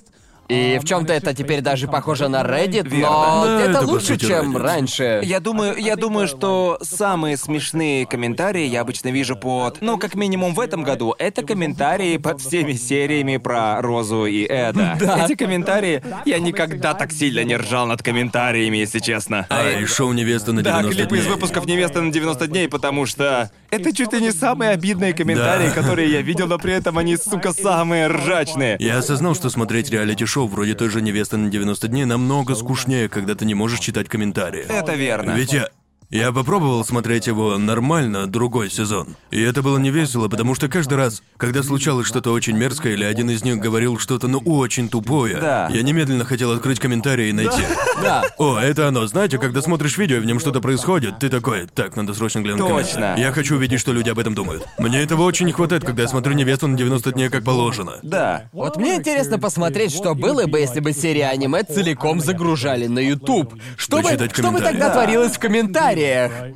И 0.49 0.79
в 0.81 0.85
чем-то 0.85 1.13
это 1.13 1.33
теперь 1.35 1.61
даже 1.61 1.87
похоже 1.87 2.27
на 2.27 2.41
Reddit, 2.41 2.87
но 2.91 3.43
Да, 3.45 3.61
это 3.61 3.69
это, 3.71 3.79
по 3.81 3.91
лучше, 3.91 4.05
сути, 4.13 4.25
чем 4.25 4.57
Reddit. 4.57 4.61
раньше. 4.63 5.21
Я 5.23 5.39
думаю, 5.39 5.75
я 5.77 5.95
думаю, 5.95 6.27
что 6.27 6.79
самые 6.81 7.37
смешные 7.37 8.07
комментарии 8.07 8.65
я 8.65 8.81
обычно 8.81 9.09
вижу 9.09 9.35
под, 9.35 9.79
ну, 9.81 9.97
как 9.99 10.15
минимум 10.15 10.55
в 10.55 10.59
этом 10.59 10.83
году, 10.83 11.13
это 11.19 11.43
комментарии 11.43 12.17
под 12.17 12.41
всеми 12.41 12.73
сериями 12.73 13.37
про 13.37 13.79
Розу 13.81 14.25
и 14.25 14.43
Эда. 14.43 14.97
Эти 15.23 15.35
комментарии, 15.35 16.01
я 16.25 16.39
никогда 16.39 16.95
так 16.95 17.11
сильно 17.11 17.43
не 17.43 17.55
ржал 17.55 17.85
над 17.85 18.01
комментариями, 18.01 18.77
если 18.77 18.97
честно. 18.99 19.45
А, 19.49 19.69
и 19.69 19.85
шоу 19.85 20.13
«Невеста 20.13 20.51
на 20.51 20.63
90 20.63 20.89
Да, 20.89 20.95
клипы 20.95 21.17
из 21.17 21.23
дней». 21.25 21.33
выпусков 21.33 21.65
«Невеста 21.67 22.01
на 22.01 22.11
90 22.11 22.47
дней», 22.47 22.67
потому 22.67 23.05
что 23.05 23.51
это 23.69 23.95
чуть 23.95 24.11
ли 24.13 24.21
не 24.21 24.31
самые 24.31 24.71
обидные 24.71 25.13
комментарии, 25.13 25.67
Да. 25.67 25.73
которые 25.75 26.11
я 26.11 26.21
видел, 26.23 26.47
но 26.47 26.57
при 26.57 26.73
этом 26.73 26.97
они, 26.97 27.17
сука, 27.17 27.53
самые 27.53 28.07
ржачные. 28.07 28.77
Я 28.79 28.97
осознал, 28.97 29.35
что 29.35 29.51
смотреть 29.51 29.91
реалити-шоу 29.91 30.38
вроде 30.47 30.75
той 30.75 30.89
же 30.89 31.01
«Невеста 31.01 31.37
на 31.37 31.49
90 31.49 31.87
дней» 31.87 32.05
намного 32.05 32.55
скучнее, 32.55 33.09
когда 33.09 33.35
ты 33.35 33.45
не 33.45 33.55
можешь 33.55 33.79
читать 33.79 34.09
комментарии. 34.09 34.65
Это 34.67 34.95
верно. 34.95 35.31
Ведь 35.31 35.53
я... 35.53 35.69
Я 36.11 36.31
попробовал 36.31 36.83
смотреть 36.83 37.27
его 37.27 37.59
нормально 37.59 38.25
другой 38.25 38.71
сезон. 38.71 39.15
И 39.29 39.39
это 39.39 39.61
было 39.61 39.77
не 39.77 39.91
весело, 39.91 40.27
потому 40.27 40.55
что 40.55 40.67
каждый 40.67 40.95
раз, 40.95 41.21
когда 41.37 41.61
случалось 41.61 42.07
что-то 42.07 42.31
очень 42.31 42.57
мерзкое 42.57 42.93
или 42.93 43.03
один 43.03 43.29
из 43.29 43.43
них 43.43 43.59
говорил 43.59 43.99
что-то 43.99 44.27
ну 44.27 44.39
очень 44.39 44.89
тупое, 44.89 45.37
Да. 45.37 45.69
я 45.71 45.83
немедленно 45.83 46.25
хотел 46.25 46.51
открыть 46.51 46.79
комментарий 46.79 47.29
и 47.29 47.31
найти. 47.31 47.61
Да. 48.01 48.23
О, 48.39 48.57
это 48.57 48.87
оно. 48.87 49.05
Знаете, 49.05 49.37
когда 49.37 49.61
смотришь 49.61 49.99
видео, 49.99 50.17
и 50.17 50.19
в 50.21 50.25
нем 50.25 50.39
что-то 50.39 50.61
происходит, 50.61 51.19
ты 51.19 51.29
такой, 51.29 51.67
так, 51.67 51.95
надо 51.95 52.15
срочно 52.15 52.39
глянуть 52.39 52.67
Точно. 52.67 53.13
Я 53.15 53.31
хочу 53.31 53.57
увидеть, 53.57 53.79
что 53.79 53.93
люди 53.93 54.09
об 54.09 54.17
этом 54.17 54.33
думают. 54.33 54.65
Мне 54.79 55.03
этого 55.03 55.21
очень 55.21 55.45
не 55.45 55.51
хватает, 55.51 55.83
когда 55.85 56.01
я 56.01 56.07
смотрю 56.07 56.33
невесту 56.33 56.65
на 56.65 56.75
90 56.75 57.11
дней 57.11 57.29
как 57.29 57.43
положено. 57.43 57.99
Да. 58.01 58.49
Вот 58.51 58.77
мне 58.77 58.95
интересно 58.95 59.37
посмотреть, 59.37 59.93
что 59.93 60.15
было 60.15 60.47
бы, 60.47 60.57
если 60.59 60.79
бы 60.79 60.91
серии 60.91 61.21
аниме 61.21 61.63
целиком 61.65 62.19
загружали 62.19 62.87
на 62.87 62.97
YouTube. 62.97 63.53
Что 63.77 63.97
бы, 63.97 64.09
что 64.09 64.17
бы 64.17 64.29
комментарии. 64.29 64.63
тогда 64.63 64.87
Да. 64.87 64.93
творилось 64.93 65.33
в 65.33 65.39
комментариях? 65.39 65.98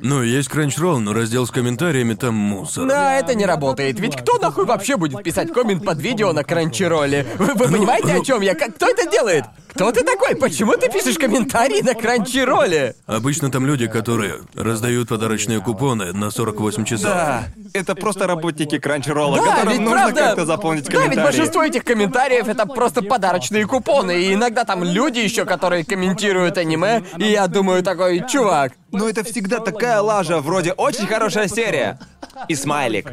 Ну, 0.00 0.22
есть 0.22 0.50
Crunchyroll, 0.50 0.98
но 0.98 1.12
раздел 1.12 1.46
с 1.46 1.50
комментариями 1.50 2.14
там 2.14 2.34
мусор. 2.34 2.86
Да, 2.86 3.14
это 3.18 3.34
не 3.34 3.46
работает. 3.46 3.98
Ведь 4.00 4.16
кто 4.16 4.38
нахуй 4.38 4.64
вообще 4.64 4.96
будет 4.96 5.22
писать 5.22 5.52
коммент 5.52 5.84
под 5.84 5.98
видео 6.00 6.32
на 6.32 6.44
Кранчероле? 6.44 7.26
Вы, 7.38 7.54
вы 7.54 7.68
понимаете, 7.68 8.14
о 8.14 8.24
чем 8.24 8.40
я? 8.40 8.54
Как- 8.54 8.74
Кто 8.74 8.88
это 8.88 9.08
делает? 9.10 9.44
Кто 9.74 9.90
ты 9.90 10.04
такой? 10.04 10.36
Почему 10.36 10.72
ты 10.76 10.88
пишешь 10.88 11.18
комментарии 11.18 11.82
на 11.82 11.94
Кранчероле? 11.94 12.94
Обычно 13.06 13.50
там 13.50 13.66
люди, 13.66 13.86
которые 13.88 14.34
раздают 14.54 15.08
подарочные 15.08 15.60
купоны 15.60 16.12
на 16.12 16.30
48 16.30 16.84
часов. 16.84 17.06
Да, 17.10 17.44
это 17.72 17.94
просто 17.96 18.26
работники 18.26 18.78
Кранчеролла, 18.78 19.36
Да, 19.38 19.42
которым 19.50 19.68
ведь 19.72 19.80
нужно 19.80 19.96
правда... 19.96 20.20
как-то 20.20 20.46
заполнить 20.46 20.84
Да, 20.84 20.92
ведь 20.92 21.00
комментарии. 21.02 21.24
большинство 21.26 21.64
этих 21.64 21.84
комментариев 21.84 22.46
это 22.48 22.66
просто 22.66 23.02
подарочные 23.02 23.66
купоны, 23.66 24.22
и 24.22 24.34
иногда 24.34 24.64
там 24.64 24.84
люди 24.84 25.18
еще, 25.18 25.44
которые 25.44 25.84
комментируют 25.84 26.56
аниме, 26.56 27.02
и 27.18 27.24
я 27.24 27.46
думаю 27.48 27.82
такой, 27.82 28.22
чувак, 28.28 28.72
Но 28.94 29.08
это 29.08 29.24
всегда 29.24 29.60
такая 29.60 30.00
лажа, 30.00 30.40
вроде 30.40 30.72
«очень 30.72 31.06
хорошая 31.06 31.48
серия». 31.48 31.98
И 32.48 32.54
смайлик. 32.54 33.06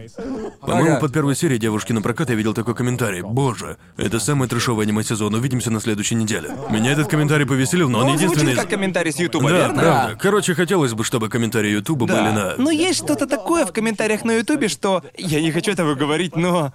По-моему, 0.61 0.99
под 0.99 1.13
первой 1.13 1.35
серией 1.35 1.59
девушки 1.59 1.91
на 1.91 2.01
прокат 2.01 2.29
я 2.29 2.35
видел 2.35 2.53
такой 2.53 2.73
комментарий. 2.75 3.21
Боже, 3.21 3.77
это 3.97 4.19
самый 4.19 4.47
трешовый 4.47 4.85
аниме-сезон, 4.85 5.33
увидимся 5.35 5.69
на 5.69 5.79
следующей 5.79 6.15
неделе. 6.15 6.51
Меня 6.69 6.91
этот 6.93 7.07
комментарий 7.07 7.45
повеселил, 7.45 7.89
но 7.89 7.99
он 7.99 8.05
Он 8.05 8.13
единственный 8.15 8.53
звучит 8.53 8.61
как 8.61 8.69
комментарий 8.69 9.11
с 9.11 9.17
Ютуба, 9.17 9.49
Да, 9.49 9.57
верно? 9.57 9.81
правда. 9.81 10.17
Короче, 10.19 10.55
хотелось 10.55 10.93
бы, 10.93 11.03
чтобы 11.03 11.29
комментарии 11.29 11.69
Ютуба 11.71 12.05
были 12.05 12.19
на... 12.19 12.55
Но 12.57 12.71
есть 12.71 13.03
что-то 13.03 13.27
такое 13.27 13.65
в 13.65 13.71
комментариях 13.73 14.23
на 14.23 14.31
Ютубе, 14.33 14.67
что 14.69 15.03
я 15.17 15.41
не 15.41 15.51
хочу 15.51 15.71
этого 15.71 15.95
говорить, 15.95 16.35
но 16.35 16.73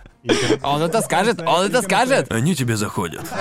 он 0.62 0.82
это 0.82 1.02
скажет, 1.02 1.40
он 1.46 1.66
это 1.66 1.82
скажет. 1.82 2.30
Они 2.30 2.54
тебе 2.54 2.76
заходят. 2.76 3.22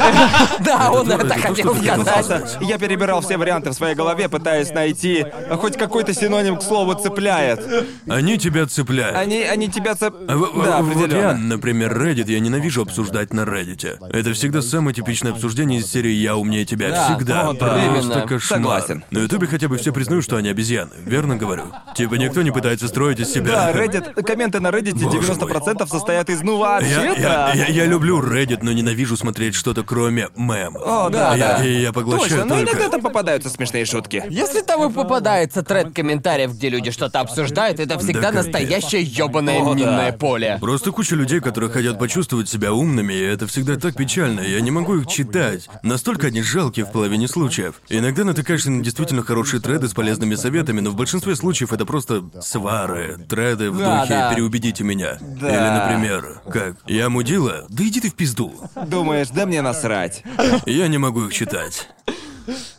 Да, 0.60 0.92
он 0.92 1.10
это 1.12 1.26
это 1.26 1.36
то, 1.36 1.40
хотел 1.40 1.76
сказать. 1.76 2.58
я 2.62 2.78
перебирал 2.78 3.22
все 3.22 3.38
варианты 3.38 3.72
в 3.72 3.74
своей 3.74 3.96
голове, 3.96 4.30
пытаясь 4.30 4.72
найти 4.72 5.26
хоть 5.60 5.78
какой-то 5.78 6.14
синоним 6.14 6.58
к 6.58 6.64
слову 6.64 6.94
цепляет. 6.96 7.62
Они 8.08 8.38
тебя 8.38 8.66
цепляют. 8.66 9.18
Они, 9.18 9.42
они 9.44 9.70
тебя 9.70 9.96
цеп... 9.96 10.16
Да, 10.26 10.82
вот 10.82 11.12
я, 11.12 11.34
например, 11.34 11.96
Reddit 11.98 12.32
я 12.32 12.40
ненавижу 12.40 12.82
обсуждать 12.82 13.34
на 13.34 13.42
Reddit. 13.42 13.98
Это 14.12 14.34
всегда 14.34 14.62
самое 14.62 14.94
типичное 14.94 15.34
обсуждение 15.34 15.80
из 15.80 15.92
серии 15.92 16.12
«Я 16.12 16.36
умнее 16.36 16.66
тебя». 16.66 16.90
Да, 16.90 17.16
всегда. 17.16 17.54
Просто 17.54 18.22
кошмар. 18.22 18.42
Согласен. 18.42 19.04
На 19.12 19.20
Ютубе 19.20 19.48
хотя 19.48 19.68
бы 19.68 19.78
все 19.78 19.92
признают, 19.92 20.24
что 20.24 20.38
они 20.38 20.50
обезьяны. 20.50 20.92
Верно 21.06 21.36
говорю? 21.36 21.64
Типа 21.96 22.16
никто 22.16 22.42
не 22.42 22.52
пытается 22.52 22.88
строить 22.88 23.20
из 23.20 23.32
себя. 23.32 23.52
Да, 23.52 23.72
Reddit, 23.74 24.24
комменты 24.24 24.60
на 24.60 24.68
Reddit 24.68 24.94
Боже 24.94 25.34
90% 25.34 25.88
состоят 25.88 26.30
из 26.30 26.42
«ну 26.42 26.58
вообще-то». 26.82 27.20
я, 27.20 27.54
я, 27.54 27.68
я 27.68 27.86
люблю 27.86 28.22
Reddit, 28.22 28.60
но 28.62 28.72
ненавижу 28.72 29.18
смотреть 29.18 29.56
что-то 29.56 29.84
кроме 29.84 30.30
мемов. 30.36 30.82
О, 30.86 31.10
да, 31.10 31.36
я, 31.36 31.58
да. 31.58 31.66
И 31.66 31.82
я 31.82 31.94
поглощаю 31.94 32.30
Точно, 32.30 32.46
но 32.46 32.56
только... 32.56 32.72
иногда 32.72 32.90
там 32.90 33.02
попадаются 33.02 33.50
смешные 33.50 33.86
шутки. 33.86 34.24
Если 34.30 34.62
там 34.62 34.90
и 34.90 34.94
попадается 34.94 35.64
тред 35.64 35.94
комментариев, 35.94 36.54
где 36.54 36.70
люди 36.70 36.92
что-то 36.92 37.20
обсуждают, 37.20 37.80
это 37.80 37.98
всегда 38.00 38.32
Да, 38.32 38.44
настоящее 38.44 39.04
ёбаное 39.04 39.62
О, 39.62 39.74
да. 39.74 39.80
минное 39.80 40.12
поле. 40.14 40.58
Просто 40.60 40.92
куча 40.92 41.16
людей, 41.16 41.40
которые 41.40 41.70
хотят 41.70 42.00
почувствовать 42.00 42.50
себя 42.50 42.74
умными, 42.74 43.14
и 43.14 43.22
это 43.22 43.48
всегда 43.48 43.76
так 43.76 43.96
печально, 43.96 44.42
я 44.42 44.60
не 44.62 44.72
могу 44.72 44.96
их 44.96 45.08
читать. 45.08 45.70
Настолько 45.84 46.28
они 46.28 46.42
жалкие 46.42 46.86
в 46.86 46.92
половине 46.92 47.28
случаев. 47.28 47.76
Иногда 47.90 48.24
натыкаешься 48.24 48.72
на 48.72 48.84
действительно 48.84 49.24
хорошие 49.24 49.62
треды 49.62 49.88
с 49.88 49.94
полезными 49.94 50.36
советами, 50.36 50.80
но 50.82 50.92
в 50.92 50.96
большинстве 50.96 51.36
случаев 51.36 51.74
это 51.74 51.86
просто 51.86 52.24
свары, 52.42 53.18
треды 53.30 53.72
в 53.72 53.78
Да, 53.78 54.02
духе 54.02 54.14
да. 54.14 54.34
«переубедите 54.34 54.84
меня». 54.84 55.18
Да. 55.22 55.50
Или, 55.50 55.80
например, 55.80 56.42
как 56.66 56.78
«Я 56.88 57.10
мудила? 57.10 57.66
Да 57.70 57.84
иди 57.84 58.00
ты 58.00 58.10
в 58.10 58.16
пизду». 58.16 58.54
Думаешь, 58.88 59.30
да 59.30 59.46
мне 59.46 59.62
насрать. 59.62 60.24
Я 60.66 60.88
не 60.88 60.98
могу 60.98 61.26
их 61.26 61.34
читать. 61.34 61.90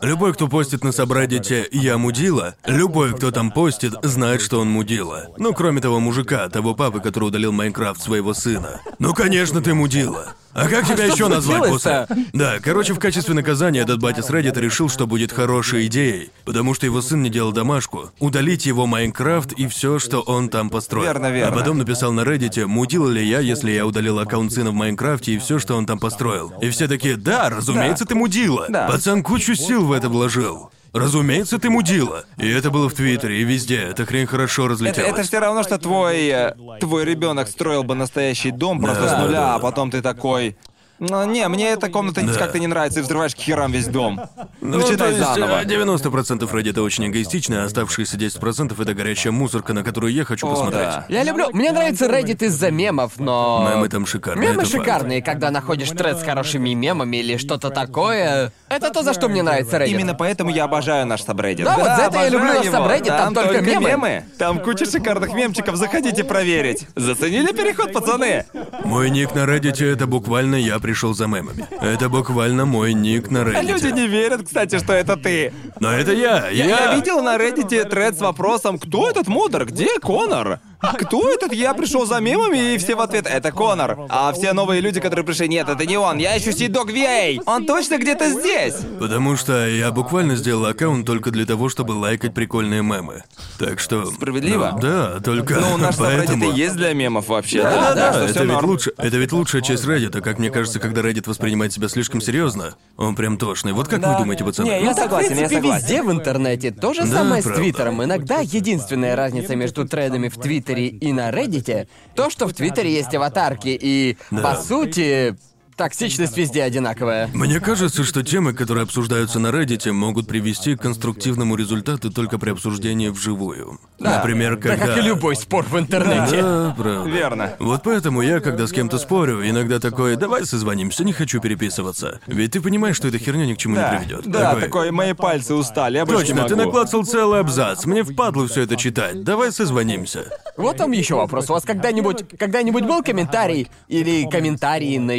Любой, 0.01 0.33
кто 0.33 0.49
постит 0.49 0.85
на 0.85 0.93
собрадите 0.93 1.69
«Я 1.73 1.99
мудила», 1.99 2.55
любой, 2.67 3.15
кто 3.15 3.31
там 3.31 3.51
постит, 3.51 3.95
знает, 4.03 4.41
что 4.41 4.61
он 4.61 4.71
мудила. 4.71 5.29
Ну, 5.39 5.53
кроме 5.53 5.81
того 5.81 5.99
мужика, 6.01 6.49
того 6.49 6.75
папы, 6.75 7.01
который 7.01 7.25
удалил 7.25 7.53
Майнкрафт 7.53 8.01
своего 8.01 8.33
сына. 8.35 8.81
Ну, 8.99 9.15
конечно, 9.15 9.61
ты 9.61 9.75
мудила. 9.75 10.35
А 10.57 10.69
как 10.69 10.87
тебя 10.87 10.97
что 10.97 11.07
еще 11.07 11.29
назвать 11.29 11.69
после? 11.69 12.07
Да, 12.33 12.59
короче, 12.63 12.95
в 12.95 12.99
качестве 12.99 13.35
наказания 13.35 13.81
этот 13.81 14.01
батя 14.01 14.23
с 14.23 14.31
Reddit 14.31 14.59
решил, 14.59 14.89
что 14.89 15.07
будет 15.07 15.31
хорошей 15.31 15.87
идеей, 15.87 16.31
потому 16.47 16.73
что 16.73 16.87
его 16.87 17.03
сын 17.03 17.23
не 17.23 17.29
делал 17.29 17.53
домашку, 17.53 18.11
удалить 18.21 18.65
его 18.65 18.87
Майнкрафт 18.87 19.53
и 19.53 19.67
все, 19.69 19.99
что 19.99 20.21
он 20.21 20.49
там 20.49 20.71
построил. 20.71 21.05
Верно, 21.05 21.31
верно. 21.31 21.55
А 21.55 21.59
потом 21.59 21.77
написал 21.77 22.13
на 22.13 22.23
Reddit, 22.23 22.65
мудила 22.67 23.09
ли 23.11 23.23
я, 23.23 23.41
если 23.41 23.71
я 23.71 23.87
удалил 23.87 24.19
аккаунт 24.19 24.51
сына 24.51 24.71
в 24.71 24.75
Майнкрафте 24.75 25.33
и 25.33 25.39
все, 25.39 25.59
что 25.59 25.77
он 25.77 25.85
там 25.85 25.99
построил. 25.99 26.55
И 26.63 26.71
все 26.71 26.89
такие, 26.89 27.17
да, 27.17 27.51
разумеется, 27.51 28.07
ты 28.07 28.15
мудила. 28.15 28.67
Да. 28.71 28.89
Пацан 28.89 29.23
кучу 29.23 29.55
сил 29.55 29.85
в 29.85 29.93
это 29.93 30.09
вложил. 30.09 30.71
Разумеется, 30.99 31.59
ты 31.59 31.69
мудила. 31.71 32.25
И 32.39 32.49
это 32.49 32.71
было 32.71 32.89
в 32.89 32.95
Твиттере 32.95 33.41
и 33.41 33.45
везде. 33.45 33.79
Эта 33.83 34.07
хрень 34.07 34.27
хорошо 34.27 34.63
Это, 34.65 34.73
разлетелась. 34.73 35.11
это 35.13 35.23
все 35.23 35.39
равно, 35.39 35.63
что 35.63 35.79
твой 35.79 36.27
э, 36.29 36.55
твой 36.81 37.05
ребенок 37.05 37.49
строил 37.49 37.85
бы 37.85 37.95
настоящий 37.95 38.51
дом 38.51 38.81
просто 38.81 39.03
Да, 39.03 39.09
с 39.17 39.21
нуля, 39.21 39.41
да. 39.41 39.55
а 39.57 39.59
потом 39.59 39.91
ты 39.91 40.01
такой. 40.03 40.57
«Ну, 40.99 41.25
не, 41.27 41.47
мне 41.49 41.71
эта 41.71 41.89
комната 41.91 42.23
Да. 42.23 42.33
как-то 42.33 42.59
не 42.59 42.67
нравится, 42.67 43.01
и 43.01 43.03
взрываешь 43.03 43.35
к 43.35 43.39
херам 43.39 43.71
весь 43.71 43.87
дом. 43.87 44.19
Ну, 44.63 44.79
Начинай 44.79 44.97
то 44.97 45.07
есть, 45.09 45.19
заново. 45.19 45.61
э, 45.63 45.65
90% 45.67 46.51
Reddit 46.51 46.81
очень 46.81 47.07
эгоистичны, 47.09 47.57
а 47.57 47.65
оставшиеся 47.65 48.17
10% 48.17 48.81
это 48.81 48.95
горячая 48.95 49.33
мусорка, 49.33 49.75
на 49.75 49.83
которую 49.85 50.13
я 50.15 50.25
хочу 50.25 50.47
О, 50.47 50.51
посмотреть. 50.51 50.83
да. 50.83 51.05
Я 51.09 51.23
люблю... 51.23 51.51
Мне 51.53 51.71
нравится 51.73 52.07
Reddit 52.07 52.43
из-за 52.47 52.71
мемов, 52.71 53.19
но... 53.19 53.69
Мемы 53.75 53.89
там 53.91 54.07
шикарные. 54.07 54.49
Мемы 54.49 54.63
это 54.63 54.71
факт. 54.71 54.85
шикарные, 54.85 55.23
когда 55.23 55.51
находишь 55.51 55.91
тред 55.91 56.19
с 56.19 56.23
хорошими 56.23 56.71
мемами 56.75 57.19
или 57.19 57.37
что-то 57.37 57.69
такое. 57.71 58.53
Это 58.71 58.91
то, 58.91 59.03
за 59.03 59.13
что 59.13 59.29
мне 59.29 59.43
нравится 59.43 59.77
Reddit. 59.77 59.89
Именно 59.89 60.15
поэтому 60.15 60.51
я 60.51 60.65
обожаю 60.65 61.07
наш 61.07 61.23
сабреддит. 61.23 61.67
Да, 61.67 61.75
вот 61.77 61.85
за 61.85 61.91
это 61.91 62.01
я 62.01 62.07
обожаю 62.07 62.33
люблю 62.33 62.55
наш 62.55 62.65
его. 62.65 62.75
сабреддит, 62.77 63.09
там 63.09 63.35
только 63.35 63.61
мемы. 63.61 64.25
Там 64.39 64.61
куча 64.61 64.87
шикарных 64.87 65.35
мемчиков, 65.35 65.77
заходите 65.77 66.25
проверить. 66.25 66.87
Заценили 66.97 67.53
переход, 67.53 67.93
пацаны? 67.93 68.47
Мой 68.85 69.11
ник 69.11 69.35
на 69.35 69.41
Reddit 69.41 69.85
это 69.85 70.07
буквально 70.07 70.57
я 70.57 70.79
пришел 70.87 71.15
за 71.15 71.27
мемами. 71.27 71.67
Это 71.83 72.09
буквально 72.09 72.65
мой 72.65 72.95
ник 72.95 73.31
на 73.31 73.39
Reddit. 73.39 73.63
Люди 73.63 73.93
не 73.93 74.07
верят, 74.07 74.45
кстати, 74.45 74.79
что 74.79 74.93
это 74.93 75.17
ты. 75.17 75.53
Но 75.81 75.91
это 75.91 76.13
я, 76.13 76.49
я. 76.49 76.65
Я, 76.65 76.95
видел 76.95 77.23
на 77.23 77.37
Reddit 77.37 77.89
тред 77.89 78.17
с 78.17 78.21
вопросом, 78.21 78.79
кто 78.79 79.11
этот 79.11 79.27
модер, 79.27 79.65
где 79.67 79.99
Конор? 79.99 80.61
Кто 80.81 81.29
этот? 81.31 81.53
Я 81.53 81.75
пришел 81.75 82.07
за 82.07 82.21
мемами, 82.21 82.75
и 82.75 82.79
все 82.79 82.95
в 82.95 83.01
ответ, 83.01 83.27
это 83.27 83.51
Конор. 83.53 83.99
А 84.09 84.33
все 84.33 84.53
новые 84.53 84.81
люди, 84.81 85.01
которые 85.01 85.25
пришли, 85.25 85.49
нет, 85.49 85.69
это 85.69 85.87
не 85.87 85.97
он, 85.97 86.19
я 86.19 86.37
ищу 86.37 86.53
Сидок 86.53 86.91
VA. 86.91 87.41
Он 87.47 87.67
точно 87.67 87.99
где-то 87.99 88.31
здесь. 88.31 88.75
Потому 88.99 89.37
что 89.37 89.67
я 89.67 89.91
буквально 89.91 90.37
сделал 90.37 90.67
аккаунт 90.67 91.07
только 91.07 91.31
для 91.31 91.47
того, 91.47 91.69
чтобы 91.69 91.93
лайкать 91.93 92.35
прикольные 92.35 92.83
мемы. 92.83 93.23
Так 93.59 93.81
что... 93.81 94.07
Справедливо. 94.07 94.71
Ну, 94.75 94.81
да, 94.81 95.21
только 95.21 95.55
Ну, 95.57 95.77
наш 95.79 95.97
поэтому... 95.97 96.45
Reddit 96.47 96.55
и 96.55 96.59
есть 96.59 96.77
для 96.77 96.93
мемов 96.93 97.29
вообще. 97.29 97.63
Да, 97.63 97.95
да, 97.95 98.13
что 98.13 98.23
это 98.25 98.33
всё 98.33 98.43
ведь 98.45 98.53
норм. 98.53 98.67
лучше. 98.71 98.93
Это 98.99 99.17
ведь 99.17 99.33
лучшая 99.33 99.63
часть 99.63 99.85
Reddit, 99.85 100.21
как 100.21 100.39
мне 100.39 100.51
кажется, 100.51 100.79
когда 100.79 101.01
Reddit 101.01 101.29
воспринимает 101.29 101.73
себя 101.73 101.89
слишком 101.89 102.21
серьезно, 102.21 102.75
он 102.97 103.15
прям 103.17 103.39
тошный. 103.39 103.73
Вот 103.73 103.89
как 103.89 104.01
Да. 104.01 104.13
вы 104.15 104.19
думаете, 104.21 104.45
пацаны? 104.45 104.67
Не, 104.69 104.79
я 104.81 104.81
Ну, 104.81 104.95
так, 104.95 105.05
согласен, 105.05 105.29
в 105.29 105.31
я 105.33 105.37
принципе, 105.49 105.57
согласен. 105.63 105.83
везде 105.87 106.03
в 106.03 106.13
интернете. 106.13 106.71
То 106.71 106.95
же 106.95 107.03
Да, 107.03 107.07
самое 107.09 107.41
с 107.43 107.45
правда. 107.45 107.63
Твиттером. 107.63 108.05
Иногда 108.05 108.39
единственная 108.41 109.17
разница 109.17 109.57
между 109.57 109.87
тредами 109.89 110.29
в 110.29 110.37
Твиттере 110.37 110.76
и 110.77 111.13
на 111.13 111.31
Реддите 111.31 111.89
то, 112.15 112.31
что 112.31 112.47
в 112.47 112.53
Твиттере 112.53 112.93
есть 112.93 113.15
аватарки, 113.15 113.77
и, 113.81 114.17
по 114.31 114.55
сути, 114.57 115.37
токсичность 115.77 116.37
везде 116.37 116.63
одинаковая. 116.63 117.29
Мне 117.33 117.61
кажется, 117.61 118.05
что 118.05 118.23
темы, 118.23 118.53
которые 118.55 118.85
обсуждаются 118.85 119.39
на 119.39 119.49
Reddit, 119.49 119.91
могут 119.93 120.27
привести 120.27 120.77
к 120.77 120.83
конструктивному 120.83 121.55
результату 121.57 122.11
только 122.11 122.39
при 122.39 122.51
обсуждении 122.51 123.09
вживую. 123.09 123.79
Например, 123.99 124.57
Да 124.57 124.71
когда... 124.77 124.87
как 124.87 124.99
и 124.99 125.01
любой 125.03 125.37
спор 125.37 125.65
в 125.65 125.79
интернете. 125.79 126.43
Да, 126.43 126.75
правда. 126.77 127.11
Верно. 127.11 127.53
Вот 127.59 127.83
поэтому 127.85 128.23
я, 128.23 128.41
когда 128.41 128.67
с 128.67 128.73
кем-то 128.73 128.99
спорю, 128.99 129.49
иногда 129.49 129.79
такой, 129.79 130.17
давай 130.17 130.45
созвонимся, 130.47 131.05
не 131.05 131.13
хочу 131.13 131.41
переписываться. 131.41 132.21
Ведь 132.27 132.53
ты 132.53 132.61
понимаешь, 132.61 132.97
что 132.97 133.09
эта 133.09 133.19
херня 133.19 133.47
ни 133.47 133.55
к 133.55 133.59
чему 133.59 133.77
Да, 133.77 133.93
не 133.93 133.99
приведет. 133.99 134.27
да, 134.27 134.55
такой, 134.57 134.91
мои 134.91 135.13
пальцы 135.13 135.55
устали, 135.55 135.97
я 135.99 136.07
Точно, 136.07 136.33
не 136.43 136.49
ты 136.49 136.57
могу. 136.57 136.67
наклацал 136.67 137.05
целый 137.05 137.41
абзац. 137.41 137.85
Мне 137.87 138.03
впадло 138.03 138.47
все 138.49 138.63
это 138.63 138.77
читать. 138.77 139.23
Давай 139.25 139.53
созвонимся. 139.53 140.27
Вот 140.57 140.77
там 140.79 140.93
еще 140.93 141.17
вопрос. 141.17 141.51
У 141.51 141.53
вас 141.53 141.65
когда-нибудь 141.65 142.25
когда-нибудь 142.39 142.85
был 142.85 143.03
комментарий 143.03 143.69
или 143.89 144.29
комментарии 144.29 144.97
на 144.99 145.11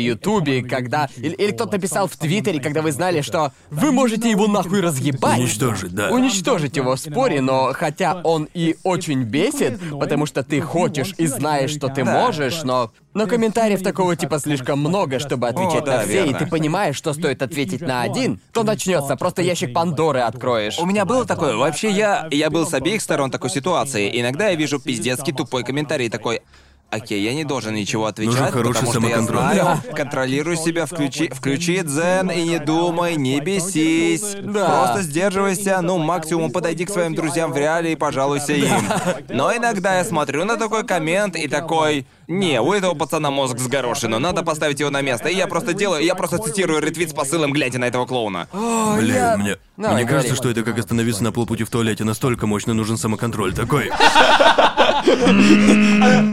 Ютубе, 0.48 0.69
когда. 0.69 1.10
Или, 1.18 1.34
или 1.34 1.52
кто-то 1.52 1.74
написал 1.74 2.07
в 2.07 2.15
Твиттере, 2.15 2.60
когда 2.60 2.82
вы 2.82 2.91
знали, 2.91 3.22
что 3.22 3.52
вы 3.69 3.91
можете 3.91 4.30
его 4.30 4.48
нахуй 4.48 4.82
разъебать. 4.82 5.40
Уничтожить, 5.40 5.94
да. 5.94 6.10
Уничтожить 6.10 6.78
его 6.78 6.95
в 6.95 6.99
споре, 6.99 7.41
но 7.41 7.72
хотя 7.74 8.22
он 8.24 8.48
и 8.53 8.76
очень 8.84 9.24
бесит, 9.24 9.80
потому 9.99 10.26
что 10.26 10.44
ты 10.44 10.61
хочешь 10.61 11.14
и 11.18 11.28
знаешь, 11.28 11.72
что 11.72 11.90
ты 11.90 12.03
можешь, 12.03 12.64
но. 12.64 12.91
Но 13.14 13.26
комментариев 13.26 13.82
такого 13.82 14.15
типа 14.15 14.38
слишком 14.38 14.80
много, 14.80 15.18
чтобы 15.18 15.48
отвечать 15.48 15.84
да, 15.86 15.98
на 15.98 16.03
все, 16.03 16.22
и 16.22 16.24
верно. 16.26 16.38
ты 16.38 16.45
понимаешь, 16.45 16.95
что 16.95 17.14
стоит 17.14 17.41
ответить 17.41 17.82
на 17.82 18.03
один, 18.03 18.40
то 18.53 18.61
начнется, 18.61 19.15
просто 19.15 19.41
ящик 19.41 19.74
Пандоры 19.74 20.19
откроешь. 20.19 20.78
У 20.78 20.86
меня 20.86 21.03
было 21.03 21.26
такое. 21.26 21.56
Вообще, 21.56 21.90
я, 21.90 22.28
я 22.30 22.52
был 22.52 22.68
с 22.68 22.76
обеих 22.76 23.02
сторон 23.02 23.32
такой 23.32 23.49
ситуации. 23.49 24.22
Иногда 24.22 24.49
я 24.49 24.56
вижу 24.56 24.80
пиздецкий 24.80 25.34
тупой 25.34 25.64
комментарий 25.64 26.10
такой. 26.10 26.41
Окей, 26.89 27.22
я 27.22 27.34
не 27.34 27.43
должен 27.43 27.73
ничего 27.76 28.05
отвечать, 28.05 28.34
Нужен 28.39 28.51
хороший 28.51 28.85
потому 28.85 28.91
что 28.93 29.01
я 29.01 29.15
самоконтроль. 29.18 29.53
знаю, 29.53 29.80
контролируй 29.93 30.55
себя, 30.55 30.85
включи, 30.85 31.27
включи 31.27 31.81
дзен 31.81 32.31
и 32.31 32.43
не 32.43 32.59
думай, 32.59 33.18
не 33.18 33.41
бесись. 33.41 34.35
Да. 34.41 34.68
Просто 34.85 35.01
сдерживайся, 35.01 35.81
ну 35.81 35.97
максимум 35.97 36.49
подойди 36.49 36.85
к 36.85 36.89
своим 36.89 37.14
друзьям 37.14 37.51
в 37.51 37.57
реале 37.57 37.91
и 37.91 37.95
пожалуйся 37.97 38.53
им. 38.53 38.69
Но 39.27 39.53
иногда 39.53 39.97
я 39.97 40.05
смотрю 40.05 40.45
на 40.45 40.55
такой 40.55 40.85
коммент 40.85 41.35
и 41.35 41.49
такой, 41.49 42.05
не, 42.30 42.61
у 42.61 42.72
этого 42.72 42.93
пацана 42.93 43.31
мозг 43.31 43.59
с 43.59 43.68
горошину, 43.68 44.19
надо 44.19 44.43
поставить 44.43 44.80
его 44.80 44.89
на 44.89 45.01
место. 45.01 45.27
И 45.27 45.35
я 45.35 45.47
просто 45.47 45.73
делаю, 45.73 46.05
я 46.05 46.15
просто 46.15 46.38
цитирую 46.38 46.81
ретвит 46.81 47.09
с 47.09 47.14
посылом, 47.14 47.51
глядя 47.51 47.80
на 47.80 47.85
этого 47.85 48.05
клоуна. 48.05 48.47
Блин, 48.97 49.14
я- 49.14 49.35
мне, 49.38 49.57
Давай, 49.76 50.03
мне 50.03 50.05
кажется, 50.05 50.35
что 50.35 50.49
это 50.49 50.64
как 50.64 50.77
остановиться 50.80 51.22
на 51.22 51.34
полпути 51.34 51.65
в 51.65 51.69
туалете. 51.69 52.05
Настолько 52.05 52.47
мощно 52.47 52.73
нужен 52.73 52.97
самоконтроль. 52.97 53.53
Такой. 53.53 53.91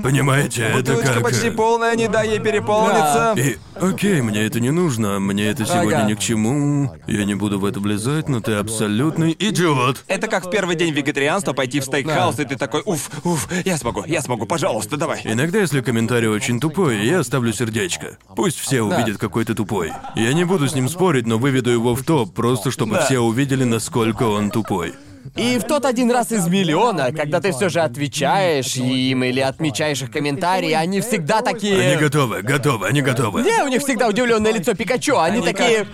Понимаете, 0.03 0.63
это 0.65 0.77
Бутылочка 0.79 1.15
как... 1.15 1.23
почти 1.23 1.49
э, 1.49 1.53
полная, 1.53 1.95
не 1.97 2.09
дай 2.09 2.29
ей 2.29 2.39
переполниться. 2.39 3.35
И, 3.37 3.57
окей, 3.81 4.21
мне 4.21 4.45
это 4.45 4.61
не 4.61 4.71
нужно, 4.71 5.19
мне 5.21 5.47
это 5.47 5.65
сегодня 5.65 5.99
Ага. 5.99 6.11
ни 6.11 6.15
к 6.15 6.19
чему. 6.21 6.95
Я 7.07 7.25
не 7.25 7.35
буду 7.35 7.59
в 7.59 7.65
это 7.65 7.81
влезать, 7.81 8.29
но 8.29 8.41
ты 8.41 8.53
абсолютный 8.53 9.35
идиот. 9.39 10.05
Это 10.07 10.27
как 10.29 10.47
в 10.47 10.51
первый 10.51 10.77
день 10.77 10.93
вегетарианства 10.93 11.53
пойти 11.53 11.81
в 11.81 11.85
стейкхаус, 11.85 12.39
и 12.39 12.45
ты 12.45 12.57
такой, 12.57 12.83
уф, 12.85 13.11
уф, 13.25 13.49
я 13.65 13.77
смогу, 13.77 14.05
я 14.07 14.21
смогу, 14.23 14.47
пожалуйста, 14.47 14.97
давай. 14.97 15.21
Иногда, 15.25 15.59
если 15.61 15.81
комментарий 15.81 16.29
очень 16.29 16.61
тупой, 16.61 17.05
я 17.07 17.23
ставлю 17.25 17.53
сердечко. 17.53 18.19
Пусть 18.37 18.59
все 18.59 18.83
увидят, 18.83 19.19
какой 19.19 19.45
ты 19.45 19.55
тупой. 19.55 19.93
Я 20.17 20.33
не 20.33 20.45
буду 20.45 20.69
с 20.69 20.75
ним 20.75 20.89
спорить, 20.89 21.27
но 21.27 21.39
выведу 21.39 21.71
его 21.71 21.95
в 21.95 22.03
топ, 22.03 22.35
просто 22.35 22.71
чтобы 22.71 22.97
Да. 22.97 23.05
все 23.05 23.19
увидели, 23.21 23.65
насколько 23.65 24.25
он 24.25 24.51
тупой. 24.51 24.95
И 25.37 25.59
в 25.59 25.65
тот 25.65 25.85
один 25.85 26.11
раз 26.11 26.33
из 26.33 26.47
миллиона, 26.49 27.11
когда 27.13 27.41
ты 27.41 27.53
все 27.53 27.69
же 27.69 27.81
отвечаешь 27.81 28.77
им 28.77 29.25
или 29.25 29.41
отмечаешь 29.41 30.03
их 30.03 30.11
комментарии, 30.11 30.73
они 30.73 31.01
всегда 31.01 31.41
такие. 31.41 31.81
Они 31.81 31.97
готовы, 31.97 32.43
готовы, 32.43 32.87
они 32.87 33.01
готовы. 33.01 33.43
Не, 33.43 33.63
у 33.65 33.69
них 33.69 33.83
всегда 33.83 34.09
удивленное 34.09 34.53
лицо 34.53 34.75
Пикачу, 34.75 35.19
они, 35.19 35.41
такие. 35.41 35.87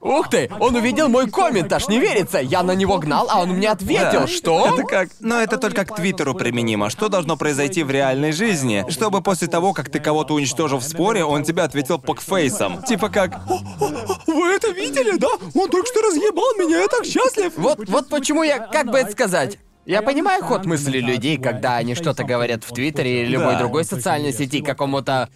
Ух 0.00 0.28
ты, 0.30 0.50
он 0.60 0.74
увидел 0.76 1.08
мой 1.08 1.28
коммент, 1.30 1.72
аж 1.72 1.88
не 1.88 1.98
верится. 1.98 2.38
Я 2.38 2.62
на 2.62 2.74
него 2.74 2.98
гнал, 2.98 3.28
а 3.30 3.40
он 3.42 3.50
мне 3.50 3.70
ответил, 3.70 4.20
Да. 4.22 4.26
что? 4.26 4.66
Это 4.74 4.82
как... 4.84 5.08
Но 5.20 5.40
это 5.40 5.56
только 5.58 5.84
к 5.84 5.94
Твиттеру 5.96 6.34
применимо. 6.34 6.90
Что 6.90 7.08
должно 7.08 7.36
произойти 7.36 7.82
в 7.82 7.90
реальной 7.90 8.32
жизни? 8.32 8.84
Чтобы 8.88 9.20
после 9.22 9.48
того, 9.48 9.72
как 9.72 9.90
ты 9.90 10.00
кого-то 10.00 10.34
уничтожил 10.34 10.78
в 10.78 10.84
споре, 10.84 11.24
он 11.24 11.42
тебе 11.42 11.62
ответил 11.62 11.98
покфейсом. 11.98 12.82
Типа 12.82 13.08
как... 13.08 13.36
«О, 13.48 13.54
о, 13.80 13.84
о, 13.86 14.18
Вы 14.32 14.48
это 14.54 14.70
видели, 14.70 15.16
да? 15.18 15.28
Он 15.54 15.68
только 15.68 15.86
что 15.86 16.00
разъебал 16.02 16.54
меня, 16.58 16.80
я 16.80 16.88
так 16.88 17.04
счастлив. 17.04 17.52
Вот, 17.56 17.88
вот 17.88 18.08
почему 18.08 18.42
я, 18.42 18.58
как 18.58 18.86
бы 18.90 18.98
это 18.98 19.12
сказать. 19.12 19.58
Я 19.86 20.02
понимаю 20.02 20.44
ход 20.44 20.66
мысли 20.66 20.98
людей, 20.98 21.38
когда 21.38 21.76
они 21.76 21.94
что-то 21.94 22.22
говорят 22.24 22.62
в 22.62 22.74
Твиттере 22.74 23.22
или 23.22 23.30
любой 23.30 23.54
Да. 23.54 23.60
другой 23.60 23.84
социальной 23.86 24.34
сети 24.34 24.60
какому-то 24.60 25.30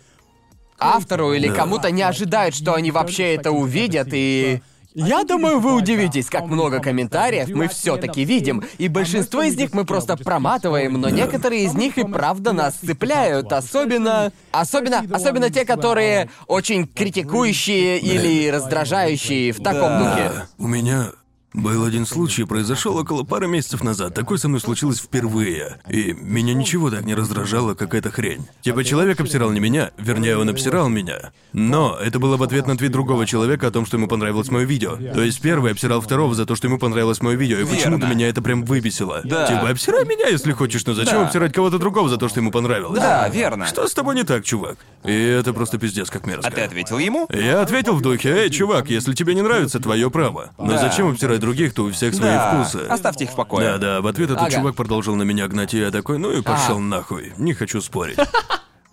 автору 0.83 1.33
или 1.33 1.49
кому-то 1.49 1.91
не 1.91 2.03
ожидают, 2.03 2.55
что 2.55 2.75
они 2.75 2.91
вообще 2.91 3.35
это 3.35 3.51
увидят, 3.51 4.09
и... 4.13 4.61
Я 4.95 5.25
думаю, 5.25 5.59
вы 5.59 5.75
удивитесь, 5.75 6.29
как 6.29 6.45
много 6.49 6.79
комментариев 6.79 7.49
мы 7.49 7.69
все-таки 7.69 8.25
видим, 8.25 8.63
и 8.77 8.89
большинство 8.89 9.43
из 9.43 9.57
них 9.57 9.73
мы 9.73 9.87
просто 9.87 10.19
проматываем, 10.19 11.01
но 11.01 11.09
некоторые 11.09 11.65
из 11.65 11.73
них 11.73 11.97
и 11.97 12.05
правда 12.05 12.53
нас 12.53 12.75
цепляют, 12.75 13.53
особенно, 13.55 14.33
особенно, 14.51 15.03
особенно 15.11 15.49
те, 15.49 15.65
которые 15.65 16.29
очень 16.47 16.87
критикующие 16.87 18.01
или 18.01 18.51
раздражающие 18.51 19.53
в 19.53 19.63
таком 19.63 19.99
духе. 19.99 20.47
У 20.59 20.67
меня 20.67 21.13
был 21.55 21.85
один 21.85 22.07
случай, 22.07 22.45
произошел 22.45 22.97
около 22.97 23.25
пары 23.25 23.47
месяцев 23.47 23.83
назад. 23.85 24.15
Такое 24.15 24.39
со 24.39 24.49
мной 24.49 24.61
случилось 24.61 24.99
впервые. 25.01 25.81
И 25.89 26.13
меня 26.19 26.55
ничего 26.55 26.91
так 26.91 27.05
не 27.05 27.15
раздражало, 27.15 27.75
как 27.75 27.95
эта 27.95 28.11
хрень. 28.11 28.47
Типа 28.63 28.85
человек 28.85 29.21
обсирал 29.21 29.51
не 29.53 29.61
меня, 29.61 29.91
вернее, 29.99 30.37
он 30.39 30.49
обсирал 30.49 30.89
меня. 30.89 31.33
Но 31.53 31.97
это 32.03 32.19
было 32.19 32.37
в 32.37 32.43
ответ 32.43 32.67
на 32.67 32.77
твит 32.77 32.93
другого 32.93 33.27
человека 33.27 33.67
о 33.67 33.71
том, 33.71 33.85
что 33.85 33.97
ему 33.99 34.09
понравилось 34.09 34.51
мое 34.51 34.65
видео. 34.65 34.97
То 35.15 35.23
есть 35.23 35.41
первый 35.41 35.73
обсирал 35.73 36.01
второго 36.01 36.35
за 36.35 36.47
то, 36.47 36.57
что 36.57 36.67
ему 36.69 36.79
понравилось 36.79 37.21
мое 37.21 37.37
видео, 37.37 37.59
и 37.59 37.65
почему-то 37.65 38.07
меня 38.07 38.29
это 38.29 38.41
прям 38.41 38.65
выбесило. 38.65 39.21
Да. 39.25 39.47
Типа, 39.47 39.69
обсирай 39.71 40.05
меня, 40.07 40.29
если 40.29 40.53
хочешь, 40.53 40.87
но 40.87 40.95
зачем 40.95 41.21
Да. 41.21 41.27
обсирать 41.27 41.53
кого-то 41.53 41.79
другого 41.79 42.09
за 42.09 42.17
то, 42.17 42.29
что 42.29 42.41
ему 42.41 42.51
понравилось? 42.51 42.99
Да, 43.01 43.29
верно. 43.29 43.67
Что 43.67 43.87
с 43.87 43.93
тобой 43.93 44.15
не 44.15 44.25
так, 44.25 44.45
чувак? 44.45 44.79
И 45.05 45.13
это 45.13 45.53
просто 45.53 45.79
пиздец 45.79 46.09
как 46.11 46.27
мерзко. 46.27 46.49
А 46.49 46.51
ты 46.51 46.63
ответил 46.63 46.99
ему? 46.99 47.29
Я 47.31 47.61
ответил 47.61 47.95
в 47.95 48.01
духе, 48.01 48.31
эй, 48.31 48.51
чувак, 48.51 48.89
если 48.91 49.13
тебе 49.15 49.35
не 49.35 49.43
нравится, 49.43 49.81
твое 49.81 50.11
право. 50.11 50.53
Но 50.59 50.73
Да. 50.73 50.79
зачем 50.79 51.09
обсирать 51.11 51.42
других, 51.43 51.75
то 51.75 51.83
у 51.85 51.91
всех 51.91 52.15
свои 52.15 52.31
Да. 52.31 52.63
вкусы. 52.65 52.87
Оставьте 52.89 53.25
их 53.25 53.31
в 53.33 53.35
покое. 53.37 53.73
Да, 53.73 53.79
да, 53.79 54.01
в 54.01 54.07
ответ 54.07 54.31
этот 54.31 54.43
Ага. 54.45 54.51
чувак 54.51 54.75
продолжил 54.75 55.15
на 55.17 55.25
меня 55.25 55.47
гнать, 55.49 55.75
и 55.75 55.79
я 55.81 55.91
такой, 55.91 56.19
ну 56.19 56.33
и 56.33 56.41
пошел 56.41 56.79
А. 56.79 56.81
нахуй. 56.81 57.33
Не 57.37 57.53
хочу 57.53 57.83
спорить. 57.83 58.17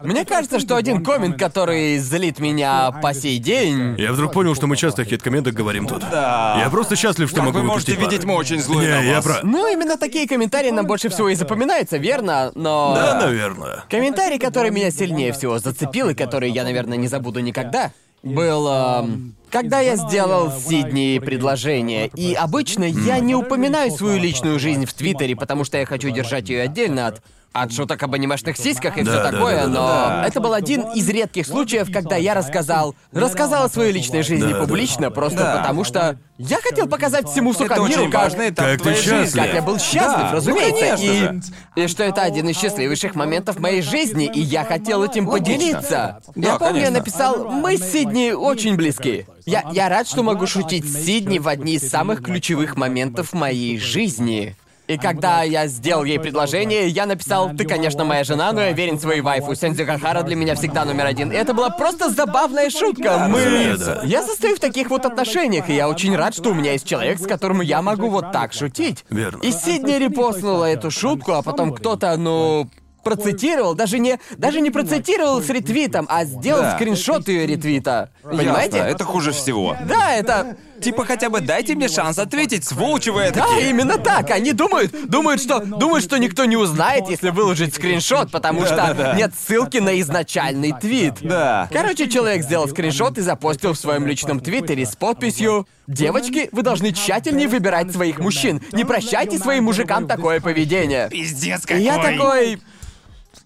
Мне 0.01 0.23
кажется, 0.23 0.59
что 0.61 0.77
один 0.77 1.03
коммент, 1.03 1.37
который 1.37 1.97
злит 1.97 2.39
меня 2.39 2.89
по 3.01 3.13
сей 3.13 3.37
день... 3.37 3.95
Я 3.99 4.13
вдруг 4.13 4.31
понял, 4.31 4.55
что 4.55 4.65
мы 4.65 4.77
часто 4.77 5.03
хит-комментах 5.03 5.53
говорим 5.53 5.87
тут. 5.87 6.03
Да. 6.09 6.55
Я 6.57 6.69
просто 6.69 6.95
счастлив, 6.95 7.27
что 7.27 7.35
Как 7.37 7.45
могу 7.47 7.57
вы 7.59 7.63
можете 7.65 7.91
выпустить 7.91 8.11
видеть, 8.13 8.25
мы 8.25 8.35
очень 8.35 8.61
злые 8.61 8.87
Не, 8.87 8.93
на 8.95 9.01
я 9.01 9.15
вас. 9.17 9.25
про... 9.25 9.39
Ну, 9.43 9.69
именно 9.69 9.97
такие 9.97 10.25
комментарии 10.25 10.69
нам 10.71 10.87
больше 10.87 11.09
всего 11.09 11.27
и 11.27 11.35
запоминаются, 11.35 11.97
верно? 11.97 12.53
Но... 12.55 12.93
Да, 12.95 13.19
наверное. 13.25 13.83
Комментарий, 13.89 14.39
который 14.39 14.71
меня 14.71 14.89
сильнее 14.89 15.33
всего 15.33 15.59
зацепил 15.59 16.07
и 16.07 16.13
который 16.13 16.49
я, 16.49 16.63
наверное, 16.63 16.97
не 16.97 17.09
забуду 17.09 17.41
никогда, 17.41 17.91
был... 18.23 18.67
эм, 18.67 19.35
когда 19.49 19.79
я 19.79 19.95
сделал 19.95 20.51
Сидни 20.51 21.19
предложение, 21.19 22.07
и 22.15 22.33
обычно 22.33 22.83
я 22.83 23.19
не 23.19 23.35
упоминаю 23.35 23.91
свою 23.91 24.19
личную 24.19 24.59
жизнь 24.59 24.85
в 24.85 24.93
Твиттере, 24.93 25.35
потому 25.35 25.63
что 25.63 25.77
я 25.77 25.85
хочу 25.85 26.09
держать 26.11 26.49
ее 26.49 26.61
отдельно 26.61 27.07
от 27.07 27.21
от 27.51 27.73
шуток 27.73 28.01
об 28.03 28.13
анимешных 28.13 28.57
сиськах 28.57 28.97
и 28.97 29.03
Да, 29.03 29.11
все 29.11 29.23
да, 29.23 29.31
такое, 29.31 29.55
да, 29.55 29.61
да, 29.63 29.67
но 29.69 29.77
да. 29.77 30.23
это 30.27 30.39
был 30.39 30.53
один 30.53 30.81
из 30.93 31.09
редких 31.09 31.47
случаев, 31.47 31.91
когда 31.91 32.15
я 32.15 32.33
рассказал, 32.35 32.95
рассказал 33.11 33.63
о 33.65 33.69
своей 33.69 33.91
личной 33.91 34.21
жизни 34.21 34.51
Да, 34.53 34.59
да. 34.59 34.65
публично, 34.65 35.09
просто 35.09 35.37
Да. 35.39 35.57
потому 35.57 35.83
что 35.83 36.17
я 36.37 36.57
хотел 36.61 36.87
показать 36.87 37.27
всему 37.27 37.53
сука 37.53 37.73
Это 37.73 37.83
миру, 37.83 38.01
очень 38.03 38.11
как, 38.11 38.21
важный 38.23 38.49
этап 38.49 38.65
как 38.65 38.77
ты 38.77 38.83
твоей 38.83 38.97
жизни. 38.97 39.17
счастлив. 39.25 39.43
как 39.43 39.53
я 39.53 39.61
был 39.63 39.79
счастлив, 39.79 40.29
Да, 40.29 40.31
разумеется, 40.31 40.73
ну, 40.73 40.79
конечно 40.97 41.51
и 41.75 41.83
и 41.83 41.87
что 41.87 42.03
это 42.03 42.21
один 42.21 42.49
из 42.49 42.57
счастливейших 42.57 43.15
моментов 43.15 43.59
моей 43.59 43.81
жизни, 43.81 44.29
и 44.33 44.39
я 44.41 44.63
хотел 44.63 45.03
этим 45.03 45.27
поделиться. 45.27 46.21
Да, 46.35 46.49
я 46.51 46.55
помню, 46.57 46.75
я 46.81 46.85
конечно. 46.85 46.99
написал, 46.99 47.49
мы 47.51 47.77
с 47.77 47.91
Сидни 47.91 48.31
очень 48.31 48.75
близки. 48.75 49.25
Я, 49.45 49.63
я 49.73 49.89
рад, 49.89 50.07
что 50.07 50.21
могу 50.23 50.45
шутить 50.45 50.85
с 50.85 51.05
Сидни 51.05 51.39
в 51.39 51.47
одни 51.47 51.73
из 51.75 51.89
самых 51.89 52.21
ключевых 52.23 52.77
моментов 52.77 53.33
моей 53.33 53.79
жизни. 53.79 54.55
И 54.89 54.97
когда 54.97 55.43
я 55.43 55.67
сделал 55.67 56.03
ей 56.03 56.17
предложение, 56.17 56.87
я 56.87 57.05
написал, 57.05 57.51
ты, 57.55 57.63
конечно, 57.63 58.05
моя 58.05 58.23
жена, 58.23 58.51
но 58.51 58.61
я 58.61 58.71
верен 58.71 58.99
своей 58.99 59.21
вайфу. 59.21 59.53
Сензи 59.53 59.85
Хахара 59.85 60.23
для 60.23 60.35
меня 60.35 60.55
всегда 60.55 60.83
номер 60.83 61.05
один. 61.05 61.31
И 61.31 61.35
это 61.35 61.53
была 61.53 61.69
просто 61.69 62.09
забавная 62.09 62.71
шутка. 62.71 63.27
Мы... 63.29 63.77
Я 64.03 64.23
состою 64.23 64.55
в 64.55 64.59
таких 64.59 64.89
вот 64.89 65.05
отношениях, 65.05 65.69
и 65.69 65.75
я 65.75 65.87
очень 65.87 66.15
рад, 66.15 66.33
что 66.33 66.49
у 66.49 66.53
меня 66.55 66.71
есть 66.71 66.87
человек, 66.87 67.19
с 67.19 67.27
которым 67.27 67.61
я 67.61 67.83
могу 67.83 68.09
вот 68.09 68.31
так 68.31 68.51
шутить. 68.51 69.05
Верно. 69.11 69.43
И 69.43 69.51
Сидни 69.51 69.93
репостнула 69.93 70.65
эту 70.65 70.89
шутку, 70.89 71.33
а 71.33 71.43
потом 71.43 71.71
кто-то, 71.71 72.17
ну, 72.17 72.67
процитировал, 73.03 73.75
даже 73.75 73.99
не, 73.99 74.19
даже 74.37 74.59
не 74.59 74.71
процитировал 74.71 75.39
с 75.41 75.49
ретвитом, 75.49 76.07
а 76.09 76.25
сделал 76.25 76.63
Да. 76.63 76.75
скриншот 76.75 77.27
ее 77.27 77.45
ретвита. 77.45 78.09
Понимаете? 78.23 78.77
Ясно, 78.77 78.89
это 78.89 79.03
хуже 79.03 79.33
всего. 79.33 79.77
Да, 79.87 80.15
это... 80.15 80.57
Типа 80.81 81.05
хотя 81.05 81.29
бы 81.29 81.41
дайте 81.41 81.75
мне 81.75 81.87
шанс 81.87 82.17
ответить, 82.19 82.65
сволочи 82.65 83.09
вы 83.09 83.31
Да, 83.31 83.45
именно 83.59 83.97
так. 83.97 84.31
Они 84.31 84.53
думают, 84.53 85.09
думают, 85.09 85.41
что, 85.41 85.59
думают, 85.59 86.03
что 86.03 86.17
никто 86.17 86.45
не 86.45 86.57
узнает, 86.57 87.09
если 87.09 87.29
выложить 87.29 87.75
скриншот, 87.75 88.31
потому 88.31 88.65
что 88.65 88.75
Да-да-да. 88.75 89.13
нет 89.13 89.33
ссылки 89.35 89.77
на 89.77 89.99
изначальный 90.01 90.73
твит. 90.73 91.15
Да. 91.21 91.67
Короче, 91.71 92.09
человек 92.09 92.43
сделал 92.43 92.67
скриншот 92.67 93.17
и 93.17 93.21
запостил 93.21 93.73
в 93.73 93.77
своем 93.77 94.05
личном 94.07 94.39
твиттере 94.39 94.85
с 94.85 94.95
подписью 94.95 95.67
«Девочки, 95.87 96.49
вы 96.51 96.61
должны 96.61 96.91
тщательнее 96.91 97.47
выбирать 97.47 97.91
своих 97.91 98.19
мужчин. 98.19 98.61
Не 98.71 98.85
прощайте 98.85 99.37
своим 99.39 99.65
мужикам 99.65 100.07
такое 100.07 100.39
поведение». 100.39 101.09
Пиздец 101.09 101.63
И 101.63 101.67
какой. 101.67 101.83
я 101.83 101.97
такой... 101.97 102.61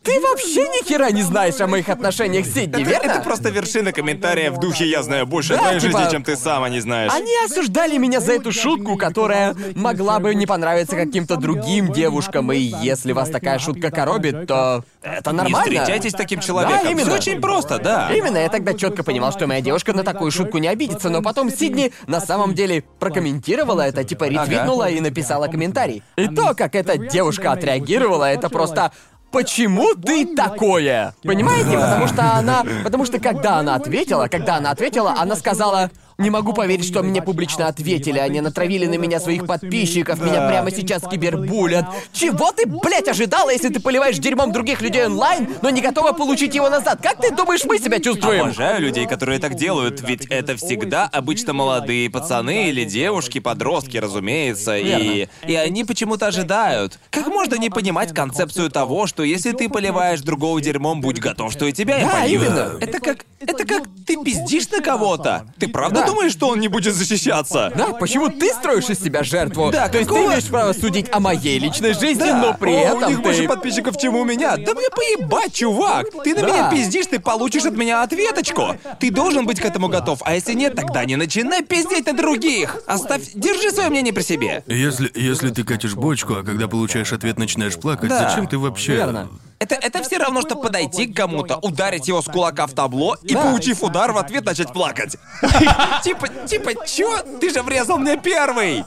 Ты 0.04 0.20
вообще 0.20 0.68
ни 0.68 0.86
хера 0.86 1.12
не 1.12 1.22
знаешь 1.24 1.60
о 1.62 1.68
моих 1.68 1.88
отношениях 1.88 2.46
с 2.46 2.54
Сидни, 2.54 2.82
Это, 2.82 2.90
верно? 2.90 3.12
это 3.12 3.22
просто 3.22 3.50
вершина 3.50 3.94
комментария 3.94 4.52
в 4.52 4.60
духе 4.60 4.86
«Я 4.86 5.02
знаю 5.02 5.26
больше 5.26 5.54
о 5.54 5.56
Да, 5.56 5.62
твоей 5.64 5.80
типа- 5.80 5.98
жизни, 5.98 6.12
чем 6.12 6.24
ты 6.24 6.36
сама 6.36 6.68
не 6.70 6.82
знаешь». 6.82 7.12
Они 7.14 7.32
осуждали 7.46 7.98
меня 7.98 8.20
за 8.20 8.34
эту 8.34 8.52
шутку, 8.52 8.98
которая 8.98 9.56
могла 9.76 10.20
бы 10.20 10.36
не 10.36 10.46
понравиться 10.46 10.96
каким-то 10.98 11.38
другим 11.38 11.92
девушкам, 11.94 12.52
и 12.52 12.58
если 12.58 13.14
вас 13.14 13.30
такая 13.30 13.60
шутка 13.60 13.92
коробит, 13.92 14.46
то 14.46 14.84
это 15.02 15.32
Не 15.32 15.38
нормально. 15.38 15.60
встречайтесь 15.84 16.12
с 16.12 16.16
таким 16.16 16.42
человеком. 16.42 16.80
Да, 16.84 16.90
именно. 16.92 17.06
Всё 17.10 17.16
очень 17.16 17.40
просто, 17.42 17.80
да. 17.80 18.10
Именно, 18.14 18.38
я 18.40 18.50
тогда 18.50 18.74
четко 18.74 19.04
понимал, 19.04 19.32
что 19.32 19.48
моя 19.48 19.62
девушка 19.62 19.94
на 19.94 20.04
такую 20.04 20.32
шутку 20.32 20.58
не 20.58 20.68
обидится, 20.68 21.10
но 21.10 21.22
потом 21.22 21.50
Сидни 21.50 21.94
на 22.08 22.20
самом 22.20 22.54
деле 22.56 22.84
прокомментировала 23.00 23.82
это, 23.82 24.04
типа 24.04 24.26
ретвитнула 24.26 24.90
и 24.90 25.00
написала 25.00 25.48
комментарий. 25.48 26.04
И 26.18 26.28
то, 26.28 26.54
как 26.56 26.76
эта 26.76 26.98
девушка 26.98 27.54
отреагировала, 27.54 28.26
это 28.26 28.50
просто 28.50 28.92
Почему 29.34 29.96
ты 29.96 30.36
такое? 30.36 31.16
Понимаете? 31.24 31.72
Потому 31.72 32.08
что 32.08 32.36
она... 32.36 32.64
Потому 32.84 33.06
что 33.06 33.20
когда 33.20 33.58
она 33.58 33.76
ответила, 33.76 34.28
когда 34.28 34.58
она 34.58 34.72
ответила, 34.72 35.16
она 35.20 35.36
сказала... 35.36 35.90
Не 36.18 36.30
могу 36.30 36.53
поверить, 36.53 36.85
что 36.85 37.03
мне 37.03 37.22
публично 37.22 37.68
ответили. 37.68 38.19
Они 38.19 38.41
натравили 38.41 38.85
на 38.85 38.95
меня 38.95 39.19
своих 39.19 39.45
подписчиков. 39.45 40.22
Меня 40.22 40.48
прямо 40.48 40.72
сейчас 40.72 41.03
кибербулят. 41.03 41.85
Чего 42.11 42.52
ты, 42.52 42.65
блядь, 42.65 43.07
ожидала, 43.07 43.49
если 43.49 43.69
ты 43.69 43.80
поливаешь 43.80 44.18
дерьмом 44.18 44.52
других 44.52 44.81
людей 44.81 45.06
онлайн, 45.06 45.48
но 45.61 45.69
не 45.69 45.81
готова 45.81 46.11
получить 46.14 46.56
его 46.56 46.69
назад? 46.69 46.99
Как 47.02 47.19
ты 47.19 47.31
думаешь, 47.31 47.64
мы 47.65 47.80
себя 47.80 47.99
чувствуем? 47.99 48.45
Обожаю 48.45 48.81
людей, 48.81 49.07
которые 49.07 49.40
так 49.40 49.56
делают, 49.56 50.02
ведь 50.02 50.26
это 50.26 50.56
всегда 50.56 51.10
обычно 51.11 51.53
молодые 51.53 52.10
пацаны 52.10 52.69
или 52.69 52.84
девушки, 52.84 53.40
подростки, 53.40 53.98
разумеется, 53.98 54.77
и... 54.77 55.27
И 55.48 55.56
они 55.56 55.84
почему-то 55.84 56.27
ожидают. 56.27 56.99
Как 57.10 57.27
можно 57.27 57.56
не 57.56 57.69
понимать 57.69 58.14
концепцию 58.14 58.69
того, 58.69 59.07
что 59.07 59.23
если 59.23 59.52
ты 59.52 59.69
поливаешь 59.69 60.22
другого 60.22 60.61
дерьмом, 60.61 61.02
будь 61.02 61.19
готов, 61.19 61.52
что 61.52 61.65
и 61.65 61.72
тебя 61.72 61.98
я 61.98 62.11
Да, 62.11 62.26
именно. 62.26 62.77
Это 62.80 62.99
как... 62.99 63.26
Это 63.40 63.65
как 63.65 63.84
ты 64.15 64.23
пиздишь 64.23 64.69
на 64.69 64.81
кого-то. 64.81 65.45
Ты 65.60 65.68
правда 65.68 66.02
Да. 66.02 66.07
думаешь, 66.07 66.31
что 66.31 66.48
он 66.49 66.60
не 66.60 66.68
будет 66.68 66.94
защищаться? 66.95 67.72
Да, 67.76 67.88
почему 67.94 68.30
ты 68.30 68.49
строишь 68.53 68.90
из 68.90 68.99
себя 68.99 69.23
жертву? 69.23 69.72
Да, 69.72 69.88
То 69.88 69.98
есть 69.98 70.10
ты 70.10 70.15
имеешь 70.15 70.45
право 70.48 70.73
судить 70.73 71.07
о 71.11 71.19
моей 71.19 71.60
личной 71.60 71.94
жизни, 71.94 72.30
но 72.31 72.53
при 72.53 72.72
О, 72.72 72.80
этом 72.80 73.03
у 73.03 73.07
них 73.07 73.18
ты... 73.18 73.23
больше 73.23 73.48
подписчиков, 73.48 73.98
чем 73.98 74.15
у 74.15 74.23
меня. 74.23 74.57
Да 74.57 74.73
мне 74.73 74.90
поебать, 74.90 75.53
чувак. 75.53 76.07
Ты 76.23 76.35
на 76.35 76.41
Да. 76.41 76.48
меня 76.48 76.69
пиздишь, 76.72 77.07
ты 77.07 77.19
получишь 77.19 77.65
от 77.65 77.76
меня 77.76 78.03
ответочку. 78.03 78.76
Ты 78.99 79.11
должен 79.11 79.45
быть 79.45 79.60
к 79.60 79.65
этому 79.65 79.88
готов. 79.88 80.19
А 80.23 80.35
если 80.35 80.53
нет, 80.53 80.76
тогда 80.76 81.06
не 81.06 81.15
начинай 81.15 81.64
пиздеть 81.64 82.06
на 82.07 82.14
других. 82.14 82.77
Оставь, 82.88 83.22
держи 83.34 83.72
свое 83.72 83.90
мнение 83.90 84.14
при 84.14 84.22
себе. 84.23 84.64
Если, 84.68 85.11
если 85.15 85.49
ты 85.49 85.64
катишь 85.64 85.95
бочку, 85.95 86.35
а 86.35 86.44
когда 86.44 86.68
получаешь 86.68 87.11
ответ, 87.14 87.38
начинаешь 87.38 87.76
плакать, 87.76 88.10
Да. 88.10 88.30
зачем 88.30 88.48
ты 88.48 88.57
вообще... 88.57 88.94
Верно. 88.94 89.30
Это, 89.60 89.76
это 89.76 90.03
все 90.03 90.18
равно, 90.18 90.41
что 90.41 90.56
подойти 90.57 91.06
к 91.06 91.15
кому-то, 91.15 91.56
ударить 91.57 92.10
его 92.10 92.22
с 92.22 92.26
кулака 92.26 92.68
в 92.68 92.73
табло 92.73 93.15
и, 93.23 93.34
Да. 93.34 93.44
получив 93.44 93.81
удар, 93.81 94.03
в 94.12 94.18
ответ 94.18 94.46
начать 94.46 94.74
плакать. 94.74 95.18
Типа, 96.04 96.28
типа, 96.48 96.72
чё? 96.86 97.18
Ты 97.40 97.52
же 97.52 97.62
врезал 97.62 97.98
мне 97.98 98.18
первый! 98.18 98.84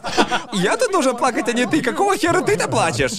Я-то 0.53 0.91
должен 0.91 1.17
плакать, 1.17 1.49
а 1.49 1.53
не 1.53 1.67
ты. 1.67 1.83
Какого 1.83 2.17
хера 2.17 2.43
ты-то 2.43 2.69
плачешь? 2.69 3.19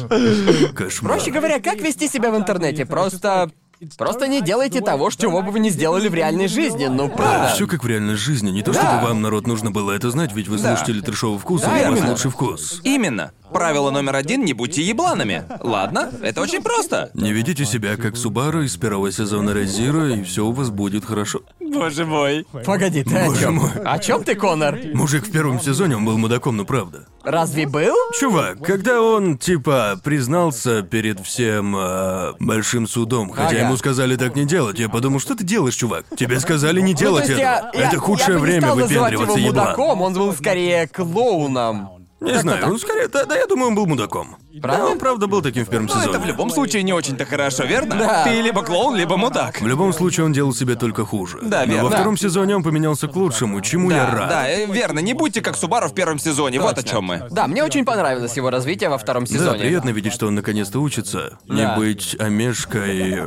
Кошмар. 0.75 1.13
Проще 1.13 1.31
говоря, 1.31 1.59
как 1.59 1.81
вести 1.81 2.07
себя 2.07 2.31
в 2.31 2.37
интернете? 2.37 2.85
Просто... 2.85 3.49
Просто 3.95 4.27
не 4.27 4.41
делайте 4.41 4.81
того, 4.81 5.11
чего 5.11 5.43
бы 5.43 5.51
вы 5.51 5.59
не 5.59 5.69
сделали 5.69 6.07
в 6.09 6.13
реальной 6.15 6.47
жизни, 6.47 6.87
ну 6.87 7.09
правда. 7.09 7.51
Все 7.53 7.67
как 7.67 7.83
в 7.83 7.87
реальной 7.87 8.15
жизни. 8.15 8.49
Не 8.49 8.63
то, 8.63 8.73
Да. 8.73 8.79
чтобы 8.81 9.07
вам, 9.07 9.21
народ, 9.21 9.45
нужно 9.45 9.69
было 9.69 9.91
это 9.91 10.09
знать, 10.09 10.33
ведь 10.33 10.47
вы 10.47 10.57
слушатели 10.57 10.99
трешового 10.99 11.37
вкуса, 11.37 11.67
Да, 11.67 11.79
и 11.79 11.87
у 11.87 11.91
вас 11.95 12.09
лучший 12.09 12.31
вкус. 12.31 12.81
Именно. 12.83 13.33
Правило 13.57 13.89
номер 13.89 14.15
один— 14.15 14.45
не 14.45 14.53
будьте 14.53 14.83
ебланами. 14.83 15.43
Ладно? 15.61 16.11
Это 16.21 16.41
очень 16.41 16.61
просто. 16.61 17.09
Не 17.15 17.31
ведите 17.33 17.65
себя 17.65 17.97
как 17.97 18.15
Субару 18.15 18.61
из 18.61 18.77
первого 18.77 19.11
сезона 19.11 19.49
Резира, 19.49 20.13
и 20.13 20.21
все 20.21 20.45
у 20.45 20.51
вас 20.51 20.69
будет 20.69 21.03
хорошо. 21.05 21.41
Боже 21.59 22.05
мой. 22.05 22.45
Погоди, 22.63 23.03
ты 23.03 23.17
о 23.17 23.25
Боже 23.25 23.41
чем? 23.41 23.55
мой. 23.55 23.71
О 23.83 23.97
чем 23.97 24.23
ты, 24.23 24.35
Конор? 24.35 24.77
Мужик 24.93 25.25
в 25.25 25.31
первом 25.31 25.59
сезоне, 25.59 25.97
он 25.97 26.05
был 26.05 26.19
мудаком, 26.19 26.55
ну 26.55 26.65
правда. 26.65 27.07
Разве 27.23 27.67
был? 27.67 27.95
Чувак, 28.19 28.61
когда 28.63 29.01
он, 29.01 29.39
типа, 29.39 29.99
признался 30.03 30.83
перед 30.83 31.19
всем 31.25 31.75
э, 31.75 32.33
большим 32.39 32.87
судом, 32.87 33.31
хотя 33.31 33.47
Ага. 33.49 33.57
ему 33.65 33.75
сказали 33.77 34.15
так 34.17 34.35
не 34.35 34.45
делать, 34.45 34.77
я 34.79 34.87
подумал, 34.87 35.19
что 35.19 35.33
ты 35.35 35.43
делаешь, 35.43 35.73
чувак? 35.75 36.05
Тебе 36.15 36.39
сказали 36.39 36.79
не 36.79 36.93
Ну, 36.93 36.97
делать 36.99 37.27
есть 37.27 37.39
этого. 37.41 37.71
я, 37.73 37.81
я- 37.81 37.87
Это 37.89 37.97
худшее 37.97 38.35
я 38.35 38.39
бы 38.39 38.45
не 38.45 38.51
время 38.51 38.61
стал 38.67 38.75
называть 38.77 39.13
выпендриваться, 39.13 39.39
его 39.39 39.47
еблан. 39.49 39.65
мудаком, 39.65 40.01
он 40.03 40.13
был 40.13 40.33
скорее 40.33 40.87
клоуном. 40.87 41.89
Не 42.19 42.27
Как-то 42.31 42.41
знаю, 42.41 42.61
так. 42.61 42.71
он 42.71 42.79
скорее, 42.79 43.07
да, 43.07 43.25
да, 43.25 43.37
я 43.37 43.45
думаю, 43.45 43.69
он 43.69 43.75
был 43.75 43.85
мудаком. 43.85 44.37
Правда? 44.61 44.83
Да, 44.83 44.91
он 44.91 44.99
правда 44.99 45.27
был 45.27 45.41
таким 45.41 45.65
в 45.65 45.69
первом 45.69 45.87
Ну, 45.87 45.93
сезоне. 45.93 46.09
это 46.11 46.19
в 46.19 46.25
любом 46.25 46.49
случае 46.49 46.83
не 46.83 46.93
очень-то 46.93 47.25
хорошо, 47.25 47.63
верно? 47.65 47.95
Да. 47.95 48.23
Ты 48.25 48.41
либо 48.41 48.61
клоун, 48.63 48.95
либо 48.95 49.17
мудак. 49.17 49.61
В 49.61 49.67
любом 49.67 49.93
случае, 49.93 50.25
он 50.25 50.33
делал 50.33 50.53
себе 50.53 50.75
только 50.75 51.05
хуже. 51.05 51.39
Да, 51.41 51.61
Но 51.65 51.73
верно. 51.73 51.83
во 51.83 51.89
втором 51.89 52.17
сезоне 52.17 52.55
он 52.55 52.63
поменялся 52.63 53.07
к 53.07 53.15
лучшему, 53.15 53.61
чему 53.61 53.91
я 53.91 54.05
Да, 54.05 54.11
рад. 54.11 54.29
да, 54.29 54.49
э, 54.49 54.65
верно. 54.65 54.99
Не 54.99 55.13
будьте 55.13 55.41
как 55.41 55.55
Субару 55.57 55.87
в 55.89 55.93
первом 55.93 56.19
сезоне. 56.19 56.59
Вот 56.59 56.73
о 56.73 56.75
Точно. 56.75 56.89
чем 56.89 57.03
мы. 57.05 57.27
Да, 57.31 57.47
мне 57.47 57.63
очень 57.63 57.85
понравилось 57.85 58.35
его 58.37 58.49
развитие 58.49 58.89
во 58.89 58.97
втором 58.97 59.25
Да, 59.25 59.29
сезоне. 59.33 59.59
приятно 59.59 59.89
видеть, 59.89 60.13
что 60.13 60.27
он 60.27 60.35
наконец-то 60.35 60.79
учится. 60.79 61.37
Не 61.47 61.63
Да. 61.63 61.75
быть 61.75 62.15
омешкой. 62.19 63.23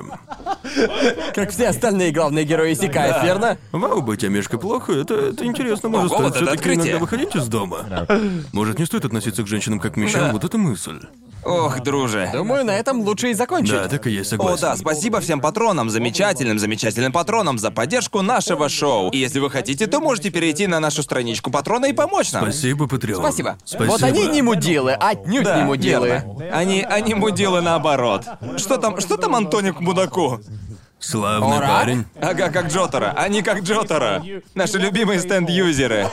Как 1.35 1.51
все 1.51 1.69
остальные 1.69 2.12
главные 2.12 2.44
герои 2.44 2.74
Сикаев, 2.74 3.23
верно? 3.23 3.59
Вау, 3.73 4.02
быть 4.02 4.24
омешкой 4.24 4.59
плохо, 4.59 4.93
это, 4.93 5.15
это 5.15 5.44
интересно. 5.44 5.89
Может, 5.89 6.12
Ого, 6.12 6.19
стоит 6.20 6.23
вот 6.23 6.36
это 6.36 6.44
все-таки 6.44 6.59
открытие. 6.59 6.85
иногда 6.93 6.98
выходить 6.98 7.35
из 7.36 7.47
дома. 7.48 8.07
Может, 8.52 8.78
не 8.78 8.86
стоит 8.86 9.05
относиться 9.05 9.43
к 9.43 9.47
женщинам 9.47 9.81
как 9.81 9.94
к 9.94 9.97
вещам, 9.97 10.20
Да. 10.27 10.32
вот 10.32 10.44
это 10.44 10.59
мысль. 10.59 11.01
Ох, 11.45 11.81
друже. 11.81 12.29
Думаю, 12.35 12.65
на 12.67 12.73
этом 12.73 13.01
лучше 13.01 13.31
и 13.31 13.35
закончить. 13.35 13.73
Да, 13.73 13.89
так 13.89 14.07
и 14.07 14.11
есть, 14.11 14.31
О, 14.33 14.37
согласен. 14.37 14.61
да, 14.63 14.77
спасибо 14.77 15.21
всем 15.21 15.41
патронам, 15.41 15.89
замечательным, 15.89 16.59
замечательным 16.59 17.13
патронам 17.13 17.59
за 17.59 17.71
поддержку 17.71 18.21
нашего 18.21 18.69
шоу. 18.69 19.11
И 19.11 19.17
если 19.19 19.39
вы 19.39 19.49
хотите, 19.51 19.87
то 19.87 20.01
можете 20.01 20.31
перейти 20.31 20.67
на 20.67 20.81
нашу 20.81 21.03
страничку 21.03 21.51
патрона 21.51 21.87
и 21.87 21.93
помочь 21.95 22.33
нам. 22.33 22.43
Спасибо, 22.43 22.87
Патреон. 22.87 23.21
Спасибо. 23.23 23.57
Спасибо. 23.65 23.91
Вот 23.91 24.03
они 24.03 24.27
не 24.27 24.43
мудилы, 24.43 24.93
отнюдь 24.93 25.45
Да, 25.45 25.57
не 25.59 25.65
мудилы. 25.65 26.09
верно. 26.09 26.51
Они, 26.53 26.83
они 26.83 27.15
мудилы 27.15 27.63
наоборот. 27.63 28.27
Что 28.59 28.77
там, 28.77 29.01
что 29.01 29.17
там 29.17 29.35
Антоник 29.35 29.79
к 29.79 29.81
мудаку? 29.81 30.41
Славный 30.99 31.57
Ура! 31.57 31.67
парень. 31.67 32.05
Ага, 32.21 32.51
как 32.51 32.69
Джотара. 32.71 33.15
Они 33.17 33.41
как 33.41 33.63
Джотара. 33.63 34.23
Наши 34.55 34.77
любимые 34.77 35.19
стенд-юзеры. 35.21 36.09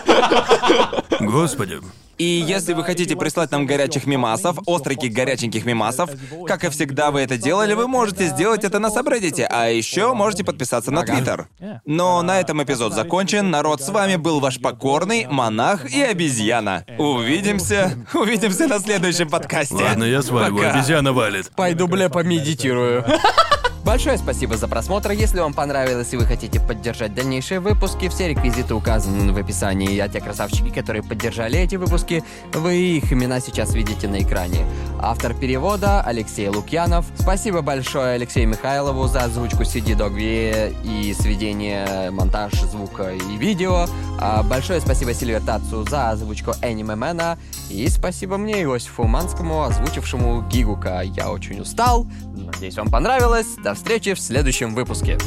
Господи. 1.19 1.81
И 2.17 2.23
если 2.23 2.73
вы 2.73 2.83
хотите 2.83 3.15
прислать 3.15 3.51
нам 3.51 3.65
горячих 3.65 4.07
мемасов, 4.07 4.57
остреньких 4.65 5.13
горяченьких 5.13 5.65
мемасов, 5.65 6.09
как 6.47 6.63
и 6.63 6.69
всегда 6.69 7.11
вы 7.11 7.21
это 7.21 7.37
делали, 7.37 7.73
вы 7.73 7.87
можете 7.87 8.27
сделать 8.27 8.63
это 8.63 8.79
на 8.79 8.89
Сабреддите, 8.89 9.45
а 9.45 9.67
еще 9.67 10.13
можете 10.13 10.43
подписаться 10.43 10.91
на 10.91 11.03
Твиттер. 11.03 11.47
Но 11.85 12.21
на 12.21 12.39
этом 12.39 12.63
эпизод 12.63 12.93
закончен. 12.93 13.49
Народ, 13.51 13.81
с 13.81 13.89
вами 13.89 14.15
был 14.15 14.39
ваш 14.39 14.59
покорный 14.59 15.27
монах 15.27 15.89
и 15.91 16.01
обезьяна. 16.01 16.85
Увидимся, 16.97 18.05
увидимся 18.13 18.67
на 18.67 18.79
следующем 18.79 19.29
подкасте. 19.29 19.75
Ладно, 19.75 20.03
я 20.03 20.21
сваливаю, 20.21 20.63
Пока. 20.63 20.73
обезьяна 20.73 21.13
валит. 21.13 21.51
Пойду, 21.55 21.87
бля, 21.87 22.09
помедитирую. 22.09 23.05
Большое 23.87 24.17
спасибо 24.17 24.57
за 24.57 24.67
просмотр. 24.67 25.11
Если 25.11 25.39
вам 25.39 25.53
понравилось 25.53 26.11
и 26.11 26.17
вы 26.17 26.25
хотите 26.25 26.59
поддержать 26.59 27.15
дальнейшие 27.15 27.61
выпуски, 27.61 28.09
все 28.09 28.27
реквизиты 28.27 28.73
указаны 28.73 29.31
в 29.31 29.37
описании, 29.37 29.97
а 29.99 30.09
те 30.09 30.19
красавчики, 30.19 30.71
которые 30.71 31.03
поддержали 31.03 31.57
эти 31.57 31.77
выпуски, 31.77 32.21
вы 32.51 32.75
их 32.75 33.13
имена 33.13 33.39
сейчас 33.39 33.73
видите 33.73 34.09
на 34.09 34.21
экране. 34.21 34.65
Автор 34.99 35.33
перевода 35.33 36.01
Алексей 36.01 36.49
Лукьянов. 36.49 37.05
Спасибо 37.17 37.61
большое 37.61 38.15
Алексею 38.15 38.49
Михайлову 38.49 39.07
за 39.07 39.23
озвучку 39.23 39.63
CD 39.63 39.95
Dogvie 39.95 40.75
и 40.83 41.13
сведение, 41.13 42.11
монтаж 42.11 42.55
звука 42.63 43.13
и 43.13 43.37
видео. 43.37 43.85
А 44.19 44.43
большое 44.43 44.81
спасибо 44.81 45.13
Сильвер 45.13 45.41
Тацу 45.41 45.87
за 45.87 46.09
озвучку 46.09 46.51
Anime 46.61 46.97
Мэна. 46.97 47.37
И 47.69 47.87
спасибо 47.87 48.37
мне, 48.37 48.63
Иосифу 48.63 49.03
Манскому, 49.03 49.63
озвучившему 49.63 50.41
Гигука. 50.49 51.01
Я 51.03 51.31
очень 51.31 51.61
устал. 51.61 52.05
Надеюсь, 52.35 52.75
вам 52.75 52.89
понравилось. 52.89 53.55
До 53.63 53.75
встречи 53.77 54.13
в 54.15 54.19
следующем 54.19 54.73
выпуске. 54.73 55.17